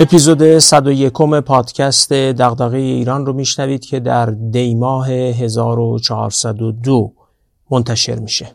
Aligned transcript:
اپیزود 0.00 0.58
101 0.58 1.12
پادکست 1.46 2.12
دغدغه 2.12 2.78
ایران 2.78 3.26
رو 3.26 3.32
میشنوید 3.32 3.84
که 3.84 4.00
در 4.00 4.26
دیماه 4.26 5.10
1402 5.10 7.12
منتشر 7.70 8.18
میشه. 8.18 8.46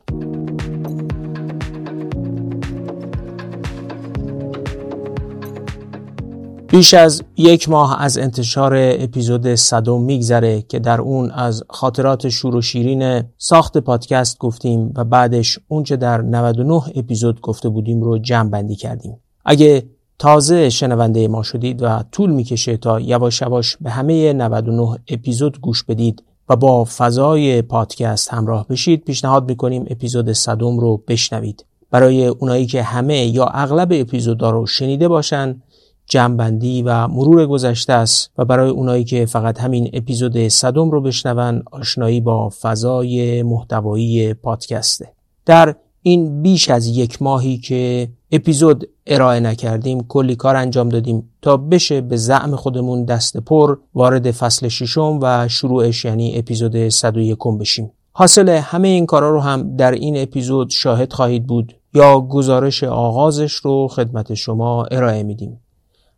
بیش 6.68 6.94
از 6.94 7.24
یک 7.38 7.70
ماه 7.70 8.02
از 8.02 8.18
انتشار 8.18 8.74
اپیزود 8.76 9.56
صدم 9.56 10.02
میگذره 10.02 10.62
که 10.62 10.80
در 10.80 11.02
اون 11.02 11.32
از 11.32 11.64
خاطرات 11.70 12.30
شور 12.30 12.56
و 12.56 12.62
شیرین 12.62 13.24
ساخت 13.38 13.78
پادکست 13.78 14.38
گفتیم 14.38 14.94
و 14.96 15.04
بعدش 15.04 15.60
اونچه 15.68 15.96
در 15.96 16.22
99 16.22 16.82
اپیزود 16.96 17.42
گفته 17.42 17.70
بودیم 17.70 18.02
رو 18.02 18.18
جمع 18.18 18.50
بندی 18.50 18.76
کردیم. 18.76 19.18
اگه 19.46 19.84
تازه 20.20 20.70
شنونده 20.70 21.28
ما 21.28 21.44
شدید 21.44 21.84
و 21.84 22.04
طول 22.12 22.32
می‌کشه 22.32 22.78
تا 22.78 23.00
یواش 23.00 23.42
یواش 23.42 23.78
به 23.82 23.90
همه 23.90 24.34
99 24.34 24.98
اپیزود 25.08 25.62
گوش 25.62 25.84
بدید 25.84 26.24
و 26.50 26.56
با 26.56 26.84
فضای 26.84 27.62
پادکست 27.62 28.34
همراه 28.34 28.68
بشید. 28.68 29.04
پیشنهاد 29.04 29.50
می‌کنیم 29.50 29.86
اپیزود 29.90 30.32
صدم 30.32 30.80
رو 30.80 31.04
بشنوید. 31.08 31.66
برای 31.92 32.28
اونایی 32.28 32.66
که 32.66 32.84
همه 32.84 33.26
یا 33.26 33.46
اغلب 33.46 33.90
اپیزودا 33.92 34.50
رو 34.50 34.66
شنیده 34.66 35.08
باشن 35.08 35.62
جمعبندی 36.06 36.82
و 36.82 37.08
مرور 37.08 37.46
گذشته 37.46 37.94
است 37.94 38.32
و 38.38 38.46
برای 38.46 38.70
اونایی 38.70 39.04
که 39.04 39.26
فقط 39.26 39.60
همین 39.60 39.90
اپیزود 39.94 40.48
صدم 40.48 40.92
رو 40.92 41.02
بشنون 41.02 41.64
آشنایی 41.72 42.22
با 42.22 42.50
فضای 42.62 43.44
محتوایی 43.44 44.34
پادکسته. 44.34 45.14
در 45.46 45.76
این 46.02 46.42
بیش 46.42 46.70
از 46.70 46.88
یک 46.88 47.22
ماهی 47.22 47.58
که 47.58 48.10
اپیزود 48.36 48.90
ارائه 49.08 49.40
نکردیم 49.40 50.04
کلی 50.08 50.36
کار 50.36 50.56
انجام 50.56 50.90
دادیم 50.90 51.30
تا 51.42 51.58
بشه 51.58 52.02
به 52.02 52.18
زعم 52.18 52.56
خودمون 52.56 53.06
دست 53.06 53.38
پر 53.38 53.78
وارد 53.94 54.32
فصل 54.32 54.68
ششم 54.68 55.20
و 55.22 55.48
شروعش 55.48 56.06
یعنی 56.06 56.38
اپیزود 56.38 56.90
101 56.90 57.38
بشیم. 57.60 57.92
حاصل 58.12 58.50
همه 58.50 58.88
این 58.88 59.06
کارا 59.06 59.30
رو 59.30 59.40
هم 59.40 59.76
در 59.76 59.92
این 59.92 60.18
اپیزود 60.18 60.70
شاهد 60.70 61.14
خواهید 61.14 61.48
بود 61.48 61.76
یا 61.94 62.20
گزارش 62.20 62.84
آغازش 62.84 63.54
رو 63.54 63.88
خدمت 63.88 64.34
شما 64.34 64.86
ارائه 64.86 65.24
میدیم. 65.24 65.60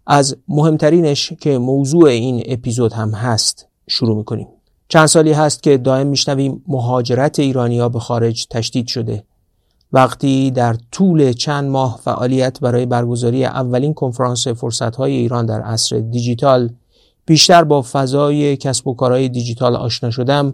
از 0.08 0.38
مهمترینش 0.48 1.34
که 1.34 1.58
موضوع 1.58 2.10
این 2.10 2.44
اپیزود 2.46 2.94
هم 2.94 3.12
هست 3.12 3.68
شروع 3.88 4.18
می‌کنیم. 4.18 4.48
چند 4.88 5.06
سالی 5.06 5.32
هست 5.32 5.64
که 5.64 5.78
دائم 5.78 6.08
میشنویم 6.08 6.64
مهاجرت 6.68 7.40
ایرانیا 7.40 7.90
به 7.90 8.00
خارج 8.00 8.48
تشدید 8.48 8.88
شده. 8.88 9.24
وقتی 9.94 10.52
در 10.52 10.76
طول 10.92 11.34
چند 11.34 11.70
ماه 11.70 12.00
فعالیت 12.04 12.60
برای 12.60 12.86
برگزاری 12.86 13.46
اولین 13.46 13.94
کنفرانس 13.94 14.48
فرصتهای 14.48 15.12
ایران 15.12 15.46
در 15.46 15.62
عصر 15.62 16.00
دیجیتال 16.00 16.70
بیشتر 17.26 17.64
با 17.64 17.82
فضای 17.82 18.58
کسب 18.58 18.88
و 18.88 18.94
کارهای 18.94 19.30
دیجیتال 19.30 19.76
آشنا 19.76 20.12
شدم 20.12 20.54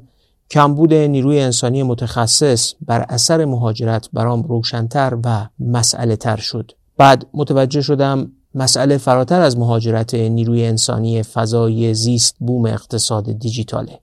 کمبود 0.52 0.94
نیروی 0.94 1.40
انسانی 1.40 1.84
متخصص 1.84 2.74
بر 2.82 3.06
اثر 3.10 3.46
مهاجرت 3.46 4.10
برام 4.14 4.44
روشنتر 4.44 5.18
و 5.26 5.48
مسئله 5.60 6.16
تر 6.16 6.38
شد. 6.38 6.72
بعد 6.98 7.26
متوجه 7.34 7.82
شدم 7.82 8.32
مسئله 8.56 8.98
فراتر 8.98 9.42
از 9.42 9.58
مهاجرت 9.58 10.14
نیروی 10.14 10.66
انسانی 10.66 11.24
فضای 11.24 11.94
زیست 11.94 12.36
بوم 12.40 12.66
اقتصاد 12.66 13.32
دیجیتاله. 13.32 14.00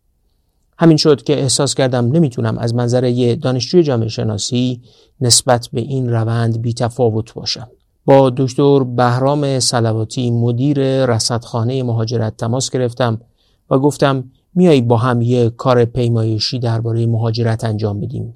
همین 0.79 0.97
شد 0.97 1.23
که 1.23 1.41
احساس 1.41 1.75
کردم 1.75 2.07
نمی‌تونم 2.07 2.59
از 2.59 2.75
منظر 2.75 3.05
یه 3.05 3.37
دانشجوی 3.37 3.83
جامعه 3.83 4.09
شناسی 4.09 4.81
نسبت 5.21 5.69
به 5.73 5.81
این 5.81 6.11
روند 6.11 6.63
بی 6.63 6.75
تفاوت 6.75 7.35
باشم. 7.35 7.69
با 8.05 8.31
دکتر 8.37 8.85
بهرام 8.85 9.59
سلواتی 9.59 10.31
مدیر 10.31 11.07
رصدخانه 11.07 11.83
مهاجرت 11.83 12.37
تماس 12.37 12.71
گرفتم 12.71 13.21
و 13.71 13.79
گفتم 13.79 14.25
میایی 14.55 14.81
با 14.81 14.97
هم 14.97 15.23
یه 15.23 15.51
کار 15.51 15.85
پیمایشی 15.85 16.59
درباره 16.59 17.07
مهاجرت 17.07 17.65
انجام 17.65 18.01
بدیم. 18.01 18.35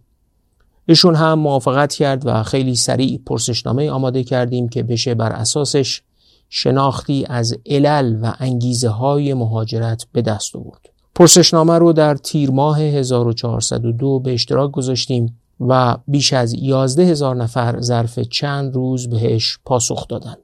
ایشون 0.87 1.15
هم 1.15 1.39
موافقت 1.39 1.95
کرد 1.95 2.27
و 2.27 2.43
خیلی 2.43 2.75
سریع 2.75 3.21
پرسشنامه 3.27 3.91
آماده 3.91 4.25
کردیم 4.25 4.69
که 4.69 4.83
بشه 4.83 5.15
بر 5.15 5.33
اساسش 5.33 6.03
شناختی 6.49 7.25
از 7.29 7.55
علل 7.67 8.19
و 8.23 8.33
انگیزه 8.39 8.89
های 8.89 9.35
مهاجرت 9.35 10.07
به 10.13 10.23
دست 10.23 10.57
آورد. 10.57 10.92
پرسشنامه 11.15 11.79
رو 11.79 11.93
در 11.93 12.15
تیر 12.15 12.51
ماه 12.51 12.81
1402 12.81 14.21
به 14.21 14.35
اشتراک 14.35 14.71
گذاشتیم 14.71 15.39
و 15.61 15.97
بیش 16.09 16.33
از 16.33 16.55
11 16.55 17.03
هزار 17.03 17.37
نفر 17.37 17.81
ظرف 17.81 18.19
چند 18.19 18.75
روز 18.75 19.09
بهش 19.09 19.59
پاسخ 19.65 20.09
دادن. 20.09 20.35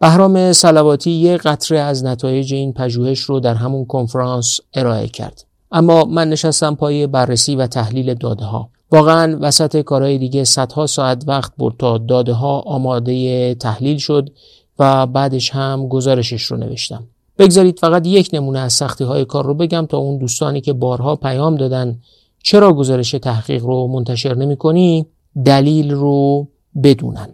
بهرام 0.00 0.52
سلواتی 0.52 1.10
یه 1.10 1.36
قطره 1.36 1.78
از 1.78 2.04
نتایج 2.04 2.54
این 2.54 2.72
پژوهش 2.72 3.20
رو 3.20 3.40
در 3.40 3.54
همون 3.54 3.84
کنفرانس 3.84 4.60
ارائه 4.74 5.08
کرد. 5.08 5.44
اما 5.72 6.04
من 6.04 6.28
نشستم 6.28 6.74
پای 6.74 7.06
بررسی 7.06 7.56
و 7.56 7.66
تحلیل 7.66 8.14
داده 8.14 8.44
ها. 8.44 8.70
واقعا 8.92 9.38
وسط 9.40 9.80
کارهای 9.80 10.18
دیگه 10.18 10.44
صدها 10.44 10.86
ساعت 10.86 11.24
وقت 11.26 11.52
برد 11.58 11.74
تا 11.78 11.98
داده 11.98 12.32
ها 12.32 12.60
آماده 12.60 13.54
تحلیل 13.54 13.98
شد 13.98 14.30
و 14.78 15.06
بعدش 15.06 15.50
هم 15.50 15.88
گزارشش 15.88 16.42
رو 16.42 16.56
نوشتم. 16.56 17.04
بگذارید 17.38 17.78
فقط 17.78 18.06
یک 18.06 18.30
نمونه 18.32 18.58
از 18.58 18.72
سختی 18.72 19.04
های 19.04 19.24
کار 19.24 19.46
رو 19.46 19.54
بگم 19.54 19.86
تا 19.86 19.98
اون 19.98 20.18
دوستانی 20.18 20.60
که 20.60 20.72
بارها 20.72 21.16
پیام 21.16 21.56
دادن 21.56 21.98
چرا 22.42 22.72
گزارش 22.72 23.10
تحقیق 23.10 23.64
رو 23.64 23.86
منتشر 23.86 24.34
نمی 24.34 24.56
کنی 24.56 25.06
دلیل 25.44 25.90
رو 25.90 26.48
بدونن. 26.82 27.28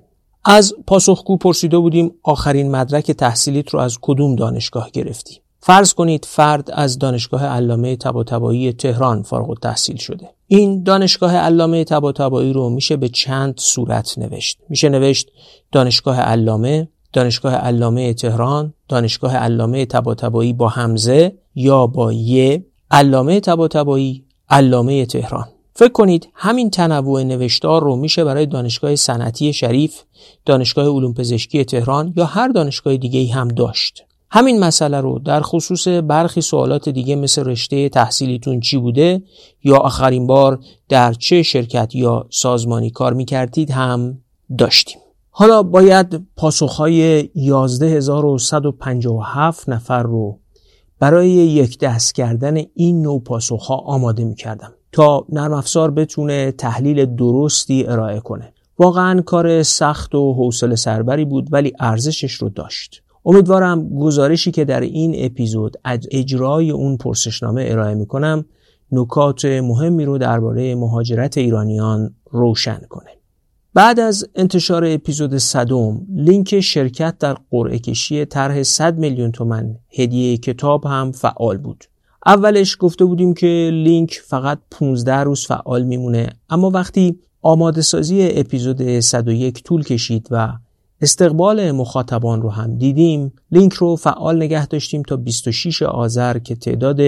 از 0.44 0.74
پاسخگو 0.86 1.36
پرسیده 1.36 1.78
بودیم 1.78 2.10
آخرین 2.22 2.70
مدرک 2.70 3.10
تحصیلیت 3.10 3.68
رو 3.68 3.80
از 3.80 3.98
کدوم 4.00 4.36
دانشگاه 4.36 4.90
گرفتی 4.90 5.40
فرض 5.60 5.94
کنید 5.94 6.24
فرد 6.24 6.70
از 6.72 6.98
دانشگاه 6.98 7.46
علامه 7.46 7.96
طباطبایی 7.96 8.72
تهران 8.72 9.22
فارغ 9.22 9.50
التحصیل 9.50 9.96
شده. 9.96 10.30
این 10.46 10.82
دانشگاه 10.82 11.36
علامه 11.36 11.84
طباطبایی 11.84 12.52
رو 12.52 12.70
میشه 12.70 12.96
به 12.96 13.08
چند 13.08 13.54
صورت 13.58 14.18
نوشت. 14.18 14.58
میشه 14.68 14.88
نوشت 14.88 15.30
دانشگاه 15.72 16.20
علامه 16.20 16.88
دانشگاه 17.14 17.54
علامه 17.54 18.14
تهران 18.14 18.74
دانشگاه 18.88 19.36
علامه 19.36 19.84
طباطبایی 19.84 20.52
با 20.52 20.68
همزه 20.68 21.38
یا 21.54 21.86
با 21.86 22.12
یه 22.12 22.66
علامه 22.90 23.40
طباطبایی 23.40 24.24
علامه 24.50 25.06
تهران 25.06 25.48
فکر 25.74 25.92
کنید 25.92 26.28
همین 26.34 26.70
تنوع 26.70 27.22
نوشتار 27.22 27.82
رو 27.82 27.96
میشه 27.96 28.24
برای 28.24 28.46
دانشگاه 28.46 28.96
صنعتی 28.96 29.52
شریف، 29.52 30.02
دانشگاه 30.44 30.88
علوم 30.88 31.14
پزشکی 31.14 31.64
تهران 31.64 32.12
یا 32.16 32.24
هر 32.24 32.48
دانشگاه 32.48 32.96
دیگه 32.96 33.34
هم 33.34 33.48
داشت. 33.48 34.04
همین 34.30 34.60
مسئله 34.60 35.00
رو 35.00 35.18
در 35.18 35.40
خصوص 35.40 35.88
برخی 35.88 36.40
سوالات 36.40 36.88
دیگه 36.88 37.16
مثل 37.16 37.44
رشته 37.44 37.88
تحصیلیتون 37.88 38.60
چی 38.60 38.78
بوده 38.78 39.22
یا 39.64 39.76
آخرین 39.76 40.26
بار 40.26 40.58
در 40.88 41.12
چه 41.12 41.42
شرکت 41.42 41.94
یا 41.94 42.26
سازمانی 42.30 42.90
کار 42.90 43.12
می‌کردید 43.12 43.70
هم 43.70 44.18
داشتیم. 44.58 45.03
حالا 45.36 45.62
باید 45.62 46.26
پاسخهای 46.36 47.30
11157 47.34 49.68
نفر 49.68 50.02
رو 50.02 50.38
برای 50.98 51.30
یک 51.30 51.78
دست 51.78 52.14
کردن 52.14 52.56
این 52.74 53.02
نوع 53.02 53.22
پاسخها 53.22 53.76
آماده 53.76 54.24
می 54.24 54.34
کردم 54.34 54.72
تا 54.92 55.26
نرم 55.28 55.52
افزار 55.52 55.90
بتونه 55.90 56.52
تحلیل 56.52 57.16
درستی 57.16 57.86
ارائه 57.86 58.20
کنه. 58.20 58.52
واقعا 58.78 59.20
کار 59.20 59.62
سخت 59.62 60.14
و 60.14 60.34
حوصله 60.34 60.76
سربری 60.76 61.24
بود 61.24 61.48
ولی 61.52 61.72
ارزشش 61.80 62.32
رو 62.32 62.48
داشت. 62.48 63.02
امیدوارم 63.24 63.98
گزارشی 63.98 64.50
که 64.50 64.64
در 64.64 64.80
این 64.80 65.14
اپیزود 65.18 65.76
از 65.84 66.00
اجرای 66.10 66.70
اون 66.70 66.96
پرسشنامه 66.96 67.64
ارائه 67.68 67.94
می 67.94 68.06
کنم 68.06 68.44
نکات 68.92 69.44
مهمی 69.44 70.04
رو 70.04 70.18
درباره 70.18 70.74
مهاجرت 70.74 71.38
ایرانیان 71.38 72.14
روشن 72.30 72.80
کنه. 72.88 73.23
بعد 73.74 74.00
از 74.00 74.26
انتشار 74.34 74.84
اپیزود 74.84 75.36
صدم 75.36 76.06
لینک 76.14 76.60
شرکت 76.60 77.18
در 77.18 77.36
قرعه 77.50 77.78
کشی 77.78 78.24
طرح 78.24 78.62
100 78.62 78.98
میلیون 78.98 79.32
تومن 79.32 79.76
هدیه 79.98 80.36
کتاب 80.36 80.86
هم 80.86 81.12
فعال 81.12 81.58
بود. 81.58 81.84
اولش 82.26 82.76
گفته 82.80 83.04
بودیم 83.04 83.34
که 83.34 83.70
لینک 83.72 84.22
فقط 84.26 84.58
15 84.70 85.16
روز 85.16 85.46
فعال 85.46 85.82
میمونه 85.82 86.28
اما 86.50 86.70
وقتی 86.70 87.18
آماده 87.42 87.82
سازی 87.82 88.28
اپیزود 88.30 89.00
101 89.00 89.62
طول 89.62 89.82
کشید 89.84 90.28
و 90.30 90.52
استقبال 91.00 91.72
مخاطبان 91.72 92.42
رو 92.42 92.50
هم 92.50 92.78
دیدیم 92.78 93.32
لینک 93.50 93.72
رو 93.72 93.96
فعال 93.96 94.36
نگه 94.36 94.66
داشتیم 94.66 95.02
تا 95.02 95.16
26 95.16 95.82
آذر 95.82 96.38
که 96.38 96.54
تعداد 96.54 97.00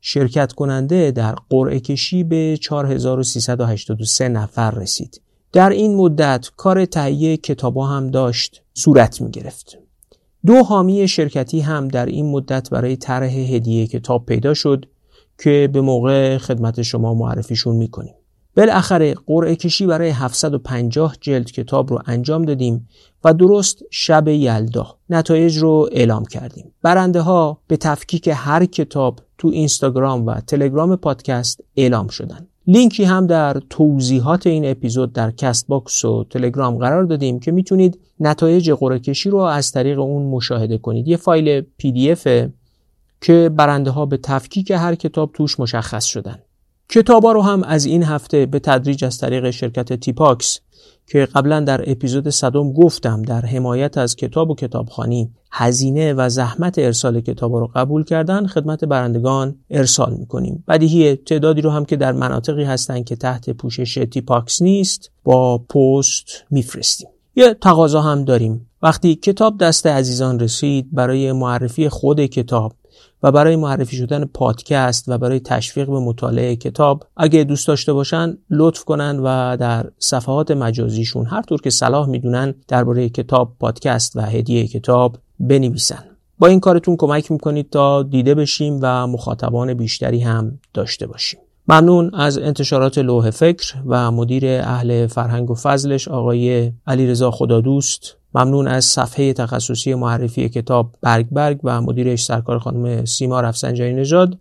شرکت 0.00 0.52
کننده 0.52 1.10
در 1.10 1.34
قرعه 1.50 1.80
کشی 1.80 2.24
به 2.24 2.58
4383 2.60 4.28
نفر 4.28 4.70
رسید. 4.70 5.20
در 5.52 5.70
این 5.70 5.94
مدت 5.94 6.50
کار 6.56 6.84
تهیه 6.84 7.36
کتابا 7.36 7.86
هم 7.86 8.10
داشت 8.10 8.62
صورت 8.74 9.20
می 9.20 9.30
گرفت. 9.30 9.78
دو 10.46 10.62
حامی 10.62 11.08
شرکتی 11.08 11.60
هم 11.60 11.88
در 11.88 12.06
این 12.06 12.30
مدت 12.30 12.70
برای 12.70 12.96
طرح 12.96 13.32
هدیه 13.32 13.86
کتاب 13.86 14.26
پیدا 14.26 14.54
شد 14.54 14.86
که 15.38 15.70
به 15.72 15.80
موقع 15.80 16.38
خدمت 16.38 16.82
شما 16.82 17.14
معرفیشون 17.14 17.76
می‌کنیم. 17.76 18.14
بالاخره 18.56 19.14
قرعه 19.26 19.56
کشی 19.56 19.86
برای 19.86 20.10
750 20.10 21.16
جلد 21.20 21.50
کتاب 21.50 21.90
رو 21.90 22.02
انجام 22.06 22.44
دادیم 22.44 22.88
و 23.24 23.34
درست 23.34 23.82
شب 23.90 24.28
یلدا 24.28 24.96
نتایج 25.10 25.58
رو 25.58 25.88
اعلام 25.92 26.24
کردیم. 26.24 26.72
برنده 26.82 27.20
ها 27.20 27.58
به 27.66 27.76
تفکیک 27.76 28.30
هر 28.34 28.64
کتاب 28.64 29.20
تو 29.38 29.48
اینستاگرام 29.48 30.26
و 30.26 30.40
تلگرام 30.40 30.96
پادکست 30.96 31.60
اعلام 31.76 32.08
شدن. 32.08 32.46
لینکی 32.68 33.04
هم 33.04 33.26
در 33.26 33.62
توضیحات 33.70 34.46
این 34.46 34.70
اپیزود 34.70 35.12
در 35.12 35.30
Castbox 35.30 36.04
و 36.04 36.24
تلگرام 36.30 36.78
قرار 36.78 37.04
دادیم 37.04 37.40
که 37.40 37.52
می‌تونید 37.52 37.98
نتایج 38.20 38.70
قرعه 38.70 38.98
کشی 38.98 39.30
رو 39.30 39.38
از 39.38 39.72
طریق 39.72 39.98
اون 39.98 40.22
مشاهده 40.26 40.78
کنید. 40.78 41.08
یه 41.08 41.16
فایل 41.16 41.60
PD 41.60 42.14
که 43.20 43.50
برنده 43.56 43.90
ها 43.90 44.06
به 44.06 44.16
تفکیک 44.16 44.70
هر 44.70 44.94
کتاب 44.94 45.32
توش 45.32 45.60
مشخص 45.60 46.04
شدن. 46.04 46.38
کتابا 46.88 47.32
رو 47.32 47.42
هم 47.42 47.62
از 47.62 47.84
این 47.84 48.02
هفته 48.02 48.46
به 48.46 48.58
تدریج 48.58 49.04
از 49.04 49.18
طریق 49.18 49.50
شرکت 49.50 49.92
تیپاکس 49.92 50.60
که 51.10 51.28
قبلا 51.34 51.60
در 51.60 51.90
اپیزود 51.90 52.28
صدم 52.28 52.72
گفتم 52.72 53.22
در 53.22 53.40
حمایت 53.40 53.98
از 53.98 54.16
کتاب 54.16 54.50
و 54.50 54.54
کتابخوانی 54.54 55.30
هزینه 55.52 56.12
و 56.12 56.28
زحمت 56.28 56.78
ارسال 56.78 57.20
کتاب 57.20 57.54
رو 57.54 57.70
قبول 57.74 58.04
کردن 58.04 58.46
خدمت 58.46 58.84
برندگان 58.84 59.56
ارسال 59.70 60.14
می‌کنیم. 60.14 60.64
بدیهی 60.68 61.16
تعدادی 61.16 61.60
رو 61.60 61.70
هم 61.70 61.84
که 61.84 61.96
در 61.96 62.12
مناطقی 62.12 62.64
هستن 62.64 63.02
که 63.02 63.16
تحت 63.16 63.50
پوشش 63.50 63.94
تیپاکس 64.10 64.62
نیست 64.62 65.10
با 65.24 65.58
پست 65.58 66.44
میفرستیم. 66.50 67.08
یه 67.36 67.54
تقاضا 67.54 68.00
هم 68.00 68.24
داریم. 68.24 68.66
وقتی 68.82 69.14
کتاب 69.14 69.58
دست 69.58 69.86
عزیزان 69.86 70.40
رسید 70.40 70.88
برای 70.92 71.32
معرفی 71.32 71.88
خود 71.88 72.20
کتاب 72.20 72.72
و 73.22 73.32
برای 73.32 73.56
معرفی 73.56 73.96
شدن 73.96 74.24
پادکست 74.24 75.08
و 75.08 75.18
برای 75.18 75.40
تشویق 75.40 75.86
به 75.86 76.00
مطالعه 76.00 76.56
کتاب 76.56 77.04
اگه 77.16 77.44
دوست 77.44 77.68
داشته 77.68 77.92
باشن 77.92 78.38
لطف 78.50 78.84
کنن 78.84 79.18
و 79.18 79.56
در 79.56 79.90
صفحات 79.98 80.50
مجازیشون 80.50 81.26
هر 81.26 81.42
طور 81.42 81.60
که 81.60 81.70
صلاح 81.70 82.08
می‌دونن 82.08 82.54
درباره 82.68 83.08
کتاب 83.08 83.56
پادکست 83.60 84.16
و 84.16 84.20
هدیه 84.20 84.66
کتاب 84.66 85.18
بنویسن. 85.40 86.04
با 86.38 86.46
این 86.46 86.60
کارتون 86.60 86.96
کمک 86.96 87.32
می‌کنید 87.32 87.70
تا 87.70 88.02
دیده 88.02 88.34
بشیم 88.34 88.78
و 88.82 89.06
مخاطبان 89.06 89.74
بیشتری 89.74 90.20
هم 90.20 90.58
داشته 90.74 91.06
باشیم. 91.06 91.40
ممنون 91.68 92.14
از 92.14 92.38
انتشارات 92.38 92.98
لوح 92.98 93.30
فکر 93.30 93.74
و 93.86 94.10
مدیر 94.10 94.46
اهل 94.46 95.06
فرهنگ 95.06 95.50
و 95.50 95.54
فضلش 95.54 96.08
آقای 96.08 96.72
علیرضا 96.86 97.30
خدادوست. 97.30 98.17
ممنون 98.34 98.68
از 98.68 98.84
صفحه 98.84 99.32
تخصصی 99.32 99.94
معرفی 99.94 100.48
کتاب 100.48 100.94
برگ 101.00 101.26
برگ 101.30 101.60
و 101.64 101.82
مدیرش 101.82 102.24
سرکار 102.24 102.58
خانم 102.58 103.04
سیما 103.04 103.40
رفسنجانی 103.40 103.94
نژاد 103.94 104.38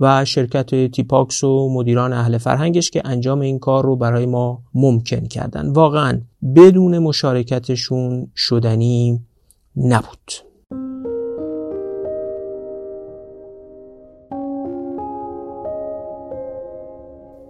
و 0.00 0.24
شرکت 0.24 0.90
تیپاکس 0.92 1.44
و 1.44 1.68
مدیران 1.72 2.12
اهل 2.12 2.38
فرهنگش 2.38 2.90
که 2.90 3.02
انجام 3.04 3.40
این 3.40 3.58
کار 3.58 3.84
رو 3.84 3.96
برای 3.96 4.26
ما 4.26 4.62
ممکن 4.74 5.26
کردن. 5.26 5.72
واقعا 5.72 6.20
بدون 6.56 6.98
مشارکتشون 6.98 8.30
شدنی 8.36 9.20
نبود. 9.76 10.32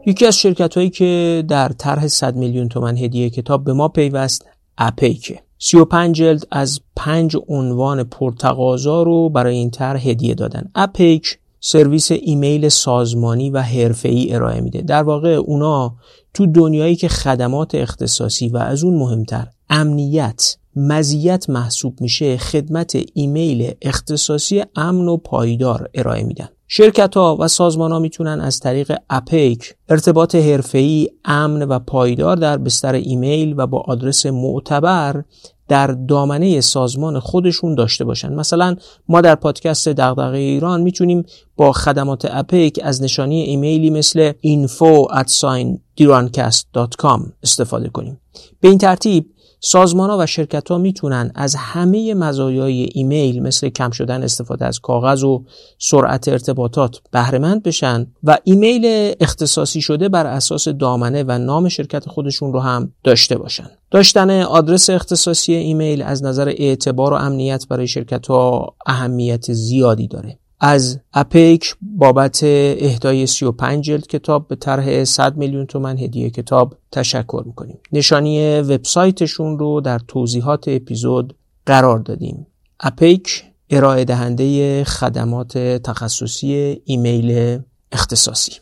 یکی 0.07 0.27
از 0.27 0.39
شرکت 0.39 0.75
هایی 0.75 0.91
که 0.91 1.45
در 1.49 1.69
طرح 1.69 2.07
100 2.07 2.37
میلیون 2.37 2.69
تومن 2.69 2.97
هدیه 2.97 3.31
کتاب 3.31 3.65
به 3.65 3.73
ما 3.73 3.89
پیوست 3.89 4.49
اپیکه. 4.79 5.41
35 5.63 6.17
جلد 6.17 6.47
از 6.51 6.81
پنج 6.97 7.37
عنوان 7.49 8.05
پرتقاضا 8.05 9.03
رو 9.03 9.29
برای 9.29 9.57
این 9.57 9.71
طرح 9.71 10.09
هدیه 10.09 10.35
دادن. 10.35 10.71
اپیک 10.75 11.39
سرویس 11.61 12.13
ایمیل 12.13 12.69
سازمانی 12.69 13.51
و 13.51 13.63
حرفه‌ای 13.63 14.35
ارائه 14.35 14.61
میده. 14.61 14.83
در 14.83 15.03
واقع 15.03 15.29
اونا 15.29 15.95
تو 16.35 16.47
دنیایی 16.47 16.97
که 16.97 17.09
خدمات 17.09 17.75
اختصاصی 17.75 18.49
و 18.49 18.57
از 18.57 18.85
اون 18.85 18.95
مهمتر 18.95 19.47
امنیت 19.71 20.57
مزیت 20.77 21.51
محسوب 21.51 22.01
میشه 22.01 22.37
خدمت 22.37 22.99
ایمیل 23.15 23.73
اختصاصی 23.83 24.63
امن 24.77 25.09
و 25.09 25.17
پایدار 25.17 25.91
ارائه 25.95 26.23
میدن. 26.23 26.49
شرکت 26.73 27.17
ها 27.17 27.37
و 27.41 27.49
سازمان 27.49 27.93
ها 27.93 27.99
می‌تونن 27.99 28.41
از 28.41 28.61
طریق 28.61 28.93
اپیک 29.11 29.75
ارتباط 29.89 30.35
حرفه‌ای 30.35 31.09
امن 31.25 31.63
و 31.63 31.79
پایدار 31.79 32.37
در 32.37 32.59
بستر 32.59 32.95
ایمیل 32.95 33.55
و 33.57 33.67
با 33.67 33.79
آدرس 33.79 34.27
معتبر 34.27 35.25
در 35.69 35.87
دامنه 35.87 36.61
سازمان 36.61 37.19
خودشون 37.19 37.75
داشته 37.75 38.05
باشن. 38.05 38.33
مثلا 38.33 38.77
ما 39.09 39.21
در 39.21 39.35
پادکست 39.35 39.89
دغدغه 39.89 40.39
ایران 40.39 40.81
می‌تونیم 40.81 41.25
با 41.57 41.73
خدمات 41.73 42.29
اپیک 42.31 42.81
از 42.83 43.03
نشانی 43.03 43.41
ایمیلی 43.43 43.91
مثل 43.91 44.33
info 44.33 45.13
استفاده 47.43 47.89
کنیم. 47.89 48.21
به 48.61 48.69
این 48.69 48.79
ترتیب 48.79 49.27
سازمان 49.61 50.11
ها 50.11 50.19
و 50.21 50.27
شرکت 50.27 50.71
ها 50.71 50.79
می‌تونن 50.79 51.33
از 51.35 51.55
همه 51.55 52.15
مزایای 52.15 52.89
ایمیل 52.93 53.43
مثل 53.43 53.69
کم 53.69 53.91
شدن 53.91 54.23
استفاده 54.23 54.65
از 54.67 54.81
کاغذ 54.81 55.25
و 55.25 55.45
سرعت 55.79 56.29
ارتباطات 56.29 57.01
بهرهمند 57.11 57.63
بشن 57.63 58.07
و 58.25 58.39
ایمیل 58.45 59.15
اختصاصی 59.21 59.81
شده 59.81 60.09
بر 60.09 60.27
اساس 60.27 60.69
دامنه 60.69 61.25
و 61.29 61.39
نام 61.39 61.69
شرکت 61.69 62.09
خودشون 62.09 62.53
رو 62.53 62.61
هم 62.61 62.93
داشته 63.05 63.39
باشن. 63.39 63.71
داشتن 63.91 64.31
آدرس 64.31 64.91
اختصاصی 64.91 65.55
ایمیل 65.55 66.03
از 66.03 66.25
نظر 66.25 66.49
اعتبار 66.49 67.13
و 67.13 67.17
امنیت 67.17 67.69
برای 67.69 67.87
شرکت 67.87 68.27
ها 68.27 68.75
اهمیت 68.87 69.53
زیادی 69.53 70.09
داره. 70.09 70.39
از 70.61 71.01
اپیک 71.15 71.77
بابت 71.83 72.41
اهدای 72.43 73.27
35 73.27 73.85
جلد 73.85 74.07
کتاب 74.07 74.49
به 74.49 74.57
طرح 74.57 75.05
100 75.05 75.37
میلیون 75.37 75.67
تومن 75.67 75.99
هدیه 75.99 76.31
کتاب 76.31 76.77
تشکر 76.93 77.43
می‌کنیم. 77.47 77.79
نشانی 77.93 78.61
وبسایتشون 78.61 79.59
رو 79.59 79.81
در 79.81 79.99
توضیحات 79.99 80.69
اپیزود 80.69 81.37
قرار 81.67 81.99
دادیم. 81.99 82.47
اپیک 82.81 83.45
ارائه 83.71 84.05
دهنده 84.05 84.85
خدمات 84.85 85.59
تخصصی 85.59 86.81
ایمیل 86.85 87.59
اختصاصی. 87.93 88.53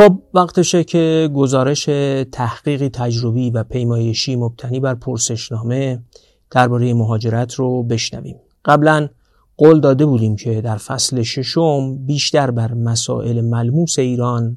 خب 0.00 0.22
وقتشه 0.34 0.84
که 0.84 1.30
گزارش 1.34 1.84
تحقیقی 2.32 2.88
تجربی 2.88 3.50
و 3.50 3.64
پیمایشی 3.64 4.36
مبتنی 4.36 4.80
بر 4.80 4.94
پرسشنامه 4.94 6.02
درباره 6.50 6.94
مهاجرت 6.94 7.54
رو 7.54 7.82
بشنویم. 7.82 8.36
قبلا 8.64 9.08
قول 9.56 9.80
داده 9.80 10.06
بودیم 10.06 10.36
که 10.36 10.60
در 10.60 10.76
فصل 10.76 11.22
ششم 11.22 12.06
بیشتر 12.06 12.50
بر 12.50 12.74
مسائل 12.74 13.40
ملموس 13.40 13.98
ایران 13.98 14.56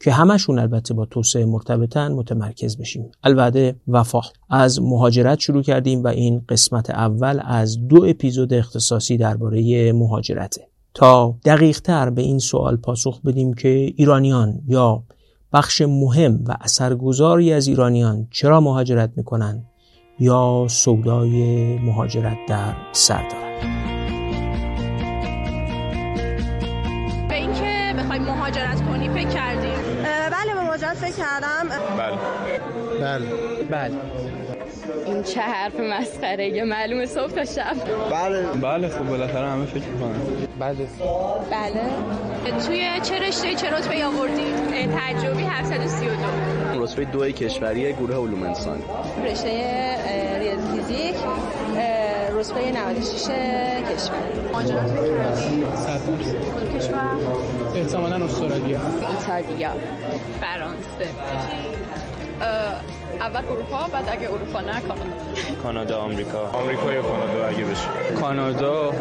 که 0.00 0.12
همشون 0.12 0.58
البته 0.58 0.94
با 0.94 1.06
توسعه 1.06 1.44
مرتبطن 1.44 2.12
متمرکز 2.12 2.76
بشیم. 2.76 3.10
البته 3.24 3.76
وفا. 3.88 4.20
از 4.50 4.82
مهاجرت 4.82 5.40
شروع 5.40 5.62
کردیم 5.62 6.04
و 6.04 6.06
این 6.06 6.42
قسمت 6.48 6.90
اول 6.90 7.40
از 7.44 7.88
دو 7.88 8.04
اپیزود 8.04 8.54
اختصاصی 8.54 9.16
درباره 9.16 9.92
مهاجرته. 9.92 10.73
تا 10.94 11.34
دقیق 11.44 11.80
تر 11.80 12.10
به 12.10 12.22
این 12.22 12.38
سوال 12.38 12.76
پاسخ 12.76 13.20
بدیم 13.20 13.54
که 13.54 13.68
ایرانیان 13.68 14.60
یا 14.68 15.02
بخش 15.52 15.82
مهم 15.82 16.44
و 16.48 16.56
اثرگذاری 16.60 17.52
از 17.52 17.68
ایرانیان 17.68 18.28
چرا 18.30 18.60
مهاجرت 18.60 19.10
می‌کنن 19.16 19.64
یا 20.18 20.66
سودای 20.70 21.78
مهاجرت 21.78 22.36
در 22.48 22.74
سر 22.92 23.28
دارن. 23.28 23.60
به 27.28 27.34
اینکه 27.34 27.94
بخوای 27.98 28.18
مهاجرت 28.18 28.86
کنی 28.88 29.08
فکر 29.08 29.28
کردی؟ 29.28 29.72
بله 30.04 30.54
به 30.54 30.60
مهاجرت 30.60 30.94
فکر 30.94 31.16
کردم. 31.16 31.68
بله. 31.98 32.18
بله. 33.00 33.26
بله. 33.70 34.43
این 35.06 35.22
چه 35.22 35.40
حرف 35.40 35.80
مسخره؟ 35.80 36.48
یه 36.48 36.64
معلومه 36.64 37.06
صبح 37.06 37.32
تا 37.32 37.44
شب؟ 37.44 37.74
بله. 38.10 38.42
بله 38.46 38.88
خب 38.88 39.08
بالاخره 39.08 39.48
همه 39.48 39.66
فکر 39.66 39.84
می‌کنن. 39.84 40.20
بله. 40.60 40.88
بله. 41.50 41.82
توی 42.66 43.00
چه 43.02 43.18
رشته 43.18 43.54
چه 43.54 43.70
رتبه 43.70 44.06
آوردی؟ 44.06 44.44
تجربی 44.72 45.42
732 45.42 46.84
رتبه 46.84 47.04
دو 47.04 47.30
کشوری 47.30 47.92
گروه 47.92 48.16
علوم 48.16 48.42
انسانی 48.42 48.82
رشته 49.24 49.50
ریاضی 50.38 50.68
فیزیک. 50.76 51.14
رتبه 52.32 52.72
96 52.72 53.22
کشور. 53.92 54.16
مهاجرت 54.52 54.90
کشور؟ 56.76 57.00
احتمالا 57.76 58.24
استرالیا. 58.24 58.80
ایتالیا. 59.10 59.70
فرانسه. 60.40 61.08
اول 63.20 63.44
اروپا 63.44 63.88
بعد 63.92 64.08
اگه 64.08 64.28
اروپا 64.32 64.60
نه 64.60 64.80
کانادا. 64.80 65.04
کانادا 65.62 65.98
آمریکا. 65.98 66.46
آمریکا 66.52 66.92
یا 66.92 67.02
کانادا 67.02 67.46
اگه 67.46 67.64
بشه؟ 67.64 68.14
کانادا 68.20 68.92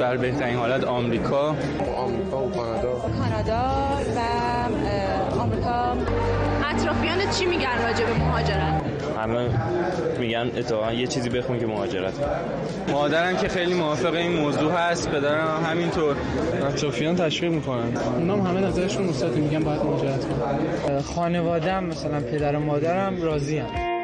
در 0.00 0.16
بهترین 0.16 0.56
حالت 0.56 0.84
آمریکا. 0.84 1.56
آمریکا 1.96 2.42
و 2.42 2.50
کانادا. 2.50 2.92
کانادا 2.98 3.62
و 4.16 4.20
آمریکا. 5.40 5.96
اطرافیانت 6.70 7.38
چی 7.38 7.46
میگن 7.46 7.82
راجع 7.86 8.04
به 8.04 8.14
مهاجرت؟ 8.14 8.85
همه 9.16 9.48
میگن 10.20 10.50
اتفاقا 10.56 10.92
یه 10.92 11.06
چیزی 11.06 11.28
بخون 11.28 11.58
که 11.58 11.66
مهاجرت 11.66 12.14
مادرم 12.92 13.36
که 13.36 13.48
خیلی 13.48 13.74
موافق 13.74 14.14
این 14.14 14.32
موضوع 14.32 14.72
هست 14.72 15.08
پدرم 15.08 15.46
هم 15.46 15.70
همینطور. 15.70 16.16
اطرافیان 16.68 17.16
تشویق 17.16 17.52
می‌کنن. 17.52 17.96
اونام 17.96 18.40
همه 18.40 18.60
نظرشون 18.60 19.06
مثبت 19.06 19.36
میگن 19.36 19.64
باید 19.64 19.82
مهاجرت 19.82 20.24
کن 20.24 21.00
خانوادم 21.00 21.84
مثلا 21.84 22.20
پدر 22.20 22.56
و 22.56 22.60
مادرم 22.60 23.22
راضی 23.22 23.58
هم. 23.58 23.96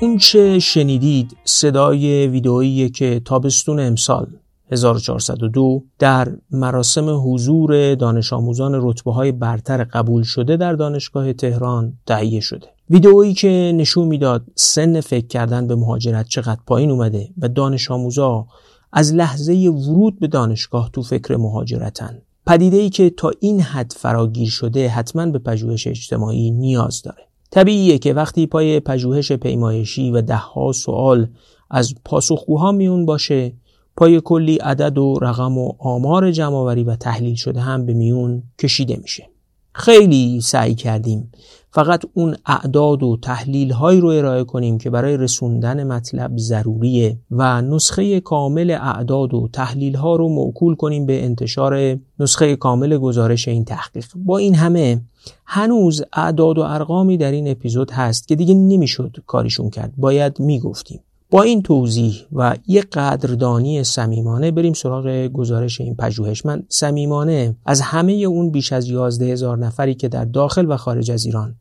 اون 0.00 0.18
چه 0.18 0.58
شنیدید؟ 0.58 1.36
صدای 1.44 2.26
ویدئویی 2.26 2.90
که 2.90 3.20
تابستون 3.24 3.80
امسال 3.80 4.26
1402 4.72 5.84
در 5.98 6.28
مراسم 6.50 7.20
حضور 7.24 7.94
دانش 7.94 8.32
آموزان 8.32 8.72
رتبه 8.74 9.12
های 9.12 9.32
برتر 9.32 9.84
قبول 9.84 10.22
شده 10.22 10.56
در 10.56 10.72
دانشگاه 10.72 11.32
تهران 11.32 11.92
تهیه 12.06 12.40
شده. 12.40 12.77
ویدئویی 12.90 13.34
که 13.34 13.72
نشون 13.74 14.08
می‌داد 14.08 14.44
سن 14.54 15.00
فکر 15.00 15.26
کردن 15.26 15.66
به 15.66 15.74
مهاجرت 15.74 16.28
چقدر 16.28 16.60
پایین 16.66 16.90
اومده 16.90 17.28
و 17.38 17.48
دانش 17.48 17.90
آموزا 17.90 18.46
از 18.92 19.14
لحظه 19.14 19.52
ورود 19.54 20.20
به 20.20 20.26
دانشگاه 20.26 20.90
تو 20.92 21.02
فکر 21.02 21.36
مهاجرتن. 21.36 22.22
پدیده 22.46 22.76
ای 22.76 22.90
که 22.90 23.10
تا 23.10 23.30
این 23.40 23.60
حد 23.60 23.92
فراگیر 23.96 24.48
شده 24.48 24.88
حتما 24.88 25.26
به 25.26 25.38
پژوهش 25.38 25.86
اجتماعی 25.86 26.50
نیاز 26.50 27.02
داره. 27.02 27.22
طبیعیه 27.50 27.98
که 27.98 28.14
وقتی 28.14 28.46
پای 28.46 28.80
پژوهش 28.80 29.32
پیمایشی 29.32 30.10
و 30.10 30.22
دهها 30.22 30.72
سوال 30.72 31.28
از 31.70 31.94
پاسخگوها 32.04 32.72
میون 32.72 33.06
باشه 33.06 33.52
پای 33.96 34.20
کلی 34.20 34.56
عدد 34.56 34.98
و 34.98 35.18
رقم 35.22 35.58
و 35.58 35.72
آمار 35.78 36.30
جمعآوری 36.30 36.84
و 36.84 36.96
تحلیل 36.96 37.34
شده 37.34 37.60
هم 37.60 37.86
به 37.86 37.94
میون 37.94 38.42
کشیده 38.58 38.96
میشه. 39.02 39.28
خیلی 39.72 40.40
سعی 40.40 40.74
کردیم 40.74 41.32
فقط 41.70 42.04
اون 42.14 42.36
اعداد 42.46 43.02
و 43.02 43.18
تحلیل 43.22 43.70
هایی 43.70 44.00
رو 44.00 44.08
ارائه 44.08 44.44
کنیم 44.44 44.78
که 44.78 44.90
برای 44.90 45.16
رسوندن 45.16 45.86
مطلب 45.86 46.36
ضروریه 46.36 47.18
و 47.30 47.62
نسخه 47.62 48.20
کامل 48.20 48.70
اعداد 48.70 49.34
و 49.34 49.48
تحلیل 49.52 49.94
ها 49.94 50.16
رو 50.16 50.28
موکول 50.28 50.74
کنیم 50.74 51.06
به 51.06 51.24
انتشار 51.24 51.98
نسخه 52.20 52.56
کامل 52.56 52.98
گزارش 52.98 53.48
این 53.48 53.64
تحقیق. 53.64 54.06
با 54.16 54.38
این 54.38 54.54
همه 54.54 55.00
هنوز 55.44 56.02
اعداد 56.12 56.58
و 56.58 56.62
ارقامی 56.62 57.16
در 57.16 57.30
این 57.30 57.48
اپیزود 57.48 57.90
هست 57.90 58.28
که 58.28 58.36
دیگه 58.36 58.54
نمی‌شد 58.54 59.16
کاریشون 59.26 59.70
کرد. 59.70 59.92
باید 59.96 60.40
می‌گفتیم. 60.40 61.00
با 61.30 61.42
این 61.42 61.62
توضیح 61.62 62.24
و 62.32 62.56
یک 62.66 62.86
قدردانی 62.92 63.84
صمیمانه 63.84 64.50
بریم 64.50 64.72
سراغ 64.72 65.26
گزارش 65.26 65.80
این 65.80 65.96
پژوهش. 65.96 66.46
من 66.46 66.62
صمیمانه 66.68 67.56
از 67.66 67.80
همه 67.80 68.12
اون 68.12 68.50
بیش 68.50 68.72
از 68.72 68.88
11 68.88 69.26
هزار 69.26 69.58
نفری 69.58 69.94
که 69.94 70.08
در 70.08 70.24
داخل 70.24 70.66
و 70.68 70.76
خارج 70.76 71.10
از 71.10 71.24
ایران 71.24 71.54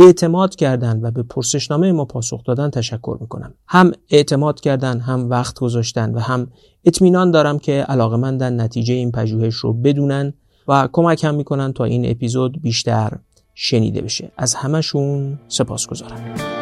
اعتماد 0.00 0.56
کردن 0.56 1.00
و 1.02 1.10
به 1.10 1.22
پرسشنامه 1.22 1.92
ما 1.92 2.04
پاسخ 2.04 2.44
دادن 2.44 2.70
تشکر 2.70 3.18
می‌کنم. 3.20 3.54
هم 3.68 3.92
اعتماد 4.10 4.60
کردن 4.60 5.00
هم 5.00 5.30
وقت 5.30 5.58
گذاشتن 5.58 6.14
و 6.14 6.18
هم 6.18 6.46
اطمینان 6.84 7.30
دارم 7.30 7.58
که 7.58 7.72
علاقمندن 7.72 8.60
نتیجه 8.60 8.94
این 8.94 9.12
پژوهش 9.12 9.54
رو 9.54 9.72
بدونن 9.72 10.32
و 10.68 10.88
کمک 10.92 11.24
هم 11.24 11.34
می‌کنن 11.34 11.72
تا 11.72 11.84
این 11.84 12.10
اپیزود 12.10 12.62
بیشتر 12.62 13.18
شنیده 13.54 14.00
بشه. 14.00 14.32
از 14.36 14.54
همشون 14.54 15.38
سپاس 15.48 15.86
گذارم 15.86 16.55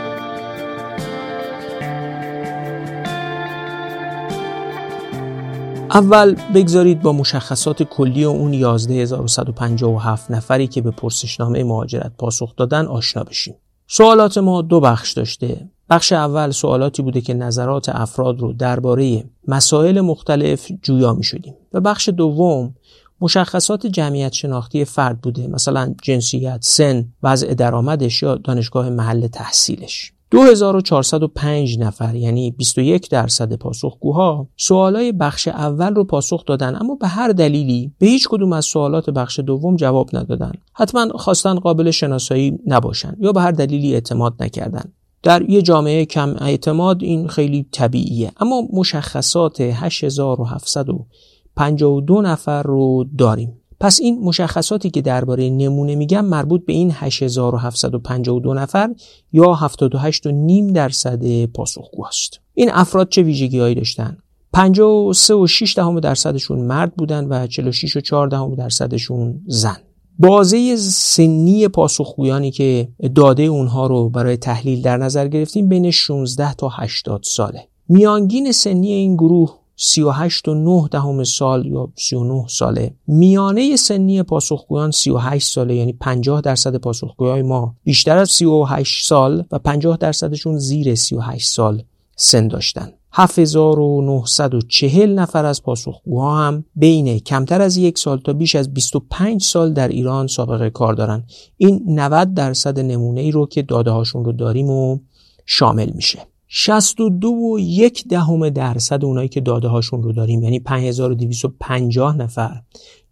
اول 5.95 6.37
بگذارید 6.55 7.03
با 7.03 7.13
مشخصات 7.13 7.83
کلی 7.83 8.25
اون 8.25 8.55
11157 8.55 10.31
نفری 10.31 10.67
که 10.67 10.81
به 10.81 10.91
پرسشنامه 10.91 11.65
مهاجرت 11.65 12.13
پاسخ 12.19 12.57
دادن 12.57 12.87
آشنا 12.87 13.25
بشیم. 13.25 13.55
سوالات 13.87 14.39
ما 14.39 14.63
دو 14.63 14.81
بخش 14.81 15.13
داشته. 15.13 15.69
بخش 15.91 16.13
اول 16.13 16.51
سوالاتی 16.51 17.03
بوده 17.03 17.21
که 17.21 17.35
نظرات 17.35 17.89
افراد 17.89 18.41
رو 18.41 18.53
درباره 18.53 19.25
مسائل 19.49 20.01
مختلف 20.01 20.73
جویا 20.83 21.13
می 21.13 21.25
شدیم 21.25 21.55
و 21.73 21.81
بخش 21.81 22.09
دوم 22.09 22.75
مشخصات 23.21 23.87
جمعیت 23.87 24.33
شناختی 24.33 24.85
فرد 24.85 25.21
بوده 25.21 25.47
مثلا 25.47 25.95
جنسیت، 26.03 26.59
سن، 26.63 27.05
وضع 27.23 27.55
درآمدش 27.55 28.23
یا 28.23 28.35
دانشگاه 28.35 28.91
محل 28.91 29.27
تحصیلش. 29.27 30.13
2405 30.35 31.79
نفر 31.79 32.15
یعنی 32.15 32.51
21 32.51 33.11
درصد 33.11 33.53
پاسخگوها 33.53 34.49
سوالای 34.57 35.13
بخش 35.13 35.49
اول 35.49 35.95
رو 35.95 36.05
پاسخ 36.05 36.45
دادن 36.45 36.77
اما 36.81 36.95
به 36.95 37.09
هر 37.09 37.29
دلیلی 37.29 37.93
به 37.99 38.07
هیچ 38.07 38.29
کدوم 38.29 38.53
از 38.53 38.65
سوالات 38.65 39.11
بخش 39.11 39.41
دوم 39.41 39.77
جواب 39.77 40.11
ندادن. 40.13 40.53
حتما 40.73 41.09
خواستن 41.09 41.55
قابل 41.55 41.91
شناسایی 41.91 42.59
نباشن 42.67 43.17
یا 43.21 43.33
به 43.33 43.41
هر 43.41 43.51
دلیلی 43.51 43.95
اعتماد 43.95 44.35
نکردن. 44.41 44.93
در 45.23 45.51
یه 45.51 45.63
جامعه 45.63 46.05
کم 46.05 46.37
اعتماد 46.41 47.03
این 47.03 47.29
خیلی 47.29 47.67
طبیعیه 47.73 48.33
اما 48.41 48.63
مشخصات 48.73 49.61
8752 49.61 52.23
نفر 52.23 52.63
رو 52.63 53.05
داریم. 53.19 53.61
پس 53.81 54.01
این 54.01 54.21
مشخصاتی 54.21 54.91
که 54.91 55.03
درباره 55.03 55.51
نمونه 55.51 55.95
میگم 55.95 56.25
مربوط 56.25 56.65
به 56.65 56.73
این 56.73 56.91
8752 56.95 58.55
نفر 58.55 58.95
یا 59.33 59.55
78 59.55 60.27
نیم 60.27 60.73
درصد 60.73 61.45
پاسخگو 61.45 62.07
است. 62.07 62.41
این 62.55 62.71
افراد 62.73 63.09
چه 63.09 63.23
ویژگی 63.23 63.59
هایی 63.59 63.75
داشتن؟ 63.75 64.17
53 64.53 65.35
و 65.35 65.47
6 65.47 65.77
دهم 65.77 66.01
درصدشون 66.01 66.59
مرد 66.59 66.95
بودن 66.97 67.25
و 67.25 67.47
46 67.47 67.97
و 67.97 68.01
4 68.01 68.29
دهم 68.29 68.55
درصدشون 68.55 69.41
زن. 69.47 69.77
بازه 70.19 70.77
سنی 70.77 71.69
پاسخگویانی 71.69 72.51
که 72.51 72.89
داده 73.15 73.43
اونها 73.43 73.87
رو 73.87 74.09
برای 74.09 74.37
تحلیل 74.37 74.83
در 74.83 74.97
نظر 74.97 75.29
گرفتیم 75.29 75.69
بین 75.69 75.91
16 75.91 76.55
تا 76.55 76.69
80 76.69 77.21
ساله. 77.25 77.69
میانگین 77.89 78.53
سنی 78.53 78.93
این 78.93 79.17
گروه 79.17 79.64
38 79.77 80.49
و 80.49 80.55
9 80.55 80.89
دهم 80.91 81.25
سال 81.25 81.67
یا 81.67 81.89
39 81.97 82.45
ساله. 82.49 82.95
میانه 83.07 83.77
سنی 83.77 84.23
پاسخگویان 84.23 84.91
38 84.91 85.53
ساله 85.53 85.75
یعنی 85.75 85.93
50 85.93 86.41
درصد 86.41 86.77
پاسخگویان 86.77 87.43
ما 87.43 87.75
بیشتر 87.85 88.19
از 88.19 88.31
38 88.31 89.07
سال 89.07 89.45
و 89.51 89.59
50 89.59 89.97
درصدشون 89.97 90.59
زیر 90.59 90.95
38 90.95 91.49
سال 91.49 91.83
سن 92.17 92.49
داشتن. 92.49 92.93
7940 93.13 95.15
نفر 95.15 95.45
از 95.45 95.63
پاسخگوها 95.63 96.47
هم 96.47 96.65
بین 96.77 97.19
کمتر 97.19 97.63
از 97.63 97.77
یک 97.77 97.99
سال 97.99 98.19
تا 98.19 98.33
بیش 98.33 98.57
از 98.57 98.75
25 98.75 99.43
سال 99.43 99.73
در 99.73 99.89
ایران 99.89 100.27
سابقه 100.27 100.71
کار 100.71 100.95
دارن. 100.95 101.25
این 101.57 101.83
90 101.87 102.35
درصد 102.35 102.79
نمونه 102.79 103.21
ای 103.21 103.31
رو 103.31 103.47
که 103.47 103.63
داده 103.63 103.91
هاشون 103.91 104.25
رو 104.25 104.33
داریم 104.33 104.71
و 104.71 104.99
شامل 105.47 105.91
میشه. 105.95 106.34
62 106.57 107.29
و 107.29 107.59
یک 107.59 108.09
دهم 108.09 108.49
درصد 108.49 109.05
اونایی 109.05 109.29
که 109.29 109.41
داده 109.41 109.69
هاشون 109.69 110.03
رو 110.03 110.13
داریم. 110.13 110.43
یعنی 110.43 110.61
5250 110.61 112.17
نفر 112.17 112.63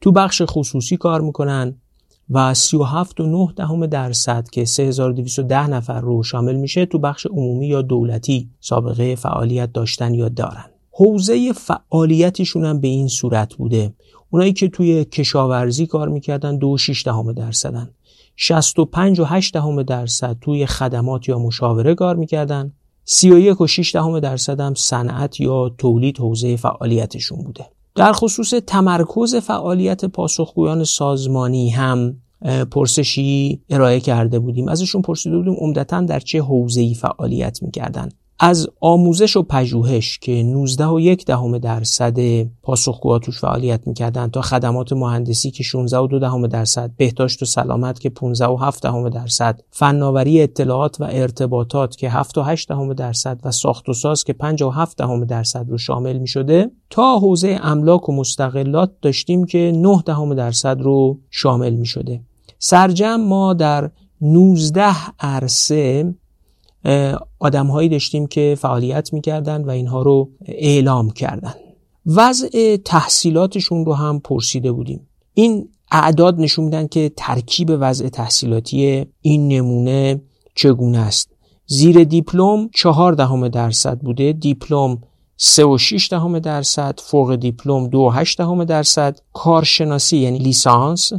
تو 0.01 0.13
بخش 0.13 0.43
خصوصی 0.47 0.97
کار 0.97 1.21
می‌کنن 1.21 1.75
و 2.31 2.55
37 2.55 3.21
و 3.21 3.27
9 3.27 3.53
دهم 3.57 3.87
درصد 3.87 4.49
که 4.49 4.65
3210 4.65 5.67
نفر 5.67 6.01
رو 6.01 6.23
شامل 6.23 6.57
میشه 6.57 6.87
تو 6.87 6.99
بخش 6.99 7.27
عمومی 7.27 7.67
یا 7.67 7.83
دولتی 7.83 8.51
سابقه 8.61 9.15
فعالیت 9.15 9.73
داشتن 9.73 10.15
یا 10.15 10.29
دارن. 10.29 10.65
حوزه 10.91 11.53
فعالیتشون 11.53 12.65
هم 12.65 12.81
به 12.81 12.89
این 12.89 13.09
صورت 13.09 13.55
بوده. 13.55 13.95
اونایی 14.31 14.53
که 14.53 14.69
توی 14.69 15.05
کشاورزی 15.05 15.87
کار 15.87 16.09
می‌کردن 16.09 16.59
2.6 16.59 17.03
دهم 17.05 17.33
درصدن. 17.33 17.91
65 18.37 19.21
و 19.21 19.25
8 19.25 19.55
دهم 19.55 19.83
درصد 19.83 20.37
توی 20.41 20.67
خدمات 20.67 21.29
یا 21.29 21.39
مشاوره 21.39 21.95
کار 21.95 22.17
می‌کردن. 22.17 22.73
31 23.05 23.61
و 23.61 23.67
6 23.67 23.95
دهم 23.95 24.21
درصد 24.21 24.61
هم 24.61 24.75
صنعت 24.75 25.41
یا 25.41 25.69
تولید 25.79 26.19
حوزه 26.19 26.57
فعالیتشون 26.57 27.43
بوده. 27.45 27.67
در 27.95 28.13
خصوص 28.13 28.55
تمرکز 28.67 29.35
فعالیت 29.35 30.05
پاسخگویان 30.05 30.85
سازمانی 30.85 31.71
هم 31.71 32.17
پرسشی 32.71 33.61
ارائه 33.71 34.01
کرده 34.01 34.39
بودیم. 34.39 34.69
ازشون 34.69 35.03
پرسیده 35.03 35.37
بودیم 35.37 35.55
عمدتا 35.55 36.01
در 36.01 36.21
چه 36.21 36.43
حوزه‌ای 36.43 36.95
فعالیت 36.95 37.63
می‌کردن. 37.63 38.09
از 38.45 38.69
آموزش 38.81 39.37
و 39.37 39.43
پژوهش 39.43 40.19
که 40.19 40.43
19 40.43 40.87
و 40.87 41.01
یک 41.01 41.25
دهم 41.25 41.59
درصد 41.59 42.19
پاسخگوها 42.63 43.19
توش 43.19 43.41
فعالیت 43.41 43.87
می‌کردن 43.87 44.29
تا 44.29 44.41
خدمات 44.41 44.93
مهندسی 44.93 45.51
که 45.51 45.63
16 45.63 45.99
و 45.99 46.07
دو 46.07 46.19
دهم 46.19 46.47
درصد 46.47 46.91
بهداشت 46.97 47.43
و 47.43 47.47
سلامت 47.47 48.01
که 48.01 48.11
15 48.11 48.47
و 48.47 48.57
7 48.57 48.83
دهم 48.83 49.09
درصد 49.09 49.61
فناوری 49.71 50.43
اطلاعات 50.43 51.01
و 51.01 51.05
ارتباطات 51.05 51.97
که 51.97 52.11
7 52.11 52.39
و 52.39 52.43
8 52.43 52.69
دهم 52.69 52.93
درصد 52.93 53.41
و 53.45 53.51
ساخت 53.51 53.89
و 53.89 53.93
ساز 53.93 54.25
که 54.25 54.33
5 54.33 54.63
و 54.63 54.71
7 54.71 54.97
دهم 54.97 55.25
درصد 55.25 55.67
رو 55.71 55.79
شامل 55.79 56.19
می‌شده 56.19 56.71
تا 56.91 57.19
حوزه 57.19 57.59
املاک 57.63 58.09
و 58.09 58.13
مستقلات 58.13 58.93
داشتیم 59.03 59.45
که 59.45 59.73
9 59.75 60.03
دهم 60.07 60.35
درصد 60.35 60.81
رو 60.81 61.19
شامل 61.31 61.75
می‌شده. 61.75 62.21
سرجم 62.59 63.17
ما 63.17 63.55
در 63.55 63.91
19 64.21 64.95
عرصه 65.21 66.15
آدم 67.39 67.67
هایی 67.67 67.89
داشتیم 67.89 68.27
که 68.27 68.57
فعالیت 68.61 69.13
می‌کردن 69.13 69.65
و 69.65 69.71
اینها 69.71 70.03
رو 70.03 70.31
اعلام 70.47 71.11
کردن. 71.11 71.55
وضع 72.07 72.77
تحصیلاتشون 72.77 73.85
رو 73.85 73.95
هم 73.95 74.21
پرسیده 74.21 74.73
بودیم. 74.73 75.09
این 75.35 75.69
اعداد 75.91 76.41
نشون 76.41 76.65
میدن 76.65 76.87
که 76.87 77.13
ترکیب 77.17 77.77
وضع 77.81 78.09
تحصیلاتی 78.09 79.07
این 79.21 79.49
نمونه 79.49 80.21
چگونه 80.55 80.99
است. 80.99 81.33
زیر 81.67 82.05
دیپلم 82.05 82.69
چهار 82.75 83.13
دهم 83.13 83.49
درصد 83.49 83.99
بوده 83.99 84.33
دیپلم 84.33 84.99
سه 85.37 85.65
و 85.65 85.79
دهم 86.11 86.39
درصد 86.39 87.01
فوق 87.03 87.35
دیپلم 87.35 87.87
دو 87.87 87.99
و 87.99 88.25
دهم 88.39 88.65
درصد 88.65 89.19
کارشناسی 89.33 90.17
یعنی 90.17 90.39
لیسانس 90.39 91.13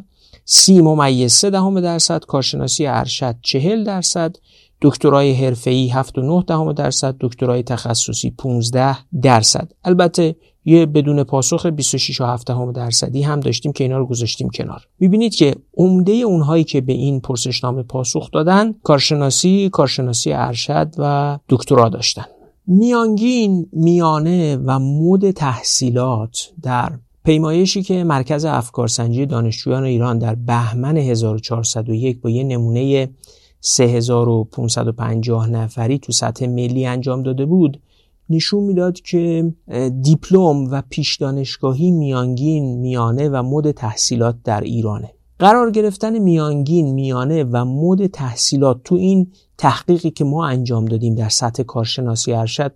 سی 0.45 0.81
ممیز 0.81 1.33
سه 1.33 1.49
دهم 1.49 1.81
درصد 1.81 2.25
کارشناسی 2.25 2.85
ارشد 2.85 3.35
چهل 3.41 3.83
درصد 3.83 4.35
دکترای 4.83 5.33
حرفه‌ای 5.33 5.89
7.9 5.89 6.45
دهم 6.47 6.73
درصد 6.73 7.15
دکترای 7.19 7.63
تخصصی 7.63 8.31
15 8.31 8.97
درصد. 9.21 9.71
البته 9.83 10.35
یه 10.65 10.85
بدون 10.85 11.23
پاسخ 11.23 11.65
26 11.65 12.21
و 12.21 12.25
7 12.25 12.47
درصدی 12.75 13.21
هم 13.21 13.39
داشتیم 13.39 13.71
که 13.71 13.83
اینا 13.83 13.97
رو 13.97 14.05
گذاشتیم 14.05 14.49
کنار. 14.49 14.87
می‌بینید 14.99 15.35
که 15.35 15.55
عمده 15.77 16.11
اونهایی 16.11 16.63
که 16.63 16.81
به 16.81 16.93
این 16.93 17.19
پرسشنامه 17.19 17.83
پاسخ 17.83 18.31
دادن 18.31 18.73
کارشناسی 18.83 19.69
کارشناسی 19.69 20.33
ارشد 20.33 20.91
و 20.97 21.39
دکترا 21.49 21.89
داشتن. 21.89 22.25
میانگین 22.67 23.69
میانه 23.73 24.57
و 24.57 24.79
مود 24.79 25.31
تحصیلات 25.31 26.49
در 26.61 26.91
پیمایشی 27.25 27.83
که 27.83 28.03
مرکز 28.03 28.45
افکارسنجی 28.45 29.25
دانشجویان 29.25 29.83
ایران 29.83 30.19
در 30.19 30.35
بهمن 30.35 30.97
1401 30.97 32.21
با 32.21 32.29
یه 32.29 32.43
نمونه 32.43 33.09
3550 33.65 35.49
نفری 35.49 35.99
تو 35.99 36.11
سطح 36.11 36.47
ملی 36.47 36.85
انجام 36.85 37.23
داده 37.23 37.45
بود. 37.45 37.81
نشون 38.29 38.63
می‌داد 38.63 39.01
که 39.01 39.53
دیپلم 40.01 40.71
و 40.71 40.83
پیش 40.89 41.17
دانشگاهی 41.17 41.91
میانگین 41.91 42.77
میانه 42.77 43.29
و 43.29 43.43
مد 43.43 43.71
تحصیلات 43.71 44.35
در 44.43 44.61
ایرانه. 44.61 45.13
قرار 45.39 45.71
گرفتن 45.71 46.19
میانگین 46.19 46.93
میانه 46.93 47.43
و 47.43 47.65
مد 47.65 48.07
تحصیلات 48.07 48.83
تو 48.83 48.95
این 48.95 49.31
تحقیقی 49.57 50.11
که 50.11 50.23
ما 50.23 50.45
انجام 50.45 50.85
دادیم 50.85 51.15
در 51.15 51.29
سطح 51.29 51.63
کارشناسی 51.63 52.33
ارشد 52.33 52.73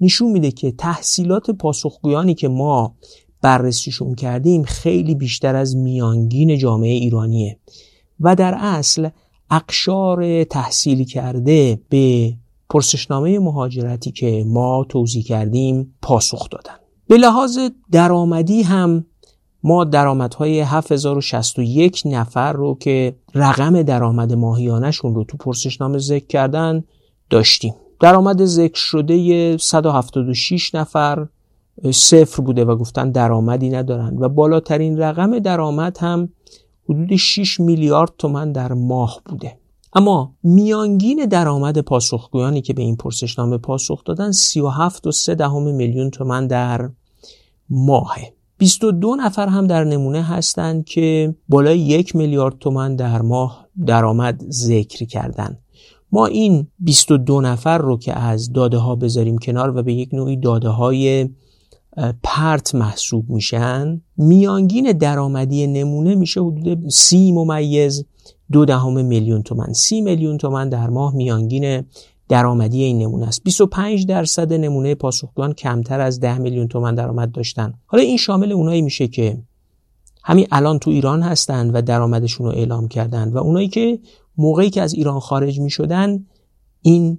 نشون 0.00 0.32
میده 0.32 0.50
که 0.50 0.72
تحصیلات 0.72 1.50
پاسخگویانی 1.50 2.34
که 2.34 2.48
ما 2.48 2.94
بررسیشون 3.42 4.14
کردیم 4.14 4.62
خیلی 4.62 5.14
بیشتر 5.14 5.56
از 5.56 5.76
میانگین 5.76 6.58
جامعه 6.58 6.92
ایرانیه. 6.92 7.58
و 8.20 8.34
در 8.34 8.54
اصل 8.58 9.08
اقشار 9.50 10.44
تحصیل 10.44 11.04
کرده 11.04 11.80
به 11.88 12.34
پرسشنامه 12.70 13.38
مهاجرتی 13.38 14.12
که 14.12 14.44
ما 14.46 14.86
توضیح 14.88 15.22
کردیم 15.22 15.94
پاسخ 16.02 16.48
دادن. 16.50 16.74
به 17.08 17.16
لحاظ 17.16 17.58
درآمدی 17.92 18.62
هم 18.62 19.04
ما 19.62 19.84
درآمدهای 19.84 20.60
7061 20.60 22.02
نفر 22.04 22.52
رو 22.52 22.74
که 22.80 23.16
رقم 23.34 23.82
درآمد 23.82 24.32
ماهیانشون 24.32 25.14
رو 25.14 25.24
تو 25.24 25.36
پرسشنامه 25.36 25.98
ذکر 25.98 26.26
کردن 26.26 26.84
داشتیم. 27.30 27.74
درآمد 28.00 28.44
ذکر 28.44 28.80
شده 28.80 29.56
176 29.56 30.74
نفر 30.74 31.26
صفر 31.92 32.42
بوده 32.42 32.64
و 32.64 32.76
گفتن 32.76 33.10
درآمدی 33.10 33.70
ندارن 33.70 34.16
و 34.18 34.28
بالاترین 34.28 34.98
رقم 34.98 35.38
درآمد 35.38 35.98
هم 36.00 36.28
حدود 36.88 37.16
6 37.16 37.60
میلیارد 37.60 38.10
تومن 38.18 38.52
در 38.52 38.72
ماه 38.72 39.22
بوده. 39.26 39.58
اما 39.92 40.34
میانگین 40.42 41.26
درآمد 41.26 41.78
پاسخگویانی 41.78 42.62
که 42.62 42.72
به 42.72 42.82
این 42.82 42.96
پرسشنامه 42.96 43.58
پاسخ 43.58 44.04
دادن 44.04 44.32
37 44.32 45.06
و 45.06 45.12
3 45.12 45.34
دهم 45.34 45.62
میلیون 45.74 46.10
تومن 46.10 46.46
در 46.46 46.90
ماه 47.70 48.16
22 48.58 49.16
نفر 49.16 49.48
هم 49.48 49.66
در 49.66 49.84
نمونه 49.84 50.22
هستند 50.22 50.84
که 50.84 51.34
بالای 51.48 51.78
یک 51.78 52.16
میلیارد 52.16 52.58
تومن 52.58 52.96
در 52.96 53.22
ماه 53.22 53.68
درآمد 53.86 54.44
ذکر 54.50 55.04
کردن. 55.04 55.58
ما 56.12 56.26
این 56.26 56.66
22 56.78 57.40
نفر 57.40 57.78
رو 57.78 57.98
که 57.98 58.18
از 58.18 58.52
داده 58.52 58.76
ها 58.76 58.96
بذاریم 58.96 59.38
کنار 59.38 59.76
و 59.76 59.82
به 59.82 59.94
یک 59.94 60.14
نوعی 60.14 60.36
داده 60.36 60.68
های 60.68 61.28
پرت 62.22 62.74
محسوب 62.74 63.30
میشن. 63.30 64.00
میانگین 64.16 64.92
درآمدی 64.92 65.66
نمونه 65.66 66.14
میشه 66.14 66.40
حدود 66.40 66.88
سی 66.88 67.32
ممیز 67.32 68.04
دو 68.52 68.64
دهم 68.64 69.04
میلیون 69.04 69.42
تومن 69.42 69.72
سی 69.72 70.00
میلیون 70.00 70.38
تومن 70.38 70.68
در 70.68 70.90
ماه 70.90 71.14
میانگین 71.14 71.84
درآمدی 72.28 72.82
این 72.82 72.98
نمونه 72.98 73.26
است. 73.26 73.42
25 73.44 74.06
درصد 74.06 74.52
نمونه 74.52 74.94
پاسخگوان 74.94 75.52
کمتر 75.52 76.00
از 76.00 76.20
10 76.20 76.38
میلیون 76.38 76.68
تومن 76.68 76.94
درآمد 76.94 77.32
داشتن. 77.32 77.74
حالا 77.86 78.02
این 78.02 78.16
شامل 78.16 78.52
اونایی 78.52 78.82
میشه 78.82 79.08
که 79.08 79.38
همین 80.24 80.46
الان 80.50 80.78
تو 80.78 80.90
ایران 80.90 81.22
هستن 81.22 81.70
و 81.70 81.82
درآمدشون 81.82 82.46
رو 82.46 82.52
اعلام 82.52 82.88
کردن 82.88 83.28
و 83.28 83.38
اونایی 83.38 83.68
که 83.68 83.98
موقعی 84.38 84.70
که 84.70 84.82
از 84.82 84.94
ایران 84.94 85.20
خارج 85.20 85.60
می‌شدن 85.60 86.26
این 86.82 87.18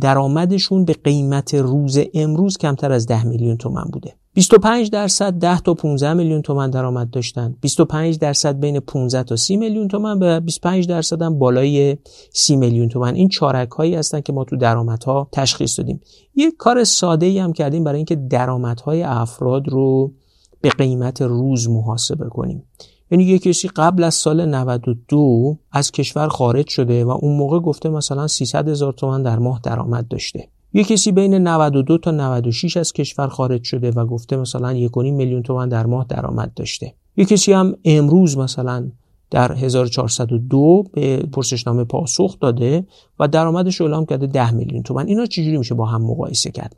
درآمدشون 0.00 0.84
به 0.84 0.92
قیمت 0.92 1.54
روز 1.54 1.98
امروز 2.14 2.58
کمتر 2.58 2.92
از 2.92 3.06
10 3.06 3.26
میلیون 3.26 3.56
تومن 3.56 3.84
بوده. 3.92 4.14
25 4.34 4.90
درصد 4.90 5.32
10 5.38 5.60
تا 5.60 5.74
15 5.74 6.12
میلیون 6.14 6.42
تومن 6.42 6.70
درآمد 6.70 7.10
داشتن. 7.10 7.56
25 7.60 8.18
درصد 8.18 8.60
بین 8.60 8.80
15 8.80 9.22
تا 9.22 9.36
30 9.36 9.56
میلیون 9.56 9.88
تومن 9.88 10.18
و 10.22 10.40
25 10.40 10.88
درصد 10.88 11.22
هم 11.22 11.38
بالای 11.38 11.96
30 12.32 12.56
میلیون 12.56 12.88
تومن 12.88 13.14
این 13.14 13.28
چارک 13.28 13.70
هایی 13.70 13.94
هستن 13.94 14.20
که 14.20 14.32
ما 14.32 14.44
تو 14.44 14.56
درآمدها 14.56 15.28
تشخیص 15.32 15.78
دادیم. 15.78 16.00
یک 16.34 16.54
کار 16.58 16.84
ساده 16.84 17.26
ای 17.26 17.38
هم 17.38 17.52
کردیم 17.52 17.84
برای 17.84 17.96
اینکه 17.96 18.16
درآمدهای 18.16 19.02
افراد 19.02 19.68
رو 19.68 20.12
به 20.60 20.68
قیمت 20.68 21.22
روز 21.22 21.68
محاسبه 21.68 22.28
کنیم. 22.28 22.64
یعنی 23.10 23.24
یه 23.24 23.38
کسی 23.38 23.68
قبل 23.68 24.04
از 24.04 24.14
سال 24.14 24.44
92 24.44 25.58
از 25.72 25.90
کشور 25.90 26.28
خارج 26.28 26.68
شده 26.68 27.04
و 27.04 27.10
اون 27.10 27.36
موقع 27.36 27.58
گفته 27.58 27.88
مثلا 27.88 28.26
300 28.26 28.68
هزار 28.68 28.92
تومن 28.92 29.22
در 29.22 29.38
ماه 29.38 29.60
درآمد 29.62 30.08
داشته. 30.08 30.48
یه 30.72 30.84
کسی 30.84 31.12
بین 31.12 31.34
92 31.34 31.98
تا 31.98 32.10
96 32.10 32.76
از 32.76 32.92
کشور 32.92 33.28
خارج 33.28 33.62
شده 33.62 33.90
و 33.90 34.06
گفته 34.06 34.36
مثلا 34.36 34.88
1.5 34.88 34.96
میلیون 34.96 35.42
تومن 35.42 35.68
در 35.68 35.86
ماه 35.86 36.06
درآمد 36.08 36.54
داشته. 36.54 36.94
یه 37.16 37.24
کسی 37.24 37.52
هم 37.52 37.76
امروز 37.84 38.38
مثلا 38.38 38.90
در 39.30 39.52
1402 39.52 40.84
به 40.92 41.16
پرسشنامه 41.16 41.84
پاسخ 41.84 42.38
داده 42.40 42.86
و 43.20 43.28
درآمدش 43.28 43.80
اعلام 43.80 44.06
کرده 44.06 44.26
10 44.26 44.50
میلیون 44.50 44.82
تومن. 44.82 45.06
اینا 45.06 45.26
چجوری 45.26 45.58
میشه 45.58 45.74
با 45.74 45.86
هم 45.86 46.02
مقایسه 46.02 46.50
کرد؟ 46.50 46.76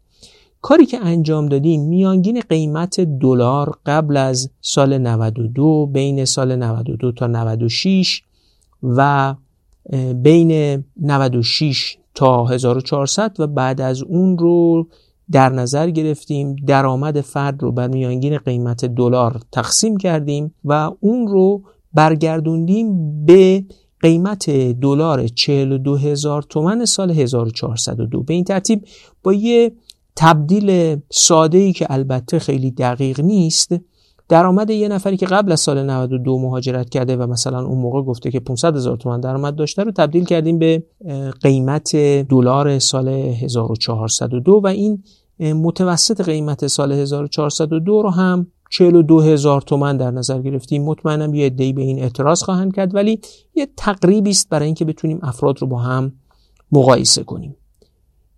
کاری 0.62 0.87
که 0.87 0.98
انجام 1.07 1.46
دادیم 1.46 1.83
میانگین 1.83 2.40
قیمت 2.40 3.01
دلار 3.01 3.79
قبل 3.87 4.16
از 4.16 4.51
سال 4.61 4.98
92 4.98 5.87
بین 5.87 6.25
سال 6.25 6.57
92 6.57 7.12
تا 7.12 7.27
96 7.27 8.22
و 8.83 9.35
بین 10.14 10.85
96 11.01 11.96
تا 12.14 12.46
1400 12.46 13.40
و 13.40 13.46
بعد 13.46 13.81
از 13.81 14.03
اون 14.03 14.38
رو 14.38 14.88
در 15.33 15.48
نظر 15.48 15.90
گرفتیم 15.90 16.57
درآمد 16.66 17.20
فرد 17.20 17.62
رو 17.62 17.72
بر 17.72 17.88
میانگین 17.88 18.38
قیمت 18.38 18.85
دلار 18.85 19.40
تقسیم 19.53 19.96
کردیم 19.96 20.55
و 20.64 20.90
اون 21.01 21.29
رو 21.29 21.62
برگردوندیم 21.94 23.25
به 23.25 23.64
قیمت 24.01 24.51
دلار 24.81 25.29
42 25.29 25.96
هزار 25.96 26.42
تومن 26.42 26.85
سال 26.85 27.11
1402 27.11 28.22
به 28.22 28.35
این 28.35 28.44
ترتیب 28.44 28.85
با 29.22 29.33
یه 29.33 29.72
تبدیل 30.16 30.96
ساده 31.11 31.59
ای 31.59 31.72
که 31.72 31.87
البته 31.90 32.38
خیلی 32.38 32.70
دقیق 32.70 33.20
نیست 33.20 33.75
درآمد 34.29 34.70
یه 34.70 34.88
نفری 34.88 35.16
که 35.16 35.27
قبل 35.27 35.53
از 35.53 35.61
سال 35.61 35.90
92 35.90 36.38
مهاجرت 36.38 36.90
کرده 36.90 37.16
و 37.16 37.27
مثلا 37.27 37.66
اون 37.66 37.79
موقع 37.79 38.03
گفته 38.03 38.31
که 38.31 38.40
500 38.40 38.77
هزار 38.77 38.96
تومان 38.96 39.20
درآمد 39.20 39.57
داشته 39.57 39.83
رو 39.83 39.90
تبدیل 39.90 40.25
کردیم 40.25 40.59
به 40.59 40.85
قیمت 41.42 41.96
دلار 42.29 42.79
سال 42.79 43.09
1402 43.09 44.61
و 44.64 44.66
این 44.66 45.03
متوسط 45.40 46.20
قیمت 46.20 46.66
سال 46.66 46.92
1402 46.92 48.03
رو 48.03 48.11
هم 48.11 48.46
42 48.70 49.20
هزار 49.20 49.61
تومن 49.61 49.96
در 49.96 50.11
نظر 50.11 50.42
گرفتیم. 50.42 50.85
مطمئنم 50.85 51.35
یه 51.35 51.46
عده‌ای 51.46 51.72
به 51.72 51.83
این 51.83 51.98
اعتراض 51.98 52.42
خواهند 52.42 52.75
کرد 52.75 52.94
ولی 52.94 53.20
یه 53.55 53.68
تقریبی 53.77 54.31
است 54.31 54.48
برای 54.48 54.66
اینکه 54.66 54.85
بتونیم 54.85 55.18
افراد 55.22 55.59
رو 55.59 55.66
با 55.66 55.79
هم 55.79 56.12
مقایسه 56.72 57.25
کنیم. 57.25 57.57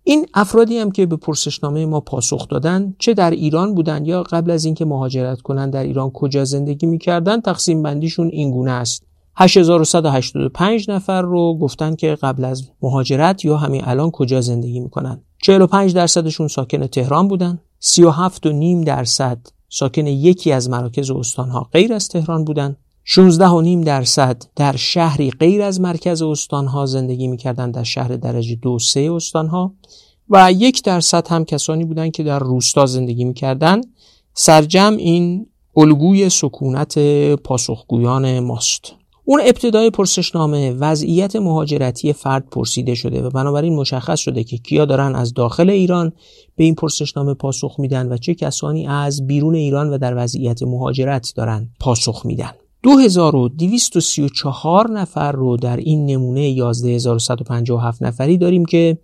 این 0.07 0.25
افرادی 0.33 0.77
هم 0.77 0.91
که 0.91 1.05
به 1.05 1.15
پرسشنامه 1.15 1.85
ما 1.85 1.99
پاسخ 1.99 2.47
دادن 2.47 2.95
چه 2.99 3.13
در 3.13 3.31
ایران 3.31 3.75
بودن 3.75 4.05
یا 4.05 4.23
قبل 4.23 4.51
از 4.51 4.65
اینکه 4.65 4.85
مهاجرت 4.85 5.41
کنن 5.41 5.69
در 5.69 5.83
ایران 5.83 6.11
کجا 6.11 6.45
زندگی 6.45 6.85
می‌کردن 6.85 7.41
تقسیم 7.41 7.83
بندیشون 7.83 8.27
این 8.27 8.51
گونه 8.51 8.71
است. 8.71 9.03
8185 9.37 10.91
نفر 10.91 11.21
رو 11.21 11.57
گفتن 11.57 11.95
که 11.95 12.15
قبل 12.15 12.45
از 12.45 12.63
مهاجرت 12.81 13.45
یا 13.45 13.57
همین 13.57 13.81
الان 13.85 14.11
کجا 14.11 14.41
زندگی 14.41 14.79
می‌کنن. 14.79 15.21
45 15.41 15.93
درصدشون 15.93 16.47
ساکن 16.47 16.87
تهران 16.87 17.27
بودن. 17.27 17.59
37 17.79 18.45
و 18.45 18.51
نیم 18.51 18.81
درصد 18.81 19.47
ساکن 19.69 20.07
یکی 20.07 20.51
از 20.51 20.69
مراکز 20.69 21.11
استانها 21.11 21.69
غیر 21.73 21.93
از 21.93 22.07
تهران 22.07 22.45
بودن. 22.45 22.75
16 23.07 23.47
و 23.47 23.61
نیم 23.61 23.81
درصد 23.81 24.43
در 24.55 24.75
شهری 24.75 25.31
غیر 25.31 25.61
از 25.61 25.81
مرکز 25.81 26.21
استانها 26.21 26.85
زندگی 26.85 27.27
می‌کردند 27.27 27.73
در 27.73 27.83
شهر 27.83 28.07
درجه 28.07 28.55
دو 28.55 28.79
سه 28.79 29.09
استانها. 29.13 29.73
و 30.29 30.51
یک 30.51 30.83
درصد 30.83 31.27
هم 31.27 31.45
کسانی 31.45 31.85
بودند 31.85 32.11
که 32.11 32.23
در 32.23 32.39
روستا 32.39 32.85
زندگی 32.85 33.23
می‌کردند. 33.23 33.85
سرجم 34.33 34.95
این 34.97 35.47
الگوی 35.77 36.29
سکونت 36.29 36.99
پاسخگویان 37.35 38.39
ماست. 38.39 38.93
اون 39.25 39.41
ابتدای 39.45 39.89
پرسشنامه 39.89 40.71
وضعیت 40.71 41.35
مهاجرتی 41.35 42.13
فرد 42.13 42.49
پرسیده 42.49 42.95
شده 42.95 43.21
و 43.21 43.29
بنابراین 43.29 43.75
مشخص 43.75 44.19
شده 44.19 44.43
که 44.43 44.57
کیا 44.57 44.85
دارن 44.85 45.15
از 45.15 45.33
داخل 45.33 45.69
ایران 45.69 46.13
به 46.55 46.63
این 46.63 46.75
پرسشنامه 46.75 47.33
پاسخ 47.33 47.75
میدن 47.79 48.11
و 48.11 48.17
چه 48.17 48.35
کسانی 48.35 48.87
از 48.87 49.27
بیرون 49.27 49.55
ایران 49.55 49.89
و 49.89 49.97
در 49.97 50.13
وضعیت 50.17 50.63
مهاجرت 50.63 51.33
دارن 51.35 51.69
پاسخ 51.79 52.25
میدن. 52.25 52.51
2234 52.85 54.91
نفر 54.91 55.31
رو 55.31 55.57
در 55.57 55.77
این 55.77 56.05
نمونه 56.05 56.41
11157 56.41 58.03
نفری 58.03 58.37
داریم 58.37 58.65
که 58.65 58.97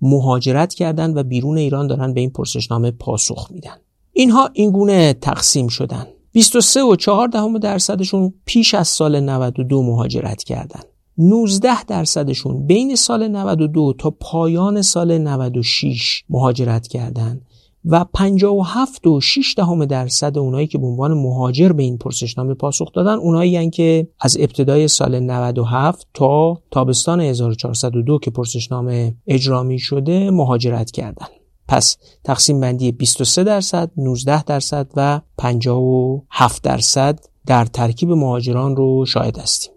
مهاجرت 0.00 0.74
کردن 0.74 1.14
و 1.14 1.22
بیرون 1.22 1.58
ایران 1.58 1.86
دارن 1.86 2.14
به 2.14 2.20
این 2.20 2.30
پرسشنامه 2.30 2.90
پاسخ 2.90 3.48
میدن. 3.50 3.76
اینها 4.12 4.50
اینگونه 4.52 5.12
تقسیم 5.12 5.68
شدن. 5.68 6.06
23 6.32 6.82
و 6.82 6.96
4 6.96 7.28
دهم 7.28 7.58
درصدشون 7.58 8.34
پیش 8.44 8.74
از 8.74 8.88
سال 8.88 9.20
92 9.20 9.82
مهاجرت 9.82 10.42
کردن. 10.42 10.82
19 11.18 11.84
درصدشون 11.84 12.66
بین 12.66 12.96
سال 12.96 13.28
92 13.28 13.94
تا 13.98 14.10
پایان 14.10 14.82
سال 14.82 15.18
96 15.18 16.24
مهاجرت 16.28 16.86
کردند 16.86 17.46
و 17.84 18.04
57 18.14 19.06
و 19.06 19.20
6 19.20 19.54
دهم 19.56 19.84
درصد 19.84 20.38
اونایی 20.38 20.66
که 20.66 20.78
به 20.78 20.86
عنوان 20.86 21.14
مهاجر 21.14 21.72
به 21.72 21.82
این 21.82 21.98
پرسشنامه 21.98 22.54
پاسخ 22.54 22.92
دادن 22.92 23.14
اونایی 23.14 23.70
که 23.70 24.08
از 24.20 24.36
ابتدای 24.40 24.88
سال 24.88 25.20
97 25.20 26.06
تا 26.14 26.62
تابستان 26.70 27.20
1402 27.20 28.18
که 28.18 28.30
پرسشنامه 28.30 29.16
اجرا 29.26 29.76
شده 29.76 30.30
مهاجرت 30.30 30.90
کردند. 30.90 31.30
پس 31.68 31.96
تقسیم 32.24 32.60
بندی 32.60 32.92
23 32.92 33.44
درصد 33.44 33.90
19 33.96 34.42
درصد 34.42 34.90
و 34.96 35.20
57 35.38 36.62
درصد 36.62 37.20
در 37.46 37.64
ترکیب 37.64 38.10
مهاجران 38.10 38.76
رو 38.76 39.06
شاهد 39.06 39.38
هستیم 39.38 39.72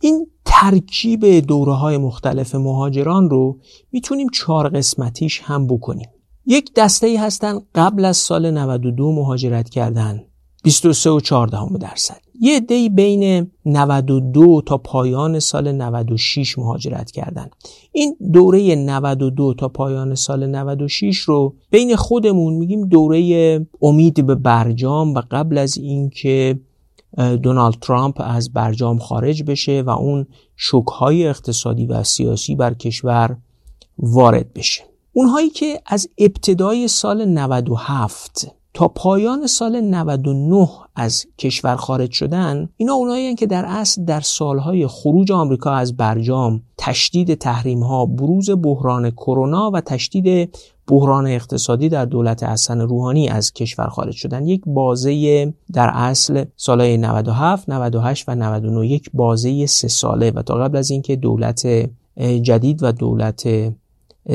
این 0.00 0.26
ترکیب 0.44 1.26
دوره 1.26 1.72
های 1.72 1.98
مختلف 1.98 2.54
مهاجران 2.54 3.30
رو 3.30 3.58
می‌تونیم 3.92 4.28
چهار 4.28 4.68
قسمتیش 4.68 5.40
هم 5.44 5.66
بکنیم 5.66 6.08
یک 6.46 6.74
دسته 6.74 7.06
ای 7.06 7.16
هستن 7.16 7.60
قبل 7.74 8.04
از 8.04 8.16
سال 8.16 8.50
92 8.50 9.12
مهاجرت 9.12 9.70
کردن. 9.70 10.24
23 10.62 11.10
و 11.10 11.20
14 11.20 11.78
درصد. 11.80 12.20
یه 12.40 12.60
دی 12.60 12.88
بین 12.88 13.50
92 13.66 14.62
تا 14.66 14.78
پایان 14.78 15.38
سال 15.38 15.72
96 15.72 16.58
مهاجرت 16.58 17.10
کردن. 17.10 17.50
این 17.92 18.16
دوره 18.32 18.74
92 18.74 19.54
تا 19.54 19.68
پایان 19.68 20.14
سال 20.14 20.46
96 20.46 21.18
رو 21.18 21.54
بین 21.70 21.96
خودمون 21.96 22.54
میگیم 22.54 22.88
دوره 22.88 23.60
امید 23.82 24.26
به 24.26 24.34
برجام 24.34 25.14
و 25.14 25.22
قبل 25.30 25.58
از 25.58 25.76
اینکه 25.76 26.60
دونالد 27.42 27.74
ترامپ 27.80 28.20
از 28.24 28.52
برجام 28.52 28.98
خارج 28.98 29.42
بشه 29.42 29.82
و 29.82 29.90
اون 29.90 30.26
شکهای 30.56 31.26
اقتصادی 31.26 31.86
و 31.86 32.02
سیاسی 32.02 32.54
بر 32.54 32.74
کشور 32.74 33.36
وارد 33.98 34.52
بشه. 34.52 34.91
اونهایی 35.12 35.50
که 35.50 35.80
از 35.86 36.08
ابتدای 36.18 36.88
سال 36.88 37.24
97 37.24 38.46
تا 38.74 38.88
پایان 38.88 39.46
سال 39.46 39.80
99 39.80 40.68
از 40.96 41.26
کشور 41.38 41.76
خارج 41.76 42.10
شدن 42.10 42.68
اینا 42.76 42.92
اونایی 42.92 43.34
که 43.34 43.46
در 43.46 43.64
اصل 43.64 44.04
در 44.04 44.20
سالهای 44.20 44.86
خروج 44.86 45.32
آمریکا 45.32 45.72
از 45.72 45.96
برجام 45.96 46.62
تشدید 46.78 47.34
تحریم 47.34 47.82
ها 47.82 48.06
بروز 48.06 48.50
بحران 48.50 49.10
کرونا 49.10 49.70
و 49.70 49.80
تشدید 49.80 50.56
بحران 50.88 51.26
اقتصادی 51.26 51.88
در 51.88 52.04
دولت 52.04 52.42
حسن 52.42 52.80
روحانی 52.80 53.28
از 53.28 53.52
کشور 53.52 53.86
خارج 53.86 54.14
شدن. 54.14 54.46
یک 54.46 54.62
بازه 54.66 55.54
در 55.72 55.90
اصل 55.94 56.44
سالهای 56.56 56.96
97 56.96 57.68
98 57.68 58.28
و 58.28 58.34
99 58.34 58.86
یک 58.86 59.10
بازه 59.14 59.66
سه 59.66 59.88
ساله 59.88 60.30
و 60.30 60.42
تا 60.42 60.54
قبل 60.54 60.76
از 60.76 60.90
اینکه 60.90 61.16
دولت 61.16 61.66
جدید 62.42 62.82
و 62.82 62.92
دولت 62.92 63.72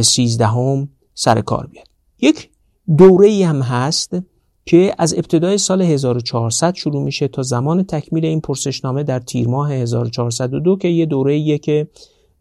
سیزدهم 0.02 0.90
سر 1.14 1.42
کار 1.42 1.68
بیاد. 1.68 1.88
یک 2.22 2.50
دوره 2.98 3.28
ای 3.28 3.44
هم 3.44 3.62
هست 3.62 4.18
که 4.66 4.96
از 4.98 5.14
ابتدای 5.14 5.58
سال 5.58 5.82
1400 5.82 6.76
شروع 6.76 7.04
میشه 7.04 7.28
تا 7.28 7.42
زمان 7.42 7.84
تکمیل 7.84 8.26
این 8.26 8.42
پرسشنامه 8.42 9.04
در 9.04 9.20
تیر 9.20 9.48
ماه 9.48 9.72
1402 9.72 10.76
که 10.76 10.88
یه 10.88 11.06
دوره 11.06 11.34
ایه 11.34 11.58
که 11.58 11.88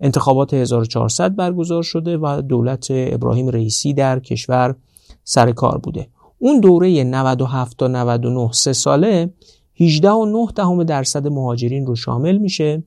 انتخابات 0.00 0.54
1400 0.54 1.36
برگزار 1.36 1.82
شده 1.82 2.16
و 2.16 2.42
دولت 2.42 2.86
ابراهیم 2.90 3.48
رئیسی 3.48 3.94
در 3.94 4.20
کشور 4.20 4.74
سر 5.24 5.52
کار 5.52 5.78
بوده. 5.78 6.08
اون 6.38 6.60
دوره 6.60 7.04
97 7.04 7.76
تا 7.76 7.88
99 7.88 8.52
سه 8.52 8.72
ساله 8.72 9.30
18 9.80 10.10
و 10.10 10.26
9 10.26 10.52
دهم 10.56 10.84
درصد 10.84 11.26
مهاجرین 11.26 11.86
رو 11.86 11.96
شامل 11.96 12.38
میشه. 12.38 12.82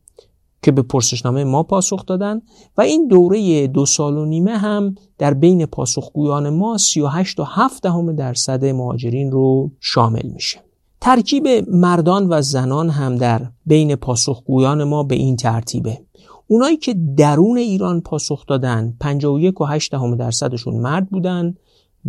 که 0.61 0.71
به 0.71 0.81
پرسشنامه 0.81 1.43
ما 1.43 1.63
پاسخ 1.63 2.05
دادن 2.05 2.41
و 2.77 2.81
این 2.81 3.07
دوره 3.07 3.67
دو 3.67 3.85
سال 3.85 4.17
و 4.17 4.25
نیمه 4.25 4.57
هم 4.57 4.95
در 5.17 5.33
بین 5.33 5.65
پاسخگویان 5.65 6.49
ما 6.49 6.77
38 6.77 7.39
و 7.39 7.43
7 7.43 7.83
دهم 7.83 8.15
درصد 8.15 8.65
مهاجرین 8.65 9.31
رو 9.31 9.71
شامل 9.79 10.27
میشه. 10.33 10.59
ترکیب 11.01 11.47
مردان 11.67 12.27
و 12.29 12.41
زنان 12.41 12.89
هم 12.89 13.15
در 13.15 13.41
بین 13.65 13.95
پاسخگویان 13.95 14.83
ما 14.83 15.03
به 15.03 15.15
این 15.15 15.35
ترتیبه. 15.35 15.99
اونایی 16.47 16.77
که 16.77 16.95
درون 17.17 17.57
ایران 17.57 18.01
پاسخ 18.01 18.45
دادن 18.45 18.93
51 19.01 19.61
و 19.61 19.65
8 19.65 19.91
دهم 19.91 20.15
درصدشون 20.15 20.75
مرد 20.75 21.09
بودن 21.09 21.55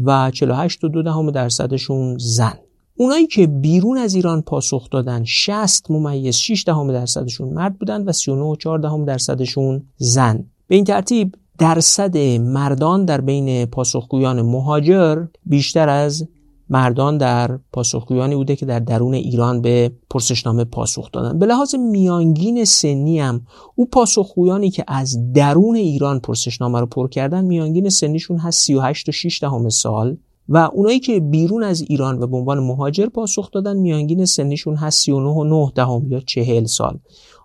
و 0.05 0.31
48 0.31 0.85
و 0.85 0.89
2 0.89 1.03
دهم 1.03 1.31
درصدشون 1.31 2.19
زن. 2.19 2.59
اونایی 3.01 3.27
که 3.27 3.47
بیرون 3.47 3.99
از 3.99 4.15
ایران 4.15 4.43
پاسخ 4.43 4.91
دادن 4.91 5.25
60 5.25 5.91
ممیز 5.91 6.37
6 6.37 6.65
دهم 6.67 6.93
درصدشون 6.93 7.49
مرد 7.49 7.79
بودن 7.79 8.05
و 8.05 8.13
39 8.13 8.43
و 8.43 8.57
4 8.57 8.79
دهم 8.79 9.05
درصدشون 9.05 9.83
زن. 9.97 10.45
به 10.67 10.75
این 10.75 10.85
ترتیب 10.85 11.35
درصد 11.59 12.19
مردان 12.39 13.05
در 13.05 13.21
بین 13.21 13.67
پاسخگویان 13.67 14.43
مهاجر 14.43 15.25
بیشتر 15.47 15.89
از 15.89 16.29
مردان 16.71 17.19
در 17.19 17.59
پاسخگویانی 17.73 18.35
بوده 18.35 18.57
که 18.57 18.67
در 18.67 18.79
درون 18.79 19.15
ایران 19.15 19.61
به 19.61 19.93
پرسشنامه 20.11 20.65
پاسخ 20.65 21.11
دادن. 21.13 21.39
به 21.39 21.47
لحاظ 21.47 21.75
میانگین 21.75 22.65
سنی 22.65 23.21
هم 23.21 23.41
او 23.75 23.87
پاسخگویانی 23.87 24.71
که 24.71 24.85
از 24.89 25.33
درون 25.33 25.77
ایران 25.77 26.21
پرسشنامه 26.21 26.81
رو 26.81 26.87
پر 26.87 27.09
کردن 27.09 27.45
میانگین 27.45 27.89
سنیشون 27.89 28.39
هست 28.39 28.67
38 28.67 29.09
و 29.09 29.13
6 29.13 29.41
دهم 29.41 29.69
سال. 29.69 30.17
و 30.53 30.71
اونایی 30.73 31.01
که 31.01 31.21
بیرون 31.21 31.63
از 31.63 31.81
ایران 31.89 32.23
و 32.23 32.27
به 32.27 32.37
عنوان 32.37 32.59
مهاجر 32.59 33.07
پاسخ 33.07 33.51
دادن 33.51 33.77
میانگین 33.77 34.25
سنیشون 34.25 34.77
هست 34.77 35.05
39 35.05 35.29
و 35.29 35.45
9 35.45 35.73
دهم 35.75 36.07
یا 36.09 36.21
40 36.21 36.65
سال. 36.65 36.99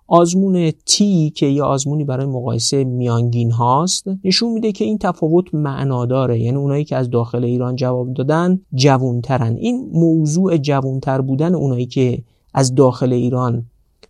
آزمون 0.07 0.71
تی 0.85 1.29
که 1.29 1.45
یه 1.45 1.63
آزمونی 1.63 2.03
برای 2.03 2.25
مقایسه 2.25 2.83
میانگین 2.83 3.51
هاست 3.51 4.05
نشون 4.23 4.51
میده 4.51 4.71
که 4.71 4.85
این 4.85 4.97
تفاوت 4.97 5.53
معناداره. 5.53 6.39
یعنی 6.39 6.57
اونایی 6.57 6.83
که 6.83 6.95
از 6.95 7.09
داخل 7.09 7.43
ایران 7.43 7.75
جواب 7.75 8.13
دادن 8.13 8.61
جوونترن. 8.73 9.55
این 9.55 9.89
موضوع 9.93 10.57
جوونتر 10.57 11.21
بودن 11.21 11.55
اونایی 11.55 11.85
که 11.85 12.23
از 12.53 12.75
داخل 12.75 13.13
ایران 13.13 13.65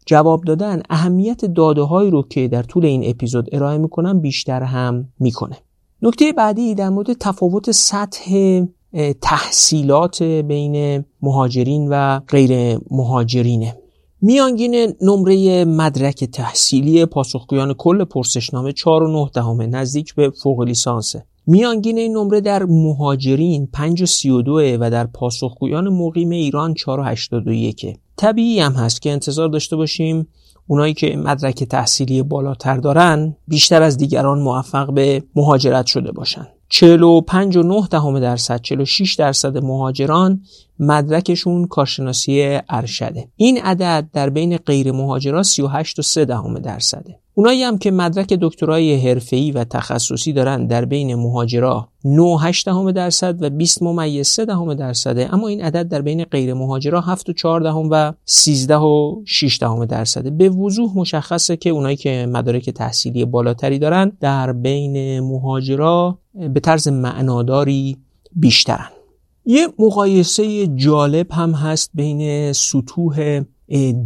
جواب 0.05 0.43
دادن 0.43 0.81
اهمیت 0.89 1.45
داده 1.45 1.81
هایی 1.81 2.11
رو 2.11 2.23
که 2.29 2.47
در 2.47 2.63
طول 2.63 2.85
این 2.85 3.09
اپیزود 3.09 3.49
ارائه 3.51 3.77
می‌کنم 3.77 4.19
بیشتر 4.19 4.63
هم 4.63 5.07
می‌کنه. 5.19 5.57
نکته 6.01 6.33
بعدی 6.33 6.75
در 6.75 6.89
مورد 6.89 7.13
تفاوت 7.13 7.71
سطح 7.71 8.61
تحصیلات 9.21 10.23
بین 10.23 11.05
مهاجرین 11.21 11.87
و 11.89 12.19
غیر 12.19 12.79
مهاجرینه. 12.91 13.77
میانگین 14.21 14.93
نمره 15.01 15.65
مدرک 15.65 16.23
تحصیلی 16.23 17.05
پاسخگویان 17.05 17.73
کل 17.73 18.03
پرسشنامه 18.03 18.71
4 18.71 19.03
و 19.03 19.11
9 19.11 19.29
دهمه 19.33 19.67
نزدیک 19.67 20.15
به 20.15 20.29
فوق 20.29 20.61
لیسانسه. 20.61 21.25
میانگین 21.47 21.97
این 21.97 22.17
نمره 22.17 22.41
در 22.41 22.63
مهاجرین 22.63 23.67
5 23.73 24.01
و 24.01 24.05
32 24.05 24.77
و 24.79 24.89
در 24.89 25.07
پاسخگویان 25.07 25.89
مقیم 25.89 26.29
ایران 26.29 26.73
4 26.73 26.99
و 26.99 27.03
81 27.03 27.97
طبیعی 28.17 28.59
هم 28.59 28.71
هست 28.73 29.01
که 29.01 29.11
انتظار 29.11 29.49
داشته 29.49 29.75
باشیم 29.75 30.27
اونایی 30.67 30.93
که 30.93 31.15
مدرک 31.15 31.63
تحصیلی 31.63 32.23
بالاتر 32.23 32.77
دارن 32.77 33.35
بیشتر 33.47 33.81
از 33.81 33.97
دیگران 33.97 34.39
موفق 34.39 34.93
به 34.93 35.23
مهاجرت 35.35 35.85
شده 35.85 36.11
باشند 36.11 36.54
45 36.69 37.57
و 37.57 37.63
9 37.63 37.87
دهم 37.91 38.19
درصد 38.19 38.61
46 38.61 39.15
درصد 39.15 39.57
مهاجران 39.57 40.41
مدرکشون 40.79 41.67
کارشناسی 41.67 42.59
ارشده. 42.69 43.27
این 43.35 43.61
عدد 43.61 44.09
در 44.13 44.29
بین 44.29 44.57
غیر 44.57 44.91
مهاجرا 44.91 45.43
38 45.43 45.99
و 45.99 46.01
3 46.01 46.25
دهم 46.25 46.59
درصده. 46.59 47.19
اونایی 47.37 47.63
هم 47.63 47.77
که 47.77 47.91
مدرک 47.91 48.33
دکترای 48.33 48.95
حرفه‌ای 48.95 49.51
و 49.51 49.63
تخصصی 49.63 50.33
دارن 50.33 50.67
در 50.67 50.85
بین 50.85 51.15
مهاجرا 51.15 51.89
9 52.05 52.51
دهم 52.65 52.91
درصد 52.91 53.43
و 53.43 53.49
20 53.49 53.83
ممیز 53.83 54.27
3 54.27 54.45
دهم 54.45 54.73
درصده. 54.73 55.33
اما 55.33 55.47
این 55.47 55.61
عدد 55.61 55.87
در 55.87 56.01
بین 56.01 56.23
غیر 56.23 56.53
مهاجرا 56.53 57.01
7 57.01 57.29
و 57.29 57.33
4 57.33 57.61
دهم 57.61 57.87
و 57.91 58.13
13 58.25 58.75
و 58.75 59.21
6 59.25 59.59
دهم 59.59 59.85
درصده. 59.85 60.29
به 60.29 60.49
وضوح 60.49 60.97
مشخصه 60.97 61.57
که 61.57 61.69
اونایی 61.69 61.95
که 61.95 62.27
مدارک 62.31 62.69
تحصیلی 62.69 63.25
بالاتری 63.25 63.79
دارن 63.79 64.11
در 64.19 64.53
بین 64.53 65.19
مهاجرا 65.19 66.19
به 66.53 66.59
طرز 66.59 66.87
معناداری 66.87 67.97
بیشترن. 68.35 68.89
یه 69.45 69.67
مقایسه 69.79 70.67
جالب 70.67 71.31
هم 71.31 71.51
هست 71.51 71.89
بین 71.93 72.53
سطوح 72.53 73.41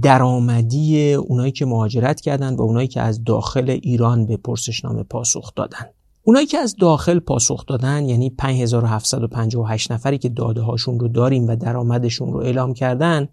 درآمدی 0.02 1.14
اونایی 1.14 1.52
که 1.52 1.66
مهاجرت 1.66 2.22
کردن 2.22 2.56
و 2.56 2.62
اونایی 2.62 2.88
که 2.88 3.02
از 3.02 3.24
داخل 3.24 3.70
ایران 3.70 4.26
به 4.26 4.38
پرسشنامه 4.38 5.04
پاسخ 5.04 5.54
دادن. 5.56 5.86
اونایی 6.24 6.46
که 6.46 6.58
از 6.58 6.76
داخل 6.76 7.20
پاسخ 7.20 7.66
دادن 7.66 8.10
یعنی 8.10 8.30
5758 8.30 9.92
نفری 9.92 10.18
که 10.18 10.30
داده 10.30 10.62
هاشون 10.62 11.00
رو 11.00 11.08
داریم 11.08 11.48
و 11.48 11.56
درآمدشون 11.56 12.34
رو 12.34 12.40
اعلام 12.40 12.74
کردن 12.74 13.28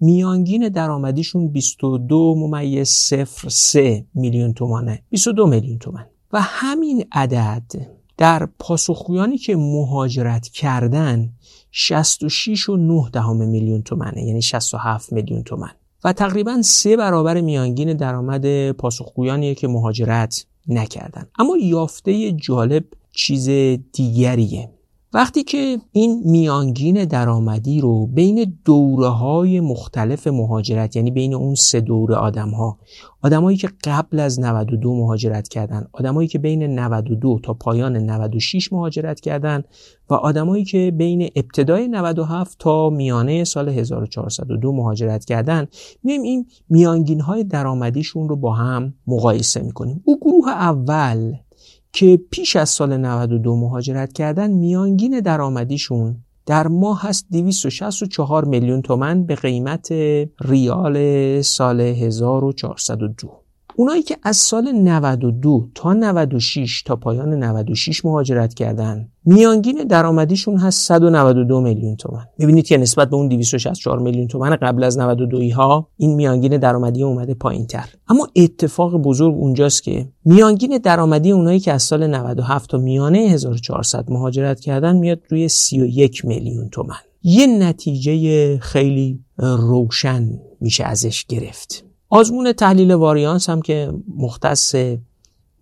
میانگین 0.00 0.68
درآمدیشون 0.68 1.48
22 1.48 2.34
ممیز 2.34 2.88
03 2.88 4.06
میلیون 4.14 4.52
تومانه. 4.52 5.02
22 5.10 5.46
میلیون 5.46 5.78
تومن. 5.78 6.06
و 6.32 6.40
همین 6.40 7.04
عدد 7.12 7.95
در 8.18 8.48
پاسخگویانی 8.58 9.38
که 9.38 9.56
مهاجرت 9.56 10.48
کردن 10.48 11.32
66 11.70 12.68
و 12.68 12.76
9 12.76 13.10
دهم 13.12 13.36
میلیون 13.36 13.82
تومنه 13.82 14.24
یعنی 14.24 14.42
67 14.42 15.12
میلیون 15.12 15.42
تومن. 15.42 15.70
و 16.04 16.12
تقریبا 16.12 16.62
سه 16.62 16.96
برابر 16.96 17.40
میانگین 17.40 17.92
درآمد 17.92 18.70
پاسخگویانیه 18.70 19.54
که 19.54 19.68
مهاجرت 19.68 20.46
نکردن. 20.68 21.26
اما 21.38 21.56
یافته 21.56 22.32
جالب 22.32 22.84
چیز 23.12 23.48
دیگریه. 23.92 24.70
وقتی 25.12 25.42
که 25.42 25.78
این 25.92 26.22
میانگین 26.24 27.04
درآمدی 27.04 27.80
رو 27.80 28.06
بین 28.06 28.58
دوره 28.64 29.08
های 29.08 29.60
مختلف 29.60 30.26
مهاجرت 30.26 30.96
یعنی 30.96 31.10
بین 31.10 31.34
اون 31.34 31.54
سه 31.54 31.80
دوره 31.80 32.14
آدم 32.14 32.50
ها 32.50 32.78
آدمایی 33.22 33.56
که 33.56 33.68
قبل 33.84 34.20
از 34.20 34.40
92 34.40 34.94
مهاجرت 34.94 35.48
کردن 35.48 35.86
آدمایی 35.92 36.28
که 36.28 36.38
بین 36.38 36.78
92 36.78 37.40
تا 37.42 37.54
پایان 37.54 37.96
96 37.96 38.72
مهاجرت 38.72 39.20
کردن 39.20 39.62
و 40.10 40.14
آدمایی 40.14 40.64
که 40.64 40.92
بین 40.96 41.30
ابتدای 41.36 41.88
97 41.88 42.58
تا 42.58 42.90
میانه 42.90 43.44
سال 43.44 43.68
1402 43.68 44.72
مهاجرت 44.72 45.24
کردن 45.24 45.66
میایم 46.02 46.22
این 46.22 46.46
میانگین 46.68 47.20
های 47.20 47.44
درآمدیشون 47.44 48.28
رو 48.28 48.36
با 48.36 48.52
هم 48.52 48.94
مقایسه 49.06 49.62
می‌کنیم. 49.62 50.02
او 50.04 50.20
گروه 50.20 50.48
اول 50.48 51.32
که 51.96 52.20
پیش 52.30 52.56
از 52.56 52.68
سال 52.68 52.96
92 52.96 53.56
مهاجرت 53.56 54.12
کردن 54.12 54.50
میانگین 54.50 55.20
درآمدیشون 55.20 56.16
در 56.46 56.66
ماه 56.66 57.02
هست 57.02 57.26
264 57.32 58.44
میلیون 58.44 58.82
تومن 58.82 59.26
به 59.26 59.34
قیمت 59.34 59.92
ریال 60.40 61.40
سال 61.40 61.80
1402 61.80 63.45
اونایی 63.76 64.02
که 64.02 64.16
از 64.22 64.36
سال 64.36 64.72
92 64.72 65.68
تا 65.74 65.92
96 65.92 66.82
تا 66.82 66.96
پایان 66.96 67.34
96 67.34 68.04
مهاجرت 68.04 68.54
کردن 68.54 69.08
میانگین 69.24 69.76
درآمدیشون 69.76 70.56
هست 70.56 70.88
192 70.88 71.60
میلیون 71.60 71.96
تومن 71.96 72.24
می‌بینید 72.38 72.66
که 72.66 72.78
نسبت 72.78 73.10
به 73.10 73.16
اون 73.16 73.28
264 73.28 73.98
میلیون 73.98 74.26
تومن 74.26 74.56
قبل 74.56 74.84
از 74.84 74.98
92 74.98 75.54
ها 75.54 75.88
این 75.96 76.14
میانگین 76.14 76.56
درآمدی 76.56 77.02
اومده 77.02 77.34
پایین 77.34 77.66
تر 77.66 77.88
اما 78.08 78.28
اتفاق 78.36 78.96
بزرگ 78.96 79.34
اونجاست 79.34 79.82
که 79.82 80.08
میانگین 80.24 80.78
درآمدی 80.78 81.32
اونایی 81.32 81.60
که 81.60 81.72
از 81.72 81.82
سال 81.82 82.06
97 82.06 82.70
تا 82.70 82.78
میانه 82.78 83.18
1400 83.18 84.10
مهاجرت 84.10 84.60
کردن 84.60 84.96
میاد 84.96 85.20
روی 85.28 85.48
31 85.48 86.24
میلیون 86.24 86.68
تومن 86.68 86.96
یه 87.22 87.46
نتیجه 87.46 88.58
خیلی 88.58 89.20
روشن 89.38 90.40
میشه 90.60 90.84
ازش 90.84 91.24
گرفت. 91.24 91.85
آزمون 92.08 92.52
تحلیل 92.52 92.90
واریانس 92.92 93.50
هم 93.50 93.62
که 93.62 93.92
مختص 94.16 94.74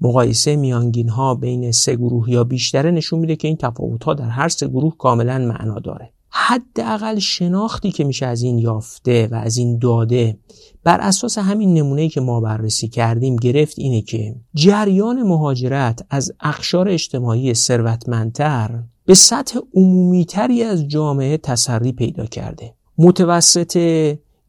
مقایسه 0.01 0.57
میانگین 0.57 1.09
ها 1.09 1.35
بین 1.35 1.73
سه 1.73 1.97
گروه 1.97 2.31
یا 2.31 2.45
بیشتره 2.45 2.91
نشون 2.91 3.19
میده 3.19 3.37
که 3.37 3.49
این 3.49 3.57
تفاوت 3.57 4.05
ها 4.05 4.15
در 4.15 4.29
هر 4.29 4.49
سه 4.49 4.69
گروه 4.69 4.97
کاملا 4.97 5.39
معنا 5.39 5.79
داره. 5.79 6.11
حداقل 6.37 7.19
شناختی 7.19 7.91
که 7.91 8.05
میشه 8.05 8.27
از 8.27 8.43
این 8.43 8.59
یافته 8.59 9.29
و 9.31 9.35
از 9.35 9.57
این 9.57 9.79
داده 9.79 10.39
بر 10.85 11.01
اساس 11.01 11.39
همین 11.39 11.75
نمونه‌ای 11.75 12.09
که 12.09 12.21
ما 12.21 12.41
بررسی 12.41 12.89
کردیم 12.89 13.37
گرفت 13.37 13.79
اینه 13.79 14.03
که 14.03 14.35
جریان 14.55 15.23
مهاجرت 15.23 16.07
از 16.11 16.33
اقشار 16.41 16.89
اجتماعی 16.89 17.55
ثروتمندتر 17.55 18.83
به 19.05 19.15
سطح 19.15 19.59
عمومیتری 19.75 20.63
از 20.63 20.89
جامعه 20.89 21.37
تسری 21.37 21.93
پیدا 21.93 22.27
کرده. 22.27 22.75
متوسط 22.99 23.77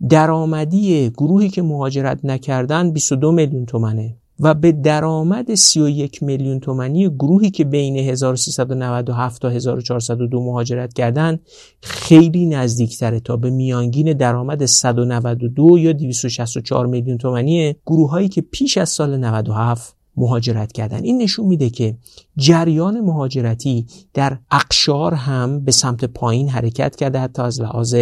درآمدی 0.09 1.09
گروهی 1.09 1.49
که 1.49 1.61
مهاجرت 1.61 2.25
نکردن 2.25 2.91
22 2.91 3.31
میلیون 3.31 3.65
تومنه 3.65 4.15
و 4.39 4.53
به 4.53 4.71
درآمد 4.71 5.55
31 5.55 6.23
میلیون 6.23 6.59
تومنی 6.59 7.09
گروهی 7.09 7.49
که 7.49 7.63
بین 7.63 7.97
1397 7.97 9.41
تا 9.41 9.49
1402 9.49 10.41
مهاجرت 10.41 10.93
کردن 10.93 11.39
خیلی 11.81 12.45
نزدیکتره 12.45 13.19
تا 13.19 13.37
به 13.37 13.49
میانگین 13.49 14.13
درآمد 14.13 14.65
192 14.65 15.77
یا 15.77 15.93
264 15.93 16.85
میلیون 16.85 17.17
تومنی 17.17 17.75
گروه 17.85 18.09
هایی 18.09 18.29
که 18.29 18.41
پیش 18.41 18.77
از 18.77 18.89
سال 18.89 19.17
97 19.17 19.95
مهاجرت 20.17 20.71
کردن. 20.71 21.03
این 21.03 21.21
نشون 21.21 21.45
میده 21.45 21.69
که 21.69 21.97
جریان 22.37 23.01
مهاجرتی 23.01 23.85
در 24.13 24.37
اقشار 24.51 25.13
هم 25.13 25.59
به 25.59 25.71
سمت 25.71 26.05
پایین 26.05 26.49
حرکت 26.49 26.95
کرده 26.95 27.19
حتی 27.19 27.41
از 27.41 27.61
لحاظ 27.61 27.95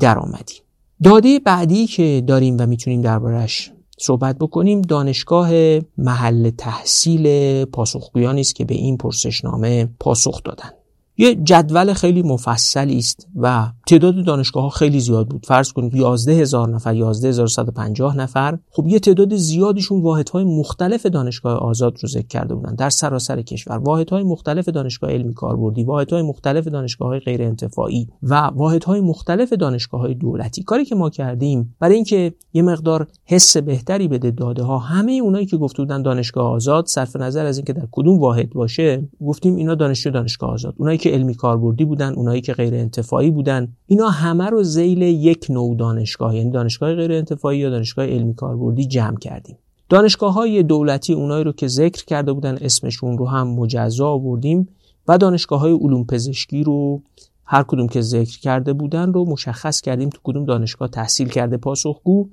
درآمدی. 0.00 0.65
داده 1.02 1.38
بعدی 1.38 1.86
که 1.86 2.24
داریم 2.26 2.56
و 2.60 2.66
می‌تونیم 2.66 3.02
دربارش 3.02 3.72
صحبت 3.98 4.38
بکنیم 4.38 4.82
دانشگاه 4.82 5.50
محل 5.98 6.50
تحصیل 6.50 7.64
پاسخگویانی 7.64 8.40
است 8.40 8.54
که 8.54 8.64
به 8.64 8.74
این 8.74 8.96
پرسشنامه 8.96 9.88
پاسخ 10.00 10.42
دادن. 10.42 10.70
یه 11.18 11.34
جدول 11.34 11.92
خیلی 11.92 12.22
مفصلی 12.22 12.98
است 12.98 13.28
و 13.36 13.66
تعداد 13.86 14.24
دانشگاه 14.24 14.62
ها 14.62 14.68
خیلی 14.68 15.00
زیاد 15.00 15.28
بود. 15.28 15.46
فرض 15.46 15.72
کنید 15.72 15.94
11 15.94 16.32
هزار 16.32 16.68
نفر 16.68 16.94
11150 16.94 18.16
نفر. 18.16 18.58
خب 18.70 18.86
یه 18.86 18.98
تعداد 18.98 19.36
زیادیشون 19.36 20.02
واحدهای 20.02 20.44
مختلف 20.44 21.06
دانشگاه 21.06 21.58
آزاد 21.58 21.98
رو 22.02 22.08
ذکر 22.08 22.26
کرده 22.26 22.54
بودن. 22.54 22.74
در 22.74 22.90
سراسر 22.90 23.42
کشور. 23.42 23.78
واحدهای 23.78 24.22
مختلف 24.22 24.68
دانشگاه 24.68 25.10
علمی 25.10 25.34
کاربردی 25.34 25.84
واحدهای 25.84 26.22
مختلف 26.22 26.68
دانشگاه 26.68 27.08
های 27.08 27.18
غیر 27.18 27.42
انتفاعی 27.42 28.08
و 28.22 28.34
واحدهای 28.34 29.00
مختلف 29.00 29.52
دانشگاه 29.52 30.00
های 30.00 30.14
دولتی. 30.14 30.62
کاری 30.62 30.84
که 30.84 30.94
ما 30.94 31.10
کردیم 31.10 31.74
برای 31.80 31.94
اینکه 31.94 32.34
یه 32.52 32.62
مقدار 32.62 33.06
حس 33.24 33.56
بهتری 33.56 34.08
بده 34.08 34.30
داده 34.30 34.62
ها 34.62 34.78
همه 34.78 35.12
اونایی 35.12 35.46
که 35.46 35.56
گفته 35.56 35.82
بودن 35.82 36.02
دانشگاه 36.02 36.50
آزاد 36.50 36.86
صرف 36.86 37.16
نظر 37.16 37.46
از 37.46 37.56
اینکه 37.56 37.72
در 37.72 37.88
کدوم 37.90 38.18
واحد 38.18 38.50
باشه 38.50 39.08
گفتیم 39.20 39.56
اینا 39.56 39.74
دانشجو 39.74 40.10
دانشگاه 40.10 40.50
آزاد. 40.50 40.74
اونایی 40.76 40.98
که 40.98 41.10
علمی 41.10 41.34
کاربردی 41.34 41.84
بودن 41.84 42.14
اونایی 42.14 42.40
که 42.40 42.52
غیر 42.52 42.74
انتفاعی 42.74 43.30
بودن. 43.30 43.75
اینا 43.86 44.08
همه 44.08 44.46
رو 44.46 44.62
زیل 44.62 45.02
یک 45.02 45.46
نوع 45.50 45.76
دانشگاه 45.76 46.36
یعنی 46.36 46.50
دانشگاه 46.50 46.94
غیر 46.94 47.12
انتفاعی 47.12 47.58
یا 47.58 47.70
دانشگاه 47.70 48.06
علمی 48.06 48.34
کاربردی 48.34 48.86
جمع 48.86 49.18
کردیم. 49.18 49.58
دانشگاه 49.88 50.32
های 50.32 50.62
دولتی 50.62 51.12
اونایی 51.12 51.44
رو 51.44 51.52
که 51.52 51.68
ذکر 51.68 52.04
کرده 52.04 52.32
بودن 52.32 52.58
اسمشون 52.60 53.18
رو 53.18 53.28
هم 53.28 53.48
مجزا 53.48 54.08
آوردیم 54.08 54.68
و 55.08 55.18
دانشگاه 55.18 55.60
های 55.60 55.72
علوم 55.72 56.04
پزشکی 56.04 56.64
رو 56.64 57.02
هر 57.44 57.62
کدوم 57.62 57.88
که 57.88 58.00
ذکر 58.00 58.40
کرده 58.40 58.72
بودن 58.72 59.12
رو 59.12 59.24
مشخص 59.24 59.80
کردیم 59.80 60.08
تو 60.08 60.18
کدوم 60.24 60.44
دانشگاه 60.44 60.88
تحصیل 60.88 61.28
کرده 61.28 61.56
پاسخگو. 61.56 62.28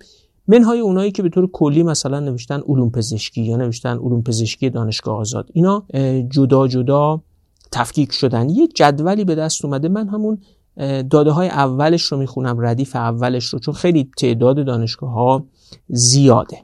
منهای 0.48 0.80
اونایی 0.80 1.12
که 1.12 1.24
به 1.24 1.30
طور 1.30 1.50
کلی 1.52 1.84
مثلا 1.84 2.20
نوشتن 2.20 2.62
علوم 2.68 2.90
پزشکی 2.90 3.42
یا 3.42 3.58
نوشتن 3.58 3.98
علوم 3.98 4.24
پزشکی 4.24 4.70
دانشگاه 4.70 5.18
آزاد 5.18 5.50
اینا 5.54 5.84
جدا 6.30 6.68
جدا 6.68 7.22
تفکیک 7.72 8.12
شدن. 8.12 8.50
یه 8.50 8.68
جدولی 8.68 9.26
به 9.26 9.36
دست 9.36 9.66
اومده. 9.66 9.90
من 9.90 10.08
همون 10.08 10.38
داده 11.10 11.32
های 11.32 11.48
اولش 11.48 12.02
رو 12.04 12.18
می‌خونم 12.18 12.60
ردیف 12.60 12.96
اولش 12.96 13.46
رو 13.46 13.60
چون 13.60 13.74
خیلی 13.74 14.10
تعداد 14.18 14.66
دانشگاه 14.66 15.12
ها 15.12 15.46
زیاده. 15.88 16.58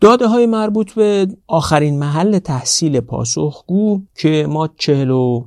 داده 0.00 0.26
های 0.26 0.46
مربوط 0.46 0.92
به 0.92 1.28
آخرین 1.46 1.98
محل 1.98 2.38
تحصیل 2.38 3.00
پاسخگو 3.00 4.00
که 4.14 4.46
ما 4.48 4.68
چهل 4.78 5.10
و 5.10 5.46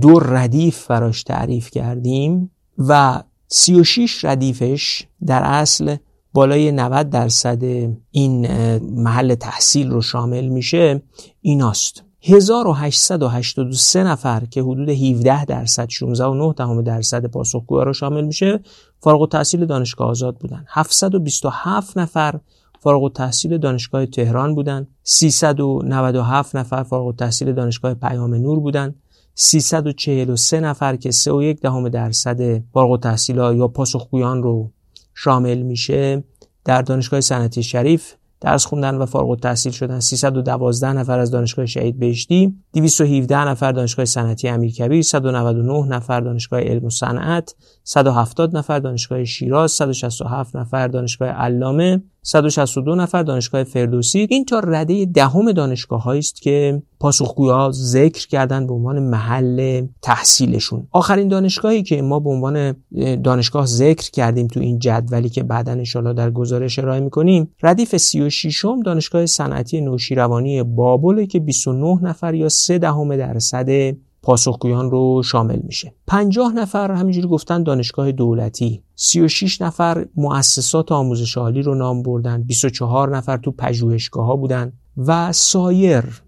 دو 0.00 0.20
ردیف 0.20 0.78
فراش 0.78 1.22
تعریف 1.22 1.70
کردیم 1.70 2.50
و 2.78 3.22
36 3.48 4.24
ردیفش 4.24 5.06
در 5.26 5.42
اصل 5.44 5.96
بالای 6.32 6.72
90 6.72 7.10
درصد 7.10 7.62
این 8.10 8.46
محل 8.80 9.34
تحصیل 9.34 9.90
رو 9.90 10.02
شامل 10.02 10.48
میشه 10.48 11.02
ایناست. 11.40 12.05
1883 12.28 14.04
نفر 14.04 14.44
که 14.50 14.62
حدود 14.62 14.88
17 14.88 15.44
درصد 15.44 15.88
16 15.88 16.24
و 16.24 16.34
9 16.34 16.54
دهم 16.56 16.82
درصد 16.82 17.26
پاسخگوها 17.26 17.82
را 17.82 17.92
شامل 17.92 18.24
میشه 18.24 18.60
فارغ 19.00 19.20
التحصیل 19.20 19.66
دانشگاه 19.66 20.08
آزاد 20.08 20.38
بودن. 20.38 20.64
727 20.68 21.98
نفر 21.98 22.40
فارغ 22.80 23.02
التحصیل 23.02 23.58
دانشگاه 23.58 24.06
تهران 24.06 24.54
بودن. 24.54 24.86
397 25.02 26.56
نفر 26.56 26.82
فارغ 26.82 27.06
التحصیل 27.06 27.52
دانشگاه 27.52 27.94
پیام 27.94 28.34
نور 28.34 28.60
بودن. 28.60 28.94
343 29.34 30.60
نفر 30.60 30.96
که 30.96 31.10
3 31.10 31.32
و 31.32 31.42
1 31.42 31.60
دهم 31.60 31.88
درصد 31.88 32.62
فارغ 32.72 32.90
التحصیل 32.90 33.36
یا 33.36 33.68
پاسخگویان 33.68 34.42
رو 34.42 34.70
شامل 35.14 35.62
میشه 35.62 36.24
در 36.64 36.82
دانشگاه 36.82 37.20
صنعتی 37.20 37.62
شریف. 37.62 38.14
درس 38.40 38.66
خوندن 38.66 38.94
و 38.94 39.06
فارغ 39.06 39.30
التحصیل 39.30 39.72
شدن. 39.72 40.00
312 40.00 40.92
نفر 40.92 41.18
از 41.18 41.30
دانشگاه 41.30 41.66
شهید 41.66 41.98
بهشتی 41.98 42.54
217 42.72 43.48
نفر 43.48 43.72
دانشگاه 43.72 44.04
صنعتی 44.04 44.48
امیرکبیر 44.48 45.02
199 45.02 45.96
نفر 45.96 46.20
دانشگاه 46.20 46.60
علم 46.60 46.84
و 46.84 46.90
صنعت 46.90 47.54
170 47.88 48.56
نفر 48.56 48.78
دانشگاه 48.78 49.24
شیراز 49.24 49.72
167 49.72 50.56
نفر 50.56 50.88
دانشگاه 50.88 51.28
علامه 51.28 52.02
162 52.22 52.94
نفر 52.94 53.22
دانشگاه 53.22 53.64
فردوسی. 53.64 54.26
این 54.30 54.44
تا 54.44 54.58
رده 54.58 55.04
دهم 55.04 55.52
دانشگاه 55.52 56.08
است 56.08 56.42
که 56.42 56.82
پاسخگوها 57.00 57.70
ذکر 57.72 58.26
کردن 58.26 58.66
به 58.66 58.72
عنوان 58.72 58.98
محل 58.98 59.86
تحصیلشون. 60.02 60.88
آخرین 60.92 61.28
دانشگاهی 61.28 61.82
که 61.82 62.02
ما 62.02 62.20
به 62.20 62.30
عنوان 62.30 62.74
دانشگاه 63.22 63.66
ذکر 63.66 64.10
کردیم 64.10 64.46
تو 64.46 64.60
این 64.60 64.78
جدولی 64.78 65.28
که 65.28 65.42
بعدا 65.42 65.72
ان 65.72 66.14
در 66.14 66.30
گزارش 66.30 66.78
ارائه 66.78 67.00
می‌کنیم 67.00 67.54
ردیف 67.62 67.96
36 67.96 68.64
م 68.64 68.80
دانشگاه 68.80 69.26
صنعتی 69.26 69.80
نوشیروانی 69.80 70.62
بابل 70.62 71.24
که 71.24 71.40
29 71.40 71.98
نفر 72.02 72.34
یا 72.34 72.48
3 72.48 72.78
دهم 72.78 73.16
درصد 73.16 73.96
پاسخگویان 74.26 74.90
رو 74.90 75.22
شامل 75.22 75.58
میشه. 75.64 75.94
50 76.06 76.52
نفر 76.52 76.90
همینجوری 76.90 77.28
گفتن 77.28 77.62
دانشگاه 77.62 78.12
دولتی. 78.12 78.82
36 78.94 79.62
نفر 79.62 80.06
مؤسسات 80.16 80.92
آموزش 80.92 81.36
عالی 81.36 81.62
رو 81.62 81.74
نام 81.74 82.02
بردن. 82.02 82.42
24 82.42 83.16
نفر 83.16 83.36
تو 83.36 83.50
پژوهشگاه 83.50 84.26
ها 84.26 84.36
بودن. 84.36 84.72
و 84.96 85.32
سایر. 85.32 86.22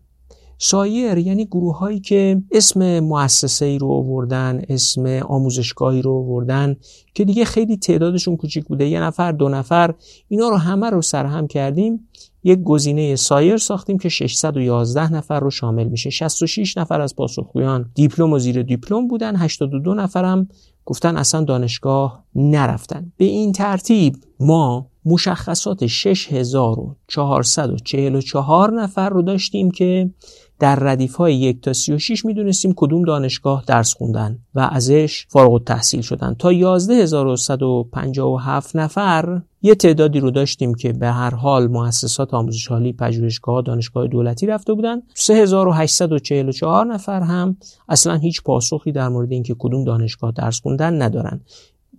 سایر 0.59 1.19
یعنی 1.19 1.47
گروه 1.47 1.79
هایی 1.79 2.01
که 2.01 2.43
اسم 2.51 3.01
مؤسسه 3.01 3.67
ای 3.67 3.79
رو 3.79 3.89
آوردن 3.89 4.63
اسم 4.69 5.07
آموزشگاهی 5.07 6.03
رو 6.03 6.13
آوردن 6.13 6.77
که 7.15 7.25
دیگه 7.25 7.45
خیلی 7.45 7.77
تعدادشون 7.77 8.37
کوچیک 8.37 8.65
بوده. 8.65 8.87
یه 8.87 9.01
نفر 9.01 9.33
دو 9.33 9.49
نفر 9.49 9.95
اینا 10.29 10.49
رو 10.49 10.57
همه 10.57 10.91
رو 10.91 11.03
سرهم 11.03 11.47
کردیم. 11.47 12.09
یک 12.45 12.63
گزینه 12.63 13.17
سایر 13.17 13.57
ساختیم 13.57 13.99
که 13.99 14.09
611 14.09 15.13
نفر 15.13 15.41
رو 15.41 15.51
شامل 15.51 15.85
میشه. 15.85 16.11
66 16.11 16.77
نفر 16.77 17.01
از 17.01 17.17
پاسخگویان 17.17 17.91
دیپلم 17.95 18.33
و 18.33 18.39
زیر 18.39 18.63
دیپلم 18.63 19.09
بودن 19.09 19.37
82 19.37 19.95
نفرم 19.95 20.49
گفتن 20.85 21.17
اصلا 21.17 21.45
دانشگاه 21.45 22.25
نرفتن. 22.35 23.13
به 23.17 23.25
این 23.25 23.53
ترتیب 23.53 24.17
ما 24.41 24.91
مشخصات 25.05 25.87
6444 25.87 28.83
نفر 28.83 29.09
رو 29.09 29.23
داشتیم 29.23 29.71
که 29.71 30.11
در 30.59 30.77
ردیف 30.77 31.17
های 31.17 31.35
یک 31.35 31.61
تا 31.61 31.73
36 31.73 32.25
می‌دونستیم 32.25 32.73
کدوم 32.77 33.05
دانشگاه 33.05 33.65
درس 33.67 33.95
خوندن 33.95 34.39
و 34.55 34.69
ازش 34.73 35.27
فارغ 35.29 35.53
التحصیل 35.53 36.01
شدن. 36.01 36.35
تا 36.35 36.53
11157 36.53 38.77
نفر 38.77 39.41
یه 39.63 39.75
تعدادی 39.75 40.21
رو 40.21 40.31
داشتیم 40.31 40.75
که 40.75 40.93
به 40.93 41.07
هر 41.07 41.35
حال 41.35 41.67
مؤسسات 41.67 42.35
آموزش 42.35 42.69
حالی 42.69 42.93
پژوهشگاه 42.93 43.63
دانشگاه 43.63 44.07
دولتی 44.07 44.47
رفته 44.47 44.75
بودن. 44.75 45.03
3844 45.15 46.87
نفر 46.87 47.21
هم 47.21 47.57
اصلا 47.89 48.15
هیچ 48.15 48.43
پاسخی 48.43 48.93
در 48.93 49.09
مورد 49.09 49.33
اینکه 49.33 49.57
کدوم 49.59 49.85
دانشگاه 49.85 50.33
درس 50.33 50.61
خوندن 50.61 51.03
ندارن. 51.03 51.41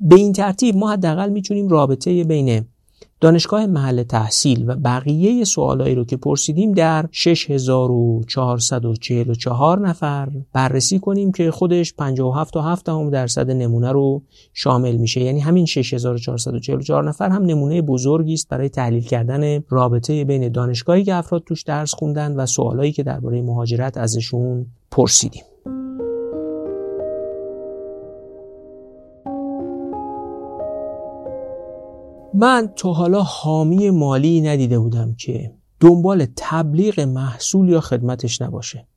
به 0.01 0.15
این 0.15 0.33
ترتیب 0.33 0.75
ما 0.75 0.91
حداقل 0.91 1.29
می‌تونیم 1.29 1.67
رابطه 1.67 2.23
بین 2.23 2.65
دانشگاه 3.21 3.65
محل 3.65 4.03
تحصیل 4.03 4.69
و 4.69 4.75
بقیه 4.75 5.43
سوالایی 5.43 5.95
رو 5.95 6.05
که 6.05 6.17
پرسیدیم 6.17 6.71
در 6.71 7.05
6444 7.12 9.79
نفر 9.79 10.29
بررسی 10.53 10.99
کنیم 10.99 11.31
که 11.31 11.51
خودش 11.51 11.93
57 11.93 12.53
تا 12.53 12.62
7 12.62 12.85
درصد 13.12 13.51
نمونه 13.51 13.91
رو 13.91 14.23
شامل 14.53 14.95
میشه. 14.95 15.21
یعنی 15.21 15.39
همین 15.39 15.65
6444 15.65 17.07
نفر 17.07 17.29
هم 17.29 17.43
نمونه 17.43 17.81
بزرگی 17.81 18.33
است 18.33 18.49
برای 18.49 18.69
تحلیل 18.69 19.03
کردن 19.03 19.63
رابطه 19.69 20.25
بین 20.25 20.49
دانشگاهی 20.49 21.03
که 21.03 21.15
افراد 21.15 21.43
توش 21.43 21.63
درس 21.63 21.93
خوندن 21.93 22.35
و 22.35 22.45
سوالایی 22.45 22.91
که 22.91 23.03
درباره 23.03 23.41
مهاجرت 23.41 23.97
ازشون 23.97 24.65
پرسیدیم. 24.91 25.43
من 32.41 32.69
تا 32.75 32.93
حالا 32.93 33.21
حامی 33.21 33.89
مالی 33.89 34.41
ندیده 34.41 34.80
بودم 34.80 35.15
که 35.17 35.52
دنبال 35.80 36.28
تبلیغ 36.36 36.99
محصول 36.99 37.69
یا 37.69 37.82
خدمتش 37.82 38.41
نباشه. 38.41 38.88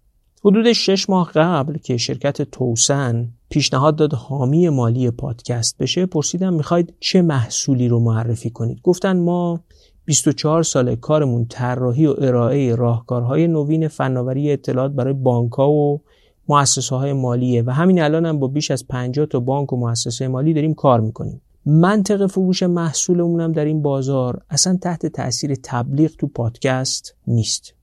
حدود 0.44 0.72
شش 0.72 1.10
ماه 1.10 1.30
قبل 1.34 1.78
که 1.78 1.96
شرکت 1.96 2.42
توسن 2.42 3.28
پیشنهاد 3.48 3.96
داد 3.96 4.14
حامی 4.14 4.68
مالی 4.68 5.10
پادکست 5.10 5.78
بشه 5.78 6.06
پرسیدم 6.06 6.54
می‌خواید 6.54 6.94
چه 7.00 7.22
محصولی 7.22 7.88
رو 7.88 8.00
معرفی 8.00 8.50
کنید؟ 8.50 8.80
گفتن 8.82 9.20
ما 9.20 9.60
24 10.04 10.62
سال 10.62 10.94
کارمون 10.94 11.46
طراحی 11.46 12.06
و 12.06 12.14
ارائه 12.18 12.74
راهکارهای 12.74 13.48
نوین 13.48 13.88
فناوری 13.88 14.52
اطلاعات 14.52 14.92
برای 14.92 15.14
بانکها 15.14 15.70
و 15.70 16.00
مؤسسه 16.48 16.96
های 16.96 17.12
مالیه 17.12 17.62
و 17.62 17.70
همین 17.70 18.02
الان 18.02 18.26
هم 18.26 18.38
با 18.38 18.46
بیش 18.46 18.70
از 18.70 18.88
50 18.88 19.26
تا 19.26 19.40
بانک 19.40 19.72
و 19.72 19.76
مؤسسه 19.76 20.28
مالی 20.28 20.54
داریم 20.54 20.74
کار 20.74 21.00
می‌کنیم. 21.00 21.40
منطق 21.66 22.26
فروش 22.26 22.62
محصولمونم 22.62 23.52
در 23.52 23.64
این 23.64 23.82
بازار 23.82 24.42
اصلا 24.50 24.76
تحت 24.76 25.06
تاثیر 25.06 25.54
تبلیغ 25.62 26.10
تو 26.10 26.26
پادکست 26.26 27.14
نیست. 27.26 27.74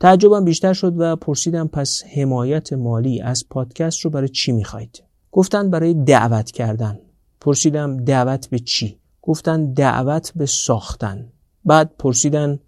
تعجبم 0.00 0.44
بیشتر 0.44 0.72
شد 0.72 0.94
و 0.98 1.16
پرسیدم 1.16 1.68
پس 1.68 2.02
حمایت 2.14 2.72
مالی 2.72 3.20
از 3.20 3.44
پادکست 3.50 4.00
رو 4.00 4.10
برای 4.10 4.28
چی 4.28 4.52
می‌خواید؟ 4.52 5.02
گفتن 5.32 5.70
برای 5.70 5.94
دعوت 5.94 6.50
کردن. 6.50 6.98
پرسیدم 7.40 7.96
دعوت 7.96 8.50
به 8.50 8.58
چی؟ 8.58 8.98
گفتن 9.22 9.72
دعوت 9.72 10.32
به 10.36 10.46
ساختن. 10.46 11.32
بعد 11.64 11.90
پرسیدن 11.98 12.58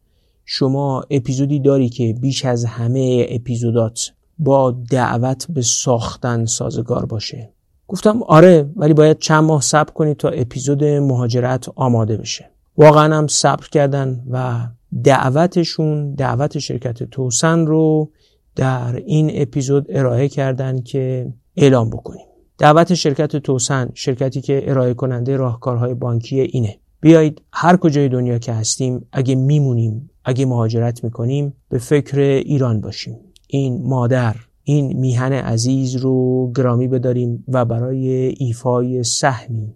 شما 0.44 1.04
اپیزودی 1.10 1.60
داری 1.60 1.88
که 1.88 2.12
بیش 2.20 2.44
از 2.44 2.64
همه 2.64 3.26
اپیزودات 3.28 4.12
با 4.38 4.70
دعوت 4.70 5.46
به 5.50 5.62
ساختن 5.62 6.44
سازگار 6.44 7.06
باشه. 7.06 7.52
گفتم 7.90 8.22
آره 8.22 8.70
ولی 8.76 8.94
باید 8.94 9.18
چند 9.18 9.44
ماه 9.44 9.60
صبر 9.60 9.92
کنید 9.92 10.16
تا 10.16 10.28
اپیزود 10.28 10.84
مهاجرت 10.84 11.68
آماده 11.74 12.16
بشه. 12.16 12.50
واقعا 12.76 13.16
هم 13.16 13.26
صبر 13.26 13.66
کردن 13.68 14.24
و 14.30 14.66
دعوتشون 15.04 16.14
دعوت 16.14 16.58
شرکت 16.58 17.02
توسن 17.02 17.66
رو 17.66 18.10
در 18.56 18.96
این 19.06 19.30
اپیزود 19.34 19.86
ارائه 19.88 20.28
کردن 20.28 20.82
که 20.82 21.32
اعلام 21.56 21.90
بکنیم. 21.90 22.26
دعوت 22.58 22.94
شرکت 22.94 23.36
توسن 23.36 23.88
شرکتی 23.94 24.40
که 24.40 24.70
ارائه 24.70 24.94
کننده 24.94 25.36
راهکارهای 25.36 25.94
بانکی 25.94 26.40
اینه. 26.40 26.78
بیایید 27.00 27.42
هر 27.52 27.76
کجای 27.76 28.08
دنیا 28.08 28.38
که 28.38 28.52
هستیم 28.52 29.06
اگه 29.12 29.34
میمونیم 29.34 30.10
اگه 30.24 30.46
مهاجرت 30.46 31.04
می‌کنیم 31.04 31.54
به 31.68 31.78
فکر 31.78 32.18
ایران 32.18 32.80
باشیم. 32.80 33.18
این 33.46 33.88
مادر 33.88 34.36
این 34.64 34.96
میهن 34.96 35.32
عزیز 35.32 35.96
رو 35.96 36.52
گرامی 36.56 36.88
بداریم 36.88 37.44
و 37.48 37.64
برای 37.64 38.08
ایفای 38.38 39.04
سهمی 39.04 39.74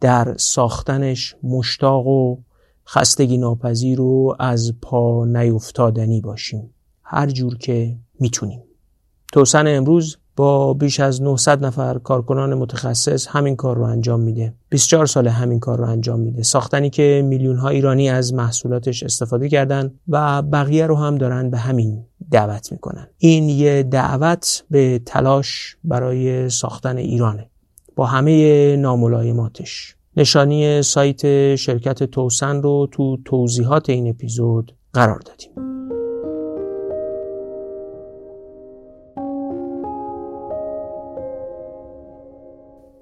در 0.00 0.36
ساختنش 0.36 1.36
مشتاق 1.42 2.06
و 2.06 2.36
خستگی 2.88 3.38
ناپذیر 3.38 4.00
و 4.00 4.36
از 4.38 4.72
پا 4.82 5.24
نیفتادنی 5.24 6.20
باشیم. 6.20 6.70
هر 7.02 7.26
جور 7.26 7.58
که 7.58 7.96
می‌تونیم. 8.20 8.62
توسن 9.32 9.76
امروز 9.76 10.16
با 10.36 10.74
بیش 10.74 11.00
از 11.00 11.22
900 11.22 11.64
نفر 11.64 11.98
کارکنان 11.98 12.54
متخصص 12.54 13.26
همین 13.26 13.56
کار 13.56 13.76
رو 13.76 13.82
انجام 13.82 14.20
میده. 14.20 14.54
24 14.68 15.06
سال 15.06 15.28
همین 15.28 15.60
کار 15.60 15.78
رو 15.78 15.84
انجام 15.84 16.20
میده. 16.20 16.42
ساختنی 16.42 16.90
که 16.90 17.22
میلیون 17.24 17.56
ها 17.56 17.68
ایرانی 17.68 18.10
از 18.10 18.34
محصولاتش 18.34 19.02
استفاده 19.02 19.48
کردن 19.48 19.90
و 20.08 20.42
بقیه 20.42 20.86
رو 20.86 20.96
هم 20.96 21.18
دارن 21.18 21.50
به 21.50 21.58
همین 21.58 22.04
دعوت 22.30 22.72
می‌کنن. 22.72 23.08
این 23.18 23.48
یه 23.48 23.82
دعوت 23.82 24.64
به 24.70 25.00
تلاش 25.06 25.76
برای 25.84 26.48
ساختن 26.48 26.96
ایرانه. 26.96 27.50
با 27.96 28.06
همه 28.06 28.76
ناملایماتش. 28.76 29.96
نشانی 30.16 30.82
سایت 30.82 31.54
شرکت 31.56 32.02
توسن 32.02 32.62
رو 32.62 32.88
تو 32.92 33.16
توضیحات 33.24 33.90
این 33.90 34.08
اپیزود 34.08 34.76
قرار 34.92 35.18
دادیم. 35.18 35.50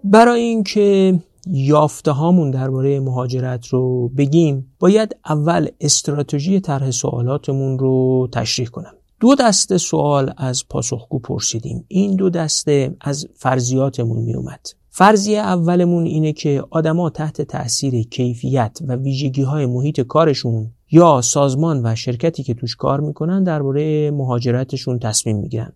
برای 0.04 0.40
اینکه 0.40 1.18
یافته 1.46 2.10
هامون 2.10 2.50
درباره 2.50 3.00
مهاجرت 3.00 3.66
رو 3.66 4.08
بگیم 4.08 4.74
باید 4.78 5.16
اول 5.28 5.68
استراتژی 5.80 6.60
طرح 6.60 6.90
سوالاتمون 6.90 7.78
رو 7.78 8.28
تشریح 8.32 8.68
کنم. 8.68 8.94
دو 9.24 9.34
دسته 9.34 9.78
سوال 9.78 10.32
از 10.36 10.68
پاسخگو 10.68 11.18
پرسیدیم. 11.18 11.84
این 11.88 12.16
دو 12.16 12.30
دسته 12.30 12.96
از 13.00 13.26
فرضیاتمون 13.34 14.18
می 14.18 14.34
اومد 14.34 14.66
فرضیه 14.90 15.38
اولمون 15.38 16.04
اینه 16.04 16.32
که 16.32 16.64
آدما 16.70 17.10
تحت 17.10 17.42
تاثیر 17.42 18.02
کیفیت 18.02 18.78
و 18.88 18.96
ویژگی 18.96 19.42
های 19.42 19.66
محیط 19.66 20.00
کارشون 20.00 20.70
یا 20.90 21.20
سازمان 21.20 21.86
و 21.86 21.94
شرکتی 21.94 22.42
که 22.42 22.54
توش 22.54 22.76
کار 22.76 23.00
می‌کنن 23.00 23.44
درباره 23.44 24.10
مهاجرتشون 24.10 24.98
تصمیم 24.98 25.36
می‌گیرن. 25.36 25.72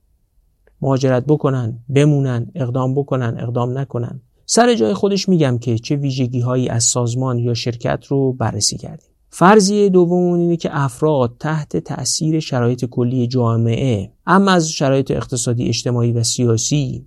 مهاجرت 0.81 1.25
بکنن 1.27 1.79
بمونن 1.95 2.51
اقدام 2.55 2.95
بکنن 2.95 3.37
اقدام 3.41 3.79
نکنن. 3.79 4.21
سر 4.47 4.75
جای 4.75 4.95
خودش 4.95 5.29
میگم 5.29 5.59
که 5.59 5.79
چه 5.79 5.97
ویژگی 5.97 6.41
هایی 6.41 6.69
از 6.69 6.85
سازمان 6.85 7.39
یا 7.39 7.55
شرکت 7.55 8.07
رو 8.07 8.33
بررسی 8.33 8.77
کردیم. 8.77 9.11
فرضیه 9.31 9.89
دوم 9.89 10.33
اینه 10.33 10.57
که 10.57 10.69
افراد 10.73 11.37
تحت 11.41 11.77
تأثیر 11.77 12.41
شرایط 12.41 12.85
کلی 12.85 13.27
جامعه 13.27 14.13
اما 14.27 14.51
از 14.51 14.71
شرایط 14.71 15.11
اقتصادی 15.11 15.69
اجتماعی 15.69 16.13
و 16.13 16.23
سیاسی 16.23 17.07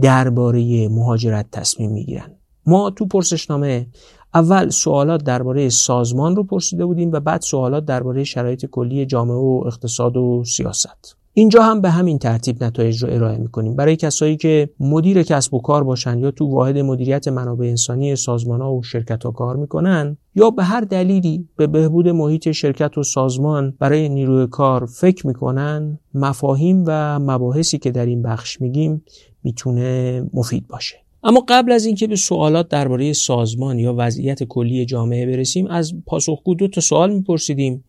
درباره 0.00 0.88
مهاجرت 0.88 1.50
تصمیم 1.52 1.92
می‌گیرن. 1.92 2.32
ما 2.66 2.90
تو 2.90 3.06
پرسشنامه 3.06 3.86
اول 4.34 4.70
سوالات 4.70 5.24
درباره 5.24 5.68
سازمان 5.68 6.36
رو 6.36 6.44
پرسیده 6.44 6.86
بودیم 6.86 7.12
و 7.12 7.20
بعد 7.20 7.40
سوالات 7.40 7.84
درباره 7.84 8.24
شرایط 8.24 8.66
کلی 8.66 9.06
جامعه 9.06 9.36
و 9.36 9.62
اقتصاد 9.66 10.16
و 10.16 10.44
سیاست. 10.44 11.16
اینجا 11.38 11.62
هم 11.62 11.80
به 11.80 11.90
همین 11.90 12.18
ترتیب 12.18 12.64
نتایج 12.64 13.02
رو 13.02 13.12
ارائه 13.12 13.38
می‌کنیم. 13.38 13.76
برای 13.76 13.96
کسایی 13.96 14.36
که 14.36 14.70
مدیر 14.80 15.22
کسب 15.22 15.54
و 15.54 15.60
کار 15.60 15.84
باشن 15.84 16.18
یا 16.18 16.30
تو 16.30 16.46
واحد 16.46 16.78
مدیریت 16.78 17.28
منابع 17.28 17.66
انسانی 17.66 18.16
سازمان 18.16 18.60
ها 18.60 18.74
و 18.74 18.82
شرکت 18.82 19.24
ها 19.24 19.30
کار 19.30 19.56
می‌کنن 19.56 20.16
یا 20.34 20.50
به 20.50 20.64
هر 20.64 20.80
دلیلی 20.80 21.48
به 21.56 21.66
بهبود 21.66 22.08
محیط 22.08 22.50
شرکت 22.50 22.98
و 22.98 23.02
سازمان 23.02 23.74
برای 23.78 24.08
نیروی 24.08 24.46
کار 24.46 24.86
فکر 24.86 25.26
می‌کنن 25.26 25.98
مفاهیم 26.14 26.84
و 26.86 27.18
مباحثی 27.18 27.78
که 27.78 27.90
در 27.90 28.06
این 28.06 28.22
بخش 28.22 28.60
میگیم 28.60 29.04
می‌تونه 29.42 30.22
مفید 30.34 30.66
باشه. 30.68 30.96
اما 31.22 31.44
قبل 31.48 31.72
از 31.72 31.86
اینکه 31.86 32.06
به 32.06 32.16
سوالات 32.16 32.68
درباره 32.68 33.12
سازمان 33.12 33.78
یا 33.78 33.94
وضعیت 33.98 34.44
کلی 34.44 34.86
جامعه 34.86 35.26
برسیم 35.26 35.66
از 35.66 35.94
پاسخگو 36.06 36.54
دو 36.54 36.68
تا 36.68 36.80
سوال 36.80 37.12
میپرسیدیم 37.12 37.84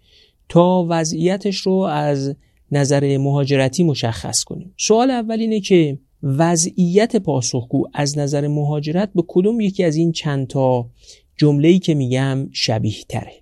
تا 0.50 0.86
وضعیتش 0.90 1.58
رو 1.58 1.74
از 1.74 2.36
نظر 2.72 3.18
مهاجرتی 3.18 3.84
مشخص 3.84 4.44
کنیم. 4.44 4.74
سوال 4.78 5.12
اول 5.12 5.40
اینه 5.40 5.60
که 5.60 6.00
وضعیت 6.24 7.16
پاسخگو 7.16 7.88
از 7.94 8.18
نظر 8.18 8.48
مهاجرت 8.48 9.10
به 9.16 9.24
کدوم 9.28 9.62
یکی 9.62 9.84
از 9.84 9.96
این 9.96 10.12
چند 10.12 10.48
تا 10.48 10.90
جمله‌ای 11.38 11.80
که 11.80 11.94
میگم 11.94 12.50
شبیه 12.52 13.04
تره 13.10 13.34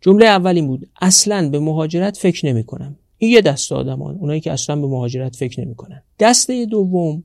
جمله 0.00 0.26
اول 0.26 0.54
این 0.54 0.66
بود 0.66 0.88
اصلا 1.00 1.50
به 1.50 1.58
مهاجرت 1.58 2.16
فکر 2.16 2.46
نمی 2.46 2.64
کنم 2.64 2.96
این 3.18 3.30
یه 3.30 3.40
دست 3.40 3.72
آدمان 3.72 4.16
اونایی 4.16 4.40
که 4.40 4.52
اصلا 4.52 4.76
به 4.76 4.86
مهاجرت 4.86 5.36
فکر 5.36 5.60
نمی 5.60 5.74
کنن 5.74 6.02
دسته 6.18 6.66
دوم 6.66 7.24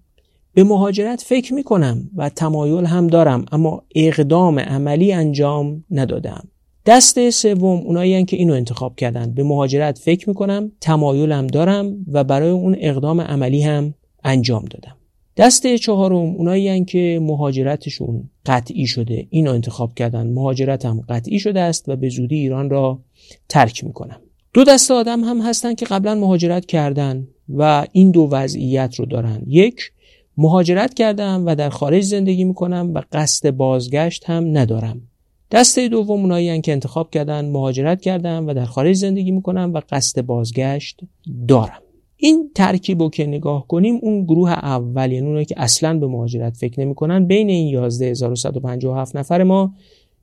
به 0.54 0.64
مهاجرت 0.64 1.22
فکر 1.22 1.54
می 1.54 1.64
کنم 1.64 2.10
و 2.16 2.30
تمایل 2.30 2.86
هم 2.86 3.08
دارم 3.08 3.46
اما 3.52 3.84
اقدام 3.96 4.60
عملی 4.60 5.14
انجام 5.14 5.84
ندادم. 5.92 6.48
دسته 6.90 7.32
سوم 7.32 7.80
اونایی 7.80 8.26
که 8.26 8.38
اینو 8.38 8.54
انتخاب 8.54 8.96
کردن. 8.96 9.34
به 9.34 9.44
مهاجرت 9.44 9.98
فکر 9.98 10.30
می‌کنم 10.30 10.72
تمایلم 10.82 11.48
دارم 11.48 12.06
و 12.12 12.24
برای 12.24 12.50
اون 12.50 12.76
اقدام 12.80 13.22
عملی 13.22 13.62
هم 13.62 13.94
انجام 14.24 14.66
دادم. 14.66 14.96
دسته 15.38 15.78
چهارم 15.78 16.16
اونایی 16.16 16.86
که 16.86 17.20
مهاجرتشون 17.22 18.30
قطعی 18.46 18.88
شده 18.88 19.28
اینو 19.30 19.52
انتخاب 19.52 19.94
کردن. 19.94 20.28
مهاجرت 20.28 20.86
هم 20.86 21.02
قطعی 21.10 21.40
شده 21.40 21.60
است 21.60 21.90
و 21.90 21.96
به 21.96 22.10
زودی 22.10 22.36
ایران 22.36 22.70
را 22.70 23.00
ترک 23.50 23.84
می‌کنم. 23.84 24.22
دو 24.54 24.64
دسته 24.64 24.94
آدم 24.94 25.24
هم 25.24 25.42
هستن 25.42 25.74
که 25.74 25.86
قبلا 25.86 26.16
مهاجرت 26.16 26.66
کردن 26.66 27.28
و 27.50 27.88
این 27.92 28.12
دو 28.12 28.28
وضعیت 28.32 28.96
رو 28.96 29.06
دارن. 29.06 29.44
یک 29.48 29.92
مهاجرت 30.38 30.94
کردم 30.94 31.44
و 31.46 31.56
در 31.56 31.70
خارج 31.70 32.04
زندگی 32.04 32.44
می‌کنم 32.44 32.92
و 32.94 33.02
قصد 33.12 33.50
بازگشت 33.50 34.24
هم 34.30 34.58
ندارم. 34.58 35.02
دسته 35.52 35.88
دوم 35.88 36.22
اونایی 36.22 36.62
که 36.62 36.72
انتخاب 36.72 37.10
کردن 37.10 37.50
مهاجرت 37.50 38.02
کردن 38.02 38.44
و 38.44 38.54
در 38.54 38.66
خارج 38.66 38.96
زندگی 38.96 39.32
می‌کنن 39.32 39.72
و 39.72 39.82
قصد 39.90 40.22
بازگشت 40.22 41.02
دارم 41.48 41.82
این 42.18 42.52
ترکیب 42.56 43.02
رو 43.02 43.10
که 43.10 43.26
نگاه 43.26 43.68
کنیم 43.68 44.00
اون 44.02 44.24
گروه 44.24 44.52
اول 44.52 45.12
یعنی 45.12 45.28
اونایی 45.28 45.46
که 45.46 45.56
اصلا 45.58 46.00
به 46.00 46.08
مهاجرت 46.08 46.58
فکر 46.58 46.80
نمی‌کنن 46.80 47.26
بین 47.26 47.50
این 47.50 47.68
11157 47.68 49.16
نفر 49.16 49.44
ما 49.44 49.74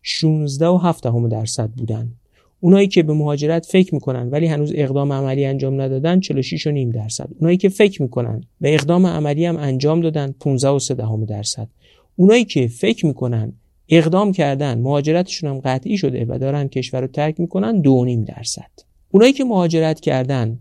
16 0.03 0.67
و 0.67 0.77
7 0.77 1.03
درصد 1.31 1.71
بودن. 1.71 2.13
اونایی 2.61 2.89
که 2.89 3.03
به 3.03 3.13
مهاجرت 3.13 3.67
فکر 3.67 3.95
می‌کنن 3.95 4.31
ولی 4.31 4.47
هنوز 4.47 4.73
اقدام 4.75 5.13
عملی 5.13 5.45
انجام 5.45 5.81
ندادن 5.81 6.21
46 6.21 6.67
و 6.67 6.71
نیم 6.71 6.91
درصد. 6.91 7.29
اونایی 7.41 7.57
که 7.57 7.69
فکر 7.69 8.03
می‌کنن 8.03 8.45
به 8.61 8.75
اقدام 8.75 9.07
عملی 9.07 9.47
هم 9.47 9.57
انجام 9.57 10.01
دادن 10.01 10.35
15 10.41 10.69
و 10.69 10.79
3 10.79 10.95
درصد. 11.29 11.69
اونایی 12.17 12.45
که 12.45 12.67
فکر 12.67 13.07
می‌کنن 13.07 13.53
اقدام 13.89 14.33
کردن 14.33 14.79
مهاجرتشون 14.79 15.51
هم 15.51 15.61
قطعی 15.61 15.99
شده 15.99 16.27
و 16.29 16.39
دارن 16.39 16.69
کشور 16.69 17.01
رو 17.01 17.07
ترک 17.07 17.41
می‌کنن 17.41 17.81
دو 17.81 18.05
نیم 18.05 18.25
درصد. 18.25 18.71
اونایی 19.11 19.33
که 19.33 19.45
مهاجرت 19.45 20.01
کردن 20.01 20.59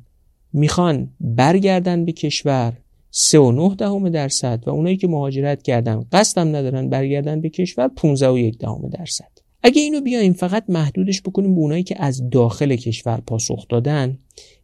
می‌خوان 0.54 1.10
برگردن 1.20 2.06
به 2.06 2.12
کشور 2.12 2.74
سه 3.12 3.40
و 3.40 3.52
نه 3.52 3.76
دهم 3.76 4.10
درصد 4.10 4.64
و 4.68 4.70
اونایی 4.70 4.98
که 4.98 5.08
مهاجرت 5.08 5.64
کردن 5.64 6.06
قصدم 6.12 6.56
ندارن 6.56 6.90
برگردن 6.90 7.42
به 7.42 7.50
کشور 7.50 7.88
15 7.88 8.30
و 8.30 8.38
یک 8.38 8.58
دهم 8.58 8.90
درصد. 8.90 9.32
اگه 9.64 9.82
اینو 9.82 10.02
بیایم 10.02 10.34
فقط 10.34 10.66
محدودش 10.70 11.22
بکنیم 11.22 11.56
به 11.56 11.62
اونایی 11.62 11.84
که 11.84 12.04
از 12.04 12.30
داخل 12.30 12.76
کشور 12.76 13.22
پاسخ 13.28 13.68
دادن 13.68 14.18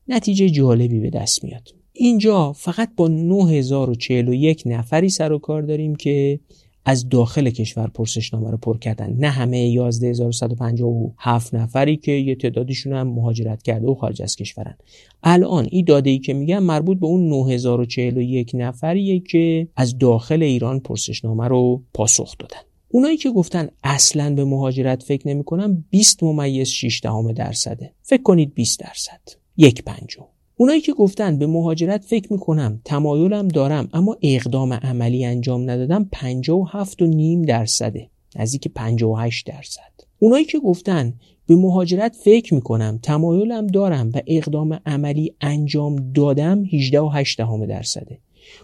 نتیجه 0.07 0.49
جالبی 0.49 0.99
به 0.99 1.09
دست 1.09 1.43
میاد. 1.43 1.67
اینجا 1.93 2.53
فقط 2.53 2.89
با 2.95 3.07
9041 3.07 4.63
نفری 4.65 5.09
سر 5.09 5.31
و 5.31 5.39
کار 5.39 5.61
داریم 5.61 5.95
که 5.95 6.39
از 6.85 7.09
داخل 7.09 7.49
کشور 7.49 7.87
پرسشنامه 7.87 8.51
رو 8.51 8.57
پر 8.57 8.77
کردن. 8.77 9.13
نه 9.13 9.29
همه 9.29 9.57
11157 9.57 11.55
نفری 11.55 11.97
که 11.97 12.11
یه 12.11 12.35
تعدادشون 12.35 12.93
هم 12.93 13.07
مهاجرت 13.07 13.63
کرده 13.63 13.87
و 13.87 13.95
خارج 13.95 14.21
از 14.21 14.35
کشورن. 14.35 14.77
الان 15.23 15.67
این 15.71 15.85
داده 15.85 16.09
ای 16.09 16.19
که 16.19 16.33
میگم 16.33 16.63
مربوط 16.63 16.99
به 16.99 17.05
اون 17.05 17.29
9041 17.29 18.51
نفریه 18.53 19.19
که 19.19 19.67
از 19.75 19.97
داخل 19.97 20.43
ایران 20.43 20.79
پرسشنامه 20.79 21.47
رو 21.47 21.83
پاسخ 21.93 22.37
دادن. 22.37 22.61
اونایی 22.87 23.17
که 23.17 23.31
گفتن 23.31 23.69
اصلا 23.83 24.35
به 24.35 24.45
مهاجرت 24.45 25.03
فکر 25.03 25.27
نمی‌کنن 25.27 25.85
20 25.89 26.23
ممیز 26.23 26.67
6 26.67 26.99
دهم 27.03 27.31
درصده. 27.31 27.93
فکر 28.01 28.23
کنید 28.23 28.53
20 28.53 28.79
درصد. 28.79 29.21
یک 29.57 29.83
پنجم. 29.83 30.25
اونایی 30.61 30.81
که 30.81 30.93
گفتن 30.93 31.37
به 31.37 31.47
مهاجرت 31.47 32.05
فکر 32.05 32.33
می‌کنم 32.33 32.81
تمایلم 32.85 33.47
دارم 33.47 33.89
اما 33.93 34.17
اقدام 34.21 34.73
عملی 34.73 35.25
انجام 35.25 35.69
ندادم 35.69 36.09
57 36.11 37.01
و 37.01 37.05
نیم 37.05 37.41
درصده 37.41 38.09
نزدیک 38.35 38.67
58 38.67 39.45
درصد. 39.45 39.91
اونایی 40.19 40.45
که 40.45 40.59
گفتن 40.59 41.13
به 41.47 41.55
مهاجرت 41.55 42.15
فکر 42.15 42.53
می‌کنم 42.53 42.99
تمایلم 43.03 43.67
دارم 43.67 44.11
و 44.13 44.21
اقدام 44.27 44.79
عملی 44.85 45.35
انجام 45.41 45.95
دادم 46.13 46.63
18 46.65 46.99
و 46.99 47.09
8 47.09 47.41
درصده. 47.67 48.19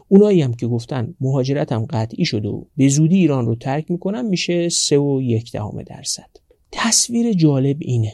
اونایی 0.07 0.41
هم 0.41 0.53
که 0.53 0.67
گفتن 0.67 1.13
مهاجرتم 1.21 1.85
قطعی 1.85 2.25
شده 2.25 2.47
و 2.47 2.63
به 2.77 2.87
زودی 2.87 3.17
ایران 3.17 3.45
رو 3.45 3.55
ترک 3.55 3.91
می‌کنم 3.91 4.25
میشه 4.25 4.69
3 4.69 4.97
و 4.97 5.21
1 5.21 5.51
درصد. 5.87 6.29
تصویر 6.71 7.33
جالب 7.33 7.77
اینه. 7.79 8.13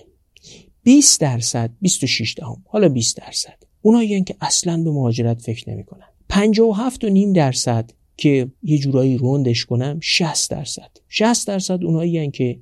20 0.84 1.22
درصد 1.22 1.72
26 1.82 2.36
دهم 2.38 2.64
حالا 2.68 2.90
20 2.90 3.18
درصد. 3.18 3.73
اونایی 3.86 4.24
که 4.24 4.36
اصلا 4.42 4.84
به 4.84 4.92
مهاجرت 4.92 5.42
فکر 5.42 5.70
نمی‌کنن. 5.70 6.08
57 6.30 7.04
و 7.04 7.10
نیم 7.10 7.34
درصد 7.34 7.92
که 8.18 8.52
یه 8.64 8.78
جورایی 8.78 9.18
روندش 9.18 9.66
کنم 9.66 10.00
60 10.02 10.52
درصد. 10.52 10.90
60 11.10 11.48
درصد 11.48 11.84
اونایی 11.84 12.32
که 12.32 12.60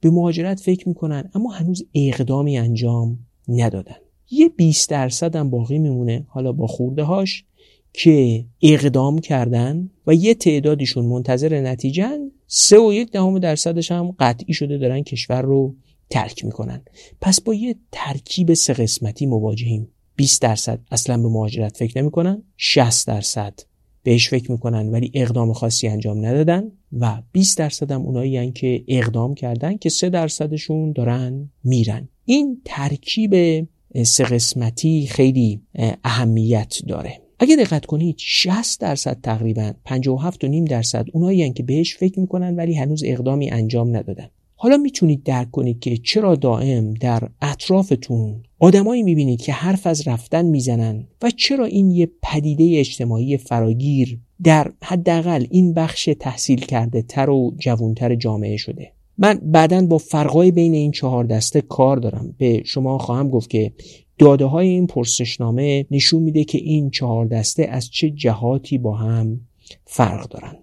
به 0.00 0.10
مهاجرت 0.10 0.60
فکر 0.60 0.88
می‌کنن 0.88 1.30
اما 1.34 1.50
هنوز 1.50 1.84
اقدامی 1.94 2.58
انجام 2.58 3.18
ندادن. 3.48 3.96
یه 4.30 4.48
20 4.48 4.90
درصد 4.90 5.36
هم 5.36 5.50
باقی 5.50 5.78
میمونه 5.78 6.26
حالا 6.28 6.52
با 6.52 6.66
خورده 6.66 7.02
هاش 7.02 7.44
که 7.92 8.44
اقدام 8.62 9.18
کردن 9.18 9.90
و 10.06 10.14
یه 10.14 10.34
تعدادیشون 10.34 11.04
منتظر 11.06 11.60
نتیجه 11.60 12.18
سه 12.46 12.78
و 12.78 12.92
یک 12.92 13.10
دهم 13.10 13.38
درصدش 13.38 13.92
هم 13.92 14.14
قطعی 14.18 14.54
شده 14.54 14.78
دارن 14.78 15.02
کشور 15.02 15.42
رو 15.42 15.74
ترک 16.10 16.44
می‌کنن. 16.44 16.82
پس 17.20 17.40
با 17.40 17.54
یه 17.54 17.76
ترکیب 17.92 18.54
سه 18.54 18.72
قسمتی 18.72 19.26
مواجهیم. 19.26 19.88
20 20.16 20.42
درصد 20.42 20.80
اصلا 20.90 21.16
به 21.22 21.28
مهاجرت 21.28 21.76
فکر 21.76 21.98
نمی‌کنن 22.02 22.42
60 22.56 23.06
درصد 23.06 23.54
بهش 24.02 24.28
فکر 24.28 24.52
می‌کنن 24.52 24.88
ولی 24.88 25.10
اقدام 25.14 25.52
خاصی 25.52 25.88
انجام 25.88 26.26
ندادن 26.26 26.72
و 26.92 27.22
20 27.32 27.58
درصد 27.58 27.92
هم 27.92 28.02
اونایی 28.02 28.52
که 28.52 28.84
اقدام 28.88 29.34
کردن 29.34 29.76
که 29.76 29.88
3 29.88 30.10
درصدشون 30.10 30.92
دارن 30.92 31.50
میرن. 31.64 32.08
این 32.24 32.62
ترکیب 32.64 33.64
سه 34.02 34.24
قسمتی 34.24 35.06
خیلی 35.06 35.60
اهمیت 36.04 36.78
داره. 36.86 37.18
اگه 37.38 37.56
دقت 37.56 37.86
کنید 37.86 38.14
60 38.18 38.80
درصد 38.80 39.18
تقریبا 39.22 39.72
57 39.84 40.44
و 40.44 40.48
نیم 40.48 40.64
درصد 40.64 41.06
اونایی 41.12 41.52
که 41.52 41.62
بهش 41.62 41.96
فکر 41.96 42.20
می‌کنن 42.20 42.56
ولی 42.56 42.74
هنوز 42.74 43.02
اقدامی 43.06 43.50
انجام 43.50 43.96
ندادن. 43.96 44.28
حالا 44.62 44.76
می‌تونید 44.76 45.22
درک 45.22 45.50
کنید 45.50 45.80
که 45.80 45.96
چرا 45.96 46.34
دائم 46.34 46.94
در 46.94 47.28
اطرافتون 47.40 48.42
آدمایی 48.58 49.02
می‌بینید 49.02 49.42
که 49.42 49.52
حرف 49.52 49.86
از 49.86 50.08
رفتن 50.08 50.44
می‌زنن 50.44 51.06
و 51.22 51.30
چرا 51.30 51.64
این 51.64 51.90
یه 51.90 52.10
پدیده 52.22 52.78
اجتماعی 52.78 53.36
فراگیر 53.36 54.18
در 54.44 54.72
حداقل 54.82 55.46
این 55.50 55.74
بخش 55.74 56.10
تحصیل 56.20 56.60
کرده 56.60 57.02
تر 57.02 57.30
و 57.30 57.54
جوانتر 57.58 58.14
جامعه 58.14 58.56
شده. 58.56 58.92
من 59.18 59.40
بعدا 59.42 59.86
با 59.86 59.98
فرقای 59.98 60.50
بین 60.50 60.74
این 60.74 60.90
چهار 60.90 61.24
دسته 61.24 61.60
کار 61.60 61.96
دارم. 61.96 62.34
به 62.38 62.62
شما 62.64 62.98
خواهم 62.98 63.28
گفت 63.28 63.50
که 63.50 63.72
داده 64.18 64.44
های 64.44 64.68
این 64.68 64.86
پرسشنامه 64.86 65.86
نشون 65.90 66.22
میده 66.22 66.44
که 66.44 66.58
این 66.58 66.90
چهار 66.90 67.26
دسته 67.26 67.64
از 67.64 67.90
چه 67.90 68.10
جهاتی 68.10 68.78
با 68.78 68.96
هم 68.96 69.40
فرق 69.84 70.28
دارن. 70.28 70.61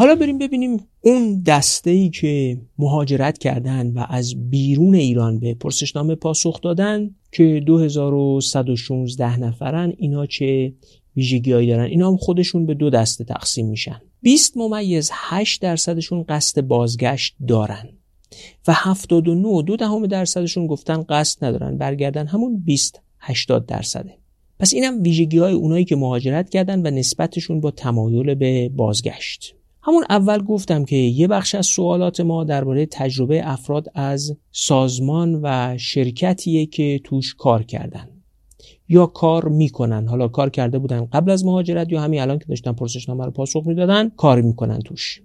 حالا 0.00 0.14
بریم 0.14 0.38
ببینیم 0.38 0.86
اون 1.00 1.42
دسته 1.42 1.90
ای 1.90 2.10
که 2.10 2.60
مهاجرت 2.78 3.38
کردن 3.38 3.92
و 3.92 4.06
از 4.08 4.50
بیرون 4.50 4.94
ایران 4.94 5.38
به 5.38 5.54
پرسشنامه 5.54 6.14
پاسخ 6.14 6.60
دادن 6.60 7.10
که 7.32 7.62
2116 7.66 9.40
نفرن 9.40 9.92
اینا 9.96 10.26
چه 10.26 10.72
ویژگیهایی 11.16 11.68
دارن؟ 11.68 11.84
اینا 11.84 12.08
هم 12.10 12.16
خودشون 12.16 12.66
به 12.66 12.74
دو 12.74 12.90
دسته 12.90 13.24
تقسیم 13.24 13.66
میشن. 13.66 14.00
20 14.22 14.56
ممیز 14.56 15.10
8 15.12 15.62
درصدشون 15.62 16.24
قصد 16.28 16.60
بازگشت 16.60 17.36
دارن 17.48 17.88
و 18.68 18.72
79 18.76 19.62
دو 19.62 19.76
دهم 19.76 20.06
درصدشون 20.06 20.66
گفتن 20.66 21.02
قصد 21.02 21.44
ندارن. 21.44 21.78
برگردن 21.78 22.26
همون 22.26 22.62
20 22.64 23.00
80 23.18 23.66
درصده. 23.66 24.14
پس 24.58 24.74
اینم 24.74 25.02
ویژگی 25.02 25.38
های 25.38 25.52
اونایی 25.52 25.84
که 25.84 25.96
مهاجرت 25.96 26.50
کردن 26.50 26.86
و 26.86 26.90
نسبتشون 26.90 27.60
با 27.60 27.70
تمایل 27.70 28.34
به 28.34 28.68
بازگشت. 28.68 29.59
همون 29.82 30.04
اول 30.10 30.42
گفتم 30.42 30.84
که 30.84 30.96
یه 30.96 31.28
بخش 31.28 31.54
از 31.54 31.66
سوالات 31.66 32.20
ما 32.20 32.44
درباره 32.44 32.86
تجربه 32.86 33.40
افراد 33.44 33.86
از 33.94 34.36
سازمان 34.52 35.40
و 35.42 35.78
شرکتیه 35.78 36.66
که 36.66 37.00
توش 37.04 37.34
کار 37.34 37.62
کردن 37.62 38.08
یا 38.88 39.06
کار 39.06 39.48
می‌کنن. 39.48 40.08
حالا 40.08 40.28
کار 40.28 40.50
کرده 40.50 40.78
بودن 40.78 41.04
قبل 41.04 41.30
از 41.30 41.44
مهاجرت 41.44 41.92
یا 41.92 42.00
همین 42.00 42.20
الان 42.20 42.38
که 42.38 42.44
داشتن 42.44 42.72
پرسشنامه 42.72 43.24
رو 43.24 43.30
پاسخ 43.30 43.66
می‌دادن 43.66 44.08
کار 44.08 44.40
می‌کنن 44.40 44.78
توش. 44.78 45.22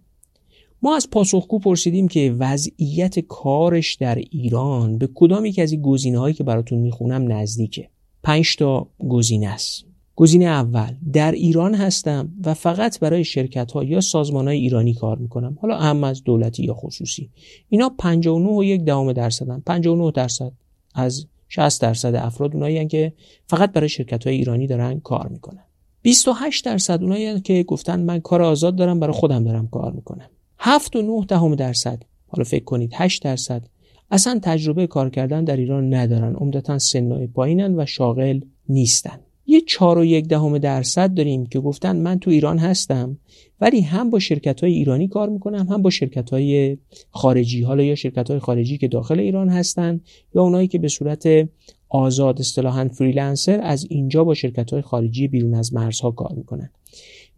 ما 0.82 0.96
از 0.96 1.10
پاسخگو 1.10 1.60
پرسیدیم 1.60 2.08
که 2.08 2.36
وضعیت 2.40 3.20
کارش 3.20 3.96
در 3.96 4.16
ایران 4.16 4.98
به 4.98 5.10
کدام 5.14 5.46
یک 5.46 5.60
از 5.60 5.72
این 5.72 5.82
گزینه 5.82 6.20
هایی 6.20 6.34
که 6.34 6.44
براتون 6.44 6.80
می‌خونم 6.80 7.32
نزدیکه؟ 7.32 7.90
پنج 8.24 8.56
تا 8.56 8.88
گزینه 9.10 9.48
است. 9.48 9.85
گزینه 10.16 10.46
اول 10.46 10.96
در 11.14 11.32
ایران 11.32 11.76
هستم 11.76 12.34
و 12.46 12.54
فقط 12.54 13.00
برای 13.00 13.24
شرکت 13.24 13.72
ها 13.72 13.84
یا 13.84 14.02
سازمان 14.02 14.48
های 14.48 14.58
ایرانی 14.58 14.94
کار 14.94 15.18
می‌کنم. 15.18 15.58
حالا 15.62 15.78
اهم 15.78 16.04
از 16.04 16.24
دولتی 16.24 16.64
یا 16.64 16.74
خصوصی. 16.74 17.30
اینا 17.70 17.90
59 17.90 18.50
و 18.50 18.64
یک 18.64 18.82
دهم 18.82 19.14
درصدن. 19.14 19.64
59 19.66 20.12
درصد 20.12 20.52
از 20.96 21.28
60 21.48 21.82
درصد 21.82 22.16
افراد 22.16 22.54
اونایی 22.54 22.88
که 22.88 23.14
فقط 23.48 23.72
برای 23.72 23.90
شرکت 23.90 24.28
های 24.28 24.36
ایرانی 24.36 24.68
دارن 24.68 25.00
کار 25.00 25.28
می‌کنن. 25.28 25.64
28 26.02 26.66
درصد 26.66 27.04
اونایی 27.04 27.40
که 27.40 27.64
گفتن 27.64 28.00
من 28.00 28.20
کار 28.20 28.42
آزاد 28.42 28.76
دارم 28.76 29.00
برای 29.00 29.14
خودم 29.14 29.44
دارم 29.44 29.68
کار 29.68 29.92
می‌کنم. 29.92 30.30
7 30.60 30.96
و 30.96 31.02
9 31.02 31.26
دهم 31.26 31.56
درصد 31.56 32.04
حالا 32.28 32.44
فکر 32.44 32.64
کنید 32.64 32.92
8 32.94 33.24
درصد 33.24 33.68
اصلا 34.12 34.40
تجربه 34.44 34.88
کار 34.88 35.10
کردن 35.10 35.44
در 35.44 35.58
ایران 35.58 35.94
ندارن. 35.94 36.36
عمدتا 36.36 36.80
سنای 36.80 37.28
پایینن 37.28 37.80
و 37.80 37.86
شاغل 37.86 38.40
نیستن. 38.70 39.20
یه 39.56 39.62
چهار 39.62 39.98
و 39.98 40.06
یک 40.06 40.28
دهم 40.28 40.58
درصد 40.58 41.14
داریم 41.14 41.46
که 41.46 41.60
گفتن 41.60 41.96
من 41.96 42.20
تو 42.20 42.32
ایران 42.32 42.58
هستم 42.58 43.18
ولی 43.62 43.82
هم 43.82 44.10
با 44.10 44.20
شرکت 44.20 44.62
های 44.64 44.74
ایرانی 44.74 45.08
کار 45.08 45.30
می‌کنم 45.30 45.68
هم 45.70 45.82
با 45.82 45.90
شرکت 45.90 46.30
های 46.30 46.78
خارجی 47.10 47.62
حالا 47.62 47.84
یا 47.84 47.96
شرکت 47.96 48.32
های 48.32 48.40
خارجی 48.40 48.78
که 48.78 48.88
داخل 48.88 49.20
ایران 49.20 49.50
هستن 49.50 50.02
یا 50.36 50.42
اونایی 50.42 50.68
که 50.68 50.80
به 50.80 50.88
صورت 50.88 51.50
آزاد 51.90 52.40
اصطلاحا 52.40 52.88
فریلنسر 52.88 53.60
از 53.62 53.88
اینجا 53.90 54.24
با 54.24 54.34
شرکت 54.34 54.74
های 54.74 54.82
خارجی 54.82 55.28
بیرون 55.28 55.54
از 55.54 55.74
مرزها 55.74 56.12
کار 56.12 56.34
می‌کنن. 56.36 56.70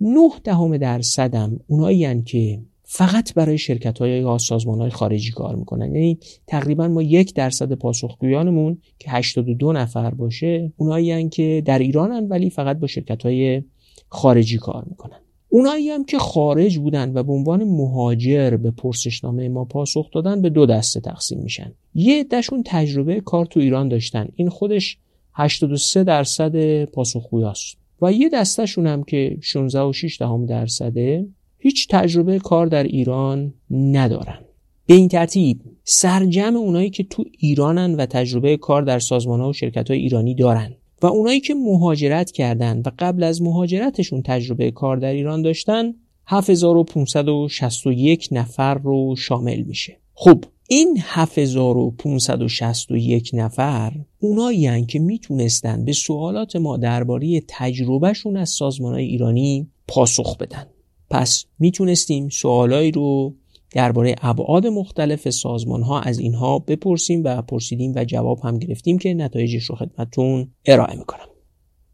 نه 0.01 0.30
دهم 0.43 0.78
درصدم 0.78 1.59
اونایی 1.68 2.24
که 2.24 2.59
فقط 2.89 3.33
برای 3.33 3.57
شرکت 3.57 3.99
های 3.99 4.19
یا 4.21 4.38
سازمان 4.38 4.79
های 4.79 4.89
خارجی 4.89 5.31
کار 5.31 5.55
می‌کنن. 5.55 5.95
یعنی 5.95 6.19
تقریبا 6.47 6.88
ما 6.88 7.01
یک 7.01 7.33
درصد 7.33 7.73
پاسخگویانمون 7.73 8.77
که 8.99 9.11
82 9.11 9.73
نفر 9.73 10.09
باشه 10.09 10.73
اونایی 10.77 11.29
که 11.29 11.63
در 11.65 11.79
ایرانن 11.79 12.27
ولی 12.27 12.49
فقط 12.49 12.79
با 12.79 12.88
شرکت 12.88 13.23
های 13.23 13.63
خارجی 14.09 14.57
کار 14.57 14.83
می‌کنن. 14.89 15.17
اونایی 15.49 15.89
هم 15.89 16.05
که 16.05 16.17
خارج 16.17 16.77
بودن 16.77 17.13
و 17.13 17.23
به 17.23 17.31
عنوان 17.31 17.63
مهاجر 17.63 18.57
به 18.57 18.71
پرسشنامه 18.71 19.49
ما 19.49 19.65
پاسخ 19.65 20.11
دادن 20.11 20.41
به 20.41 20.49
دو 20.49 20.65
دسته 20.65 20.99
تقسیم 20.99 21.39
میشن. 21.39 21.73
یه 21.93 22.19
عدهشون 22.19 22.63
تجربه 22.65 23.21
کار 23.21 23.45
تو 23.45 23.59
ایران 23.59 23.88
داشتن. 23.88 24.27
این 24.35 24.49
خودش 24.49 24.97
83 25.33 26.03
درصد 26.03 26.85
پاسخگویاست. 26.85 27.77
و 28.01 28.13
یه 28.13 28.29
دستشون 28.29 28.88
هم 28.88 29.03
که 29.03 29.38
16 29.41 29.81
و 29.81 29.93
6 29.93 30.17
دهم 30.19 30.45
درصده 30.45 31.27
هیچ 31.68 31.88
تجربه 31.89 32.39
کار 32.39 32.68
در 32.68 32.84
ایران 32.84 33.53
ندارن. 33.72 34.39
به 34.86 34.93
این 34.93 35.07
ترتیب 35.07 35.61
سرجم 35.84 36.55
اونایی 36.55 36.89
که 36.89 37.03
تو 37.03 37.24
ایرانن 37.38 37.95
و 37.95 38.05
تجربه 38.05 38.57
کار 38.57 38.82
در 38.82 38.99
سازمان 38.99 39.39
ها 39.39 39.49
و 39.49 39.53
شرکت 39.53 39.91
های 39.91 39.99
ایرانی 39.99 40.36
دارن 40.36 40.74
و 41.01 41.05
اونایی 41.05 41.39
که 41.39 41.53
مهاجرت 41.53 42.32
کردن 42.32 42.82
و 42.86 42.91
قبل 42.99 43.24
از 43.24 43.41
مهاجرتشون 43.41 44.22
تجربه 44.22 44.72
کار 44.72 44.97
در 44.97 45.11
ایران 45.11 45.41
داشتن 45.41 45.93
7561 46.26 48.30
نفر 48.32 48.74
رو 48.74 49.15
شامل 49.15 49.61
میشه. 49.61 49.97
خب 50.13 50.43
این 50.68 50.97
7561 51.01 53.32
نفر 53.34 53.93
اونایی 54.20 54.86
که 54.86 54.99
می‌تونستن 54.99 55.86
به 55.86 55.93
سوالات 55.93 56.55
ما 56.55 56.78
درباره 56.78 57.41
تجربهشون 57.47 58.38
از 58.38 58.49
سازمان 58.49 58.93
های 58.93 59.05
ایرانی 59.05 59.68
پاسخ 59.88 60.38
بدن. 60.38 60.68
پس 61.10 61.45
می‌تونستیم 61.60 62.30
سوالایی 62.30 62.91
رو 62.91 63.34
درباره 63.72 64.16
ابعاد 64.22 64.68
مختلف 64.68 65.30
سازمان 65.30 65.82
ها 65.82 66.01
از 66.01 66.20
اینها 66.20 66.60
بپرسیم 66.60 67.22
و 67.24 67.41
پرسیدیم 67.41 67.93
و 67.95 68.05
جواب 68.05 68.39
هم 68.43 68.60
گرفتیم 68.60 68.97
که 68.97 69.14
نتایجش 69.14 69.64
رو 69.64 69.76
خدمتتون 69.76 70.47
ارائه 70.66 70.95
می‌کنم. 70.95 71.28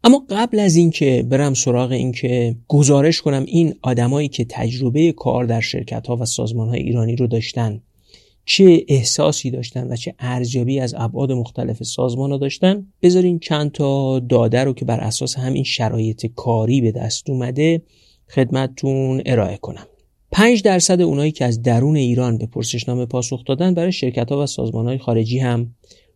اما 0.04 0.24
قبل 0.30 0.58
از 0.58 0.76
اینکه 0.76 1.26
برم 1.30 1.54
سراغ 1.54 1.92
اینکه 1.92 2.56
گزارش 2.68 3.22
کنم 3.22 3.44
این 3.46 3.74
آدمایی 3.82 4.28
که 4.28 4.46
تجربه 4.48 5.12
کار 5.12 5.44
در 5.44 5.60
شرکت 5.60 6.06
ها 6.06 6.16
و 6.16 6.24
سازمان 6.24 6.68
های 6.68 6.80
ایرانی 6.80 7.16
رو 7.16 7.26
داشتن 7.26 7.80
چه 8.44 8.84
احساسی 8.88 9.50
داشتن 9.50 9.92
و 9.92 9.96
چه 9.96 10.14
ارزیابی 10.18 10.80
از 10.80 10.94
ابعاد 10.98 11.32
مختلف 11.32 11.82
سازمان 11.82 12.30
ها 12.30 12.36
داشتن؟ 12.36 12.86
بذارین 13.02 13.38
چند 13.38 13.72
تا 13.72 14.18
داده 14.18 14.64
رو 14.64 14.72
که 14.72 14.84
بر 14.84 15.00
اساس 15.00 15.38
همین 15.38 15.64
شرایط 15.64 16.26
کاری 16.26 16.80
به 16.80 16.92
دست 16.92 17.30
اومده 17.30 17.82
خدمتتون 18.28 19.22
ارائه 19.26 19.56
کنم. 19.56 19.86
5 20.32 20.62
درصد 20.62 21.00
اونایی 21.00 21.32
که 21.32 21.44
از 21.44 21.62
درون 21.62 21.96
ایران 21.96 22.38
به 22.38 22.46
پرسشنامه 22.46 23.06
پاسخ 23.06 23.44
دادن 23.44 23.74
برای 23.74 23.92
شرکت 23.92 24.32
ها 24.32 24.42
و 24.42 24.46
سازمان 24.46 24.86
های 24.86 24.98
خارجی 24.98 25.38
هم 25.38 25.74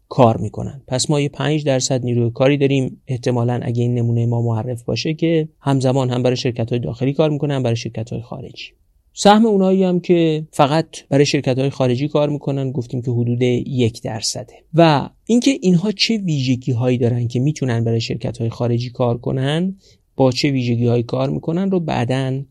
کار 0.09 0.37
می‌کنن. 0.37 0.83
پس 0.87 1.11
ما 1.11 1.21
یه 1.21 1.29
5 1.29 1.65
درصد 1.65 2.05
نیروی 2.05 2.31
کاری 2.31 2.57
داریم. 2.57 3.03
احتمالا 3.07 3.61
اگه 3.63 3.83
این 3.83 3.95
نمونه 3.95 4.27
ما 4.27 4.43
معرف 4.43 4.83
باشه 4.83 5.15
که 5.15 5.49
همزمان 5.61 6.11
هم 6.11 6.23
برای 6.23 6.37
شرکت 6.37 6.71
های 6.71 6.79
داخلی 6.79 7.13
کار 7.13 7.31
می‌کنن 7.31 7.63
برای 7.63 7.77
شرکت 7.77 8.11
های 8.11 8.23
خارجی. 8.23 8.73
سهم 9.13 9.47
اونایی 9.47 9.85
هم 9.85 10.01
که 10.01 10.47
فقط 10.53 10.87
برای 11.09 11.27
شرکت 11.27 11.59
های 11.59 11.71
خارجی 11.71 12.09
کار 12.09 12.29
می‌کنن 12.29 12.73
گفتیم 12.73 13.03
که 13.03 13.11
حدود 13.11 13.43
یک 13.43 14.03
درصده. 14.03 14.55
و 14.75 15.09
اینکه 15.27 15.51
اینها 15.61 15.93
چه 15.93 16.17
ویژگی 16.17 16.73
هایی 16.73 16.99
دارن 16.99 17.29
که 17.29 17.41
می‌تونن 17.41 17.85
برای 17.85 18.01
شرکت 18.01 18.39
های 18.39 18.51
خارجی 18.51 18.91
کار 18.91 19.19
کنن 19.19 19.77
با 20.19 20.33
چه 20.33 20.51
ویژگی 20.51 21.03
کار 21.03 21.31
می‌کنن 21.31 21.71
رو 21.71 21.81
بعدا 21.81 22.43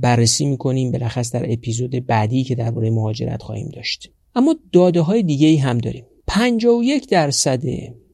بررسی 0.00 0.44
می‌کنیم 0.46 0.90
بلخص 0.90 1.32
در 1.32 1.52
اپیزود 1.52 2.06
بعدی 2.06 2.44
که 2.44 2.54
درباره 2.54 2.90
مهاجرت 2.90 3.42
خواهیم 3.42 3.68
داشت. 3.68 4.10
اما 4.34 4.54
داده 4.72 5.00
های 5.00 5.22
دیگه 5.22 5.46
ای 5.46 5.56
هم 5.56 5.78
داریم 5.78 6.04
51 6.26 7.08
درصد 7.08 7.62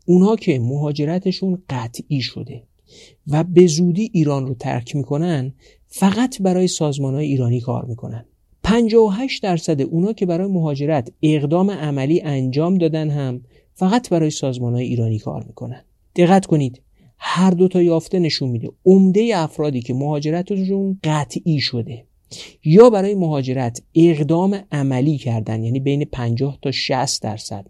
اونها 0.07 0.37
که 0.37 0.59
مهاجرتشون 0.59 1.63
قطعی 1.71 2.21
شده 2.21 2.63
و 3.27 3.45
به 3.45 3.67
زودی 3.67 4.11
ایران 4.13 4.47
رو 4.47 4.55
ترک 4.55 4.97
می‌کنن 4.97 5.55
فقط 5.87 6.43
برای 6.43 6.69
سازمان 6.69 7.15
های 7.15 7.27
ایرانی 7.27 7.61
کار 7.61 7.85
می‌کنن. 7.85 8.25
58 8.63 9.43
درصد 9.43 9.81
اونا 9.81 10.13
که 10.13 10.27
برای 10.27 10.49
مهاجرت 10.49 11.13
اقدام 11.23 11.71
عملی 11.71 12.21
انجام 12.21 12.79
دادن 12.79 13.11
هم 13.11 13.41
فقط 13.75 14.09
برای 14.09 14.31
سازمان 14.31 14.75
های 14.75 14.85
ایرانی 14.85 15.19
کار 15.19 15.45
می‌کنن. 15.45 15.85
دقت 16.17 16.47
کنید. 16.47 16.83
هر 17.23 17.51
دو 17.51 17.69
تا 17.69 17.83
یافته 17.83 18.19
نشون 18.19 18.49
میده. 18.49 18.69
عمده 18.87 19.33
افرادی 19.35 19.81
که 19.81 19.95
مهاجرتشون 19.95 21.01
قطعی 21.05 21.61
شده. 21.61 22.05
یا 22.65 22.91
برای 22.91 23.15
مهاجرت 23.15 23.83
اقدام 23.95 24.61
عملی 24.73 25.19
کردن 25.19 25.65
یعنی 25.65 25.81
بین 25.81 26.05
50 26.05 26.59
تا 26.63 26.71
60 26.71 27.23
درصد. 27.23 27.67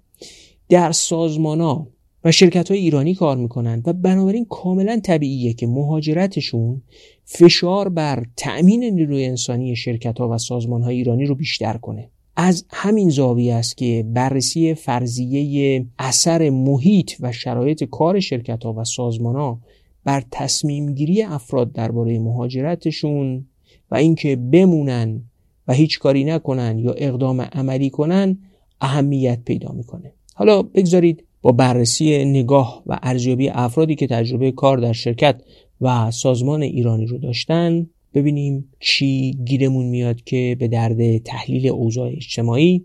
در 0.69 0.93
سازمان 0.93 1.61
ها 1.61 1.89
و 2.25 2.33
شرکت 2.33 2.71
های 2.71 2.81
ایرانی 2.81 3.15
کار 3.15 3.37
می‌کنن 3.37 3.83
و 3.87 3.93
بنابراین 3.93 4.45
کاملا 4.45 5.01
طبیعیه 5.05 5.53
که 5.53 5.67
مهاجرتشون 5.67 6.83
فشار 7.25 7.89
بر 7.89 8.27
تأمین 8.37 8.85
نیروی 8.85 9.25
انسانی 9.25 9.77
شرکت 9.77 10.19
ها 10.19 10.29
و 10.29 10.39
سازمان 10.39 10.83
های 10.83 10.97
ایرانی 10.97 11.27
رو 11.27 11.35
بیشتر 11.35 11.77
کنه. 11.77 12.11
از 12.37 12.65
همین 12.71 13.11
زاویه 13.11 13.55
است 13.55 13.77
که 13.77 14.05
بررسی 14.15 14.75
فرضیه 14.75 15.87
اثر 15.99 16.51
محیط 16.51 17.13
و 17.21 17.33
شرایط 17.33 17.85
کار 17.85 18.21
شرکت 18.21 18.65
ها 18.65 18.73
و 18.73 18.85
سازمان 18.85 19.37
ها 19.37 19.61
بر 20.05 20.23
تصمیم 20.31 20.95
گیری 20.95 21.23
افراد 21.23 21.73
درباره 21.73 22.19
مهاجرتشون 22.19 23.47
و 23.91 23.95
اینکه 23.95 24.37
بمونن 24.37 25.23
و 25.69 25.73
هیچ 25.73 25.99
کاری 25.99 26.25
نکنن 26.25 26.79
یا 26.79 26.93
اقدام 26.93 27.41
عملی 27.41 27.91
کنن 27.91 28.39
اهمیت 28.81 29.41
پیدا 29.45 29.73
می‌کنه. 29.73 30.13
حالا 30.35 30.63
بگذارید 30.63 31.25
با 31.43 31.53
بررسی 31.53 32.25
نگاه 32.25 32.83
و 32.87 32.99
ارزیابی 33.03 33.49
افرادی 33.49 33.95
که 33.95 34.07
تجربه 34.07 34.53
کار 34.53 34.79
در 34.79 34.93
شرکت 34.93 35.43
و 35.81 36.11
سازمان 36.11 36.63
ایرانی 36.63 37.07
رو 37.07 37.19
داشتن 37.19 37.87
ببینیم 38.15 38.73
چی 38.81 39.39
گیرمون 39.45 39.87
میاد 39.87 40.23
که 40.23 40.57
به 40.59 40.69
درد 40.69 41.19
تحلیل 41.19 41.69
اوضاع 41.69 42.09
اجتماعی 42.09 42.85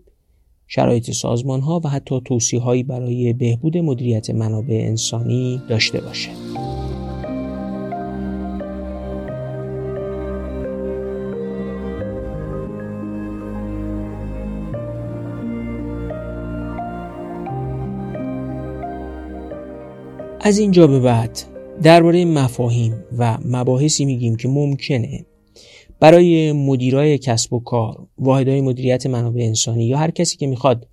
شرایط 0.68 1.10
سازمان 1.10 1.60
ها 1.60 1.80
و 1.84 1.88
حتی 1.88 2.20
توصیه 2.24 2.60
هایی 2.60 2.82
برای 2.82 3.32
بهبود 3.32 3.78
مدیریت 3.78 4.30
منابع 4.30 4.74
انسانی 4.74 5.62
داشته 5.68 6.00
باشه. 6.00 6.30
از 20.40 20.58
اینجا 20.58 20.86
به 20.86 21.00
بعد 21.00 21.55
درباره 21.82 22.24
مفاهیم 22.24 23.04
و 23.18 23.38
مباحثی 23.44 24.04
میگیم 24.04 24.36
که 24.36 24.48
ممکنه 24.48 25.26
برای 26.00 26.52
مدیرای 26.52 27.18
کسب 27.18 27.52
و 27.52 27.60
کار 27.60 28.06
واحدهای 28.18 28.60
مدیریت 28.60 29.06
منابع 29.06 29.42
انسانی 29.42 29.84
یا 29.84 29.98
هر 29.98 30.10
کسی 30.10 30.36
که 30.36 30.46
می‌خواد 30.46 30.88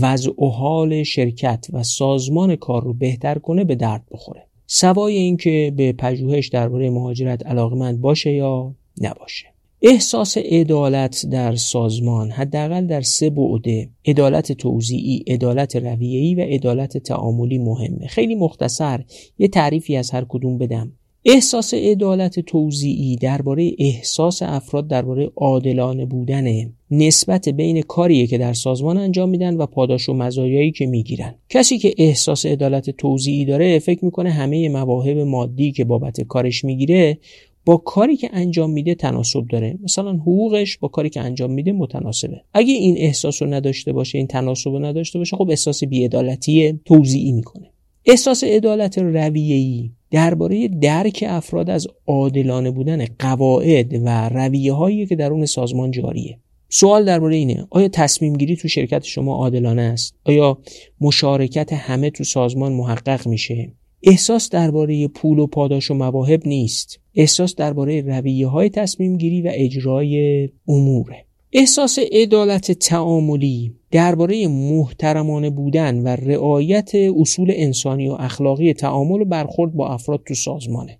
وضع 0.00 0.44
و 0.44 0.48
حال 0.48 1.02
شرکت 1.02 1.66
و 1.72 1.82
سازمان 1.82 2.56
کار 2.56 2.84
رو 2.84 2.92
بهتر 2.92 3.38
کنه 3.38 3.64
به 3.64 3.74
درد 3.74 4.04
بخوره. 4.10 4.46
سوای 4.66 5.16
اینکه 5.16 5.72
به 5.76 5.92
پژوهش 5.92 6.48
درباره 6.48 6.90
مهاجرت 6.90 7.46
علاقمند 7.46 8.00
باشه 8.00 8.32
یا 8.32 8.74
نباشه. 9.00 9.55
احساس 9.88 10.38
عدالت 10.38 11.26
در 11.26 11.54
سازمان 11.54 12.30
حداقل 12.30 12.86
در 12.86 13.00
سه 13.00 13.30
بعده 13.30 13.88
عدالت 14.06 14.52
توزیعی، 14.52 15.24
عدالت 15.26 15.76
رویه‌ای 15.76 16.34
و 16.34 16.40
عدالت 16.40 16.98
تعاملی 16.98 17.58
مهمه. 17.58 18.06
خیلی 18.06 18.34
مختصر 18.34 19.04
یه 19.38 19.48
تعریفی 19.48 19.96
از 19.96 20.10
هر 20.10 20.24
کدوم 20.28 20.58
بدم. 20.58 20.92
احساس 21.24 21.74
عدالت 21.74 22.40
توزیعی 22.40 23.16
درباره 23.16 23.72
احساس 23.78 24.42
افراد 24.42 24.88
درباره 24.88 25.30
عادلانه 25.36 26.06
بودن 26.06 26.72
نسبت 26.90 27.48
بین 27.48 27.82
کاریه 27.82 28.26
که 28.26 28.38
در 28.38 28.52
سازمان 28.52 28.98
انجام 28.98 29.28
میدن 29.28 29.56
و 29.56 29.66
پاداش 29.66 30.08
و 30.08 30.14
مزایایی 30.14 30.72
که 30.72 30.86
می‌گیرن 30.86 31.34
کسی 31.48 31.78
که 31.78 31.94
احساس 31.98 32.46
عدالت 32.46 32.90
توزیعی 32.90 33.44
داره 33.44 33.78
فکر 33.78 34.04
می‌کنه 34.04 34.30
همه 34.30 34.68
مواهب 34.68 35.18
مادی 35.18 35.72
که 35.72 35.84
بابت 35.84 36.20
کارش 36.20 36.64
می‌گیره 36.64 37.18
با 37.66 37.76
کاری 37.76 38.16
که 38.16 38.30
انجام 38.32 38.70
میده 38.70 38.94
تناسب 38.94 39.46
داره. 39.46 39.78
مثلا 39.82 40.12
حقوقش 40.12 40.78
با 40.78 40.88
کاری 40.88 41.10
که 41.10 41.20
انجام 41.20 41.52
میده 41.52 41.72
متناسبه. 41.72 42.40
اگه 42.54 42.72
این 42.74 42.96
احساس 42.98 43.42
رو 43.42 43.54
نداشته 43.54 43.92
باشه 43.92 44.18
این 44.18 44.26
تناسب 44.26 44.70
رو 44.70 44.84
نداشته 44.84 45.18
باشه 45.18 45.36
خب 45.36 45.46
احساس 45.50 45.84
بیعدالتی 45.84 46.80
توضیعی 46.84 47.32
می‌کنه. 47.32 47.70
احساس 48.04 48.44
عدالت 48.44 48.98
رویه‌ای 48.98 49.90
درباره 50.10 50.68
درک 50.68 51.24
افراد 51.28 51.70
از 51.70 51.86
عادلانه 52.06 52.70
بودن 52.70 53.04
قواعد 53.18 53.94
و 54.04 54.28
رویه 54.28 54.72
هایی 54.72 55.06
که 55.06 55.16
درون 55.16 55.46
سازمان 55.46 55.90
جاریه. 55.90 56.38
سوال 56.68 57.04
درباره 57.04 57.36
اینه 57.36 57.66
آیا 57.70 57.88
تصمیم 57.88 58.36
گیری 58.36 58.56
تو 58.56 58.68
شرکت 58.68 59.04
شما 59.04 59.34
عادلانه 59.34 59.82
است؟ 59.82 60.14
آیا 60.24 60.58
مشارکت 61.00 61.72
همه 61.72 62.10
تو 62.10 62.24
سازمان 62.24 62.72
محقق 62.72 63.26
میشه؟ 63.26 63.72
احساس 64.08 64.50
درباره 64.50 65.08
پول 65.08 65.38
و 65.38 65.46
پاداش 65.46 65.90
و 65.90 65.94
مواهب 65.94 66.48
نیست. 66.48 67.00
احساس 67.14 67.54
درباره 67.54 68.00
رویه 68.00 68.46
های 68.46 68.68
تصمیم 68.68 69.16
گیری 69.16 69.42
و 69.42 69.50
اجرای 69.54 70.48
اموره. 70.68 71.24
احساس 71.52 71.98
عدالت 72.12 72.72
تعاملی 72.72 73.74
درباره 73.90 74.48
محترمانه 74.48 75.50
بودن 75.50 76.02
و 76.02 76.08
رعایت 76.08 76.90
اصول 76.94 77.52
انسانی 77.54 78.08
و 78.08 78.12
اخلاقی 78.12 78.72
تعامل 78.72 79.20
و 79.20 79.24
برخورد 79.24 79.74
با 79.74 79.88
افراد 79.88 80.22
تو 80.26 80.34
سازمانه. 80.34 80.98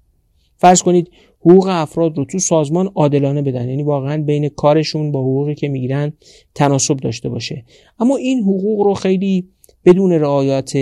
فرض 0.57 0.83
کنید 0.83 1.11
حقوق 1.41 1.67
افراد 1.71 2.19
رو 2.19 2.25
تو 2.25 2.39
سازمان 2.39 2.91
عادلانه 2.95 3.43
بدن. 3.43 3.69
یعنی 3.69 3.83
واقعا 3.83 4.23
بین 4.23 4.49
کارشون 4.49 5.13
با 5.13 5.21
حقوقی 5.21 5.55
که 5.55 5.69
می‌گیرن 5.69 6.13
تناسب 6.55 6.97
داشته 6.97 7.29
باشه. 7.29 7.65
اما 7.99 8.17
این 8.17 8.43
حقوق 8.43 8.81
رو 8.81 8.95
خیلی 8.95 9.49
بدون 9.87 10.13
رعایت 10.13 10.73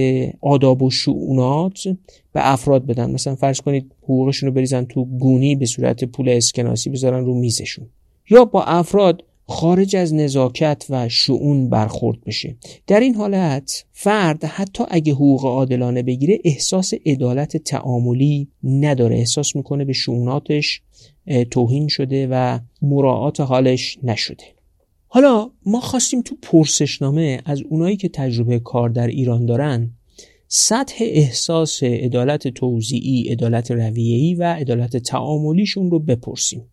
آداب 0.41 0.83
و 0.83 0.91
شعونات 0.91 1.89
به 2.33 2.53
افراد 2.53 2.87
بدن. 2.87 3.11
مثلا 3.11 3.35
فرض 3.35 3.61
کنید 3.61 3.93
حقوقشون 4.03 4.47
رو 4.47 4.55
بریزن 4.55 4.85
تو 4.85 5.05
گونی 5.05 5.57
به 5.57 5.67
صورت 5.67 6.05
پول 6.05 6.29
اسکناسی 6.29 6.91
بذارن 6.91 7.25
رو 7.25 7.35
میزشون. 7.35 7.87
یا 8.31 8.45
با 8.45 8.63
افراد 8.63 9.25
خارج 9.47 9.97
از 9.97 10.15
نزاکت 10.15 10.87
و 10.91 11.09
شعون 11.09 11.69
برخورد 11.69 12.25
بشه. 12.27 12.57
در 12.87 13.01
این 13.01 13.15
حالت 13.15 13.85
فرد 13.93 14.45
حتی 14.45 14.85
اگه 14.89 15.13
حقوق 15.13 15.45
عادلانه 15.45 16.03
بگیره 16.03 16.39
احساس 16.45 16.95
عدالت 17.07 17.57
تعاملی 17.57 18.49
نداره. 18.65 19.17
احساس 19.17 19.57
می‌کنه 19.57 19.85
به 19.85 19.93
شعوناتش 19.93 20.81
توهین 21.51 21.89
شده 21.89 22.29
و 22.31 22.59
مراعات 22.83 23.41
حالش 23.41 23.99
نشده. 24.03 24.45
حالا 25.15 25.51
ما 25.67 25.81
خواستیم 25.81 26.23
تو 26.23 26.37
پرسشنامه 26.43 27.41
از 27.45 27.63
اونایی 27.69 27.97
که 27.97 28.09
تجربه 28.09 28.59
کار 28.59 28.89
در 28.89 29.07
ایران 29.07 29.47
دارن 29.47 29.91
سطح 30.49 30.97
احساس 31.01 31.83
عدالت 31.83 32.49
توزیعی، 32.49 33.29
عدالت 33.29 33.71
رویه‌ای 33.71 34.35
و 34.35 34.43
عدالت 34.43 34.97
تعاملیشون 34.97 35.91
رو 35.91 35.99
بپرسیم. 35.99 36.65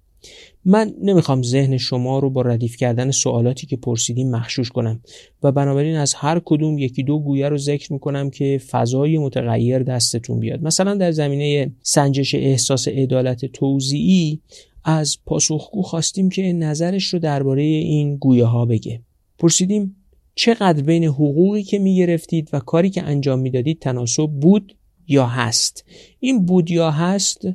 من 0.65 0.93
نمی‌خوام 1.01 1.43
ذهن 1.43 1.77
شما 1.77 2.19
رو 2.19 2.29
با 2.29 2.41
ردیف 2.41 2.77
کردن 2.77 3.11
سوالاتی 3.11 3.67
که 3.67 3.77
پرسیدیم 3.77 4.31
مخشوش 4.31 4.69
کنم 4.69 5.01
و 5.43 5.51
بنابراین 5.51 5.95
از 5.95 6.13
هر 6.13 6.41
کدوم 6.45 6.77
یکی 6.77 7.03
دو 7.03 7.19
گویه 7.19 7.49
رو 7.49 7.57
ذکر 7.57 7.93
می‌کنم 7.93 8.29
که 8.29 8.61
فضای 8.69 9.17
متغیر 9.17 9.79
دستتون 9.79 10.39
بیاد 10.39 10.63
مثلا 10.63 10.95
در 10.95 11.11
زمینه 11.11 11.71
سنجش 11.81 12.35
احساس 12.35 12.87
عدالت 12.87 13.45
توزیعی 13.45 14.41
از 14.83 15.17
پاسخگو 15.25 15.81
خواستیم 15.81 16.29
که 16.29 16.53
نظرش 16.53 17.13
رو 17.13 17.19
درباره 17.19 17.61
این 17.61 18.17
گویه 18.17 18.45
ها 18.45 18.65
بگه. 18.65 19.01
پرسیدیم 19.39 19.95
چقدر 20.35 20.83
بین 20.83 21.03
حقوقی 21.03 21.63
که 21.63 21.79
می 21.79 21.97
گرفتید 21.97 22.49
و 22.53 22.59
کاری 22.59 22.89
که 22.89 23.03
انجام 23.03 23.39
می‌دادید 23.39 23.79
تناسب 23.79 24.27
بود 24.27 24.75
یا 25.07 25.25
هست؟ 25.25 25.85
این 26.19 26.45
بود 26.45 26.71
یا 26.71 26.91
هست 26.91 27.47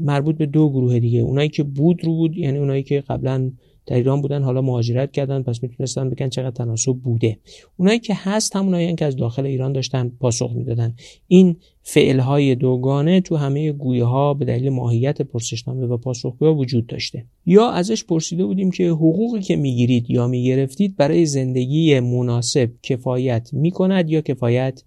مربوط 0.00 0.36
به 0.36 0.46
دو 0.46 0.70
گروه 0.70 0.98
دیگه. 0.98 1.20
اونایی 1.20 1.48
که 1.48 1.62
بود 1.62 2.04
رو 2.04 2.14
بود 2.14 2.36
یعنی 2.36 2.58
اونایی 2.58 2.82
که 2.82 3.00
قبلا 3.00 3.52
در 3.86 3.96
ایران 3.96 4.22
بودن 4.22 4.42
حالا 4.42 4.62
مهاجرت 4.62 5.12
کردن 5.12 5.42
پس 5.42 5.62
می‌تونستن 5.62 6.10
بگن 6.10 6.28
چقدر 6.28 6.50
تناسب 6.50 6.92
بوده. 6.92 7.38
اونایی 7.76 7.98
که 7.98 8.14
هست 8.16 8.56
همونایی 8.56 8.94
که 8.94 9.04
از 9.04 9.16
داخل 9.16 9.46
ایران 9.46 9.72
داشتن 9.72 10.12
پاسخ 10.20 10.52
می‌دادن. 10.54 10.94
این 11.28 11.56
فعل 11.82 12.18
های 12.18 12.54
دوگانه 12.54 13.20
تو 13.20 13.36
همه 13.36 13.72
گویه 13.72 14.04
ها 14.04 14.34
به 14.34 14.44
دلیل 14.44 14.68
ماهیت 14.68 15.22
پرسشنامه 15.22 15.86
و 15.86 15.96
پاسخگوی 15.96 16.48
وجود 16.48 16.86
داشته. 16.86 17.24
یا 17.46 17.70
ازش 17.70 18.04
پرسیده 18.04 18.44
بودیم 18.44 18.70
که 18.70 18.88
حقوقی 18.88 19.40
که 19.40 19.56
می‌گیرید 19.56 20.10
یا 20.10 20.26
می‌گرفتید 20.26 20.96
برای 20.96 21.26
زندگی 21.26 22.00
مناسب 22.00 22.70
کفایت 22.82 23.50
می‌کند 23.52 24.10
یا 24.10 24.20
کفایت 24.20 24.82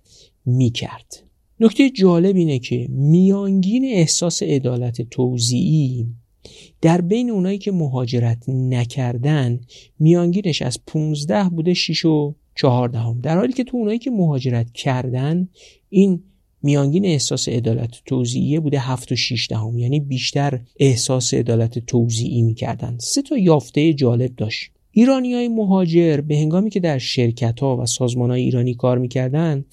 می‌کرد. 0.45 1.23
نکته 1.59 1.89
جالب 1.89 2.35
اینه 2.35 2.59
که 2.59 2.87
میانگین 2.89 3.85
احساس 3.85 4.43
عدالت 4.43 5.01
توزیعی 5.01 6.07
در 6.81 7.01
بین 7.01 7.29
اونایی 7.29 7.57
که 7.57 7.71
مهاجرت 7.71 8.49
نکردن 8.49 9.59
میانگینش 9.99 10.61
از 10.61 10.79
15 10.87 11.43
بوده 11.43 11.73
6 11.73 12.05
و 12.05 12.35
14 12.55 12.99
هم. 12.99 13.19
در 13.21 13.37
حالی 13.37 13.53
که 13.53 13.63
تو 13.63 13.77
اونایی 13.77 13.99
که 13.99 14.11
مهاجرت 14.11 14.71
کردن 14.71 15.49
این 15.89 16.23
میانگین 16.63 17.05
احساس 17.05 17.49
عدالت 17.49 17.91
توزیعی 18.05 18.59
بوده 18.59 18.79
7 18.79 19.11
و 19.11 19.15
6 19.15 19.47
دهم. 19.49 19.77
یعنی 19.77 19.99
بیشتر 19.99 20.61
احساس 20.79 21.33
عدالت 21.33 21.79
توزیعی 21.79 22.41
می‌کردن. 22.41 22.97
سه 22.99 23.21
تا 23.21 23.37
یافته 23.37 23.93
جالب 23.93 24.35
داشت. 24.35 24.71
ایرانی 24.91 25.33
های 25.33 25.47
مهاجر 25.47 26.21
به 26.21 26.37
هنگامی 26.37 26.69
که 26.69 26.79
در 26.79 26.97
شرکت 26.97 27.59
ها 27.59 27.77
و 27.77 27.85
سازمان 27.85 28.31
های 28.31 28.41
ایرانی 28.41 28.73
کار 28.73 28.97
می‌کردن 28.97 29.65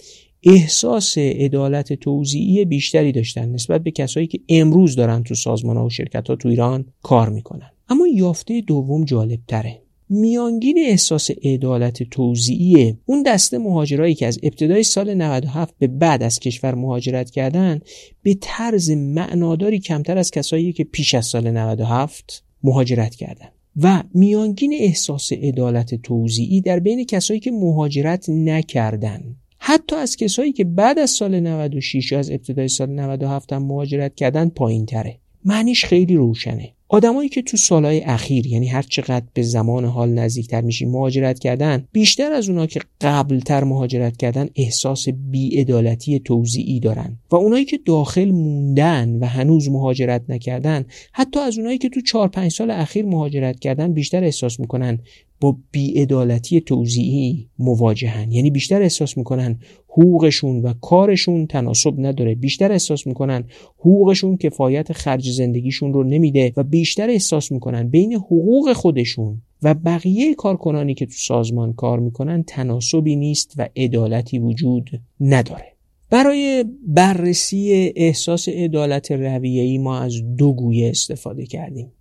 احساس 0.46 1.18
عدالت 1.18 1.92
توزیعی 1.92 2.64
بیشتری 2.64 3.12
داشتن 3.12 3.48
نسبت 3.48 3.82
به 3.82 3.90
کسایی 3.90 4.26
که 4.26 4.40
امروز 4.48 4.96
دارن 4.96 5.22
تو 5.22 5.34
سازمان 5.34 5.76
ها 5.76 5.86
و 5.86 5.90
شرکت 5.90 6.28
ها 6.28 6.36
تو 6.36 6.48
ایران 6.48 6.84
کار 7.02 7.28
می‌کنن. 7.28 7.70
اما 7.88 8.06
یافته 8.06 8.60
دوم 8.60 9.04
جالب 9.04 9.40
تره 9.48 9.80
میانگین 10.08 10.78
احساس 10.78 11.30
عدالت 11.30 12.02
توزیعی 12.02 12.96
اون 13.06 13.22
دسته 13.22 13.58
مهاجرایی 13.58 14.14
که 14.14 14.26
از 14.26 14.38
ابتدای 14.42 14.82
سال 14.82 15.14
97 15.14 15.74
به 15.78 15.86
بعد 15.86 16.22
از 16.22 16.38
کشور 16.38 16.74
مهاجرت 16.74 17.30
کردن 17.30 17.80
به 18.22 18.36
طرز 18.40 18.90
معناداری 18.90 19.78
کمتر 19.78 20.18
از 20.18 20.30
کسایی 20.30 20.72
که 20.72 20.84
پیش 20.84 21.14
از 21.14 21.26
سال 21.26 21.50
97 21.50 22.44
مهاجرت 22.62 23.14
کردن. 23.14 23.48
و 23.76 24.02
میانگین 24.14 24.74
احساس 24.80 25.32
عدالت 25.32 25.94
توزیعی 25.94 26.60
در 26.60 26.78
بین 26.78 27.04
کسایی 27.04 27.40
که 27.40 27.50
مهاجرت 27.50 28.28
نکردن. 28.28 29.36
حتی 29.66 29.96
از 29.96 30.16
کسایی 30.16 30.52
که 30.52 30.64
بعد 30.64 30.98
از 30.98 31.10
سال 31.10 31.40
96 31.40 32.12
یا 32.12 32.18
از 32.18 32.30
ابتدای 32.30 32.68
سال 32.68 32.90
97 32.90 33.52
هم 33.52 33.62
مهاجرت 33.62 34.14
کردن 34.14 34.48
پایین 34.48 34.86
تره 34.86 35.18
معنیش 35.44 35.84
خیلی 35.84 36.16
روشنه. 36.16 36.72
آدمایی 36.88 37.28
که 37.28 37.42
تو 37.42 37.56
سالهای 37.56 38.00
اخیر 38.00 38.46
یعنی 38.46 38.68
هر 38.68 38.82
چقدر 38.82 39.26
به 39.34 39.42
زمان 39.42 39.84
حال 39.84 40.08
نزدیکتر 40.08 40.60
میشیم 40.60 40.90
مهاجرت 40.90 41.38
کردن 41.38 41.88
بیشتر 41.92 42.32
از 42.32 42.48
اونا 42.48 42.66
که 42.66 42.80
قبلتر 43.00 43.64
مهاجرت 43.64 44.16
کردن 44.16 44.48
احساس 44.56 45.08
بیعدالتی 45.08 46.18
توزیعی 46.18 46.80
دارن. 46.80 47.18
و 47.30 47.36
اونایی 47.36 47.64
که 47.64 47.78
داخل 47.86 48.30
موندن 48.30 49.18
و 49.20 49.26
هنوز 49.26 49.68
مهاجرت 49.68 50.22
نکردن 50.28 50.84
حتی 51.12 51.40
از 51.40 51.58
اونایی 51.58 51.78
که 51.78 51.88
تو 51.88 52.00
4 52.00 52.28
5 52.28 52.52
سال 52.52 52.70
اخیر 52.70 53.04
مهاجرت 53.04 53.60
کردن 53.60 53.92
بیشتر 53.92 54.24
احساس 54.24 54.60
می‌کنن 54.60 54.98
با 55.40 55.56
بیعدالتی 55.70 56.60
توزیعی 56.60 57.48
مواجهن. 57.58 58.32
یعنی 58.32 58.50
بیشتر 58.50 58.82
احساس 58.82 59.18
می‌کنن 59.18 59.58
حقوقشون 59.88 60.62
و 60.62 60.72
کارشون 60.72 61.46
تناسب 61.46 61.94
نداره. 61.98 62.34
بیشتر 62.34 62.72
احساس 62.72 63.06
می‌کنن 63.06 63.44
حقوقشون 63.78 64.36
کفایت 64.36 64.92
خرج 64.92 65.30
زندگیشون 65.30 65.92
رو 65.92 66.04
نمیده 66.04 66.52
و 66.56 66.62
بیشتر 66.62 67.10
احساس 67.10 67.52
می‌کنن 67.52 67.88
بین 67.88 68.12
حقوق 68.12 68.72
خودشون 68.72 69.42
و 69.62 69.74
بقیه 69.74 70.34
کارکنانی 70.34 70.94
که 70.94 71.06
تو 71.06 71.12
سازمان 71.16 71.72
کار 71.72 72.00
می‌کنن 72.00 72.42
تناسبی 72.42 73.16
نیست 73.16 73.54
و 73.56 73.68
عدالتی 73.76 74.38
وجود 74.38 74.90
نداره. 75.20 75.74
برای 76.10 76.64
بررسی 76.86 77.92
احساس 77.96 78.48
عدالت 78.48 79.12
رویه‌ای 79.12 79.78
ما 79.78 79.98
از 79.98 80.36
دو 80.36 80.52
گویه 80.52 80.90
استفاده 80.90 81.46
کردیم. 81.46 81.92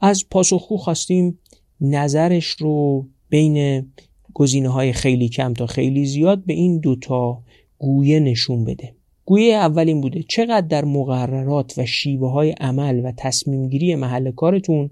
از 0.00 0.24
پاسخگو 0.30 0.76
خواستیم 0.76 1.38
نظرش 1.82 2.48
رو 2.48 3.06
بین 3.28 3.86
گزینه 4.34 4.68
های 4.68 4.92
خیلی 4.92 5.28
کم 5.28 5.52
تا 5.52 5.66
خیلی 5.66 6.06
زیاد 6.06 6.44
به 6.44 6.52
این 6.52 6.78
دوتا 6.78 7.42
گویه 7.78 8.20
نشون 8.20 8.64
بده. 8.64 8.94
گویه 9.24 9.54
اول 9.54 9.88
این 9.88 10.00
بوده 10.00 10.22
چقدر 10.22 10.66
در 10.66 10.84
مقررات 10.84 11.74
و 11.78 11.86
شیوه 11.86 12.30
های 12.30 12.50
عمل 12.50 13.00
و 13.04 13.12
تصمیم 13.16 13.68
گیری 13.68 13.94
محل 13.94 14.30
کارتون 14.30 14.90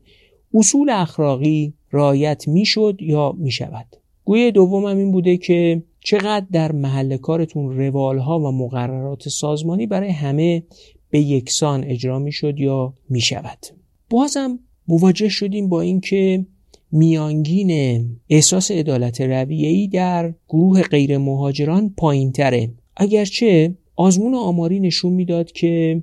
اصول 0.55 0.91
اخلاقی 0.91 1.75
رایت 1.91 2.49
می‌شد 2.49 2.97
یا 3.01 3.33
می‌شود؟ 3.39 3.97
گویه 4.25 4.51
دوم 4.51 4.85
هم 4.85 4.97
این 4.97 5.13
بوده 5.13 5.37
که 5.37 5.83
چقدر 6.01 6.47
در 6.53 6.73
محل 6.73 7.17
کارتون 7.17 7.77
روال 7.79 8.19
ها 8.19 8.39
و 8.39 8.53
مقررات 8.53 9.29
سازمانی 9.29 9.87
برای 9.87 10.11
همه 10.11 10.63
به 11.11 11.21
یکسان 11.21 11.85
اجرا 11.85 12.19
می‌شد 12.19 12.61
یا 12.61 12.95
می‌شود؟ 13.09 13.67
بازم 14.11 14.59
مواجه 14.89 15.29
شدیم 15.29 15.69
با 15.69 15.81
اینکه 15.81 16.47
میانگین 16.93 18.03
احساس 18.31 18.71
عدالت 18.71 19.21
رویه‌ای 19.21 19.89
در 19.89 20.35
گروه 20.49 20.83
غیر 20.83 21.19
مهاجران 21.19 21.95
پایین 21.97 22.33
تره 22.33 22.71
اگرچه 22.97 23.75
آزمون 23.97 24.35
آماری 24.35 24.81
نشون 24.81 25.13
می‌داد 25.13 25.53
که 25.53 26.03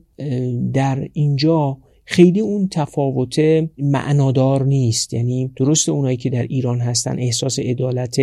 در 0.74 1.08
اینجا 1.14 1.78
خیلی 2.10 2.40
اون 2.40 2.68
تفاوت 2.72 3.40
معنادار 3.78 4.66
نیست. 4.66 5.14
یعنی 5.14 5.52
درست 5.56 5.90
اونایی 5.90 6.18
که 6.18 6.30
در 6.30 6.44
ایران 6.44 6.80
هستن 6.80 7.20
احساس 7.20 7.60
عدالت 7.60 8.18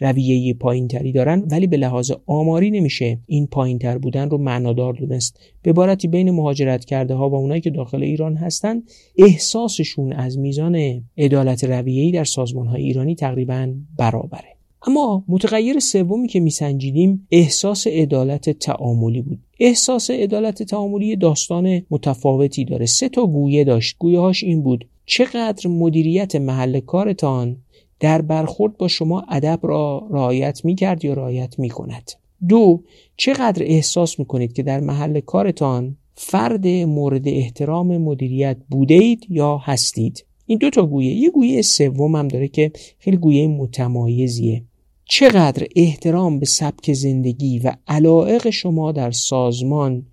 رویه 0.00 0.54
پایینتری 0.54 1.12
دارن 1.12 1.44
ولی 1.50 1.66
به 1.66 1.76
لحاظ 1.76 2.12
آماری 2.26 2.70
نمیشه 2.70 3.18
این 3.26 3.46
پایینتر 3.46 3.98
بودن 3.98 4.30
رو 4.30 4.38
معنادار 4.38 4.92
دونست. 4.92 5.40
به 5.62 5.70
عبارتی 5.70 6.08
بین 6.08 6.30
مهاجرت 6.30 6.84
کرده 6.84 7.14
ها 7.14 7.30
و 7.30 7.34
اونایی 7.34 7.60
که 7.60 7.70
داخل 7.70 8.02
ایران 8.02 8.36
هستن 8.36 8.82
احساسشون 9.18 10.12
از 10.12 10.38
میزان 10.38 11.04
عدالت 11.18 11.64
رویه‌ای 11.64 12.10
در 12.10 12.24
سازمان 12.24 12.66
های 12.66 12.82
ایرانی 12.82 13.14
تقریبا 13.14 13.74
برابره. 13.98 14.57
اما 14.86 15.24
متغیر 15.28 15.78
سومی 15.78 16.28
که 16.28 16.40
میسنجیدیم 16.40 17.26
احساس 17.30 17.86
عدالت 17.86 18.50
تعاملی 18.50 19.22
بود. 19.22 19.38
احساس 19.60 20.10
عدالت 20.10 20.62
تعاملی 20.62 21.16
داستان 21.16 21.82
متفاوتی 21.90 22.64
داره. 22.64 22.86
سه 22.86 23.08
تا 23.08 23.26
گویه 23.26 23.64
داشت. 23.64 23.96
گویه 23.98 24.20
هاش 24.20 24.44
این 24.44 24.62
بود 24.62 24.88
چقدر 25.06 25.70
مدیریت 25.70 26.36
محل 26.36 26.80
کارتان 26.80 27.56
در 28.00 28.22
برخورد 28.22 28.76
با 28.76 28.88
شما 28.88 29.24
ادب 29.28 29.60
را 29.62 30.08
رعایت 30.10 30.64
می 30.64 30.74
کرد 30.74 31.04
یا 31.04 31.14
رعایت 31.14 31.58
می 31.58 31.68
کند 31.68 32.10
دو 32.48 32.82
چقدر 33.16 33.62
احساس 33.62 34.18
می 34.18 34.24
کنید 34.24 34.52
که 34.52 34.62
در 34.62 34.80
محل 34.80 35.20
کارتان 35.20 35.96
فرد 36.14 36.66
مورد 36.66 37.28
احترام 37.28 37.98
مدیریت 37.98 38.56
بوده 38.70 38.94
اید 38.94 39.26
یا 39.28 39.56
هستید؟ 39.56 40.24
این 40.46 40.58
دو 40.58 40.70
تا 40.70 40.86
گویه. 40.86 41.14
یه 41.14 41.30
گویه 41.30 41.62
سوم 41.62 42.16
هم 42.16 42.28
داره 42.28 42.48
که 42.48 42.72
خیلی 42.98 43.16
گویه 43.16 43.48
متمایزیه. 43.48 44.64
چقدر 45.10 45.66
احترام 45.76 46.38
به 46.38 46.46
سبک 46.46 46.92
زندگی 46.92 47.58
و 47.58 47.72
علائق 47.88 48.50
شما 48.50 48.92
در 48.92 49.10
سازمان 49.10 50.06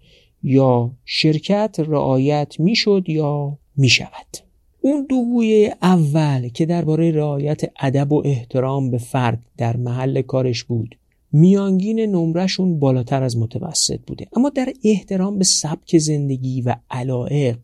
یا 0.43 0.91
شرکت 1.06 1.76
رعایت 1.80 2.60
می‌شد 2.60 3.04
یا 3.08 3.58
می 3.78 3.89
شود 3.89 4.38
اون 4.82 5.06
دو 5.10 5.26
گویه 5.26 5.76
اول 5.82 6.48
که 6.48 6.66
درباره 6.66 7.12
رعایت 7.12 7.62
ادب 7.80 8.12
و 8.12 8.22
احترام 8.26 8.91
به 8.91 8.98
فرد 8.98 9.46
در 9.58 9.78
محل 9.78 10.22
کارش 10.22 10.64
بود 10.64 10.98
میانگین 11.38 11.99
نمرشون 11.99 12.79
بالاتر 12.79 13.23
از 13.23 13.38
متوسط 13.38 13.99
بوده. 14.07 14.27
اما 14.36 14.49
در 14.49 14.73
احترام 14.83 15.38
به 15.38 15.43
سبک 15.43 15.97
زندگی 15.97 16.61
و 16.61 16.75
علائق 16.91 17.59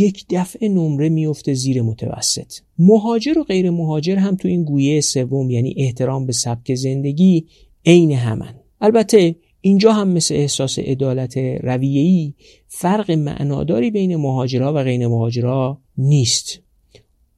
یک 0.00 0.24
دفعه 0.30 0.68
نمره 0.68 1.08
میفته 1.08 1.54
زیر 1.54 1.82
متوسط. 1.82 2.52
مهاجر 2.78 3.38
و 3.38 3.44
غیر 3.44 3.70
مهاجر 3.70 4.16
هم 4.16 4.36
تو 4.36 4.48
این 4.48 4.64
گویه 4.64 5.00
سوم 5.00 5.50
یعنی 5.50 5.74
احترام 5.76 6.26
به 6.26 6.32
سبک 6.32 6.74
زندگی 6.74 7.46
عین 7.86 8.12
همن. 8.12 8.54
البته 8.80 9.36
اینجا 9.60 9.92
هم 9.92 10.08
مثل 10.08 10.34
احساس 10.34 10.78
عدالت 10.78 11.36
رویه‌ای 11.38 12.34
فرق 12.68 13.10
معناداری 13.10 13.90
بین 13.90 14.16
مهاجرها 14.16 14.72
و 14.74 14.82
غیر 14.82 15.08
مهاجرها 15.08 15.80
نیست. 15.98 16.65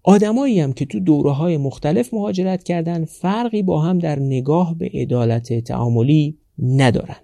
آدمایی 0.08 0.60
هم 0.60 0.72
که 0.72 0.84
تو 0.84 1.00
دوره 1.00 1.30
های 1.30 1.56
مختلف 1.56 2.14
مهاجرت 2.14 2.62
کردن 2.62 3.04
فرقی 3.04 3.62
با 3.62 3.80
هم 3.80 3.98
در 3.98 4.18
نگاه 4.18 4.74
به 4.78 4.90
عدالت 4.94 5.64
تعاملی 5.64 6.36
ندارن. 6.58 7.16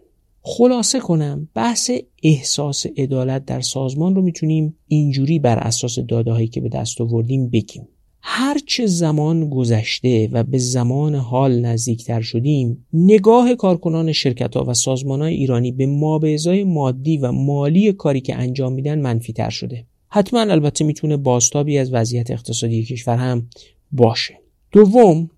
خلاصه 0.42 1.00
کنم 1.00 1.48
بحث 1.54 1.90
احساس 2.22 2.86
عدالت 2.96 3.44
در 3.44 3.60
سازمان 3.60 4.14
رو 4.14 4.22
می‌تونیم 4.22 4.76
اینجوری 4.88 5.38
بر 5.38 5.58
اساس 5.58 5.98
داده 5.98 6.46
که 6.46 6.60
به 6.60 6.68
دست 6.68 7.00
آوردیم 7.00 7.50
بگیم. 7.50 7.88
هرچه 8.20 8.86
زمان 8.86 9.48
گذشته 9.48 10.28
و 10.32 10.42
به 10.42 10.58
زمان 10.58 11.14
حال 11.14 11.60
نزدیکتر 11.60 12.20
شدیم 12.20 12.86
نگاه 12.92 13.54
کارکنان 13.54 14.12
شرکت 14.12 14.56
ها 14.56 14.64
و 14.64 14.74
سازمان 14.74 15.22
های 15.22 15.34
ایرانی 15.34 15.72
به 15.72 15.86
مابعضای 15.86 16.64
مادی 16.64 17.16
و 17.16 17.32
مالی 17.32 17.92
کاری 17.92 18.20
که 18.20 18.34
انجام 18.34 18.72
میدن 18.72 19.00
منفی 19.00 19.32
تر 19.32 19.50
شده. 19.50 19.86
حتما 20.14 20.40
البته 20.40 20.84
می‌تونه 20.84 21.16
بازتابی 21.16 21.78
از 21.78 21.92
وضعیت 21.92 22.30
اقتصادی 22.30 22.84
کشور 22.84 23.16
هم 23.16 23.48
باشه. 23.92 24.38
دوم 24.72 25.30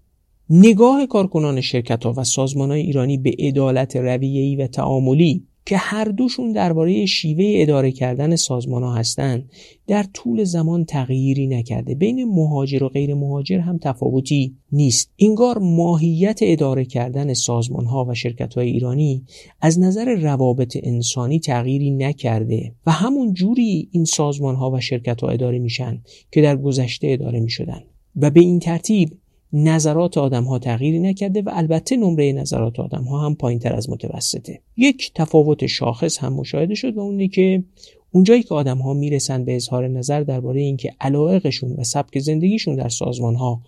نگاه 0.51 1.07
کارکنان 1.07 1.61
شرکت 1.61 2.05
ها 2.05 2.15
و 2.17 2.25
سازمان 2.25 2.71
های 2.71 2.81
ایرانی 2.81 3.19
به 3.19 3.35
عدالت 3.39 3.97
رویه‌ای 3.97 4.57
و 4.57 4.67
تعاملی 4.67 5.47
که 5.67 5.77
هر 5.77 6.05
دوشون 6.05 6.53
درباره 6.53 7.07
شیوه 7.07 7.45
اداره 7.47 7.93
کردن 7.93 8.37
سازمان 8.37 8.83
ها 8.83 8.95
هستند 8.95 9.51
در 9.87 10.03
طول 10.03 10.45
زمان 10.45 10.85
تغییری 10.85 11.47
نکرده. 11.47 11.95
بین 11.95 12.25
مهاجر 12.25 12.85
و 12.85 12.89
غیر 12.89 13.15
مهاجر 13.15 13.59
هم 13.59 13.79
تفاوتی 13.79 14.57
نیست. 14.73 15.11
انگار 15.19 15.59
ماهیت 15.59 16.39
اداره 16.43 16.85
کردن 16.85 17.35
سازمان 17.35 17.87
ها 17.87 18.05
و 18.05 18.15
شرکت 18.15 18.55
های 18.55 18.69
ایرانی 18.69 19.25
از 19.61 19.81
نظر 19.81 20.15
روابط 20.15 20.77
انسانی 20.83 21.41
تغییری 21.41 21.91
نکرده 21.91 22.73
و 22.87 22.91
همون 22.91 23.33
جوری 23.33 23.89
این 23.93 24.05
سازمان 24.05 24.55
ها 24.55 24.71
و 24.71 24.81
شرکت 24.81 25.21
ها 25.21 25.29
اداره 25.29 25.59
میشن 25.59 26.03
که 26.33 26.43
در 26.43 26.57
گذشته 26.57 27.09
اداره 27.11 27.41
می‌شدن. 27.41 27.83
و 28.17 28.31
به 28.31 28.41
این 28.41 28.59
ترتیب 28.59 29.11
نظرات 29.53 30.19
آدم 30.19 30.45
ها 30.45 30.59
تغییری 30.59 30.99
نکرده 30.99 31.43
و 31.43 31.51
البته 31.53 31.97
نمره 31.97 32.33
نظرات 32.33 32.81
آدم 32.81 33.05
ها 33.05 33.27
هم 33.27 33.35
پایین 33.35 33.59
تر 33.59 33.73
از 33.73 33.91
متوسطه. 33.91 34.61
یک 34.77 35.13
تفاوت 35.15 35.67
شاخص 35.67 36.19
هم 36.19 36.33
مشاهده 36.33 36.75
شد 36.75 36.97
و 36.97 37.01
اونی 37.01 37.29
که 37.29 37.65
اونجایی 38.13 38.43
که 38.43 38.55
آدم 38.55 38.79
ها 38.79 38.95
می‌رسن 38.95 39.45
به 39.45 39.57
اظهار 39.57 39.89
نظر 39.89 40.23
درباره 40.23 40.61
اینکه 40.61 40.95
علایقشون 41.01 41.73
و 41.79 41.85
سبک 41.85 42.19
زندگیشون 42.19 42.77
در 42.77 42.89
سازمان 42.89 43.35
ها 43.35 43.61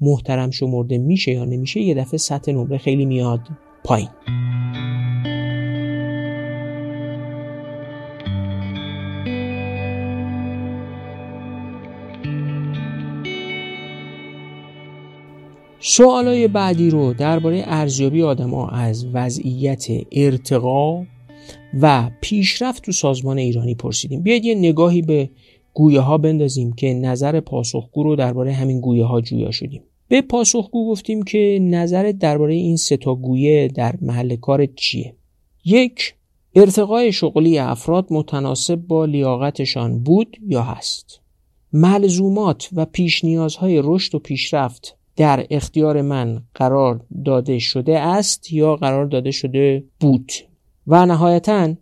محترم 0.00 0.50
شمرده 0.50 0.98
میشه 0.98 1.32
یا 1.32 1.44
نمیشه 1.44 1.80
یه 1.80 1.94
دفعه 1.94 2.18
سطح 2.18 2.52
نمره 2.52 2.78
خیلی 2.78 3.04
میاد 3.04 3.40
پایین. 3.84 4.08
سوالای 15.80 16.48
بعدی 16.48 16.90
رو 16.90 17.14
درباره 17.14 17.62
ارزیابی 17.66 18.22
آدما 18.22 18.68
از 18.68 19.06
وضعیت 19.12 19.86
ارتقا 20.12 21.04
و 21.80 22.10
پیشرفت 22.20 22.82
تو 22.82 22.92
سازمان 22.92 23.38
ایرانی 23.38 23.74
پرسیدیم. 23.74 24.22
بیاید 24.22 24.44
یه 24.44 24.54
نگاهی 24.54 25.02
به 25.02 25.30
گویه 25.74 26.00
ها 26.00 26.18
بندازیم 26.18 26.72
که 26.72 26.94
نظر 26.94 27.40
پاسخگو 27.40 28.02
رو 28.02 28.16
درباره 28.16 28.52
همین 28.52 28.80
گویه 28.80 29.04
ها 29.04 29.20
جویا 29.20 29.50
شدیم. 29.50 29.82
به 30.08 30.20
پاسخگو 30.20 30.90
گفتیم 30.90 31.22
که 31.22 31.58
نظر 31.62 32.12
درباره 32.20 32.54
این 32.54 32.76
سه 32.76 32.96
تا 32.96 33.14
گویه 33.14 33.68
در 33.68 33.94
محل 34.02 34.36
کار 34.36 34.66
چیه؟ 34.66 35.14
یک 35.64 36.14
ارتقای 36.54 37.12
شغلی 37.12 37.58
افراد 37.58 38.06
متناسب 38.10 38.76
با 38.76 39.04
لیاقتشان 39.04 39.98
بود 39.98 40.36
یا 40.48 40.62
هست؟ 40.62 41.20
ملزومات 41.72 42.68
و 42.72 42.84
پیش 42.84 43.24
نیازهای 43.24 43.80
رشد 43.84 44.14
و 44.14 44.18
پیشرفت 44.18 44.96
در 45.16 45.46
اختیار 45.50 46.02
من 46.02 46.42
قرار 46.54 47.00
داده 47.24 47.58
شده 47.58 47.98
است 47.98 48.52
یا 48.52 48.76
قرار 48.76 49.06
داده 49.06 49.30
شده 49.30 49.84
بود. 50.00 50.32
و 50.86 51.06
نهایتا 51.06 51.74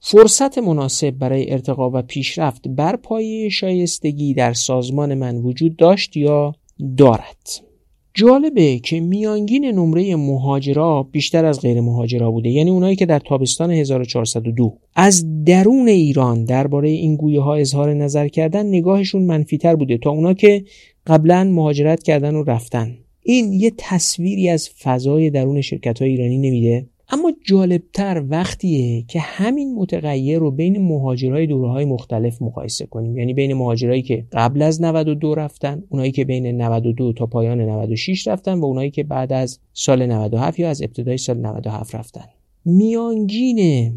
فرصت 0.00 0.58
مناسب 0.58 1.10
برای 1.10 1.52
ارتقا 1.52 1.90
و 1.90 2.02
پیشرفت 2.02 2.68
بر 2.68 2.96
پایه 2.96 3.48
شایستگی 3.48 4.34
در 4.34 4.52
سازمان 4.52 5.14
من 5.14 5.36
وجود 5.36 5.76
داشت 5.76 6.16
یا 6.16 6.54
دارد. 6.96 7.70
جالبه 8.14 8.78
که 8.78 9.00
میانگین 9.00 9.64
نمره 9.64 10.16
مهاجرا 10.16 11.02
بیشتر 11.02 11.44
از 11.44 11.60
غیر 11.60 11.80
مهاجرا 11.80 12.30
بوده 12.30 12.48
یعنی 12.48 12.70
اونایی 12.70 12.96
که 12.96 13.06
در 13.06 13.18
تابستان 13.18 13.70
1402 13.70 14.76
از 14.94 15.44
درون 15.44 15.88
ایران 15.88 16.44
درباره 16.44 16.88
این 16.88 17.16
گویه 17.16 17.40
ها 17.40 17.54
اظهار 17.54 17.94
نظر 17.94 18.28
کردن 18.28 18.66
نگاهشون 18.66 19.22
منفیتر 19.22 19.76
بوده 19.76 19.98
تا 19.98 20.10
اونا 20.10 20.34
که 20.34 20.64
قبلا 21.06 21.44
مهاجرت 21.44 22.02
کردن 22.02 22.34
و 22.34 22.44
رفتن. 22.44 22.96
این 23.22 23.52
یه 23.52 23.72
تصویری 23.78 24.48
از 24.48 24.68
فضای 24.68 25.30
درون 25.30 25.60
شرکت 25.60 26.02
های 26.02 26.10
ایرانی 26.10 26.38
نمیده؟ 26.38 26.86
اما 27.12 27.32
جالبتر 27.44 28.24
وقتیه 28.28 29.04
که 29.08 29.20
همین 29.20 29.74
متغیر 29.74 30.38
رو 30.38 30.50
بین 30.50 30.82
مهاجرای 30.82 31.46
دوره 31.46 31.68
های 31.68 31.84
مختلف 31.84 32.42
مقایسه 32.42 32.86
کنیم. 32.86 33.18
یعنی 33.18 33.34
بین 33.34 33.54
مهاجرایی 33.54 34.02
که 34.02 34.26
قبل 34.32 34.62
از 34.62 34.82
92 34.82 35.34
رفتن 35.34 35.82
اونایی 35.88 36.12
که 36.12 36.24
بین 36.24 36.46
92 36.46 37.12
تا 37.12 37.26
پایان 37.26 37.60
96 37.60 38.26
رفتن 38.28 38.60
و 38.60 38.64
اونایی 38.64 38.90
که 38.90 39.02
بعد 39.02 39.32
از 39.32 39.58
سال 39.72 40.06
97 40.06 40.58
یا 40.58 40.70
از 40.70 40.82
ابتدای 40.82 41.18
سال 41.18 41.38
97 41.38 41.94
رفتن. 41.94 42.24
میانگین 42.64 43.92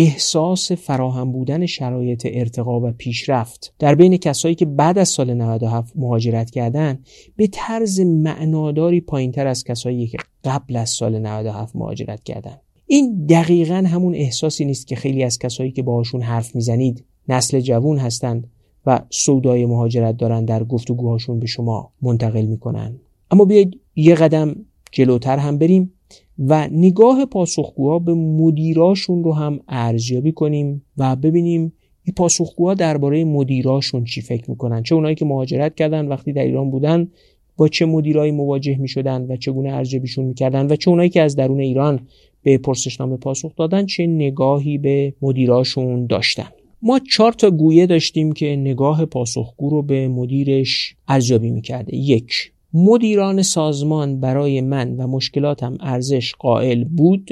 احساس 0.00 0.72
فراهم 0.72 1.32
بودن 1.32 1.66
شرایط 1.66 2.26
ارتقا 2.30 2.80
و 2.80 2.92
پیشرفت 2.98 3.74
در 3.78 3.94
بین 3.94 4.16
کسایی 4.16 4.54
که 4.54 4.64
بعد 4.66 4.98
از 4.98 5.08
سال 5.08 5.34
97 5.34 5.92
مهاجرت 5.96 6.50
کردن 6.50 6.98
به 7.36 7.46
طرز 7.46 8.00
معناداری 8.00 9.00
پایینتر 9.00 9.46
از 9.46 9.64
کسایی 9.64 10.06
که 10.06 10.18
قبل 10.44 10.76
از 10.76 10.90
سال 10.90 11.18
97 11.18 11.76
مهاجرت 11.76 12.24
کردن. 12.24 12.56
این 12.86 13.26
دقیقا 13.26 13.84
همون 13.86 14.14
احساسی 14.14 14.64
نیست 14.64 14.86
که 14.86 14.96
خیلی 14.96 15.22
از 15.22 15.38
کسایی 15.38 15.72
که 15.72 15.82
باهاشون 15.82 16.22
حرف 16.22 16.54
می‌زنید 16.54 17.04
نسل 17.28 17.60
جوون 17.60 17.98
هستند 17.98 18.50
و 18.86 19.00
سودای 19.10 19.66
مهاجرت 19.66 20.16
دارن 20.16 20.44
در 20.44 20.64
گفتگوهاشون 20.64 21.40
به 21.40 21.46
شما 21.46 21.92
منتقل 22.02 22.44
می‌کنن. 22.44 23.00
اما 23.30 23.44
بیاید 23.44 23.80
یه 23.96 24.14
قدم 24.14 24.56
جلوتر 24.92 25.38
هم 25.38 25.58
بریم. 25.58 25.92
و 26.38 26.68
نگاه 26.72 27.24
پاسخگوها 27.26 27.98
به 27.98 28.14
مدیراشون 28.14 29.24
رو 29.24 29.32
هم 29.32 29.60
ارزیابی 29.68 30.32
کنیم 30.32 30.82
و 30.96 31.16
ببینیم 31.16 31.72
این 32.04 32.14
پاسخگوها 32.16 32.74
درباره 32.74 33.24
مدیراشون 33.24 34.04
چی 34.04 34.20
فکر 34.20 34.50
می‌کنن. 34.50 34.82
چه 34.82 34.94
اونایی 34.94 35.14
که 35.14 35.24
مهاجرت 35.24 35.74
کردن 35.74 36.08
وقتی 36.08 36.32
در 36.32 36.44
ایران 36.44 36.70
بودن 36.70 37.08
با 37.56 37.68
چه 37.68 37.86
مدیرایی 37.86 38.32
مواجه 38.32 38.76
می‌شدن 38.76 39.26
و 39.28 39.36
چگونه 39.36 39.72
ارزیابیشون 39.72 40.24
می‌کردن 40.24 40.66
و 40.66 40.76
چه 40.76 40.90
اونایی 40.90 41.10
که 41.10 41.22
از 41.22 41.36
درون 41.36 41.60
ایران 41.60 42.00
به 42.42 42.58
پرسشنامه 42.58 43.16
پاسخ 43.16 43.56
دادن 43.56 43.86
چه 43.86 44.06
نگاهی 44.06 44.78
به 44.78 45.14
مدیراشون 45.22 46.06
داشتن. 46.06 46.48
ما 46.82 46.98
چهار 46.98 47.32
تا 47.32 47.50
گویه 47.50 47.86
داشتیم 47.86 48.32
که 48.32 48.56
نگاه 48.56 49.04
پاسخگو 49.04 49.70
رو 49.70 49.82
به 49.82 50.08
مدیرش 50.08 50.96
ارزیابی 51.08 51.50
می‌کرده. 51.50 51.96
یک 51.96 52.52
مدیران 52.74 53.42
سازمان 53.42 54.20
برای 54.20 54.60
من 54.60 54.96
و 54.96 55.06
مشکلاتم 55.06 55.76
ارزش 55.80 56.34
قائل 56.34 56.84
بود 56.84 57.28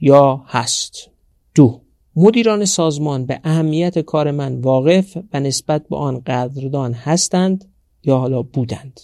یا 0.00 0.44
هست؟ 0.46 1.10
دو 1.54 1.80
مدیران 2.16 2.64
سازمان 2.64 3.26
به 3.26 3.40
اهمیت 3.44 3.98
کار 3.98 4.30
من 4.30 4.60
واقف 4.60 5.18
و 5.32 5.40
نسبت 5.40 5.88
به 5.88 5.96
آن 5.96 6.20
قدردان 6.20 6.92
هستند 6.92 7.64
یا 8.04 8.18
حالا 8.18 8.42
بودند؟ 8.42 9.00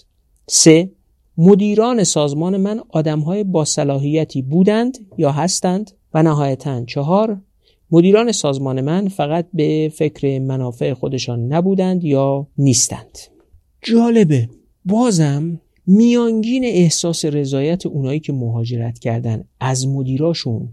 سه 0.46 0.90
مدیران 1.38 2.04
سازمان 2.04 2.56
من 2.56 2.80
آدمهای 2.88 3.44
با 3.44 3.64
صلاحیتی 3.64 4.42
بودند 4.42 4.98
یا 5.18 5.32
هستند؟ 5.32 5.90
و 6.14 6.22
نهایتا 6.22 6.84
چهار 6.84 7.40
مدیران 7.90 8.32
سازمان 8.32 8.80
من 8.80 9.08
فقط 9.08 9.46
به 9.54 9.92
فکر 9.94 10.38
منافع 10.38 10.94
خودشان 10.94 11.52
نبودند 11.52 12.04
یا 12.04 12.46
نیستند؟ 12.58 13.18
جالبه. 13.82 14.48
بازم 14.84 15.60
میانگین 15.86 16.64
احساس 16.64 17.24
رضایت 17.24 17.86
اونایی 17.86 18.20
که 18.20 18.32
مهاجرت 18.32 18.98
کردن 18.98 19.44
از 19.60 19.88
مدیراشون 19.88 20.68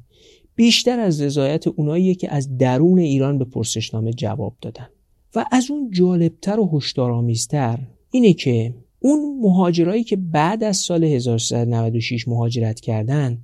بیشتر 0.55 0.99
از 0.99 1.22
رضایت 1.22 1.68
اونایی 1.68 2.16
که 2.16 2.34
از 2.34 2.57
درون 2.57 2.99
ایران 2.99 3.38
به 3.38 3.45
پرسشنامه 3.45 4.14
جواب 4.14 4.55
دادن. 4.62 4.88
و 5.36 5.45
از 5.51 5.72
اون 5.72 5.91
جالبتر 5.91 6.59
و 6.59 6.70
هشدارآمیزتر 6.74 7.80
اینه 8.12 8.34
که 8.34 8.74
اون 8.99 9.39
مهاجرایی 9.41 10.03
که 10.03 10.16
بعد 10.16 10.64
از 10.64 10.78
سال 10.78 11.03
1396 11.03 12.28
مهاجرت 12.28 12.80
کردن 12.80 13.38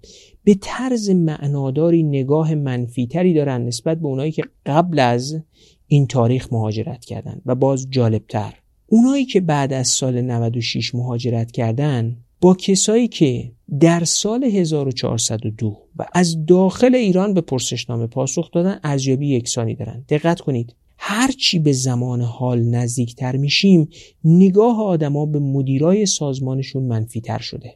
به 0.44 0.56
طرز 0.62 1.10
معناداری 1.10 2.04
نگاه 2.04 2.56
منفیتری 2.56 3.34
دارن 3.34 3.66
نسبت 3.66 4.00
به 4.00 4.08
اونایی 4.08 4.32
که 4.32 4.44
قبل 4.66 5.00
از 5.00 5.40
این 5.88 6.08
تاریخ 6.08 6.54
مهاجرت 6.54 7.06
کردن 7.06 7.42
و 7.46 7.56
باز 7.56 7.88
جالبتر 7.90 8.54
اونایی 8.88 9.26
که 9.26 9.42
بعد 9.42 9.74
از 9.74 9.88
سال 9.88 10.22
96 10.22 10.96
مهاجرت 10.96 11.52
کردن 11.52 12.18
با 12.42 12.56
کسایی 12.56 13.08
که 13.08 13.52
در 13.80 14.04
سال 14.04 14.44
1402 14.44 15.78
و 15.96 16.06
از 16.14 16.46
داخل 16.46 16.96
ایران 16.96 17.34
به 17.34 17.42
پرسشنامه 17.42 18.08
پاسخ 18.08 18.52
دادن 18.52 18.80
ارزیابی 18.84 19.28
یکسانی 19.28 19.76
دارن. 19.76 20.06
دقت 20.10 20.42
کنید. 20.42 20.76
هرچی 20.98 21.60
به 21.60 21.72
زمان 21.72 22.22
حال 22.22 22.64
نزدیکتر 22.64 23.38
میشیم 23.38 23.90
نگاه 24.24 24.84
آدما 24.84 25.26
به 25.26 25.40
مدیرای 25.40 26.06
سازمانشون 26.06 26.84
منفیتر 26.84 27.40
شده. 27.40 27.76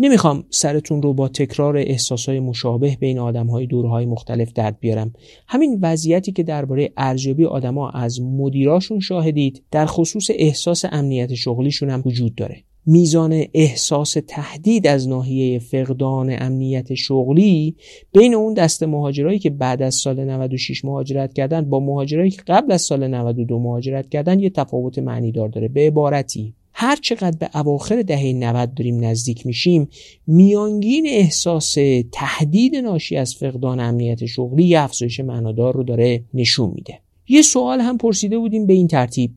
نمی‌خوام 0.00 0.44
سرتون 0.50 1.02
رو 1.02 1.14
با 1.14 1.28
تکرار 1.28 1.76
احساسای 1.76 2.40
مشابه 2.40 2.96
بین 3.00 3.18
آدمهای 3.18 3.66
دورهای 3.66 4.06
مختلف 4.06 4.52
درد 4.52 4.80
بیارم. 4.80 5.12
همین 5.48 5.78
وضعیتی 5.82 6.32
که 6.32 6.42
درباره 6.42 6.92
ارزیابی 6.96 7.44
آدما 7.44 7.90
از 7.90 8.20
مدیراشون 8.20 9.00
شاهدید 9.00 9.62
در 9.70 9.86
خصوص 9.86 10.30
احساس 10.34 10.84
امنیت 10.92 11.34
شغلیشون 11.34 11.90
هم 11.90 12.02
وجود 12.06 12.34
داره. 12.34 12.64
میزان 12.86 13.44
احساس 13.54 14.16
تهدید 14.26 14.86
از 14.86 15.08
ناحیه 15.08 15.58
فقدان 15.58 16.36
امنیت 16.38 16.94
شغلی 16.94 17.76
بین 18.12 18.34
اون 18.34 18.54
دست 18.54 18.82
مهاجرایی 18.82 19.38
که 19.38 19.50
بعد 19.50 19.82
از 19.82 19.94
سال 19.94 20.24
96 20.24 20.84
مهاجرت 20.84 21.32
کردن 21.32 21.70
با 21.70 21.80
مهاجرایی 21.80 22.30
که 22.30 22.42
قبل 22.46 22.72
از 22.72 22.82
سال 22.82 23.06
92 23.06 23.58
مهاجرت 23.58 24.08
کردن 24.08 24.40
یه 24.40 24.50
تفاوت 24.50 24.98
معنی 24.98 25.32
دار 25.32 25.48
داره. 25.48 25.68
به 25.68 25.86
عبارتی 25.86 26.54
هر 26.80 26.96
چقدر 26.96 27.36
به 27.38 27.50
اواخر 27.54 28.02
دهه 28.02 28.32
90 28.32 28.74
داریم 28.74 29.04
نزدیک 29.04 29.46
میشیم 29.46 29.88
میانگین 30.26 31.06
احساس 31.08 31.76
تهدید 32.12 32.76
ناشی 32.76 33.16
از 33.16 33.34
فقدان 33.34 33.80
امنیت 33.80 34.26
شغلی 34.26 34.76
افزایش 34.76 35.20
معنادار 35.20 35.74
رو 35.74 35.82
داره 35.82 36.24
نشون 36.34 36.72
میده. 36.74 37.00
یه 37.28 37.42
سوال 37.42 37.80
هم 37.80 37.98
پرسیده 37.98 38.38
بودیم 38.38 38.66
به 38.66 38.72
این 38.72 38.88
ترتیب. 38.88 39.30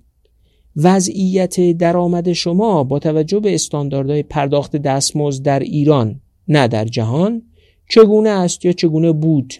وضعیت 0.75 1.71
درآمد 1.71 2.33
شما 2.33 2.83
با 2.83 2.99
توجه 2.99 3.39
به 3.39 3.53
استانداردهای 3.53 4.23
پرداخت 4.23 4.75
دستمزد 4.75 5.43
در 5.43 5.59
ایران 5.59 6.21
نه 6.47 6.67
در 6.67 6.85
جهان 6.85 7.41
چگونه 7.89 8.29
است 8.29 8.65
یا 8.65 8.71
چگونه 8.71 9.11
بود؟ 9.11 9.53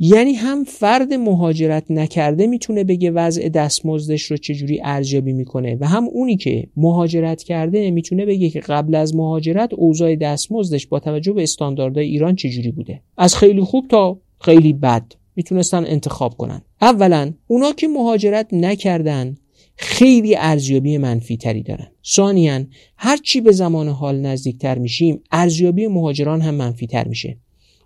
یعنی 0.00 0.32
هم 0.32 0.64
فرد 0.64 1.14
مهاجرت 1.14 1.90
نکرده 1.90 2.46
می‌تونه 2.46 2.84
بگه 2.84 3.10
وضع 3.10 3.48
دستمزدش 3.48 4.22
رو 4.22 4.36
چجوری 4.36 4.80
ارزیابی 4.84 5.32
می‌کنه 5.32 5.76
و 5.80 5.86
هم 5.86 6.04
اونی 6.04 6.36
که 6.36 6.66
مهاجرت 6.76 7.42
کرده 7.42 7.90
می‌تونه 7.90 8.26
بگه 8.26 8.50
که 8.50 8.60
قبل 8.60 8.94
از 8.94 9.14
مهاجرت 9.14 9.74
اوضاع 9.74 10.16
دستمزدش 10.16 10.86
با 10.86 11.00
توجه 11.00 11.32
به 11.32 11.42
استانداردهای 11.42 12.06
ایران 12.06 12.36
چجوری 12.36 12.70
بوده. 12.70 13.00
از 13.16 13.36
خیلی 13.36 13.60
خوب 13.60 13.88
تا 13.88 14.20
خیلی 14.40 14.72
بد 14.72 15.12
می‌تونستن 15.36 15.84
انتخاب 15.86 16.36
کنن. 16.36 16.62
اولا 16.82 17.32
اونا 17.46 17.72
که 17.72 17.88
مهاجرت 17.88 18.54
نکردن 18.54 19.36
خیلی 19.76 20.36
ارزیابی 20.36 20.98
منفی 20.98 21.36
تری 21.36 21.62
دارن. 21.62 21.86
ثانیا 22.06 22.64
هر 22.96 23.16
چی 23.16 23.40
به 23.40 23.52
زمان 23.52 23.88
حال 23.88 24.20
نزدیکتر 24.20 24.78
میشیم 24.78 25.20
ارزیابی 25.32 25.86
مهاجران 25.86 26.40
هم 26.40 26.54
منفی 26.54 26.86
تر 26.86 27.08
میشه. 27.08 27.36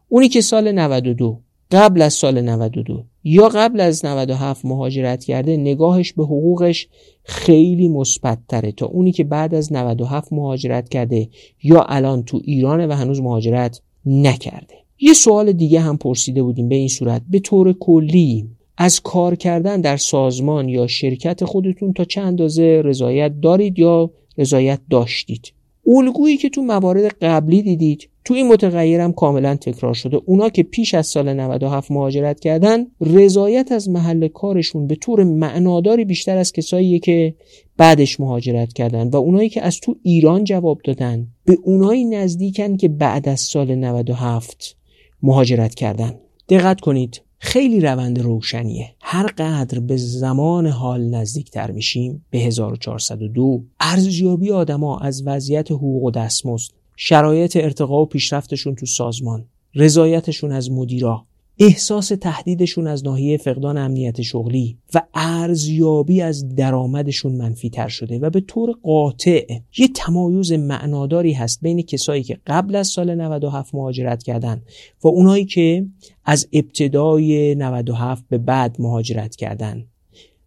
اونی 0.09 0.29
که 0.29 0.41
سال 0.41 0.73
92 0.73 1.41
قبل 1.73 2.03
از 2.03 2.15
سال 2.15 2.41
92 2.41 3.05
یا 3.25 3.49
قبل 3.49 3.81
از 3.81 4.05
97 4.05 4.65
مهاجرت 4.65 5.25
کرده 5.25 5.57
نگاهش 5.57 6.13
به 6.13 6.25
حقوقش 6.25 6.89
خیلی 7.25 7.89
مثبت 7.89 8.39
تره 8.49 8.73
تا 8.73 8.87
اونی 8.87 9.13
که 9.13 9.25
بعد 9.25 9.55
از 9.55 9.73
97 9.73 10.33
مهاجرت 10.33 10.89
کرده 10.89 11.29
یا 11.63 11.83
الان 11.83 12.23
تو 12.23 12.41
ایرانه 12.45 12.87
و 12.87 12.93
هنوز 12.93 13.21
مهاجرت 13.21 13.81
نکرده. 14.07 14.75
یه 15.01 15.13
سوال 15.13 15.53
دیگه 15.53 15.81
هم 15.81 15.97
پرسیده 15.97 16.43
بودیم 16.43 16.69
به 16.69 16.75
این 16.75 16.89
صورت. 16.89 17.23
به 17.31 17.39
طور 17.39 17.73
کلی 17.73 18.49
از 18.77 19.01
کار 19.01 19.35
کردن 19.35 19.81
در 19.81 19.97
سازمان 19.97 20.69
یا 20.69 20.87
شرکت 20.87 21.45
خودتون 21.45 21.93
تا 21.93 22.05
چه 22.05 22.21
اندازه 22.21 22.83
رضایت 22.85 23.41
دارید 23.41 23.79
یا 23.79 24.11
رضایت 24.39 24.81
داشتید؟ 24.91 25.53
الگویی 25.87 26.37
که 26.37 26.49
تو 26.49 26.63
موارد 26.63 27.15
قبلی 27.23 27.63
دیدید 27.63 28.09
تو 28.25 28.35
این 28.35 28.49
متغیرم 28.49 29.13
کاملا 29.13 29.57
تکرار 29.57 29.95
شده. 29.95 30.21
اونا 30.25 30.49
که 30.49 30.63
پیش 30.63 30.95
از 30.95 31.07
سال 31.07 31.33
97 31.33 31.91
مهاجرت 31.91 32.41
کردن 32.41 32.87
رضایت 33.01 33.73
از 33.73 33.89
محل 33.89 34.29
کارشون 34.29 34.87
به 34.87 34.95
طور 34.95 35.25
معناداری 35.25 36.05
بیشتر 36.05 36.37
از 36.37 36.53
کسایی 36.53 36.99
که 36.99 37.35
بعدش 37.77 38.21
مهاجرت 38.21 38.73
کردن. 38.73 39.09
و 39.09 39.17
اونایی 39.17 39.49
که 39.49 39.63
از 39.63 39.81
تو 39.81 39.97
ایران 40.03 40.45
جواب 40.45 40.81
دادن 40.85 41.27
به 41.45 41.59
اونایی 41.63 42.05
نزدیکن 42.05 42.77
که 42.77 42.89
بعد 42.89 43.29
از 43.29 43.41
سال 43.41 43.75
97 43.75 44.77
مهاجرت 45.23 45.75
کردن. 45.75 46.15
دقت 46.49 46.81
کنید. 46.81 47.21
خیلی 47.45 47.81
روند 47.81 48.21
روشنیه. 48.21 48.95
هر 49.01 49.27
قدر 49.27 49.81
به 49.81 49.97
زمان 49.97 50.67
حال 50.67 51.05
نزدیکتر 51.05 51.71
میشیم 51.71 52.25
به 52.31 52.39
1402 52.39 53.63
ارزیابی 53.81 54.51
آدما 54.51 54.99
از 54.99 55.23
وضعیت 55.27 55.71
حقوق 55.71 56.03
و 56.03 56.11
دستمزد 56.11 56.71
شرایط 56.97 57.57
ارتقا 57.57 58.03
و 58.03 58.07
پیشرفتشون 58.07 58.75
تو 58.75 58.87
سازمان 58.87 59.45
رضایتشون 59.75 60.53
از 60.53 60.71
مدیرا 60.71 61.27
احساس 61.59 62.09
تهدیدشون 62.09 62.87
از 62.87 63.05
ناحیه 63.05 63.37
فقدان 63.37 63.79
امنیت 63.79 64.23
شغلی 64.23 64.79
و 64.95 65.03
ارزیابی 65.15 66.21
از 66.21 66.55
درآمدشون 66.55 67.33
منفی 67.33 67.71
تر 67.71 67.89
شده 67.89 68.19
و 68.19 68.31
به 68.31 68.41
طور 68.41 68.77
قاطع 68.83 69.47
یه 69.79 69.89
تمایز 69.89 70.53
معناداری 70.53 71.33
هست 71.33 71.61
بین 71.63 71.83
کسایی 71.83 72.23
که 72.23 72.39
قبل 72.47 72.77
از 72.77 72.89
سال 72.89 73.15
97 73.15 73.75
مهاجرت 73.75 74.23
کردن 74.23 74.63
و 75.05 75.09
اونایی 75.09 75.45
که 75.45 75.87
از 76.25 76.49
ابتدای 76.53 77.55
97 77.55 78.25
به 78.29 78.39
بعد 78.39 78.77
مهاجرت 78.79 79.37
کردن. 79.37 79.85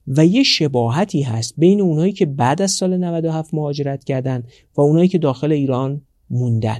و 0.07 0.25
یه 0.25 0.43
شباهتی 0.43 1.21
هست 1.21 1.53
بین 1.57 1.81
اونایی 1.81 2.13
که 2.13 2.25
بعد 2.25 2.61
از 2.61 2.71
سال 2.71 2.97
97 2.97 3.53
مهاجرت 3.53 4.03
کردن 4.03 4.43
و 4.77 4.81
اونایی 4.81 5.07
که 5.07 5.17
داخل 5.17 5.51
ایران 5.51 6.01
موندن. 6.29 6.79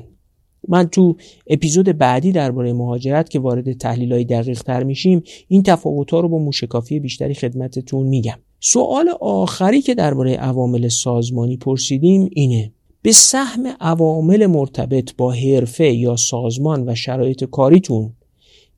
من 0.67 0.87
تو 0.87 1.15
اپیزود 1.47 1.85
بعدی 1.85 2.31
درباره 2.31 2.73
مهاجرت 2.73 3.29
که 3.29 3.39
وارد 3.39 3.73
تحلیل 3.73 4.13
های 4.13 4.23
دقیق 4.23 4.61
تر 4.61 4.83
میشیم 4.83 5.23
این 5.47 5.63
تفاوت 5.63 6.11
ها 6.11 6.19
رو 6.19 6.29
با 6.29 6.37
موشکافی 6.37 6.99
بیشتری 6.99 7.33
خدمتتون 7.33 8.07
میگم. 8.07 8.37
سوال 8.59 9.09
آخری 9.19 9.81
که 9.81 9.95
درباره 9.95 10.35
عوامل 10.35 10.87
سازمانی 10.87 11.57
پرسیدیم 11.57 12.29
اینه 12.31 12.71
به 13.01 13.11
سهم 13.11 13.67
عوامل 13.79 14.45
مرتبط 14.45 15.15
با 15.17 15.31
حرفه 15.31 15.93
یا 15.93 16.15
سازمان 16.15 16.89
و 16.89 16.95
شرایط 16.95 17.43
کاریتون 17.43 18.13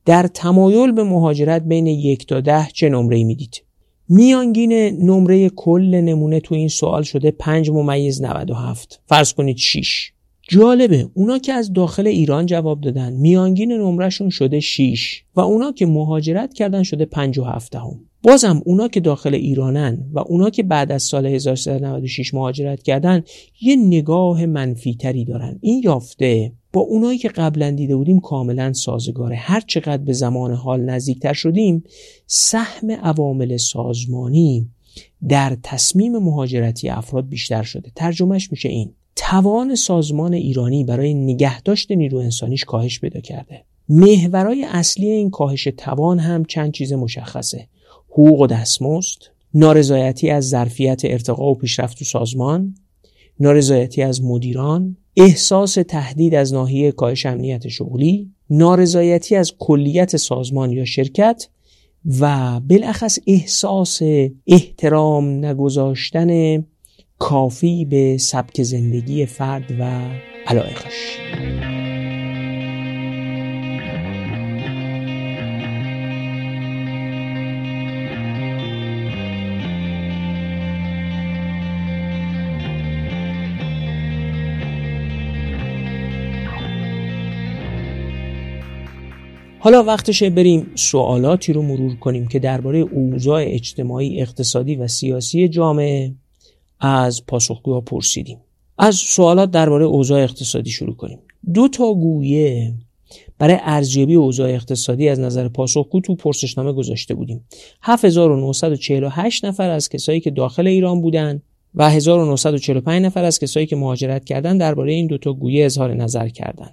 در 0.08 0.26
تمایل 0.26 0.92
به 0.92 1.04
مهاجرت 1.04 1.62
بین 1.62 1.86
یک 1.86 2.26
تا 2.26 2.40
ده 2.40 2.68
چه 2.72 2.88
نمره 2.88 3.24
می‌دید؟ 3.24 3.62
میانگین 4.08 4.72
نمره 4.72 5.48
کل 5.48 6.00
نمونه 6.04 6.40
تو 6.40 6.54
این 6.54 6.68
سوال 6.68 7.02
شده 7.02 7.30
5 7.30 7.70
ممیز 7.70 8.22
97 8.22 9.00
فرض 9.06 9.32
کنید 9.32 9.56
6 9.56 10.12
جالبه 10.48 11.08
اونا 11.14 11.38
که 11.38 11.52
از 11.52 11.72
داخل 11.72 12.06
ایران 12.06 12.46
جواب 12.46 12.80
دادن 12.80 13.12
میانگین 13.12 13.72
نمرشون 13.72 14.30
شده 14.30 14.60
6 14.60 15.22
و 15.34 15.40
اونا 15.40 15.72
که 15.72 15.86
مهاجرت 15.86 16.54
کردن 16.54 16.82
شده 16.82 17.04
57 17.04 17.74
هم. 17.74 18.00
بازم 18.22 18.62
اونا 18.64 18.88
که 18.88 19.00
داخل 19.00 19.34
ایرانن 19.34 20.10
و 20.12 20.18
اونا 20.18 20.50
که 20.50 20.62
بعد 20.62 20.92
از 20.92 21.02
سال 21.02 21.26
1396 21.26 22.34
مهاجرت 22.34 22.82
کردن 22.82 23.22
یه 23.60 23.76
نگاه 23.76 24.46
منفی 24.46 24.94
تری 24.94 25.24
دارن. 25.24 25.58
این 25.60 25.80
یافته 25.84 26.52
با 26.72 26.80
اونایی 26.80 27.18
که 27.18 27.28
قبلا 27.28 27.70
دیده 27.70 27.96
بودیم 27.96 28.20
کاملا 28.20 28.72
سازگاره. 28.72 29.36
هر 29.36 29.60
چقدر 29.60 30.02
به 30.02 30.12
زمان 30.12 30.52
حال 30.52 30.80
نزدیکتر 30.80 31.32
شدیم 31.32 31.84
سهم 32.26 32.90
عوامل 32.90 33.56
سازمانی 33.56 34.68
در 35.28 35.56
تصمیم 35.62 36.18
مهاجرتی 36.18 36.88
افراد 36.88 37.28
بیشتر 37.28 37.62
شده. 37.62 37.92
ترجمهش 37.94 38.52
میشه 38.52 38.68
این 38.68 38.92
توان 39.16 39.74
سازمان 39.74 40.34
ایرانی 40.34 40.84
برای 40.84 41.14
نگهداشت 41.14 41.92
نیرو 41.92 42.18
انسانیش 42.18 42.64
کاهش 42.64 43.00
پیدا 43.00 43.20
کرده. 43.20 43.64
محورای 43.88 44.64
اصلی 44.64 45.08
این 45.08 45.30
کاهش 45.30 45.68
توان 45.76 46.18
هم 46.18 46.44
چند 46.44 46.72
چیز 46.72 46.92
مشخصه. 46.92 47.68
حقوق 48.08 48.40
و 48.40 48.46
دستمزد 48.46 49.18
نارضایتی 49.54 50.30
از 50.30 50.48
ظرفیت 50.48 51.00
ارتقا 51.04 51.50
و 51.50 51.54
پیشرفت 51.54 51.98
تو 51.98 52.04
سازمان 52.04 52.74
نارضایتی 53.40 54.02
از 54.02 54.22
مدیران 54.22 54.96
احساس 55.20 55.74
تهدید 55.74 56.34
از 56.34 56.54
ناحیه 56.54 56.92
کاهش 56.92 57.26
امنیت 57.26 57.68
شغلی 57.68 58.30
نارضایتی 58.50 59.36
از 59.36 59.54
کلیت 59.58 60.16
سازمان 60.16 60.72
یا 60.72 60.84
شرکت 60.84 61.48
و 62.20 62.60
بالاخص 62.60 63.18
احساس 63.26 64.00
احترام 64.46 65.44
نگذاشتن 65.44 66.64
کافی 67.18 67.84
به 67.84 68.18
سبک 68.18 68.62
زندگی 68.62 69.26
فرد 69.26 69.74
و 69.80 70.00
علایقش. 70.46 71.18
حالا 89.60 89.82
وقتشه 89.82 90.30
بریم 90.30 90.70
سوالاتی 90.74 91.52
رو 91.52 91.62
مرور 91.62 91.94
کنیم 91.94 92.28
که 92.28 92.38
درباره 92.38 92.78
اوضاع 92.78 93.44
اجتماعی 93.46 94.20
اقتصادی 94.20 94.76
و 94.76 94.88
سیاسی 94.88 95.48
جامعه 95.48 96.14
از 96.80 97.26
پاسخگوها 97.26 97.80
پرسیدیم. 97.80 98.38
از 98.78 98.94
سوالات 98.94 99.50
درباره 99.50 99.84
اوضاع 99.84 100.22
اقتصادی 100.22 100.70
شروع 100.70 100.96
کنیم. 100.96 101.18
دو 101.54 101.68
تا 101.68 101.94
گویه 101.94 102.74
برای 103.38 103.56
ارزیابی 103.60 104.14
اوضاع 104.14 104.50
اقتصادی 104.50 105.08
از 105.08 105.20
نظر 105.20 105.48
پاسخگو 105.48 106.00
تو 106.00 106.14
پرسشنامه 106.14 106.72
گذاشته 106.72 107.14
بودیم. 107.14 107.44
7948 107.82 109.44
نفر 109.44 109.70
از 109.70 109.88
کسایی 109.88 110.20
که 110.20 110.30
داخل 110.30 110.66
ایران 110.66 111.00
بودن 111.00 111.42
و 111.74 111.90
1945 111.90 113.04
نفر 113.04 113.24
از 113.24 113.38
کسایی 113.38 113.66
که 113.66 113.76
مهاجرت 113.76 114.24
کردن 114.24 114.58
درباره 114.58 114.92
این 114.92 115.06
دوتا 115.06 115.32
گویه 115.32 115.64
اظهار 115.64 115.94
نظر 115.94 116.28
کردن. 116.28 116.70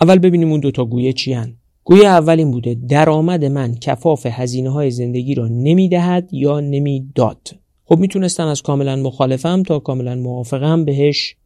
اول 0.00 0.18
ببینیم 0.18 0.50
اون 0.50 0.60
دوتا 0.60 0.84
گویه 0.84 1.12
چی 1.12 1.32
هن. 1.32 1.57
گویه 1.88 2.06
اول 2.06 2.38
این 2.38 2.50
بوده 2.50 2.76
درآمد 2.88 3.44
من 3.44 3.74
کفاف 3.74 4.26
هزینه 4.26 4.70
های 4.70 4.90
زندگی 4.90 5.34
را 5.34 5.48
نمی‌دهد 5.48 6.28
یا 6.32 6.60
نمی‌داد. 6.60 7.48
خب 7.84 7.98
می‌تونستن 7.98 8.46
از 8.46 8.62
کاملا 8.62 8.96
مخالفم 8.96 9.62
تا 9.62 9.78
کاملا 9.78 10.14
موافقم 10.14 10.84
بهش 10.84 11.36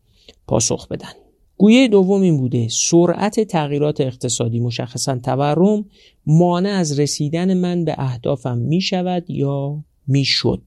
پاسخ 0.47 0.89
بدن. 0.89 1.13
گویه 1.57 1.89
دوم 1.89 2.23
این 2.23 2.37
بوده 2.37 2.69
سرعت 2.71 3.41
تغییرات 3.41 4.01
اقتصادی 4.01 4.61
مشخصا 4.61 5.19
تورم 5.19 5.85
مانع 6.27 6.71
از 6.71 7.01
رسیدن 7.01 7.55
من 7.55 7.85
به 7.85 7.95
اهدافم 7.99 8.59
می 8.59 8.81
شود 8.81 9.31
یا 9.31 9.85
می 10.07 10.25
شد 10.25 10.63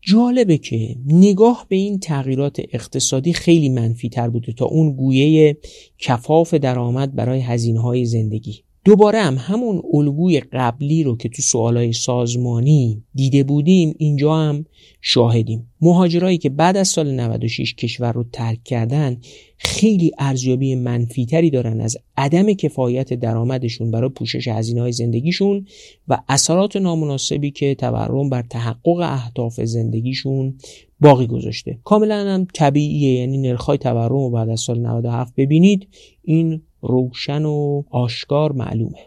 جالبه 0.00 0.58
که 0.58 0.96
نگاه 1.06 1.66
به 1.68 1.76
این 1.76 1.98
تغییرات 1.98 2.60
اقتصادی 2.72 3.32
خیلی 3.32 3.68
منفی 3.68 4.08
تر 4.08 4.28
بوده 4.28 4.52
تا 4.52 4.64
اون 4.64 4.92
گویه 4.92 5.56
کفاف 5.98 6.54
درآمد 6.54 7.14
برای 7.14 7.40
هزینه 7.40 7.80
های 7.80 8.04
زندگی. 8.04 8.64
دوباره 8.84 9.18
هم 9.18 9.36
همون 9.38 9.82
الگوی 9.92 10.40
قبلی 10.40 11.02
رو 11.02 11.16
که 11.16 11.28
تو 11.28 11.42
سوالای 11.42 11.92
سازمانی 11.92 13.02
دیده 13.14 13.42
بودیم 13.42 13.94
اینجا 13.98 14.36
هم 14.36 14.64
شاهدیم. 15.00 15.70
مهاجرایی 15.80 16.38
که 16.38 16.48
بعد 16.48 16.76
از 16.76 16.88
سال 16.88 17.10
96 17.10 17.74
کشور 17.74 18.12
رو 18.12 18.24
ترک 18.32 18.64
کردن 18.64 19.20
خیلی 19.56 20.10
ارزیابی 20.18 20.74
منفیتری 20.74 21.50
دارن 21.50 21.80
از 21.80 21.96
عدم 22.16 22.52
کفایت 22.52 23.14
درآمدشون 23.14 23.90
برای 23.90 24.08
پوشش 24.08 24.48
هزینه 24.48 24.80
های 24.80 24.92
زندگیشون 24.92 25.66
و 26.08 26.18
اثرات 26.28 26.76
نامناسبی 26.76 27.50
که 27.50 27.74
تورم 27.74 28.30
بر 28.30 28.42
تحقق 28.42 28.98
اهداف 29.00 29.60
زندگیشون 29.60 30.54
باقی 31.00 31.26
گذاشته. 31.26 31.78
کاملا 31.84 32.16
هم 32.16 32.46
طبیعیه 32.54 33.12
یعنی 33.12 33.38
نرخ‌های 33.38 33.78
تورم 33.78 34.08
رو 34.08 34.30
بعد 34.30 34.48
از 34.48 34.60
سال 34.60 34.78
97 34.78 35.34
ببینید 35.36 35.88
این 36.22 36.62
روشن 36.88 37.44
و 37.44 37.82
آشکار 37.90 38.52
معلومه. 38.52 38.98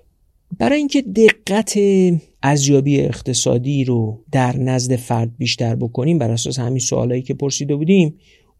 برای 0.59 0.77
اینکه 0.77 1.01
دقت 1.01 1.79
ارزیابی 2.43 3.01
اقتصادی 3.01 3.83
رو 3.83 4.23
در 4.31 4.57
نزد 4.57 4.95
فرد 4.95 5.37
بیشتر 5.37 5.75
بکنیم 5.75 6.17
بر 6.17 6.31
اساس 6.31 6.59
همین 6.59 6.79
سوالایی 6.79 7.21
که 7.21 7.33
پرسیده 7.33 7.75
بودیم 7.75 8.15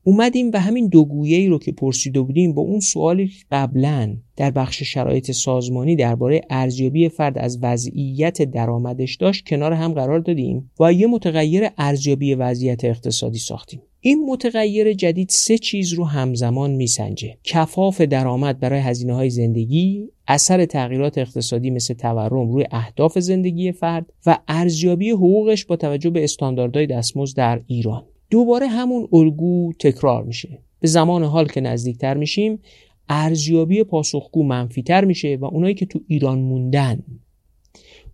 اومدیم 0.07 0.51
و 0.53 0.59
همین 0.59 0.87
دو 0.87 1.07
ای 1.23 1.47
رو 1.47 1.59
که 1.59 1.71
پرسیده 1.71 2.21
بودیم 2.21 2.53
با 2.53 2.61
اون 2.61 2.79
سوالی 2.79 3.31
قبلا 3.51 4.17
در 4.35 4.51
بخش 4.51 4.83
شرایط 4.83 5.31
سازمانی 5.31 5.95
درباره 5.95 6.41
ارزیابی 6.49 7.09
فرد 7.09 7.37
از 7.37 7.59
وضعیت 7.61 8.41
درآمدش 8.41 9.15
داشت 9.15 9.47
کنار 9.47 9.73
هم 9.73 9.93
قرار 9.93 10.19
دادیم 10.19 10.71
و 10.79 10.93
یه 10.93 11.07
متغیر 11.07 11.67
ارزیابی 11.77 12.35
وضعیت 12.35 12.85
اقتصادی 12.85 13.37
ساختیم. 13.37 13.81
این 14.07 14.25
متغیر 14.29 14.93
جدید 14.93 15.29
سه 15.29 15.57
چیز 15.57 15.93
رو 15.93 16.05
همزمان 16.05 16.71
میسنجه. 16.71 17.37
کفاف 17.43 18.01
درآمد 18.01 18.59
برای 18.59 18.79
هزینه 18.79 19.13
های 19.13 19.29
زندگی 19.29 20.09
اثر 20.27 20.65
تغییرات 20.65 21.17
اقتصادی 21.17 21.69
مثل 21.69 21.93
تورم 21.93 22.51
روی 22.51 22.65
اهداف 22.71 23.19
زندگی 23.19 23.71
فرد 23.71 24.13
و 24.25 24.39
ارزیابی 24.47 25.09
حقوقش 25.09 25.65
با 25.65 25.75
توجه 25.75 26.09
به 26.09 26.23
استانداردهای 26.23 26.87
دستمزد 26.87 27.37
در 27.37 27.61
ایران. 27.67 28.03
دوباره 28.29 28.67
همون 28.67 29.07
الگو 29.13 29.73
تکرار 29.79 30.23
میشه. 30.23 30.59
به 30.79 30.87
زمان 30.87 31.23
حال 31.23 31.47
که 31.47 31.61
نزدیکتر 31.61 32.17
میشیم 32.17 32.59
ارزیابی 33.09 33.83
پاسخگو 33.83 34.43
منفیتر 34.43 35.05
میشه 35.05 35.37
و 35.41 35.45
اونایی 35.45 35.75
که 35.75 35.85
تو 35.85 35.99
ایران 36.07 36.39
موندن 36.39 37.03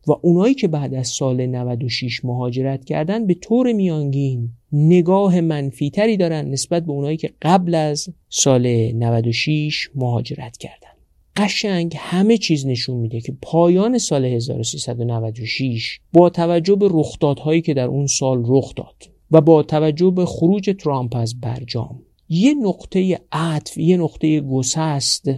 و 0.07 0.11
اونایی 0.21 0.53
که 0.53 0.67
بعد 0.67 0.93
از 0.93 1.07
سال 1.07 1.45
96 1.45 2.25
مهاجرت 2.25 2.85
کردن 2.85 3.27
به 3.27 3.33
طور 3.33 3.73
میانگین 3.73 4.49
نگاه 4.71 5.41
منفیتری 5.41 6.17
دارن 6.17 6.49
نسبت 6.49 6.85
به 6.85 6.91
اونایی 6.91 7.17
که 7.17 7.33
قبل 7.41 7.75
از 7.75 8.09
سال 8.29 8.67
96 8.91 9.89
مهاجرت 9.95 10.57
کردن. 10.57 10.93
قشنگ 11.35 11.95
همه 11.97 12.37
چیز 12.37 12.67
نشون 12.67 12.97
میده 12.97 13.21
که 13.21 13.37
پایان 13.41 13.97
سال 13.97 14.25
1396 14.25 15.99
با 16.13 16.29
توجه 16.29 16.75
به 16.75 16.87
رخدادهایی 16.91 17.61
که 17.61 17.73
در 17.73 17.87
اون 17.87 18.07
سال 18.07 18.43
رخ 18.47 18.75
داد 18.75 18.95
و 19.31 19.41
با 19.41 19.63
توجه 19.63 20.11
به 20.11 20.25
خروج 20.25 20.75
ترامپ 20.79 21.15
از 21.15 21.39
برجام 21.39 22.01
یه 22.29 22.53
نقطه 22.53 23.19
عطف 23.31 23.77
یه 23.77 23.97
نقطه 23.97 24.41
گسست 24.41 25.29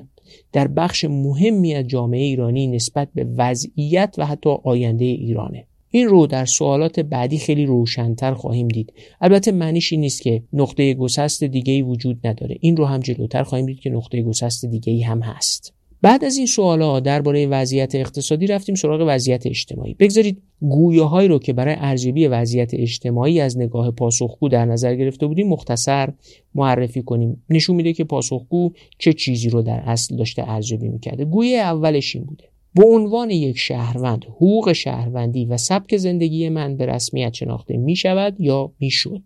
در 0.56 0.68
بخش 0.68 1.06
مهمی 1.06 1.74
از 1.74 1.88
جامعه 1.88 2.24
ایرانی 2.24 2.68
نسبت 2.68 3.08
به 3.16 3.28
وضعیت 3.38 4.16
و 4.18 4.26
حتی 4.26 4.50
آینده 4.64 5.06
ایرانه. 5.06 5.68
این 5.90 6.08
رو 6.08 6.28
در 6.28 6.46
سوالات 6.46 7.00
بعدی 7.00 7.38
خیلی 7.38 7.66
روشنتر 7.66 8.34
خواهیم 8.34 8.68
دید. 8.68 8.94
البته 9.22 9.52
معنیش 9.52 9.92
این 9.94 10.02
نیست 10.02 10.22
که 10.22 10.44
نقطه 10.54 10.94
گسست 10.94 11.44
دیگه 11.44 11.84
وجود 11.84 12.28
نداره. 12.28 12.58
این 12.60 12.78
رو 12.78 12.86
هم 12.86 13.00
جلوتر 13.00 13.44
خواهیم 13.44 13.66
دید 13.66 13.80
که 13.80 13.90
نقطه 13.90 14.22
گسست 14.22 14.66
دیگه 14.66 15.06
هم 15.06 15.22
هست. 15.22 15.74
بعد 16.06 16.26
از 16.26 16.38
این 16.38 16.46
سوالا 16.46 17.00
درباره 17.00 17.48
وضعیت 17.48 17.96
اقتصادی 17.96 18.48
رفتیم 18.48 18.76
سراغ 18.76 19.04
وضعیت 19.08 19.48
اجتماعی. 19.48 19.94
بگذارید 19.94 20.42
گویاهایی 20.62 21.28
رو 21.28 21.40
که 21.40 21.54
برای 21.54 21.76
ارزیابی 21.78 22.28
وضعیت 22.28 22.74
اجتماعی 22.74 23.40
از 23.40 23.58
نگاه 23.58 23.92
پاسخگو 23.92 24.50
در 24.50 24.66
نظر 24.66 24.96
گرفته 24.96 25.28
بودیم 25.28 25.48
مختصر 25.48 26.14
معرفی 26.56 27.02
کنیم. 27.02 27.44
نشون 27.50 27.76
میده 27.76 27.94
که 27.94 28.04
پاسخگو 28.04 28.72
چه 29.00 29.14
چیزی 29.14 29.50
رو 29.50 29.62
در 29.62 29.80
اصل 29.86 30.16
داشته 30.16 30.50
ارزیابی 30.50 30.88
می‌کرده. 30.88 31.26
گویه 31.26 31.58
اولش 31.58 32.16
این 32.16 32.26
بوده. 32.26 32.44
به 32.76 32.86
عنوان 32.86 33.30
یک 33.30 33.58
شهروند 33.58 34.26
حقوق 34.26 34.74
شهروندی 34.74 35.46
و 35.46 35.58
سبک 35.58 35.98
زندگی 35.98 36.50
من 36.50 36.78
به 36.78 36.86
رسمیت 36.86 37.34
شناخته 37.34 37.78
می 37.78 37.96
شود 37.96 38.36
یا 38.40 38.72
می 38.80 38.90
شد 38.90 39.24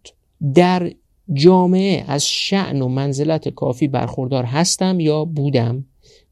در 0.55 0.91
جامعه 1.33 2.03
از 2.07 2.27
شعن 2.27 2.81
و 2.81 2.87
منزلت 2.87 3.49
کافی 3.49 3.87
برخوردار 3.87 4.43
هستم 4.43 4.99
یا 4.99 5.25
بودم؟ 5.25 5.85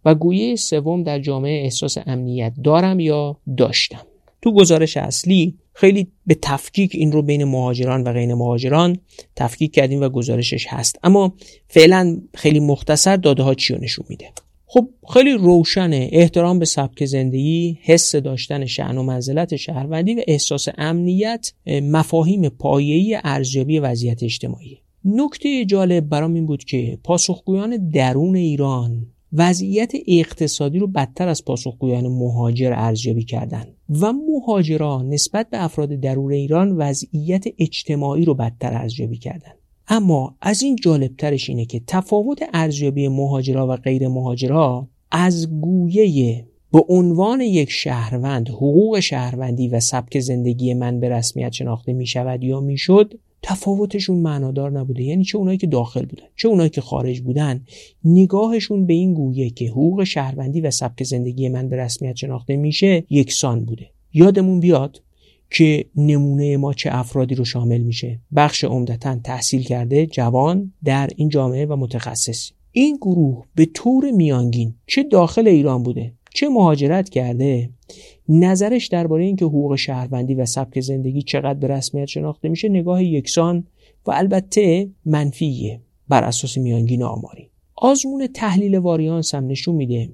و 0.07 0.15
گویه 0.15 0.55
سوم 0.55 1.03
در 1.03 1.19
جامعه 1.19 1.63
احساس 1.63 1.97
امنیت 2.05 2.53
دارم 2.63 2.99
یا 2.99 3.37
داشتم. 3.57 4.01
تو 4.41 4.53
گزارش 4.53 4.97
اصلی 4.97 5.53
خیلی 5.73 6.07
به 6.25 6.37
تفکیک 6.41 6.91
این 6.93 7.11
رو 7.11 7.21
بین 7.21 7.43
مهاجران 7.43 8.03
و 8.03 8.13
غیر 8.13 8.33
مهاجران 8.33 8.97
تفکیک 9.35 9.73
کردیم 9.73 10.01
و 10.01 10.09
گزارشش 10.09 10.67
هست. 10.69 10.99
اما 11.03 11.33
فعلا 11.67 12.21
خیلی 12.33 12.59
مختصر 12.59 13.15
داده 13.17 13.43
ها 13.43 13.53
چی 13.53 13.75
نشون 13.81 14.05
میده؟ 14.09 14.25
خب 14.65 14.89
خیلی 15.13 15.33
روشنه. 15.33 16.09
احترام 16.11 16.59
به 16.59 16.65
سبک 16.65 17.05
زندگی 17.05 17.79
حس 17.81 18.15
داشتن 18.15 18.65
شعن 18.65 18.97
و 18.97 19.03
منزلت 19.03 19.55
شهروندی 19.55 20.15
و 20.15 20.21
احساس 20.27 20.67
امنیت 20.77 21.53
مفاهیم 21.67 22.49
پایه‌ای 22.49 23.19
ارزیابی 23.23 23.79
وضعیت 23.79 24.23
اجتماعی. 24.23 24.77
نکته 25.05 25.65
جالب 25.65 26.09
برام 26.09 26.33
این 26.33 26.45
بود 26.45 26.63
که 26.63 26.97
پاسخگویان 27.03 27.89
درون 27.89 28.35
ایران 28.35 29.07
وضعیت 29.33 29.91
اقتصادی 30.07 30.79
رو 30.79 30.87
بدتر 30.87 31.27
از 31.27 31.45
پاسخگویان 31.45 32.07
مهاجر 32.07 32.73
ارزیابی 32.75 33.23
کردند 33.23 33.67
و 34.01 34.13
مهاجران 34.13 35.09
نسبت 35.09 35.49
به 35.49 35.63
افراد 35.63 35.89
درون 35.89 36.31
ایران 36.31 36.71
وضعیت 36.71 37.45
اجتماعی 37.59 38.25
رو 38.25 38.33
بدتر 38.33 38.73
ارزیابی 38.73 39.17
کردند 39.17 39.55
اما 39.87 40.35
از 40.41 40.61
این 40.61 40.75
جالبترش 40.75 41.49
اینه 41.49 41.65
که 41.65 41.81
تفاوت 41.87 42.43
ارزیابی 42.53 43.07
مهاجرا 43.07 43.67
و 43.67 43.75
غیر 43.75 44.07
مهاجرا 44.07 44.87
از 45.11 45.51
گویه 45.61 46.45
به 46.71 46.83
عنوان 46.89 47.41
یک 47.41 47.71
شهروند 47.71 48.49
حقوق 48.49 48.99
شهروندی 48.99 49.67
و 49.67 49.79
سبک 49.79 50.19
زندگی 50.19 50.73
من 50.73 50.99
به 50.99 51.09
رسمیت 51.09 51.51
شناخته 51.51 51.93
می 51.93 52.05
شود 52.05 52.43
یا 52.43 52.59
می 52.59 52.77
شد 52.77 53.13
تفاوتشون 53.41 54.17
معنادار 54.17 54.71
نبوده. 54.71 55.03
یعنی 55.03 55.23
چه 55.23 55.37
اونایی 55.37 55.57
که 55.57 55.67
داخل 55.67 56.05
بودن 56.05 56.25
چه 56.35 56.47
اونایی 56.47 56.69
که 56.69 56.81
خارج 56.81 57.21
بودن 57.21 57.61
نگاهشون 58.03 58.85
به 58.85 58.93
این 58.93 59.13
گویه 59.13 59.49
که 59.49 59.69
حقوق 59.69 60.03
شهروندی 60.03 60.61
و 60.61 60.71
سبک 60.71 61.03
زندگی 61.03 61.49
من 61.49 61.69
به 61.69 61.75
رسمیت 61.75 62.15
شناخته 62.15 62.55
میشه 62.55 63.03
یکسان 63.09 63.65
بوده. 63.65 63.89
یادمون 64.13 64.59
بیاد 64.59 65.01
که 65.49 65.85
نمونه 65.95 66.57
ما 66.57 66.73
چه 66.73 66.89
افرادی 66.93 67.35
رو 67.35 67.45
شامل 67.45 67.81
میشه. 67.81 68.19
بخش 68.35 68.63
عمدتا 68.63 69.19
تحصیل 69.23 69.63
کرده 69.63 70.05
جوان 70.05 70.73
در 70.83 71.09
این 71.15 71.29
جامعه 71.29 71.65
و 71.65 71.75
متخصص. 71.75 72.51
این 72.71 72.97
گروه 72.97 73.45
به 73.55 73.65
طور 73.65 74.11
میانگین 74.11 74.73
چه 74.87 75.03
داخل 75.03 75.47
ایران 75.47 75.83
بوده؟ 75.83 76.13
چه 76.37 76.49
مهاجرت 76.49 77.09
کرده؟ 77.09 77.69
نظرش 78.29 78.87
درباره 78.87 79.25
اینکه 79.25 79.45
حقوق 79.45 79.75
شهروندی 79.75 80.35
و 80.35 80.45
سبک 80.45 80.79
زندگی 80.79 81.21
چقدر 81.21 81.53
به 81.59 81.67
رسمیت 81.67 82.05
شناخته 82.05 82.49
میشه 82.49 82.69
نگاه 82.69 83.03
یکسان 83.03 83.67
و 84.05 84.11
البته 84.11 84.89
منفیه 85.05 85.81
بر 86.09 86.23
اساس 86.23 86.57
میانگین 86.57 87.03
آماری. 87.03 87.49
آزمون 87.75 88.27
تحلیل 88.27 88.77
واریانس 88.77 89.35
هم 89.35 89.47
نشون 89.47 89.75
میده. 89.75 90.09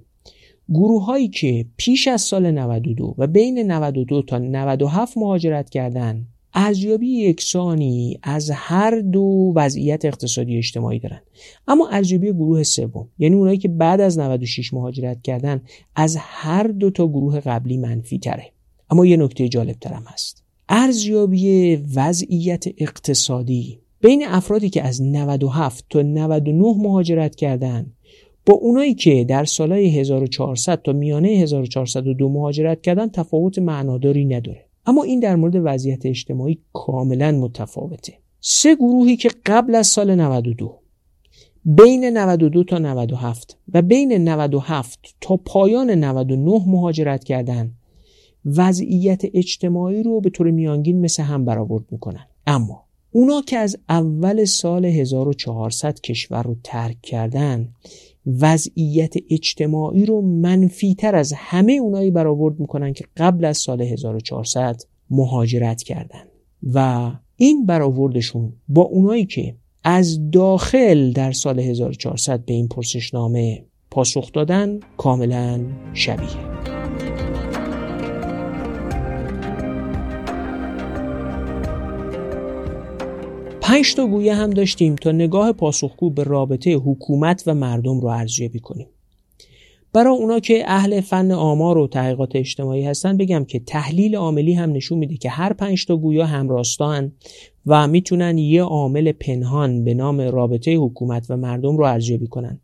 گروه 0.70 1.06
هایی 1.06 1.28
که 1.28 1.66
پیش 1.78 2.08
از 2.08 2.22
سال 2.22 2.52
92 2.52 3.16
و 3.18 3.28
بین 3.28 3.72
92 3.72 4.22
تا 4.22 4.38
97 4.38 5.18
مهاجرت 5.18 5.70
کردن 5.70 6.28
ارزیابی 6.54 7.08
یکسانی 7.08 8.20
از 8.24 8.52
هر 8.54 9.00
دو 9.00 9.54
وضعیت 9.56 10.06
اقتصادی 10.06 10.58
اجتماعی 10.58 11.00
دارن. 11.00 11.22
اما 11.68 11.90
ارزیابی 11.90 12.34
گروه 12.34 12.64
سوم 12.64 13.10
یعنی 13.20 13.36
اونایی 13.36 13.58
که 13.58 13.68
بعد 13.68 14.02
از 14.02 14.20
96 14.20 14.74
مهاجرت 14.74 15.22
کردن 15.22 15.62
از 15.96 16.18
هر 16.20 16.64
دو 16.64 16.90
تا 16.90 17.08
گروه 17.08 17.40
قبلی 17.40 17.78
منفی 17.78 18.20
تره 18.20 18.52
اما 18.90 19.06
یه 19.06 19.18
نکته 19.18 19.50
جالب 19.50 19.76
ترم 19.80 20.04
هست. 20.08 20.44
ارزیابی 20.70 21.76
وضعیت 21.76 22.66
اقتصادی 22.78 23.80
بین 24.02 24.26
افرادی 24.28 24.70
که 24.70 24.84
از 24.84 25.02
97 25.02 25.86
تا 25.90 26.02
99 26.02 26.76
مهاجرت 26.78 27.36
کردن 27.36 27.94
با 28.46 28.54
اونایی 28.54 28.94
که 28.94 29.24
در 29.24 29.46
سالهای 29.46 30.00
1400 30.00 30.82
تا 30.82 30.94
میانه 30.94 31.30
1402 31.30 32.30
مهاجرت 32.30 32.82
کردن 32.82 33.10
تفاوت 33.10 33.60
معناداری 33.60 34.26
نداره. 34.26 34.66
اما 34.86 35.04
این 35.04 35.20
در 35.20 35.36
مورد 35.36 35.54
وضعیت 35.56 36.06
اجتماعی 36.06 36.60
کاملا 36.74 37.32
متفاوته. 37.32 38.14
سه 38.40 38.76
گروهی 38.76 39.16
که 39.16 39.30
قبل 39.46 39.76
از 39.76 39.88
سال 39.88 40.16
92 40.16 40.80
بین 41.66 42.06
92 42.06 42.64
تا 42.64 42.78
97 42.78 43.58
و 43.74 43.82
بین 43.82 44.14
97 44.14 45.16
تا 45.22 45.38
پایان 45.38 45.92
99 45.92 46.52
مهاجرت 46.68 47.24
کردن 47.24 47.72
وضعیت 48.46 49.22
اجتماعی 49.34 50.04
رو 50.04 50.22
به 50.22 50.30
طور 50.30 50.52
میانگین 50.52 51.02
مثل 51.02 51.24
هم 51.24 51.46
برآورد 51.46 51.86
می‌کنن. 51.92 52.28
اما 52.48 52.84
اونا 53.12 53.42
که 53.42 53.58
از 53.58 53.78
اول 53.90 54.46
سال 54.46 54.86
1400 54.86 56.00
کشور 56.00 56.44
رو 56.44 56.56
ترک 56.64 57.02
کردن 57.02 57.70
وضعیت 58.26 59.14
اجتماعی 59.30 60.06
رو 60.06 60.22
منفیتر 60.22 61.16
از 61.16 61.34
همه 61.38 61.74
اونایی 61.74 62.12
برآورد 62.12 62.60
می‌کنن 62.60 62.94
که 62.94 63.06
قبل 63.18 63.46
از 63.46 63.58
سال 63.58 63.82
1400 63.82 64.82
مهاجرت 65.10 65.84
کردن. 65.84 66.24
و 66.74 67.12
این 67.36 67.66
برآوردشون 67.66 68.54
با 68.68 68.82
اونایی 68.82 69.26
که 69.26 69.56
از 69.84 70.32
داخل 70.32 71.12
در 71.12 71.32
سال 71.32 71.60
1400 71.60 72.46
به 72.46 72.54
این 72.54 72.68
پرسشنامه 72.68 73.66
پاسخ 73.92 74.32
دادن 74.32 74.80
کاملا 74.98 75.62
شبیه. 75.94 76.53
پنج 83.74 83.96
تا 83.96 84.08
گویه 84.08 84.36
هم 84.36 84.50
داشتیم 84.50 84.96
تا 84.96 85.12
نگاه 85.12 85.52
پاسخگو 85.52 86.10
به 86.10 86.24
رابطه 86.24 86.74
حکومت 86.74 87.44
و 87.48 87.54
مردم 87.54 88.00
رو 88.00 88.08
ارزیابی 88.08 88.60
کنیم. 88.60 88.88
برای 89.94 90.18
اونا 90.18 90.40
که 90.40 90.64
اهل 90.68 91.02
فن 91.02 91.32
آمار 91.32 91.78
و 91.78 91.88
تحقیقات 91.88 92.36
اجتماعی 92.36 92.84
هستن 92.84 93.18
بگم 93.18 93.46
که 93.46 93.60
تحلیل 93.60 94.16
عاملی 94.16 94.54
هم 94.54 94.72
نشون 94.72 94.98
میده 94.98 95.18
که 95.18 95.30
هر 95.30 95.54
پنج 95.54 95.86
تا 95.86 95.98
گویا 95.98 96.26
همراستان 96.26 97.12
و 97.66 97.88
می‌تونن 97.88 98.38
یه 98.38 98.64
عامل 98.64 99.12
پنهان 99.12 99.84
به 99.84 99.94
نام 99.94 100.22
رابطه 100.22 100.76
حکومت 100.76 101.26
و 101.30 101.38
مردم 101.38 101.78
رو 101.78 101.84
ارزیابی 101.84 102.28
کنن. 102.28 102.62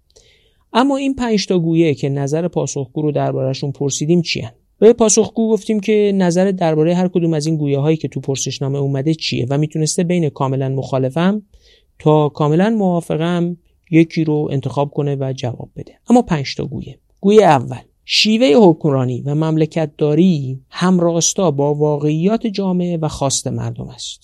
اما 0.73 0.98
این 0.98 1.15
پنج 1.15 1.45
تا 1.45 1.60
گویه 1.60 1.94
که 1.94 2.10
نظر 2.10 2.48
پاسخگو 2.48 3.02
رو 3.02 3.11
دربارهشون 3.11 3.72
پرسیدیم 3.72 4.22
چیه 4.22 4.53
به 4.80 4.93
پاسخگو 4.93 5.49
گفتیم 5.49 5.80
که 5.80 6.11
نظر 6.15 6.51
درباره 6.51 6.95
هر 6.95 7.07
کدوم 7.07 7.34
از 7.34 7.45
این 7.45 7.57
گویه 7.57 7.80
هایی 7.80 7.97
که 7.97 8.07
تو 8.07 8.19
پرسشنامه 8.19 8.80
اومده 8.80 9.14
چیه 9.14 9.45
و 9.49 9.57
می‌تونسته 9.57 10.03
بین 10.03 10.30
کاملا 10.30 10.69
مخالفم 10.69 11.41
تا 11.99 12.30
کاملا 12.30 12.69
موافقم 12.69 13.57
یکی 13.91 14.23
رو 14.23 14.47
انتخاب 14.51 14.91
کنه 14.91 15.15
و 15.15 15.34
جواب 15.35 15.69
بده. 15.76 15.93
اما 16.10 16.22
پنج 16.22 16.56
تا 16.56 16.65
گویه. 16.65 16.99
گویه 17.22 17.43
اول. 17.43 17.77
شیوه 18.06 18.53
حکمرانی 18.56 19.22
و 19.22 19.35
مملکت 19.35 19.91
داری 19.97 20.61
همراستا 20.69 21.51
با 21.51 21.73
واقعیات 21.73 22.47
جامعه 22.47 22.97
و 22.97 23.07
خواست 23.07 23.47
مردم 23.47 23.88
است. 23.88 24.22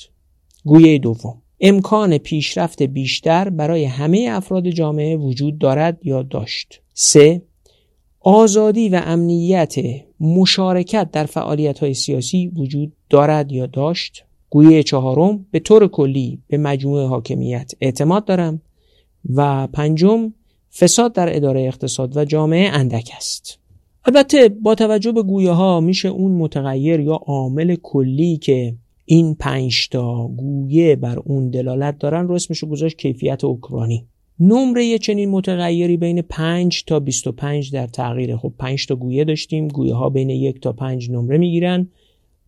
گویه 0.63 0.97
دوم. 0.97 1.41
امکان 1.61 2.17
پیشرفت 2.17 2.83
بیشتر 2.83 3.49
برای 3.49 3.85
همه 3.85 4.27
افراد 4.31 4.69
جامعه 4.69 5.17
وجود 5.17 5.57
دارد 5.57 5.99
یا 6.03 6.23
داشت. 6.23 6.81
3. 6.93 7.41
آزادی 8.19 8.89
و 8.89 9.01
امنیت 9.05 9.75
مشارکت 10.19 11.11
در 11.11 11.25
فعالیت 11.25 11.79
های 11.79 11.93
سیاسی 11.93 12.47
وجود 12.47 12.93
دارد 13.09 13.51
یا 13.51 13.65
داشت. 13.65 14.25
گویه 14.49 14.83
چهارم 14.83 15.45
به 15.51 15.59
طور 15.59 15.87
کلی 15.87 16.39
به 16.47 16.57
مجموعه 16.57 17.07
حاکمیت 17.07 17.71
اعتماد 17.81 18.25
دارم. 18.25 18.61
و 19.33 19.67
پنجم 19.67 20.33
فساد 20.73 21.13
در 21.13 21.35
اداره 21.35 21.61
اقتصاد 21.61 22.17
و 22.17 22.25
جامعه 22.25 22.69
اندک 22.69 23.11
است. 23.17 23.59
البته 24.05 24.49
با 24.49 24.75
توجه 24.75 25.11
به 25.11 25.23
گویه 25.23 25.51
ها 25.51 25.79
میشه 25.79 26.09
اون 26.09 26.31
متغیر 26.31 26.99
یا 26.99 27.13
عامل 27.13 27.75
کلی 27.75 28.37
که 28.37 28.75
این 29.05 29.35
پنج 29.35 29.89
تا 29.89 30.27
گویه 30.27 30.95
بر 30.95 31.19
اون 31.19 31.49
دلالت 31.49 31.97
دارن 31.99 32.27
رو 32.27 32.35
اسمش 32.35 32.63
گذاشت 32.63 32.97
کیفیت 32.97 33.43
اوکرانی 33.43 34.07
نمره 34.39 34.97
چنین 34.97 35.29
متغیری 35.29 35.97
بین 35.97 36.21
5 36.21 36.83
تا 36.83 36.99
25 36.99 37.71
در 37.71 37.87
تغییر. 37.87 38.37
خب 38.37 38.53
5 38.59 38.85
تا 38.85 38.95
گویه 38.95 39.23
داشتیم. 39.23 39.67
گویه 39.67 39.93
ها 39.93 40.09
بین 40.09 40.29
1 40.29 40.59
تا 40.59 40.73
5 40.73 41.09
نمره 41.09 41.37
می‌گیرن 41.37 41.87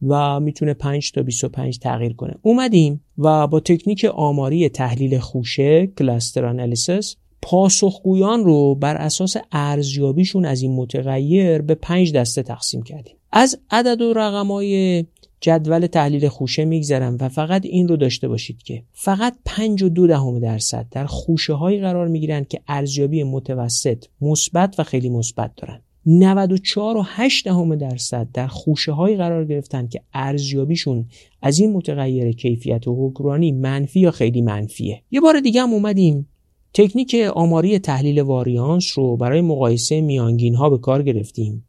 و 0.08 0.40
می‌تونه 0.40 0.74
5 0.74 1.12
تا 1.12 1.24
25 1.24 1.80
تغییر 1.80 2.14
کنه. 2.14 2.36
اومدیم 2.42 3.02
و 3.18 3.48
با 3.48 3.60
تکنیک 3.60 4.06
آماری 4.06 4.70
تحلیل 4.70 5.20
خوشه 5.20 5.88
کلاستر 5.88 6.46
انالیسیس 6.46 7.16
پاسخگویان 7.42 8.44
رو 8.44 8.76
بر 8.76 8.96
اساس 8.96 9.36
ارزیابیشون 9.52 10.46
از 10.46 10.62
این 10.62 10.76
متغیر 10.76 11.62
به 11.62 11.76
5 11.76 12.14
دسته 12.14 12.44
تقسیم 12.44 12.84
کردیم. 12.84 13.16
از 13.32 13.60
عدد 13.72 14.02
و 14.02 14.14
رقمای 14.14 15.06
جدول 15.42 15.88
تحلیل 15.88 16.28
خوشه 16.28 16.66
میگذرم 16.66 17.18
و 17.20 17.30
فقط 17.30 17.66
این 17.66 17.88
رو 17.88 17.98
داشته 17.98 18.28
باشید 18.28 18.64
که 18.64 18.84
فقط 18.94 19.36
5 19.46 19.84
و 19.84 19.90
دو 19.90 20.08
دهم 20.08 20.40
درصد 20.40 20.88
در 20.92 21.06
خوشه 21.06 21.54
هایی 21.54 21.80
قرار 21.80 22.08
می‌گیرند 22.08 22.48
که 22.48 22.62
ارزیابی 22.68 23.24
متوسط 23.24 24.06
مثبت 24.22 24.80
و 24.80 24.84
خیلی 24.84 25.10
مثبت 25.10 25.52
دارن 25.56 25.82
94 26.10 26.98
و 26.98 27.02
8 27.06 27.46
دهم 27.46 27.76
درصد 27.76 28.28
در 28.34 28.48
خوشه 28.48 28.92
هایی 28.92 29.18
قرار 29.18 29.46
گرفتن 29.46 29.88
که 29.88 30.02
ارزیابیشون 30.14 31.06
از 31.42 31.60
این 31.60 31.74
متغیر 31.74 32.32
کیفیت 32.32 32.88
و 32.88 33.08
حکمرانی 33.08 33.52
منفی 33.52 34.00
یا 34.00 34.12
خیلی 34.12 34.42
منفیه. 34.42 35.02
یه 35.12 35.22
بار 35.22 35.40
دیگه 35.40 35.62
هم 35.62 35.74
اومدیم. 35.74 36.28
تکنیک 36.74 37.16
آماری 37.34 37.80
تحلیل 37.80 38.22
واریانس 38.22 38.98
رو 38.98 39.18
برای 39.18 39.42
مقایسه 39.42 40.02
میانگین 40.02 40.56
ها 40.56 40.70
به 40.70 40.78
کار 40.78 41.04
گرفتیم. 41.04 41.67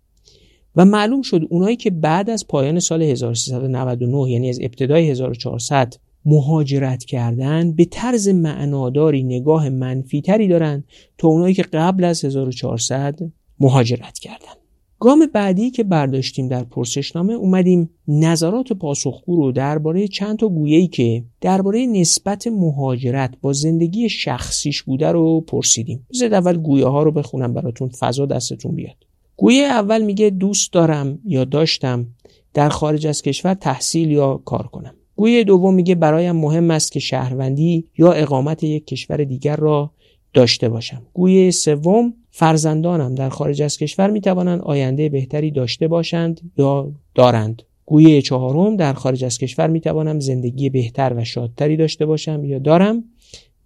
و 0.78 0.84
معلوم 0.84 1.22
شد 1.22 1.40
اونایی 1.50 1.76
که 1.76 1.90
بعد 1.90 2.30
از 2.30 2.46
پایان 2.46 2.80
سال 2.80 3.02
1399 3.02 4.30
یعنی 4.30 4.48
از 4.48 4.58
ابتدای 4.62 5.10
1400 5.10 5.94
مهاجرت 6.24 7.04
کردن 7.04 7.72
به 7.72 7.84
طرز 7.84 8.28
معناداری 8.28 9.22
نگاه 9.22 9.68
منفی 9.68 10.20
تری 10.20 10.48
دارن 10.48 10.84
تا 11.18 11.28
اونایی 11.28 11.54
که 11.54 11.62
قبل 11.62 12.04
از 12.04 12.24
1400 12.24 13.18
مهاجرت 13.60 14.18
کردن 14.18 14.52
گام 15.00 15.26
بعدی 15.32 15.70
که 15.70 15.84
برداشتیم 15.84 16.48
در 16.48 16.64
پرسشنامه 16.64 17.32
اومدیم 17.32 17.90
نظرات 18.08 18.72
پاسخگو 18.72 19.36
رو 19.36 19.52
درباره 19.52 20.08
چند 20.08 20.38
تا 20.38 20.48
گویه‌ای 20.48 20.86
که 20.86 21.24
درباره 21.40 21.86
نسبت 21.86 22.46
مهاجرت 22.46 23.34
با 23.40 23.52
زندگی 23.52 24.08
شخصیش 24.08 24.82
بوده 24.82 25.12
رو 25.12 25.40
پرسیدیم. 25.40 26.06
بذارید 26.10 26.34
اول 26.34 26.56
گویه 26.56 26.86
ها 26.86 27.02
رو 27.02 27.12
بخونم 27.12 27.54
براتون 27.54 27.88
فضا 27.88 28.26
دستتون 28.26 28.74
بیاد. 28.74 29.07
گویه 29.40 29.64
اول 29.64 30.02
میگه 30.02 30.30
دوست 30.30 30.72
دارم 30.72 31.18
یا 31.24 31.44
داشتم 31.44 32.06
در 32.54 32.68
خارج 32.68 33.06
از 33.06 33.22
کشور 33.22 33.54
تحصیل 33.54 34.10
یا 34.10 34.36
کار 34.44 34.66
کنم. 34.66 34.94
گویه 35.16 35.44
دوم 35.44 35.74
میگه 35.74 35.94
برایم 35.94 36.36
مهم 36.36 36.70
است 36.70 36.92
که 36.92 37.00
شهروندی 37.00 37.84
یا 37.98 38.12
اقامت 38.12 38.64
یک 38.64 38.86
کشور 38.86 39.24
دیگر 39.24 39.56
را 39.56 39.90
داشته 40.34 40.68
باشم. 40.68 41.02
گویه 41.12 41.50
سوم 41.50 42.14
فرزندانم 42.30 43.14
در 43.14 43.28
خارج 43.28 43.62
از 43.62 43.78
کشور 43.78 44.10
می 44.10 44.20
توانند 44.20 44.60
آینده 44.60 45.08
بهتری 45.08 45.50
داشته 45.50 45.88
باشند 45.88 46.40
یا 46.56 46.92
دارند 47.14 47.62
گویه 47.86 48.22
چهارم 48.22 48.76
در 48.76 48.92
خارج 48.92 49.24
از 49.24 49.38
کشور 49.38 49.66
می 49.66 49.80
توانم 49.80 50.20
زندگی 50.20 50.70
بهتر 50.70 51.14
و 51.16 51.24
شادتری 51.24 51.76
داشته 51.76 52.06
باشم 52.06 52.44
یا 52.44 52.58
دارم 52.58 53.04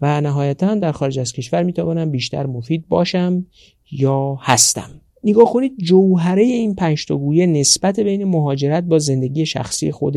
و 0.01 0.21
نهایتا 0.21 0.75
در 0.75 0.93
خارج 0.93 1.19
از 1.19 1.33
کشور 1.33 1.63
می 1.63 1.73
توانم 1.73 2.11
بیشتر 2.11 2.47
مفید 2.47 2.89
باشم 2.89 3.47
یا 3.91 4.39
هستم 4.41 5.02
نگاه 5.25 5.53
کنید 5.53 5.73
جوهره 5.79 6.43
این 6.43 6.75
پنج 6.75 7.07
تا 7.07 7.17
گویه 7.17 7.47
نسبت 7.47 8.01
بین 8.01 8.25
مهاجرت 8.25 8.85
با 8.85 8.99
زندگی 8.99 9.47
شخصی 9.47 9.91
خود 9.91 10.17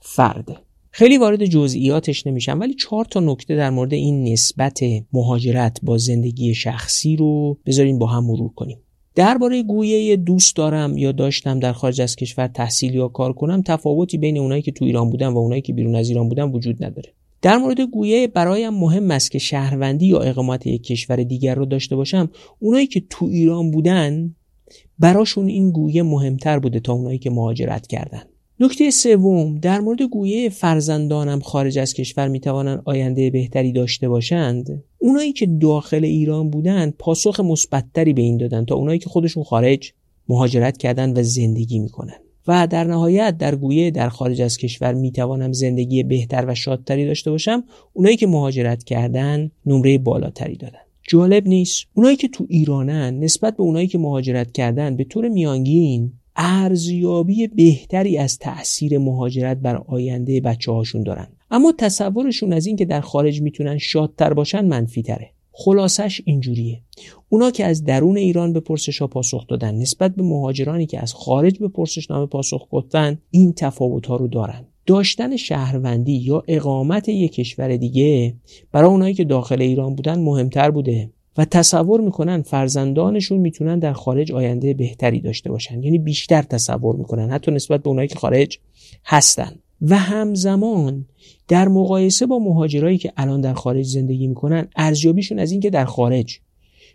فرده. 0.00 0.56
خیلی 0.90 1.18
وارد 1.18 1.44
جزئیاتش 1.44 2.26
نمیشم 2.26 2.60
ولی 2.60 2.74
چهار 2.74 3.04
تا 3.04 3.20
نکته 3.20 3.56
در 3.56 3.70
مورد 3.70 3.94
این 3.94 4.32
نسبت 4.32 4.80
مهاجرت 5.12 5.78
با 5.82 5.98
زندگی 5.98 6.54
شخصی 6.54 7.16
رو 7.16 7.58
بذارین 7.66 7.98
با 7.98 8.06
هم 8.06 8.24
مرور 8.24 8.50
کنیم. 8.56 8.78
درباره 9.14 9.62
گویه 9.62 10.16
دوست 10.16 10.56
دارم 10.56 10.98
یا 10.98 11.12
داشتم 11.12 11.60
در 11.60 11.72
خارج 11.72 12.00
از 12.00 12.16
کشور 12.16 12.46
تحصیل 12.46 12.94
یا 12.94 13.08
کار 13.08 13.32
کنم 13.32 13.62
تفاوتی 13.62 14.18
بین 14.18 14.38
اونایی 14.38 14.62
که 14.62 14.72
تو 14.72 14.84
ایران 14.84 15.10
بودن 15.10 15.28
و 15.28 15.38
اونایی 15.38 15.62
که 15.62 15.72
بیرون 15.72 15.96
از 15.96 16.08
ایران 16.08 16.28
بودن 16.28 16.50
وجود 16.50 16.84
نداره. 16.84 17.12
در 17.42 17.56
مورد 17.56 17.80
گویه 17.80 18.26
برایم 18.26 18.74
مهم 18.74 19.10
است 19.10 19.30
که 19.30 19.38
شهروندی 19.38 20.06
یا 20.06 20.20
اقامت 20.20 20.66
یک 20.66 20.82
کشور 20.82 21.16
دیگر 21.16 21.54
رو 21.54 21.66
داشته 21.66 21.96
باشم 21.96 22.30
اونایی 22.58 22.86
که 22.86 23.02
تو 23.10 23.24
ایران 23.26 23.70
بودن 23.70 24.34
براشون 24.98 25.48
این 25.48 25.70
گویه 25.70 26.02
مهمتر 26.02 26.58
بوده 26.58 26.80
تا 26.80 26.92
اونایی 26.92 27.18
که 27.18 27.30
مهاجرت 27.30 27.86
کردن. 27.86 28.22
نکته 28.60 28.90
سوم 28.90 29.58
در 29.58 29.80
مورد 29.80 30.02
گویه 30.02 30.48
فرزندانم 30.48 31.40
خارج 31.40 31.78
از 31.78 31.94
کشور 31.94 32.28
می‌توانند 32.28 32.82
آینده 32.84 33.30
بهتری 33.30 33.72
داشته 33.72 34.08
باشند. 34.08 34.84
اونایی 34.98 35.32
که 35.32 35.46
داخل 35.46 36.04
ایران 36.04 36.50
بودند 36.50 36.94
پاسخ 36.98 37.40
مثبتتری 37.40 38.12
به 38.12 38.22
این 38.22 38.36
دادن 38.36 38.64
تا 38.64 38.74
اونایی 38.74 38.98
که 38.98 39.08
خودشون 39.08 39.44
خارج 39.44 39.92
مهاجرت 40.28 40.76
کردن 40.76 41.18
و 41.18 41.22
زندگی 41.22 41.78
می‌کنن. 41.78 42.18
و 42.48 42.66
در 42.66 42.84
نهایت 42.84 43.38
در 43.38 43.54
گویه 43.54 43.90
در 43.90 44.08
خارج 44.08 44.42
از 44.42 44.56
کشور 44.56 44.94
می‌توانم 44.94 45.52
زندگی 45.52 46.02
بهتر 46.02 46.44
و 46.48 46.54
شادتری 46.54 47.06
داشته 47.06 47.30
باشم 47.30 47.64
اونایی 47.92 48.16
که 48.16 48.26
مهاجرت 48.26 48.84
کردن 48.84 49.50
نمره 49.66 49.98
بالاتری 49.98 50.56
دادن. 50.56 50.78
جالب 51.08 51.48
نیست. 51.48 51.86
اونایی 51.94 52.16
که 52.16 52.28
تو 52.28 52.46
ایرانن 52.48 53.18
نسبت 53.18 53.56
به 53.56 53.62
اونایی 53.62 53.86
که 53.86 53.98
مهاجرت 53.98 54.52
کردن 54.52 54.96
به 54.96 55.04
طور 55.04 55.28
میانگین 55.28 56.12
ارزیابی 56.36 57.46
بهتری 57.46 58.18
از 58.18 58.38
تاثیر 58.38 58.98
مهاجرت 58.98 59.56
بر 59.56 59.76
آینده 59.76 60.40
بچه 60.40 60.72
هاشون 60.72 61.02
دارن. 61.02 61.28
اما 61.50 61.72
تصورشون 61.78 62.52
از 62.52 62.66
اینکه 62.66 62.84
در 62.84 63.00
خارج 63.00 63.42
می‌تونن 63.42 63.78
شادتر 63.78 64.34
باشن 64.34 64.64
منفی 64.64 65.02
تره. 65.02 65.30
خلاصش 65.52 66.20
اینجوریه. 66.24 66.80
اونا 67.28 67.50
که 67.50 67.64
از 67.64 67.84
درون 67.84 68.16
ایران 68.16 68.52
به 68.52 68.60
پرسش 68.60 68.98
ها 68.98 69.06
پاسخ 69.06 69.46
دادن 69.46 69.74
نسبت 69.74 70.14
به 70.14 70.22
مهاجرانی 70.22 70.86
که 70.86 71.02
از 71.02 71.14
خارج 71.14 71.58
به 71.58 71.68
پرسشنامه 71.68 72.26
پاسخ 72.26 72.68
گفتن 72.70 73.18
این 73.30 73.52
تفاوت 73.52 74.06
ها 74.06 74.16
رو 74.16 74.28
دارن. 74.28 74.64
داشتن 74.86 75.36
شهروندی 75.36 76.12
یا 76.12 76.42
اقامت 76.48 77.08
یک 77.08 77.32
کشور 77.32 77.76
دیگه 77.76 78.34
برای 78.72 78.90
اونایی 78.90 79.14
که 79.14 79.24
داخل 79.24 79.62
ایران 79.62 79.94
بودن 79.94 80.18
مهمتر 80.18 80.70
بوده 80.70 81.10
و 81.36 81.44
تصور 81.44 82.00
می‌کنن 82.00 82.42
فرزندانشون 82.42 83.38
می‌تونن 83.38 83.78
در 83.78 83.92
خارج 83.92 84.32
آینده 84.32 84.74
بهتری 84.74 85.20
داشته 85.20 85.50
باشن. 85.50 85.82
یعنی 85.82 85.98
بیشتر 85.98 86.42
تصور 86.42 86.96
می‌کنن 86.96 87.30
حتی 87.30 87.50
نسبت 87.50 87.82
به 87.82 87.88
اونایی 87.88 88.08
که 88.08 88.14
خارج 88.14 88.58
هستن. 89.04 89.52
و 89.82 89.98
همزمان 89.98 91.06
در 91.48 91.68
مقایسه 91.68 92.26
با 92.26 92.38
مهاجرایی 92.38 92.98
که 92.98 93.12
الان 93.16 93.40
در 93.40 93.54
خارج 93.54 93.86
زندگی 93.86 94.26
می‌کنن 94.26 94.68
ارزیابیشون 94.76 95.38
از 95.38 95.52
اینکه 95.52 95.70
در 95.70 95.84
خارج 95.84 96.38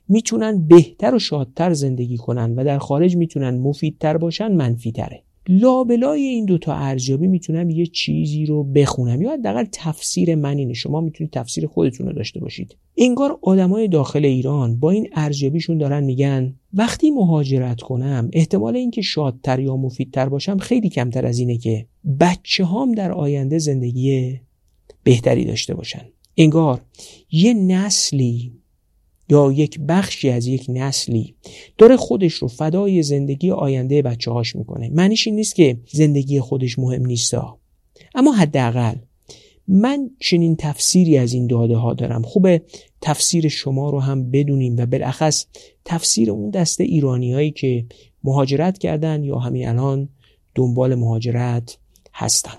می‌تونن 0.09 0.67
بهتر 0.67 1.15
و 1.15 1.19
شادتر 1.19 1.73
زندگی 1.73 2.17
کنن 2.17 2.55
و 2.55 2.63
در 2.63 2.77
خارج 2.77 3.17
می‌تونن 3.17 3.57
مفیدتر 3.57 4.17
باشن 4.17 4.51
منفی 4.51 4.91
تره 4.91 5.23
لابلای 5.47 6.21
این 6.21 6.45
دوتا 6.45 6.73
ارزیابی 6.73 7.27
می‌تونم 7.27 7.69
یه 7.69 7.85
چیزی 7.85 8.45
رو 8.45 8.63
بخونم 8.63 9.21
یا 9.21 9.33
حداقل 9.33 9.65
تفسیر 9.71 10.35
من 10.35 10.57
اینه 10.57 10.73
شما 10.73 11.01
می‌تونید 11.01 11.33
تفسیر 11.33 11.67
خودتون 11.67 12.07
رو 12.07 12.13
داشته 12.13 12.39
باشید. 12.39 12.75
انگار 12.97 13.39
آدمای 13.41 13.87
داخل 13.87 14.25
ایران 14.25 14.79
با 14.79 14.91
این 14.91 15.09
ارزیابیشون 15.13 15.77
دارن 15.77 16.03
میگن 16.03 16.55
وقتی 16.73 17.11
مهاجرت 17.11 17.81
کنم 17.81 18.29
احتمال 18.33 18.75
اینکه 18.75 19.01
شادتر 19.01 19.59
یا 19.59 19.77
مفیدتر 19.77 20.29
باشم 20.29 20.57
خیلی 20.57 20.89
کمتر 20.89 21.25
از 21.25 21.39
اینه 21.39 21.57
که 21.57 21.87
بچه 22.19 22.63
هام 22.63 22.91
در 22.91 23.11
آینده 23.11 23.57
زندگی 23.57 24.39
بهتری 25.03 25.45
داشته 25.45 25.73
باشن. 25.73 26.05
انگار 26.37 26.81
یه 27.31 27.53
نسلی 27.53 28.51
یا 29.29 29.51
یک 29.51 29.79
بخشی 29.79 30.29
از 30.29 30.47
یک 30.47 30.65
نسلی. 30.69 31.35
داره 31.77 31.97
خودش 31.97 32.33
رو 32.33 32.47
فدای 32.47 33.03
زندگی 33.03 33.51
آینده 33.51 34.01
بچه 34.01 34.31
هاش 34.31 34.55
می‌کنه. 34.55 34.89
معنیش 34.89 35.27
این 35.27 35.35
نیست 35.35 35.55
که 35.55 35.77
زندگی 35.91 36.39
خودش 36.39 36.79
مهم 36.79 37.05
نیست 37.05 37.33
اما 38.15 38.31
حداقل 38.31 38.95
من 39.67 40.09
چنین 40.19 40.55
تفسیری 40.55 41.17
از 41.17 41.33
این 41.33 41.47
داده 41.47 41.77
ها 41.77 41.93
دارم. 41.93 42.21
خوبه 42.21 42.61
تفسیر 43.01 43.47
شما 43.47 43.89
رو 43.89 43.99
هم 43.99 44.31
بدونیم 44.31 44.75
و 44.77 44.85
بالاخص 44.85 45.45
تفسیر 45.85 46.31
اون 46.31 46.49
دسته 46.49 46.83
ایرانی 46.83 47.33
هایی 47.33 47.51
که 47.51 47.85
مهاجرت 48.23 48.77
کردن 48.77 49.23
یا 49.23 49.39
همین 49.39 49.67
الان 49.67 50.09
دنبال 50.55 50.95
مهاجرت 50.95 51.77
هستن. 52.13 52.57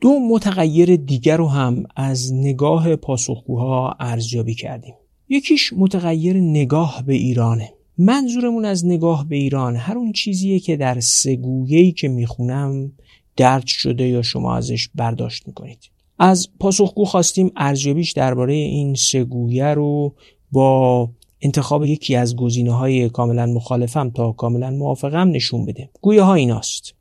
دو 0.00 0.18
متغیر 0.18 0.96
دیگر 0.96 1.36
رو 1.36 1.48
هم 1.48 1.84
از 1.96 2.32
نگاه 2.34 2.96
پاسخگوها 2.96 3.96
ارزیابی 4.00 4.54
کردیم. 4.54 4.94
یکیش 5.32 5.72
متغیر 5.72 6.36
نگاه 6.36 7.02
به 7.06 7.14
ایرانه. 7.14 7.72
منظورمون 7.98 8.64
از 8.64 8.86
نگاه 8.86 9.28
به 9.28 9.36
ایران 9.36 9.76
هر 9.76 9.98
اون 9.98 10.12
چیزیه 10.12 10.60
که 10.60 10.76
در 10.76 11.00
سگویهی 11.00 11.92
که 11.92 12.08
می‌خونم 12.08 12.92
درد 13.36 13.66
شده 13.66 14.08
یا 14.08 14.22
شما 14.22 14.56
ازش 14.56 14.88
برداشت 14.94 15.46
می‌کنید. 15.46 15.78
از 16.18 16.48
پاسخگو 16.60 17.04
خواستیم 17.04 17.52
ارزیابیش 17.56 18.12
درباره 18.12 18.54
این 18.54 18.94
سگویه 18.94 19.66
رو 19.66 20.14
با 20.52 21.10
انتخاب 21.42 21.84
یکی 21.84 22.16
از 22.16 22.36
گزینه 22.36 22.72
های 22.72 23.08
کاملا 23.08 23.46
مخالفم 23.46 24.10
تا 24.10 24.32
کاملا 24.32 24.70
موافقم 24.70 25.28
نشون 25.28 25.66
بده. 25.66 25.90
گویه 26.00 26.22
ها 26.22 26.34
ایناست. 26.34 26.94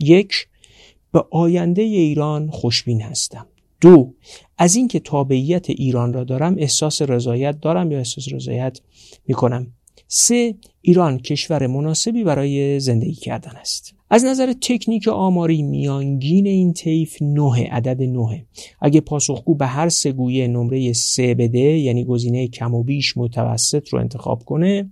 یک 0.00 0.32
به 1.12 1.24
آینده 1.30 1.82
ایران 1.82 2.50
خوشبین 2.50 3.02
هستم. 3.02 3.46
دو 3.80 4.14
از 4.58 4.76
اینکه 4.76 5.00
تابعیت 5.00 5.70
ایران 5.70 6.12
را 6.12 6.24
دارم 6.24 6.54
احساس 6.58 7.02
رضایت 7.02 7.60
دارم 7.60 7.92
یا 7.92 7.98
احساس 7.98 8.32
رضایت 8.32 8.80
می‌کنم. 9.26 9.66
سه 10.08 10.54
ایران 10.82 11.18
کشور 11.18 11.66
مناسبی 11.66 12.24
برای 12.24 12.80
زندگی 12.80 13.14
کردن 13.14 13.56
است. 13.56 13.94
از 14.10 14.24
نظر 14.24 14.52
تکنیک 14.52 15.08
آماری 15.08 15.62
میانگین 15.62 16.46
این 16.46 16.72
طیف 16.72 17.22
نه 17.22 17.68
عدد 17.70 18.02
نه 18.02 18.46
اگه 18.80 19.00
پاسخگو 19.00 19.54
به 19.54 19.66
هر 19.66 19.88
سگویه 19.88 20.48
نمره 20.48 20.92
سه 20.92 21.34
بده 21.34 21.58
یعنی 21.58 22.04
گزینه 22.04 22.48
کم 22.48 22.74
و 22.74 22.82
بیش 22.82 23.16
متوسط 23.16 23.88
رو 23.88 23.98
انتخاب 23.98 24.44
کنه 24.44 24.90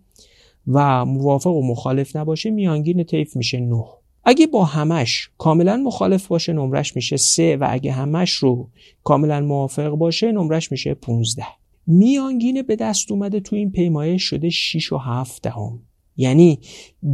و 0.68 1.04
موافق 1.04 1.50
و 1.50 1.66
مخالف 1.66 2.16
نباشه 2.16 2.50
میانگین 2.50 3.04
طیف 3.04 3.36
میشه 3.36 3.60
نه 3.60 3.84
اگه 4.28 4.46
با 4.46 4.64
همش 4.64 5.30
کاملا 5.38 5.76
مخالف 5.76 6.26
باشه 6.26 6.52
نمرش 6.52 6.96
میشه 6.96 7.16
سه 7.16 7.56
و 7.56 7.66
اگه 7.70 7.92
همش 7.92 8.30
رو 8.30 8.70
کاملا 9.04 9.40
موافق 9.40 9.88
باشه 9.88 10.32
نمرش 10.32 10.72
میشه 10.72 10.94
15 10.94 11.44
میانگین 11.86 12.62
به 12.62 12.76
دست 12.76 13.12
اومده 13.12 13.40
تو 13.40 13.56
این 13.56 13.70
پیمایش 13.70 14.22
شده 14.22 14.50
6 14.50 14.92
و 14.92 14.98
7 14.98 15.42
دهم. 15.42 15.82
یعنی 16.16 16.58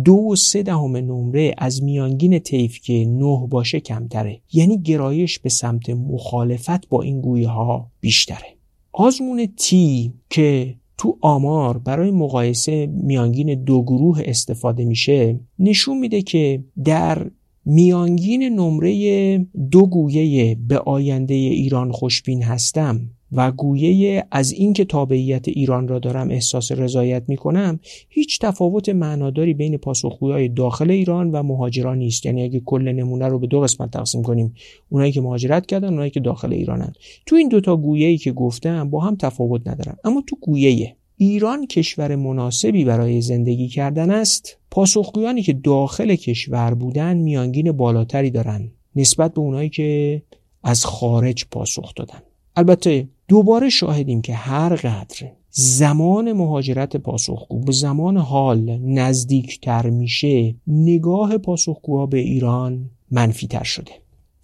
دو 0.05 0.14
و 0.14 0.36
سه 0.36 0.62
دهم 0.62 0.97
نمره 0.97 1.55
از 1.59 1.82
میانگین 1.82 2.39
طیف 2.39 2.80
که 2.80 3.06
نه 3.09 3.47
باشه 3.51 3.80
کمتره. 3.80 4.40
یعنی 4.52 4.82
گرایش 4.82 5.39
به 5.39 5.48
سمت 5.48 5.90
مخالفت 5.90 6.89
با 6.89 7.02
این 7.02 7.20
گویه 7.20 7.48
ها 7.48 7.90
بیشتره. 8.01 8.56
آزمون 8.93 9.47
تی 9.56 10.12
که 10.30 10.76
تو 11.03 11.19
آمار 11.20 11.79
برای 11.79 12.11
مقایسه 12.11 12.87
میانگین 12.87 13.65
دو 13.65 13.83
گروه 13.83 14.23
استفاده 14.24 14.85
میشه 14.85 15.41
نشون 15.59 15.99
میده 15.99 16.23
که 16.23 16.65
در 16.85 17.31
میانگین 17.65 18.43
نمره 18.43 19.39
دو 19.70 19.87
گویه 19.87 20.55
به 20.69 20.79
آینده 20.79 21.35
ایران 21.35 21.93
خوشبین 21.93 22.43
هستم. 22.43 23.01
و 23.33 23.53
گویه 23.53 24.25
از 24.31 24.53
اینکه 24.53 24.85
تابعیت 24.85 25.49
ایران 25.49 25.89
را 25.89 25.99
دارم 25.99 26.31
احساس 26.31 26.73
رضایت 26.73 27.23
می 27.29 27.37
کنم 27.37 27.81
هیچ 28.09 28.39
تفاوت 28.41 28.89
معناداری 28.89 29.55
بین 29.55 29.77
پاسخگویای 29.77 30.49
داخل 30.49 30.91
ایران 30.91 31.31
و 31.31 31.43
مهاجران 31.43 31.99
نیست. 31.99 32.27
یعنی 32.27 32.43
اگه 32.43 32.61
کل 32.61 32.93
نمونه 32.93 33.29
رو 33.29 33.39
به 33.39 33.47
دو 33.47 33.61
قسمت 33.61 33.91
تقسیم 33.91 34.23
کنیم 34.23 34.55
اونایی 34.89 35.13
که 35.13 35.21
مهاجرت 35.21 35.67
کردن 35.67 35.89
اونایی 35.89 36.11
که 36.11 36.21
داخل 36.21 36.53
ایرانن. 36.53 36.93
تو 37.27 37.37
این 37.37 37.49
دوتا 37.49 37.77
گویه‌ای 37.77 38.19
که 38.19 38.33
گفتم 38.33 38.91
با 38.91 39.01
هم 39.01 39.17
تفاوت 39.17 39.69
ندارن. 39.69 39.97
اما 40.05 40.23
تو 40.27 40.37
گویه 40.41 40.97
ایران 41.17 41.67
کشور 41.67 42.17
مناسبی 42.17 42.85
برای 42.85 43.21
زندگی 43.21 43.69
کردن 43.69 44.11
است. 44.11 44.59
پاسخگویانی 44.71 45.43
که 45.43 45.53
داخل 45.53 46.15
کشور 46.15 46.75
بودن 46.75 47.17
میانگین 47.17 47.73
بالاتری 47.73 48.31
دارن 48.31 48.71
نسبت 48.97 49.35
به 49.35 49.41
اونایی 49.41 49.69
که 49.69 50.23
از 50.63 50.85
خارج 50.85 51.45
پاسخ 51.51 51.95
دادن. 51.95 52.23
البته 52.57 53.09
دوباره 53.33 53.69
شاهدیم 53.69 54.23
که 54.23 54.35
هر 54.35 54.75
قدر 54.75 55.33
زمان 55.51 56.33
مهاجرت 56.33 56.97
پاسخگو 56.97 57.61
به 57.61 57.73
زمان 57.73 58.17
حال 58.17 58.79
نزدیکتر 58.79 59.91
میشه 59.91 60.55
نگاه 60.67 61.39
پاسخگوها 61.39 62.07
به 62.07 62.19
ایران 62.19 62.91
منفیتر 63.11 63.63
شده. 63.63 63.93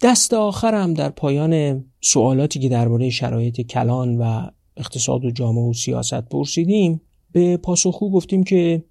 دست 0.01 0.33
آخرم 0.33 0.93
در 0.93 1.09
پایان 1.09 1.83
سوالاتی 2.01 2.59
که 2.59 2.69
درباره 2.69 3.09
شرایط 3.09 3.61
کلان 3.61 4.17
و 4.17 4.49
اقتصاد 4.77 5.25
و 5.25 5.31
جامعه 5.31 5.69
و 5.69 5.73
سیاست 5.73 6.29
پرسیدیم 6.29 7.01
به 7.31 7.57
پاسخگو 7.57 8.11
گفتیم 8.11 8.43
که 8.43 8.83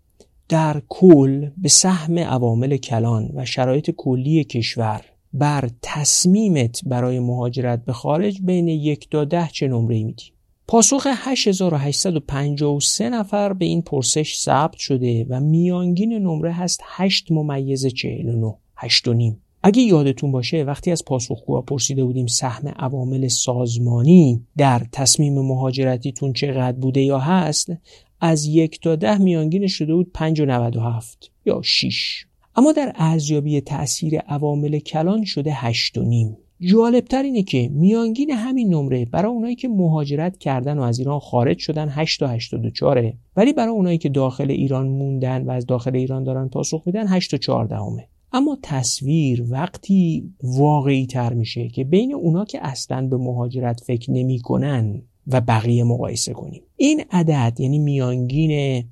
در 0.49 0.83
کل 0.89 1.51
به 1.57 1.69
سهم 1.69 2.19
عوامل 2.19 2.77
کلان 2.77 3.31
و 3.35 3.45
شرایط 3.45 3.91
کلی 3.97 4.45
کشور 4.45 5.05
بر 5.32 5.68
تصمیمت 5.82 6.80
برای 6.86 7.20
مهاجرت 7.20 7.84
به 7.84 7.92
خارج 7.92 8.42
بین 8.42 8.68
یک 8.68 9.10
تا 9.10 9.24
ده 9.24 9.48
چه 9.52 9.68
نمره 9.68 10.05
میدی؟ 10.05 10.24
پاسخ 10.68 11.06
8853 11.10 13.10
نفر 13.10 13.52
به 13.52 13.64
این 13.64 13.82
پرسش 13.82 14.36
ثبت 14.36 14.76
شده 14.76 15.26
و 15.28 15.40
میانگین 15.40 16.12
نمره 16.12 16.52
هست 16.52 16.80
8 16.84 17.32
ممیز 17.32 17.86
49 17.86 18.55
8 18.76 19.09
و 19.09 19.12
نیم. 19.12 19.42
اگه 19.62 19.82
یادتون 19.82 20.32
باشه 20.32 20.62
وقتی 20.62 20.90
از 20.90 21.05
پاسخگوها 21.05 21.60
پرسیده 21.60 22.05
بودیم 22.05 22.26
سهم 22.26 22.68
عوامل 22.68 23.28
سازمانی 23.28 24.46
در 24.56 24.86
تصمیم 24.92 25.34
مهاجرتیتون 25.34 26.32
چقدر 26.32 26.78
بوده 26.78 27.00
یا 27.00 27.18
هست 27.18 27.72
از 28.20 28.46
یک 28.46 28.80
تا 28.80 28.96
ده 28.96 29.18
میانگین 29.18 29.66
شده 29.66 29.94
بود 29.94 30.10
5 30.14 30.40
و 30.40 30.44
97 30.44 31.30
یا 31.46 31.60
6 31.64 32.26
اما 32.59 32.72
در 32.72 32.93
ارزیابی 32.94 33.60
تأثیر 33.60 34.18
عوامل 34.18 34.78
کلان 34.78 35.24
شده 35.24 35.52
هشت 35.52 35.98
و 35.98 36.02
نیم. 36.02 36.36
جالبتر 36.60 37.22
اینه 37.22 37.43
که 37.43 37.70
میانگین 37.72 38.30
همین 38.30 38.74
نمره 38.74 39.05
برای 39.05 39.32
اونایی 39.32 39.55
که 39.55 39.68
مهاجرت 39.68 40.39
کردن 40.39 40.78
و 40.78 40.82
از 40.82 40.98
ایران 40.98 41.18
خارج 41.18 41.59
شدن 41.59 41.89
8 41.89 42.20
تا 42.20 42.28
84 42.28 43.12
ولی 43.36 43.52
برای 43.52 43.72
اونایی 43.72 43.98
که 43.98 44.09
داخل 44.09 44.51
ایران 44.51 44.89
موندن 44.89 45.43
و 45.43 45.51
از 45.51 45.66
داخل 45.66 45.97
ایران 45.97 46.24
دارن 46.24 46.48
پاسخ 46.48 46.82
میدن 46.86 47.06
8 47.06 47.30
تا 47.30 47.36
14 47.36 47.76
همه. 47.76 48.09
اما 48.32 48.59
تصویر 48.62 49.44
وقتی 49.51 50.30
واقعی 50.43 51.06
تر 51.06 51.32
میشه 51.32 51.68
که 51.68 51.85
بین 51.85 52.14
اونا 52.14 52.44
که 52.44 52.59
اصلا 52.62 53.06
به 53.06 53.16
مهاجرت 53.16 53.80
فکر 53.80 54.10
نمی‌کنن 54.10 55.02
و 55.26 55.40
بقیه 55.40 55.85
مقایسه 55.85 56.32
کنیم. 56.32 56.62
این 56.76 57.05
عدد 57.10 57.60
یعنی 57.60 57.78
میانگین 57.78 58.85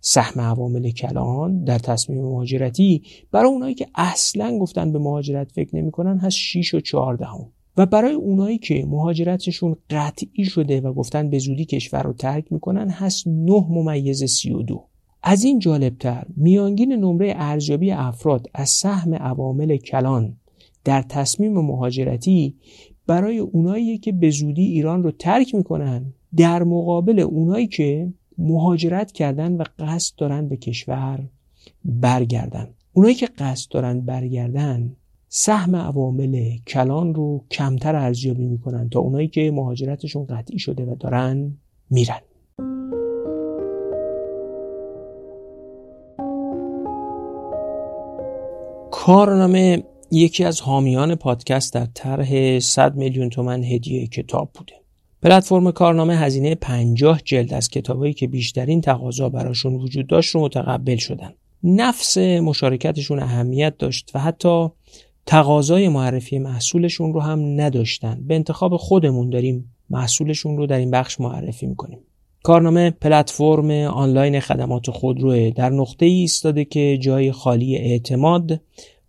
سهم 0.00 0.40
عوامل 0.40 0.90
کلان 0.90 1.64
در 1.64 1.78
تصمیم 1.78 2.24
مهاجرتی 2.24 3.02
برای 3.32 3.50
اونایی 3.50 3.74
که 3.74 3.86
اصلا 3.94 4.58
گفتن 4.58 4.92
به 4.92 4.98
مهاجرت 4.98 5.52
فکر 5.52 5.76
نمی‌کنن 5.76 6.18
هست 6.18 6.36
6 6.36 6.74
و 6.74 6.80
14 6.80 7.24
هم. 7.24 7.52
و 7.76 7.86
برای 7.86 8.12
اونایی 8.12 8.58
که 8.58 8.84
مهاجرتشون 8.86 9.76
قطعی 9.90 10.44
شده 10.44 10.80
و 10.80 10.92
گفتن 10.92 11.30
به 11.30 11.38
زودی 11.38 11.64
کشور 11.64 12.02
رو 12.02 12.12
ترک 12.12 12.52
می‌کنن 12.52 12.90
هست 12.90 13.26
9 13.26 13.66
ممیز 13.68 14.24
32 14.24 14.84
از 15.22 15.44
این 15.44 15.58
جالبتر 15.58 16.26
میانگین 16.36 16.92
نمره 16.92 17.34
ارزیابی 17.36 17.90
افراد 17.90 18.46
از 18.54 18.70
سهم 18.70 19.14
عوامل 19.14 19.76
کلان 19.76 20.36
در 20.84 21.02
تصمیم 21.02 21.52
مهاجرتی 21.52 22.56
برای 23.06 23.38
اونایی 23.38 23.98
که 23.98 24.12
به 24.12 24.30
زودی 24.30 24.62
ایران 24.62 25.02
رو 25.02 25.10
ترک 25.10 25.54
می‌کنن 25.54 26.14
در 26.36 26.62
مقابل 26.62 27.20
اونایی 27.20 27.66
که 27.66 28.12
مهاجرت 28.38 29.12
کردن 29.12 29.52
و 29.52 29.64
قصد 29.78 30.16
دارن 30.16 30.48
به 30.48 30.56
کشور 30.56 31.28
برگردن. 31.84 32.68
اونایی 32.92 33.14
که 33.14 33.26
قصد 33.26 33.70
دارن 33.70 34.00
برگردن 34.00 34.96
سهم 35.28 35.76
عوامل 35.76 36.56
کلان 36.66 37.14
رو 37.14 37.44
کمتر 37.50 37.96
ارزیابی 37.96 38.46
می‌کنن 38.46 38.88
تا 38.88 39.00
اونایی 39.00 39.28
که 39.28 39.50
مهاجرتشون 39.50 40.26
قطعی 40.26 40.58
شده 40.58 40.84
و 40.84 40.94
دارن 40.94 41.52
میرن. 41.90 42.20
کارنامه 48.90 49.84
یکی 50.10 50.44
از 50.44 50.60
حامیان 50.60 51.14
پادکست 51.14 51.74
در 51.74 51.86
طرح 51.94 52.58
100 52.58 52.96
میلیون 52.96 53.28
تومن 53.28 53.64
هدیه 53.64 54.06
کتاب 54.06 54.50
بوده. 54.54 54.74
پلتفرم 55.22 55.70
کارنامه 55.70 56.16
هزینه 56.16 56.54
50 56.54 57.20
جلد 57.24 57.54
از 57.54 57.68
کتابایی 57.68 58.12
که 58.12 58.26
بیشترین 58.26 58.80
تقاضا 58.80 59.28
براشون 59.28 59.74
وجود 59.74 60.06
داشت 60.06 60.34
رو 60.34 60.40
متقبل 60.40 60.96
شدن. 60.96 61.32
نفس 61.62 62.18
مشارکتشون 62.18 63.18
اهمیت 63.18 63.78
داشت 63.78 64.10
و 64.14 64.18
حتی 64.18 64.68
تقاضای 65.26 65.88
معرفی 65.88 66.38
محصولشون 66.38 67.12
رو 67.12 67.20
هم 67.20 67.60
نداشتن. 67.60 68.24
به 68.26 68.34
انتخاب 68.34 68.76
خودمون 68.76 69.30
داریم 69.30 69.74
محصولشون 69.90 70.56
رو 70.56 70.66
در 70.66 70.78
این 70.78 70.90
بخش 70.90 71.20
معرفی 71.20 71.66
می‌کنیم. 71.66 71.98
کارنامه 72.42 72.90
پلتفرم 72.90 73.70
آنلاین 73.70 74.40
خدمات 74.40 74.90
خودروه 74.90 75.50
در 75.50 75.70
نقطه 75.70 76.06
ای 76.06 76.12
ایستاده 76.12 76.64
که 76.64 76.98
جای 77.00 77.32
خالی 77.32 77.76
اعتماد 77.76 78.60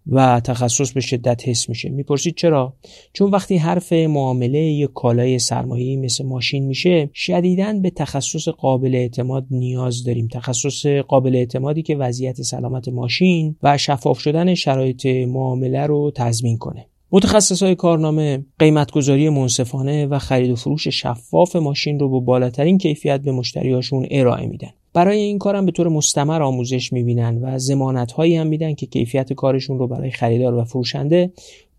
و 0.07 0.39
تخصص 0.39 0.91
به 0.91 1.01
شدت 1.01 1.47
حس 1.47 1.69
میشه. 1.69 1.89
می‌پرسید 1.89 2.35
چرا؟ 2.35 2.73
چون 3.13 3.31
وقتی 3.31 3.57
حرف 3.57 3.93
معامله 3.93 4.59
یک 4.59 4.89
کالای 4.93 5.39
سرمایه‌ای 5.39 5.95
مثل 5.95 6.25
ماشین 6.25 6.65
میشه 6.65 7.09
شدیدا 7.13 7.73
به 7.73 7.89
تخصص 7.89 8.47
قابل 8.47 8.95
اعتماد 8.95 9.45
نیاز 9.51 10.03
داریم. 10.03 10.27
تخصص 10.27 10.85
قابل 10.85 11.35
اعتمادی 11.35 11.81
که 11.81 11.95
وضعیت 11.95 12.41
سلامت 12.41 12.87
ماشین 12.87 13.55
و 13.63 13.77
شفاف 13.77 14.19
شدن 14.19 14.55
شرایط 14.55 15.05
معامله 15.05 15.85
رو 15.85 16.11
تضمین 16.15 16.57
کنه. 16.57 16.85
متخصص 17.11 17.63
های 17.63 17.75
کارنامه 17.75 18.45
قیمتگذاری 18.59 19.29
منصفانه 19.29 20.05
و 20.05 20.19
خرید 20.19 20.51
و 20.51 20.55
فروش 20.55 20.87
شفاف 20.87 21.55
ماشین 21.55 21.99
رو 21.99 22.09
با 22.09 22.19
بالاترین 22.19 22.77
کیفیت 22.77 23.21
به 23.21 23.31
مشتریاشون 23.31 24.07
ارائه 24.11 24.47
میدن. 24.47 24.69
برای 24.93 25.19
این 25.19 25.37
کارم 25.37 25.65
به 25.65 25.71
طور 25.71 25.87
مستمر 25.87 26.41
آموزش 26.41 26.93
می‌بینن 26.93 27.39
و 27.41 27.59
زمانت 27.59 28.19
هم 28.19 28.47
میدن 28.47 28.73
که 28.73 28.85
کیفیت 28.85 29.33
کارشون 29.33 29.79
رو 29.79 29.87
برای 29.87 30.11
خریدار 30.11 30.53
و 30.53 30.63
فروشنده 30.63 31.31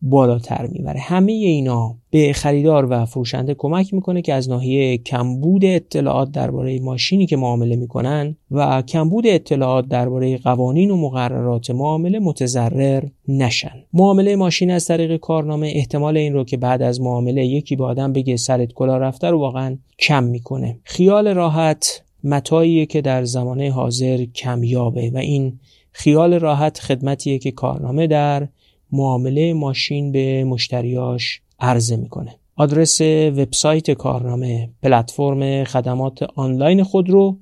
بالاتر 0.03 0.66
می‌بره. 0.66 1.01
همه 1.01 1.32
اینا 1.32 1.95
به 2.11 2.32
خریدار 2.32 2.87
و 2.91 3.05
فروشنده 3.05 3.55
کمک 3.55 3.95
می‌کنه 3.95 4.23
که 4.23 4.35
از 4.35 4.49
ناحیه 4.49 4.99
کمبود 4.99 5.65
اطلاعات 5.65 6.32
درباره 6.32 6.81
ماشینی 6.81 7.27
که 7.27 7.37
معامله 7.37 7.77
می‌کنن 7.77 8.37
و 8.51 8.82
کمبود 8.82 9.27
اطلاعات 9.27 9.89
درباره 9.89 10.39
قوانین 10.39 10.91
و 10.91 10.97
مقررات 10.97 11.70
معامله 11.70 12.19
متضرر 12.19 13.03
نشن. 13.28 13.85
معامله 13.93 14.37
ماشین 14.37 14.70
از 14.70 14.87
طریق 14.87 15.16
کارنامه 15.16 15.73
احتمال 15.74 16.16
این 16.16 16.32
رو 16.32 16.45
که 16.45 16.57
بعد 16.57 16.82
از 16.82 17.01
معامله 17.01 17.47
یکی 17.47 17.77
با 17.77 17.87
آدم 17.87 18.12
بگه 18.12 18.37
سرت 18.37 18.73
کلا 18.73 18.99
رفته 18.99 19.31
رو 19.31 19.39
واقعا 19.39 19.77
کم 19.99 20.24
می‌کنه. 20.24 20.78
خیال 20.85 21.28
راحت 21.28 22.03
متاییه 22.25 22.87
که 22.87 23.01
در 23.01 23.25
زمانه 23.25 23.71
حاضر 23.71 24.25
کمیابه 24.25 25.11
و 25.15 25.17
این 25.17 25.59
خیال 25.93 26.35
راحت 26.35 26.81
خدمتیه 26.81 27.39
که 27.39 27.51
کارنامه 27.51 28.07
در 28.07 28.49
معامله 28.93 29.53
ماشین 29.53 30.13
به 30.13 30.45
مشتریاش 30.45 31.41
عرضه 31.61 31.97
می‌کنه. 31.97 32.35
آدرس 32.57 33.01
وبسایت 33.01 33.91
کارنامه 33.91 34.71
پلتفرم 34.83 35.65
خدمات 35.65 36.23
آنلاین 36.23 36.83
خودرو 36.83 37.37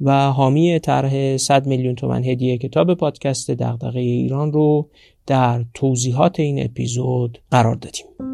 و 0.00 0.30
حامی 0.32 0.78
طرح 0.78 1.36
100 1.36 1.66
میلیون 1.66 1.94
تومن 1.94 2.24
هدیه 2.24 2.58
کتاب 2.58 2.94
پادکست 2.94 3.50
دغدغه 3.50 4.00
ایران 4.00 4.52
رو 4.52 4.88
در 5.26 5.64
توضیحات 5.74 6.40
این 6.40 6.64
اپیزود 6.64 7.38
قرار 7.50 7.74
دادیم. 7.74 8.31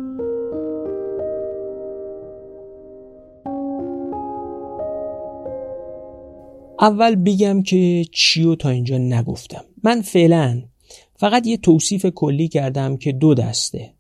اول 6.81 7.15
بگم 7.15 7.63
که 7.63 8.05
چیو 8.13 8.55
تا 8.55 8.69
اینجا 8.69 8.99
نگفتم 8.99 9.65
من 9.85 10.01
فعلا 10.01 10.63
فقط 11.17 11.47
یه 11.47 11.57
توصیف 11.57 12.07
کلی 12.07 12.49
کردم 12.49 12.97
که 12.97 13.13
دو 13.13 13.35
دسته 13.35 13.93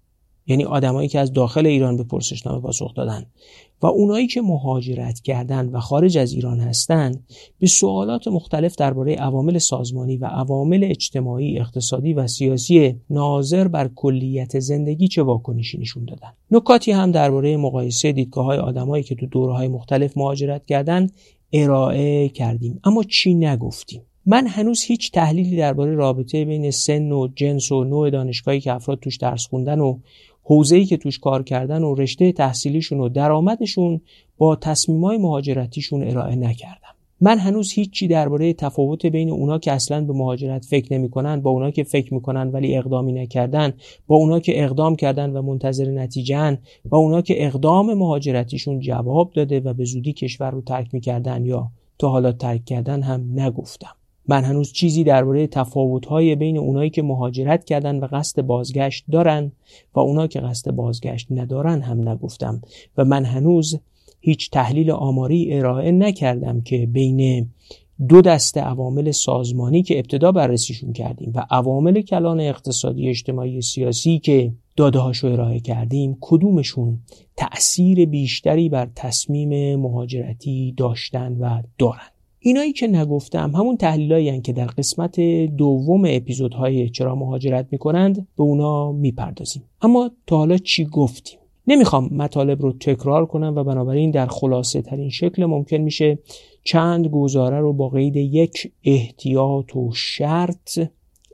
یعنی 0.46 0.64
آدمایی 0.64 1.08
که 1.08 1.18
از 1.18 1.32
داخل 1.32 1.66
ایران 1.66 1.96
به 1.96 2.04
پرسشنامه 2.04 2.60
پاسخ 2.60 2.94
دادن 2.94 3.26
و 3.82 3.86
اونایی 3.86 4.26
که 4.26 4.42
مهاجرت 4.42 5.20
کردن 5.20 5.68
و 5.68 5.80
خارج 5.80 6.18
از 6.18 6.32
ایران 6.32 6.60
هستند 6.60 7.24
به 7.58 7.66
سوالات 7.66 8.28
مختلف 8.28 8.76
درباره 8.76 9.14
عوامل 9.14 9.58
سازمانی 9.58 10.16
و 10.16 10.26
عوامل 10.26 10.84
اجتماعی، 10.84 11.58
اقتصادی 11.58 12.12
و 12.12 12.26
سیاسی 12.26 13.00
ناظر 13.10 13.68
بر 13.68 13.90
کلیت 13.94 14.58
زندگی 14.58 15.08
چه 15.08 15.22
واکنشی 15.22 15.78
نشون 15.78 16.04
دادن. 16.04 16.32
نکاتی 16.50 16.92
هم 16.92 17.12
درباره 17.12 17.56
مقایسه 17.56 18.12
دیدگاه 18.12 18.44
های 18.44 18.58
آدمایی 18.58 19.04
که 19.04 19.14
تو 19.14 19.26
دورهای 19.26 19.68
مختلف 19.68 20.16
مهاجرت 20.16 20.66
کردن 20.66 21.06
ارائه 21.52 22.28
کردیم. 22.28 22.80
اما 22.84 23.02
چی 23.02 23.34
نگفتیم؟ 23.34 24.02
من 24.26 24.46
هنوز 24.46 24.82
هیچ 24.82 25.12
تحلیلی 25.12 25.56
درباره 25.56 25.94
رابطه 25.94 26.44
بین 26.44 26.70
سن 26.70 27.12
و 27.12 27.28
جنس 27.36 27.72
و 27.72 27.84
نوع 27.84 28.10
دانشگاهی 28.10 28.60
که 28.60 28.72
افراد 28.72 29.00
توش 29.00 29.16
درس 29.16 29.46
خوندن 29.46 29.80
و 29.80 29.98
حوزه‌ای 30.42 30.84
که 30.84 30.96
توش 30.96 31.18
کار 31.18 31.42
کردن 31.42 31.82
و 31.82 31.94
رشته 31.94 32.32
تحصیلیشون 32.32 33.00
و 33.00 33.08
درآمدشون 33.08 34.00
با 34.38 34.56
تصمیمای 34.56 35.18
مهاجرتیشون 35.18 36.08
ارائه 36.08 36.36
نکردم 36.36 36.87
من 37.20 37.38
هنوز 37.38 37.72
هیچی 37.72 38.08
درباره 38.08 38.52
تفاوت 38.52 39.06
بین 39.06 39.30
اونا 39.30 39.58
که 39.58 39.72
اصلا 39.72 40.04
به 40.04 40.12
مهاجرت 40.12 40.64
فکر 40.64 40.92
نمی‌کنن 40.92 41.40
با 41.40 41.50
اونا 41.50 41.70
که 41.70 41.82
فکر 41.82 42.14
می‌کنن 42.14 42.48
ولی 42.48 42.76
اقدامی 42.76 43.12
نکردن 43.12 43.72
با 44.06 44.16
اونا 44.16 44.40
که 44.40 44.64
اقدام 44.64 44.96
کردن 44.96 45.30
و 45.30 45.42
منتظر 45.42 45.90
نتیجهن 45.90 46.58
با 46.88 46.98
اونا 46.98 47.20
که 47.20 47.46
اقدام 47.46 47.94
مهاجرتیشون 47.94 48.80
جواب 48.80 49.32
داده 49.32 49.60
و 49.60 49.74
به 49.74 49.84
زودی 49.84 50.12
کشور 50.12 50.50
رو 50.50 50.60
ترک 50.60 50.94
می‌کردن 50.94 51.46
یا 51.46 51.70
تا 51.98 52.08
حالا 52.08 52.32
ترک 52.32 52.64
کردن 52.64 53.02
هم 53.02 53.40
نگفتم. 53.40 53.94
من 54.28 54.44
هنوز 54.44 54.72
چیزی 54.72 55.04
درباره 55.04 55.46
تفاوت‌های 55.46 56.34
بین 56.34 56.58
اونایی 56.58 56.90
که 56.90 57.02
مهاجرت 57.02 57.64
کردن 57.64 57.98
و 57.98 58.08
قصد 58.12 58.42
بازگشت 58.42 59.04
دارن 59.10 59.52
و 59.94 60.00
اونا 60.00 60.26
که 60.26 60.40
قصد 60.40 60.70
بازگشت 60.70 61.26
ندارن 61.30 61.80
هم 61.80 62.08
نگفتم. 62.08 62.62
و 62.96 63.04
من 63.04 63.24
هنوز 63.24 63.80
هیچ 64.20 64.50
تحلیل 64.50 64.90
آماری 64.90 65.54
ارائه 65.54 65.90
نکردم 65.90 66.60
که 66.60 66.86
بین 66.86 67.48
دو 68.08 68.20
دسته 68.20 68.60
عوامل 68.60 69.10
سازمانی 69.10 69.82
که 69.82 69.98
ابتدا 69.98 70.32
بررسیشون 70.32 70.92
کردیم 70.92 71.32
و 71.34 71.46
عوامل 71.50 72.00
کلان 72.00 72.40
اقتصادی 72.40 73.08
اجتماعی 73.08 73.62
سیاسی 73.62 74.18
که 74.18 74.52
داده 74.76 74.98
هاشو 74.98 75.26
ارائه 75.26 75.60
کردیم 75.60 76.16
کدومشون 76.20 76.98
تأثیر 77.36 78.06
بیشتری 78.06 78.68
بر 78.68 78.88
تصمیم 78.94 79.80
مهاجرتی 79.80 80.74
داشتن 80.76 81.32
و 81.32 81.62
دارن. 81.78 82.08
اینایی 82.40 82.72
که 82.72 82.86
نگفتم 82.86 83.52
همون 83.54 83.76
تحلیلایی 83.76 84.40
که 84.40 84.52
در 84.52 84.66
قسمت 84.66 85.20
دوم 85.56 86.04
اپیزودهای 86.08 86.88
چرا 86.88 87.14
مهاجرت 87.14 87.66
می‌کنند 87.70 88.28
به 88.36 88.42
اونا 88.42 88.92
می‌پردازیم. 88.92 89.62
اما 89.82 90.10
تا 90.26 90.36
حالا 90.36 90.56
چی 90.56 90.84
گفتیم؟ 90.84 91.38
نمی‌خوام 91.68 92.08
مطالب 92.12 92.62
رو 92.62 92.72
تکرار 92.72 93.26
کنم 93.26 93.54
و 93.56 93.64
بنابراین 93.64 94.10
در 94.10 94.26
خلاصه 94.26 94.82
ترین 94.82 95.10
شکل 95.10 95.44
ممکن 95.44 95.76
میشه 95.76 96.18
چند 96.64 97.06
گزاره 97.06 97.60
رو 97.60 97.72
با 97.72 97.88
قید 97.88 98.16
یک 98.16 98.72
احتیاط 98.84 99.76
و 99.76 99.92
شرط 99.92 100.80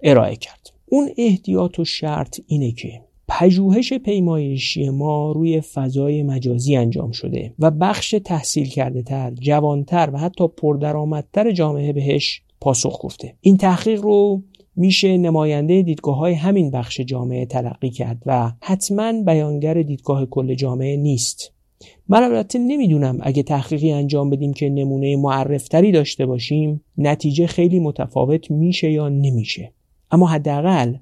ارائه 0.02 0.36
کرد 0.36 0.72
اون 0.86 1.08
احتیاط 1.16 1.78
و 1.78 1.84
شرط 1.84 2.40
اینه 2.46 2.72
که 2.72 3.00
پژوهش 3.28 3.92
پیمایشی 3.92 4.88
ما 4.88 5.32
روی 5.32 5.60
فضای 5.60 6.22
مجازی 6.22 6.76
انجام 6.76 7.10
شده 7.10 7.54
و 7.58 7.70
بخش 7.70 8.14
تحصیل 8.24 8.68
کرده 8.68 9.02
تر، 9.02 9.30
جوانتر 9.30 10.10
و 10.12 10.18
حتی 10.18 10.48
پردرآمدتر 10.48 11.50
جامعه 11.52 11.92
بهش 11.92 12.42
پاسخ 12.60 12.98
گفته. 13.02 13.34
این 13.40 13.56
تحقیق 13.56 14.02
رو 14.02 14.42
میشه 14.76 15.16
نماینده 15.16 15.82
دیدگاه 15.82 16.16
های 16.16 16.34
همین 16.34 16.70
بخش 16.70 17.00
جامعه 17.00 17.46
تلقی 17.46 17.90
کرد 17.90 18.22
و 18.26 18.52
حتما 18.60 19.12
بیانگر 19.22 19.82
دیدگاه 19.82 20.26
کل 20.26 20.54
جامعه 20.54 20.96
نیست. 20.96 21.52
من 22.08 22.22
البته 22.22 22.58
نمی‌دونم 22.58 23.18
اگه 23.22 23.42
تحقیقی 23.42 23.92
انجام 23.92 24.30
بدیم 24.30 24.52
که 24.52 24.68
نمونه 24.68 25.16
معرفتری 25.16 25.92
داشته 25.92 26.26
باشیم 26.26 26.80
نتیجه 26.98 27.46
خیلی 27.46 27.78
متفاوت 27.78 28.50
میشه 28.50 28.90
یا 28.90 29.08
نمیشه. 29.08 29.72
اما 30.10 30.26
حداقل 30.26 30.94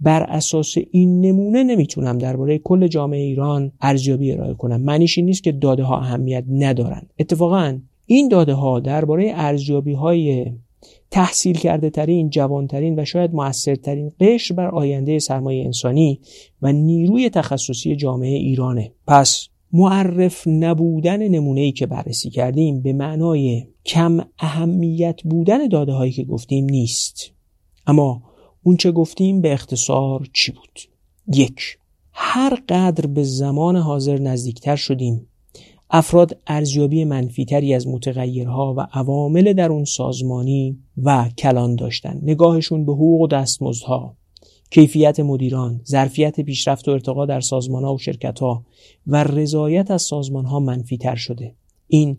بر 0.00 0.22
اساس 0.22 0.74
این 0.90 1.20
نمونه 1.20 1.64
نمی‌تونم 1.64 2.18
درباره 2.18 2.58
کل 2.58 2.86
جامعه 2.86 3.20
ایران 3.20 3.72
ارزیابی 3.80 4.32
ارائه 4.32 4.54
کنم. 4.54 4.80
معنیش 4.80 5.18
این 5.18 5.26
نیست 5.26 5.42
که 5.42 5.52
داده 5.52 5.82
ها 5.82 5.98
اهمیت 5.98 6.44
ندارن. 6.50 7.02
اتفاقا 7.18 7.78
این 8.06 8.28
داده 8.28 8.54
ها 8.54 8.80
درباره 8.80 9.32
ارزیابی 9.34 9.92
های 9.92 10.52
تحصیل 11.10 11.58
کرده 11.58 11.90
ترین 11.90 12.30
جوانترین 12.30 12.98
و 12.98 13.04
شاید 13.04 13.34
موثرترین 13.34 14.12
قشر 14.20 14.54
بر 14.54 14.68
آینده 14.68 15.18
سرمایه 15.18 15.64
انسانی 15.64 16.20
و 16.62 16.72
نیروی 16.72 17.30
تخصصی 17.30 17.96
جامعه 17.96 18.36
ایرانه. 18.36 18.92
پس 19.06 19.48
معرف 19.72 20.48
نبودن 20.48 21.28
نمونه 21.28 21.60
ای 21.60 21.72
که 21.72 21.86
بررسی 21.86 22.30
کردیم 22.30 22.82
به 22.82 22.92
معنای 22.92 23.66
کم 23.86 24.20
اهمیت 24.38 25.22
بودن 25.22 25.68
داده 25.68 25.92
هایی 25.92 26.12
که 26.12 26.24
گفتیم 26.24 26.64
نیست. 26.64 27.32
اما 27.86 28.22
اون 28.62 28.76
چه 28.76 28.92
گفتیم 28.92 29.40
به 29.40 29.52
اختصار 29.52 30.28
چی 30.32 30.52
بود؟ 30.52 30.80
یک 31.36 31.78
هر 32.12 32.58
قدر 32.68 33.06
به 33.06 33.22
زمان 33.22 33.76
حاضر 33.76 34.18
نزدیکتر 34.18 34.76
شدیم. 34.76 35.26
افراد 35.92 36.38
ارزیابی 36.46 37.04
منفیتری 37.04 37.74
از 37.74 37.88
متغیرها 37.88 38.74
و 38.78 38.86
عوامل 38.92 39.52
در 39.52 39.72
اون 39.72 39.84
سازمانی 39.84 40.78
و 41.02 41.28
کلان 41.38 41.76
داشتن 41.76 42.20
نگاهشون 42.22 42.86
به 42.86 42.92
حقوق 42.92 43.20
و 43.20 43.26
دستمزدها 43.26 44.16
کیفیت 44.70 45.20
مدیران، 45.20 45.80
ظرفیت 45.84 46.40
پیشرفت 46.40 46.88
و 46.88 46.90
ارتقا 46.90 47.26
در 47.26 47.40
سازمانها 47.40 47.94
و 47.94 47.98
شرکتها 47.98 48.64
و 49.06 49.24
رضایت 49.24 49.90
از 49.90 50.02
سازمانها 50.02 50.60
منفیتر 50.60 51.14
شده. 51.14 51.54
این 51.88 52.18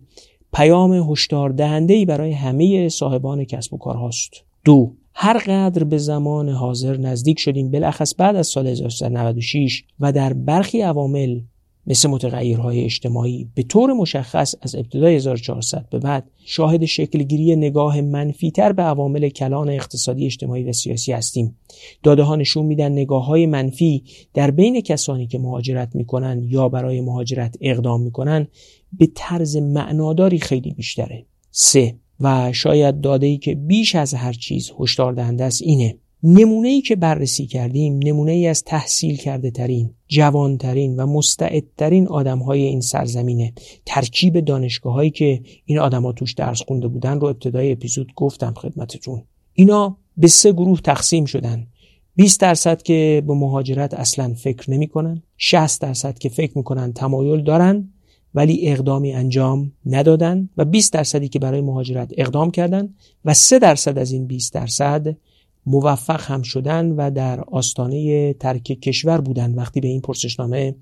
پیام 0.54 1.12
هشدار 1.12 1.50
دهنده 1.50 2.06
برای 2.06 2.32
همه 2.32 2.90
صاحبان 2.90 3.46
کسب 3.46 3.74
و 3.74 3.78
کارهاست. 3.78 4.32
دو 4.66 4.94
هر 5.14 5.38
قدر 5.38 5.84
به 5.84 5.98
زمان 5.98 6.50
حاضر 6.50 6.98
نزدیک 6.98 7.40
شدیم 7.40 7.72
بلخص 7.72 8.14
بعد 8.18 8.36
از 8.36 8.48
سال 8.48 8.68
1396 8.68 9.84
و 10.00 10.12
در 10.12 10.34
برخی 10.34 10.82
عوامل 10.82 11.40
مثل 11.88 12.10
متغیرهای 12.10 12.84
اجتماعی. 12.84 13.50
به 13.56 13.64
طور 13.64 13.94
مشخص 13.94 14.56
از 14.62 14.76
ابتدای 14.76 15.16
1400 15.16 15.88
به 15.90 16.00
بعد 16.00 16.30
شاهد 16.46 16.86
شکلگیری 16.86 17.56
نگاه 17.56 18.02
منفیتر 18.02 18.72
به 18.74 18.84
عوامل 18.84 19.30
کلان 19.30 19.70
اقتصادی 19.70 20.26
اجتماعی 20.26 20.64
و 20.64 20.74
سیاسی 20.74 21.12
هستیم. 21.12 21.58
داده 22.04 22.24
ها 22.24 22.36
نشون 22.36 22.66
میدن 22.66 22.92
نگاه 22.92 23.26
های 23.26 23.46
منفی 23.46 24.04
در 24.34 24.52
بین 24.52 24.82
کسانی 24.82 25.28
که 25.28 25.40
مهاجرت 25.40 25.96
می‌کنن 25.96 26.44
یا 26.44 26.70
برای 26.70 27.02
مهاجرت 27.02 27.58
اقدام 27.62 28.02
می‌کنن 28.02 28.48
به 28.94 29.10
طرز 29.16 29.58
معناداری 29.58 30.40
خیلی 30.40 30.74
بیشتره. 30.74 31.26
سه 31.52 31.96
و 32.20 32.54
شاید 32.54 33.02
داده 33.02 33.28
ای 33.28 33.38
که 33.38 33.56
بیش 33.56 33.96
از 33.96 34.14
هر 34.14 34.34
چیز 34.34 34.72
هشدار 34.80 35.14
دهنده 35.14 35.44
است 35.44 35.62
اینه. 35.62 35.98
نمونه 36.24 36.68
ای 36.68 36.82
که 36.82 36.96
بررسی 36.96 37.46
کردیم 37.46 38.00
نمونه 38.04 38.32
ای 38.32 38.48
از 38.48 38.64
تحصیل 38.64 39.18
کرده 39.18 39.52
ترین 39.52 39.94
جوانترین 40.08 40.96
و 40.96 41.06
مستعدترین 41.06 42.08
آدم 42.08 42.40
های 42.40 42.64
این 42.64 42.82
سرزمینه. 42.82 43.54
ترکیب 43.86 44.40
دانشگاه 44.40 44.94
هایی 44.94 45.10
که 45.10 45.42
این 45.66 45.80
آدما 45.80 46.12
توش 46.12 46.34
درس 46.34 46.62
خونده 46.62 46.88
بودن 46.88 47.20
رو 47.20 47.28
ابتدای 47.28 47.72
اپیزود 47.72 48.14
گفتم 48.16 48.54
خدمتتون. 48.54 49.24
اینا 49.54 49.98
به 50.18 50.28
سه 50.28 50.52
گروه 50.52 50.82
تقسیم 50.82 51.26
شدن. 51.26 51.68
20 52.16 52.40
درصد 52.40 52.82
که 52.82 53.24
به 53.28 53.34
مهاجرت 53.34 53.94
اصلا 53.94 54.34
فکر 54.34 54.72
نمی 54.72 54.88
کنن 54.88 55.24
60 55.38 55.82
درصد 55.82 56.20
که 56.20 56.30
فکر 56.30 56.58
می‌کنن 56.58 56.94
تمایل 56.94 57.44
دارن 57.44 57.90
ولی 58.36 58.68
اقدامی 58.68 59.14
انجام 59.14 59.72
ندادن 59.86 60.50
و 60.58 60.66
20 60.66 60.94
درصدی 60.94 61.30
که 61.30 61.40
برای 61.40 61.62
مهاجرت 61.62 62.14
اقدام 62.18 62.52
کردن 62.52 62.94
و 63.26 63.34
3 63.34 63.60
درصد 63.60 63.98
از 63.98 64.12
این 64.12 64.28
20 64.28 64.54
درصد 64.54 65.18
موفق 65.66 66.22
هم 66.22 66.42
شدن 66.42 66.92
و 66.92 67.12
در 67.12 67.42
آستانه 67.42 68.34
ترک 68.34 68.64
کشور 68.64 69.22
بودن 69.22 69.54
وقتی 69.54 69.80
به 69.80 69.88
این 69.88 70.02
پرسشنامه 70.02 70.76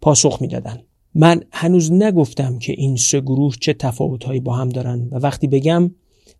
پاسخ 0.00 0.38
می‌دادن. 0.40 0.78
من 1.14 1.42
هنوز 1.52 1.92
نگفتم 1.92 2.58
که 2.58 2.72
این 2.72 2.96
سه 2.96 3.20
گروه 3.20 3.54
چه 3.60 3.72
تفاوتهایی 3.72 4.40
با 4.40 4.54
هم 4.54 4.68
دارن 4.68 5.08
و 5.10 5.18
وقتی 5.18 5.46
بگم 5.46 5.90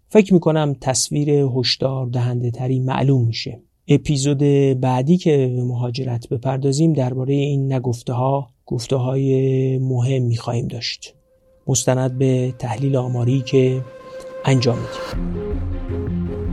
فکر 0.08 0.34
می‌کنم 0.34 0.76
تصویر 0.80 1.30
هشدار 1.30 2.06
دهنده 2.06 2.50
تری 2.50 2.80
معلوم 2.80 3.26
میشه. 3.26 3.60
اپیزود 3.88 4.38
بعدی 4.80 5.16
که 5.16 5.52
به 5.56 5.64
مهاجرت 5.64 6.28
بپردازیم 6.28 6.92
درباره 6.92 7.34
این 7.34 7.72
نگفته 7.72 8.12
ها 8.12 8.50
گفته 8.66 8.96
های 8.96 9.78
مهم 9.78 10.22
می‌خواهیم 10.22 10.68
داشت. 10.68 11.14
مستند 11.66 12.18
به 12.18 12.54
تحلیل 12.58 12.96
آماری 12.96 13.40
که 13.40 13.82
انجام 14.44 14.78
میدیم. 14.78 16.45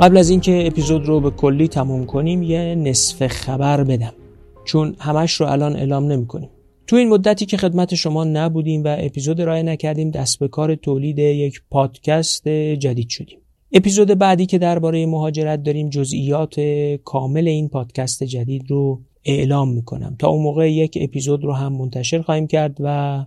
قبل 0.00 0.16
از 0.16 0.30
اینکه 0.30 0.66
اپیزود 0.66 1.06
رو 1.06 1.20
به 1.20 1.30
کلی 1.30 1.68
تموم 1.68 2.06
کنیم 2.06 2.42
یه 2.42 2.74
نصف 2.74 3.26
خبر 3.26 3.84
بدم. 3.84 4.12
چون 4.64 4.96
همش 4.98 5.32
رو 5.32 5.46
الان 5.46 5.76
اعلام 5.76 6.12
نمی 6.12 6.26
کنیم. 6.26 6.48
تو 6.86 6.96
این 6.96 7.08
مدتی 7.08 7.46
که 7.46 7.56
خدمت 7.56 7.94
شما 7.94 8.24
نبودیم 8.24 8.84
و 8.84 8.96
اپیزود 8.98 9.40
رای 9.40 9.62
نکردیم 9.62 10.10
دست 10.10 10.38
به 10.38 10.48
کار 10.48 10.74
تولید 10.74 11.18
یک 11.18 11.62
پادکست 11.70 12.48
جدید 12.48 13.08
شدیم. 13.08 13.38
اپیزود 13.72 14.08
بعدی 14.08 14.46
که 14.46 14.58
درباره 14.58 15.06
مهاجرت 15.06 15.62
داریم 15.62 15.88
جزئیات 15.88 16.60
کامل 17.04 17.48
این 17.48 17.68
پادکست 17.68 18.24
جدید 18.24 18.70
رو 18.70 19.00
اعلام 19.24 19.72
می‌کنم 19.72 20.16
تا 20.18 20.28
اون 20.28 20.42
موقع 20.42 20.72
یک 20.72 20.98
اپیزود 21.00 21.44
رو 21.44 21.52
هم 21.52 21.72
منتشر 21.72 22.22
خواهیم 22.22 22.46
کرد 22.46 22.76
و 22.80 23.26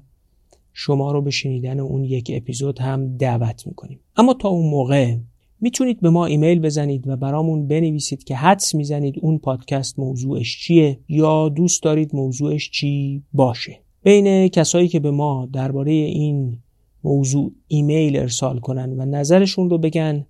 شما 0.74 1.12
رو 1.12 1.22
به 1.22 1.32
شنیدن 1.32 1.80
اون 1.80 2.04
یک 2.04 2.32
اپیزود 2.34 2.80
هم 2.80 3.18
دعوت 3.18 3.68
می‌کنیم 3.68 4.00
اما 4.18 4.34
تا 4.34 4.50
اون 4.50 4.70
موقع 4.70 5.16
می‌تونید 5.62 6.02
به 6.02 6.10
ما 6.10 6.26
ایمیل 6.26 6.60
بزنید 6.60 7.08
و 7.08 7.16
برامون 7.16 7.68
بنویسید 7.68 8.24
که 8.24 8.36
حدس 8.36 8.76
می‌زنید 8.76 9.16
اون 9.22 9.38
پادکست 9.38 10.00
موضوعش 10.00 10.60
چیه 10.60 11.00
یا 11.10 11.50
دوست 11.50 11.84
دارید 11.84 12.16
موضوعش 12.16 12.72
چی 12.72 13.24
باشه. 13.34 13.80
بین 14.04 14.48
کسایی 14.48 14.88
که 14.88 15.00
به 15.00 15.12
ما 15.12 15.50
درباره 15.54 15.92
این 15.92 16.58
موضوع 17.04 17.52
ایمیل 17.68 18.18
ارسال 18.18 18.60
کنن 18.60 19.00
و 19.00 19.06
نظرشون 19.06 19.70
رو 19.70 19.78
بگن 19.78 20.26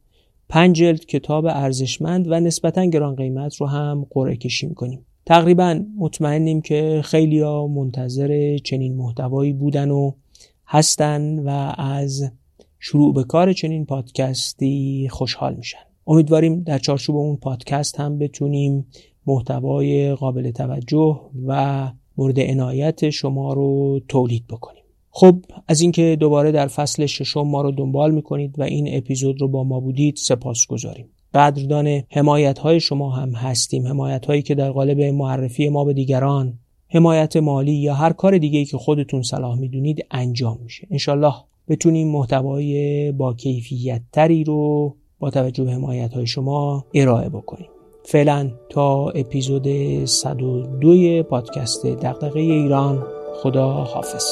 پنج 0.49 0.75
جلد 0.75 1.05
کتاب 1.05 1.45
ارزشمند 1.45 2.27
و 2.31 2.39
نسبتا 2.39 2.85
گران 2.85 3.15
قیمت 3.15 3.55
رو 3.55 3.67
هم 3.67 4.07
قرعه 4.09 4.35
کشی 4.35 4.67
می‌کنیم. 4.67 5.05
تقریبا 5.25 5.83
مطمئنیم 5.97 6.61
که 6.61 7.01
خیلی 7.03 7.43
منتظر 7.43 8.57
چنین 8.57 8.95
محتوایی 8.95 9.53
بودن 9.53 9.91
و 9.91 10.11
هستن 10.67 11.39
و 11.39 11.73
از 11.77 12.31
شروع 12.89 13.13
به 13.13 13.23
کار 13.23 13.53
چنین 13.53 13.85
پادکستی 13.85 15.07
خوشحال 15.11 15.55
میشن. 15.55 15.77
امیدواریم 16.07 16.63
در 16.63 16.77
چارچوب 16.77 17.15
اون 17.15 17.35
پادکست 17.35 17.99
هم 17.99 18.19
بتونیم 18.19 18.87
محتوای 19.25 20.15
قابل 20.15 20.51
توجه 20.51 21.19
و 21.47 21.91
مورد 22.17 22.39
عنایت 22.39 23.09
شما 23.09 23.53
رو 23.53 23.99
تولید 24.07 24.47
بکنیم. 24.47 24.83
خب 25.09 25.45
از 25.67 25.81
اینکه 25.81 26.17
دوباره 26.19 26.51
در 26.51 26.67
فصل 26.67 27.05
ششم 27.05 27.41
ما 27.41 27.61
رو 27.61 27.71
دنبال 27.71 28.11
می‌کنید 28.11 28.59
و 28.59 28.63
این 28.63 28.97
اپیزود 28.97 29.41
رو 29.41 29.47
با 29.47 29.63
ما 29.63 29.79
بودید 29.79 30.15
سپاس 30.15 30.67
گذاریم. 30.67 31.09
قدردان 31.33 32.03
حمایت 32.11 32.59
های 32.59 32.79
شما 32.79 33.09
هم 33.09 33.29
هستیم. 33.29 33.87
حمایت 33.87 34.25
هایی 34.25 34.41
که 34.41 34.55
در 34.55 34.71
قالب 34.71 35.01
معرفی 35.01 35.69
ما 35.69 35.85
به 35.85 35.93
دیگران 35.93 36.59
حمایت 36.87 37.37
مالی 37.37 37.73
یا 37.73 37.93
هر 37.93 38.13
کار 38.13 38.37
دیگه 38.37 38.65
که 38.65 38.77
خودتون 38.77 39.21
صلاح 39.21 39.59
می‌دونید 39.59 40.05
انجام 40.11 40.59
میشه. 40.63 40.87
انشالله 40.91 41.33
بتونیم 41.67 42.11
محتوای 42.11 43.11
با 43.11 43.33
کیفیت 43.33 44.01
تری 44.11 44.43
رو 44.43 44.95
با 45.19 45.29
توجه 45.29 45.63
به 45.63 45.71
حمایت 45.71 46.13
های 46.13 46.27
شما 46.27 46.85
ارائه 46.93 47.29
بکنیم. 47.29 47.67
فعلا 48.03 48.51
تا 48.69 49.09
اپیزود 49.09 49.67
102 50.05 51.23
پادکست 51.23 51.85
دقدقه 51.85 52.39
ایران 52.39 53.03
خدا 53.41 53.71
حافظ 53.71 54.25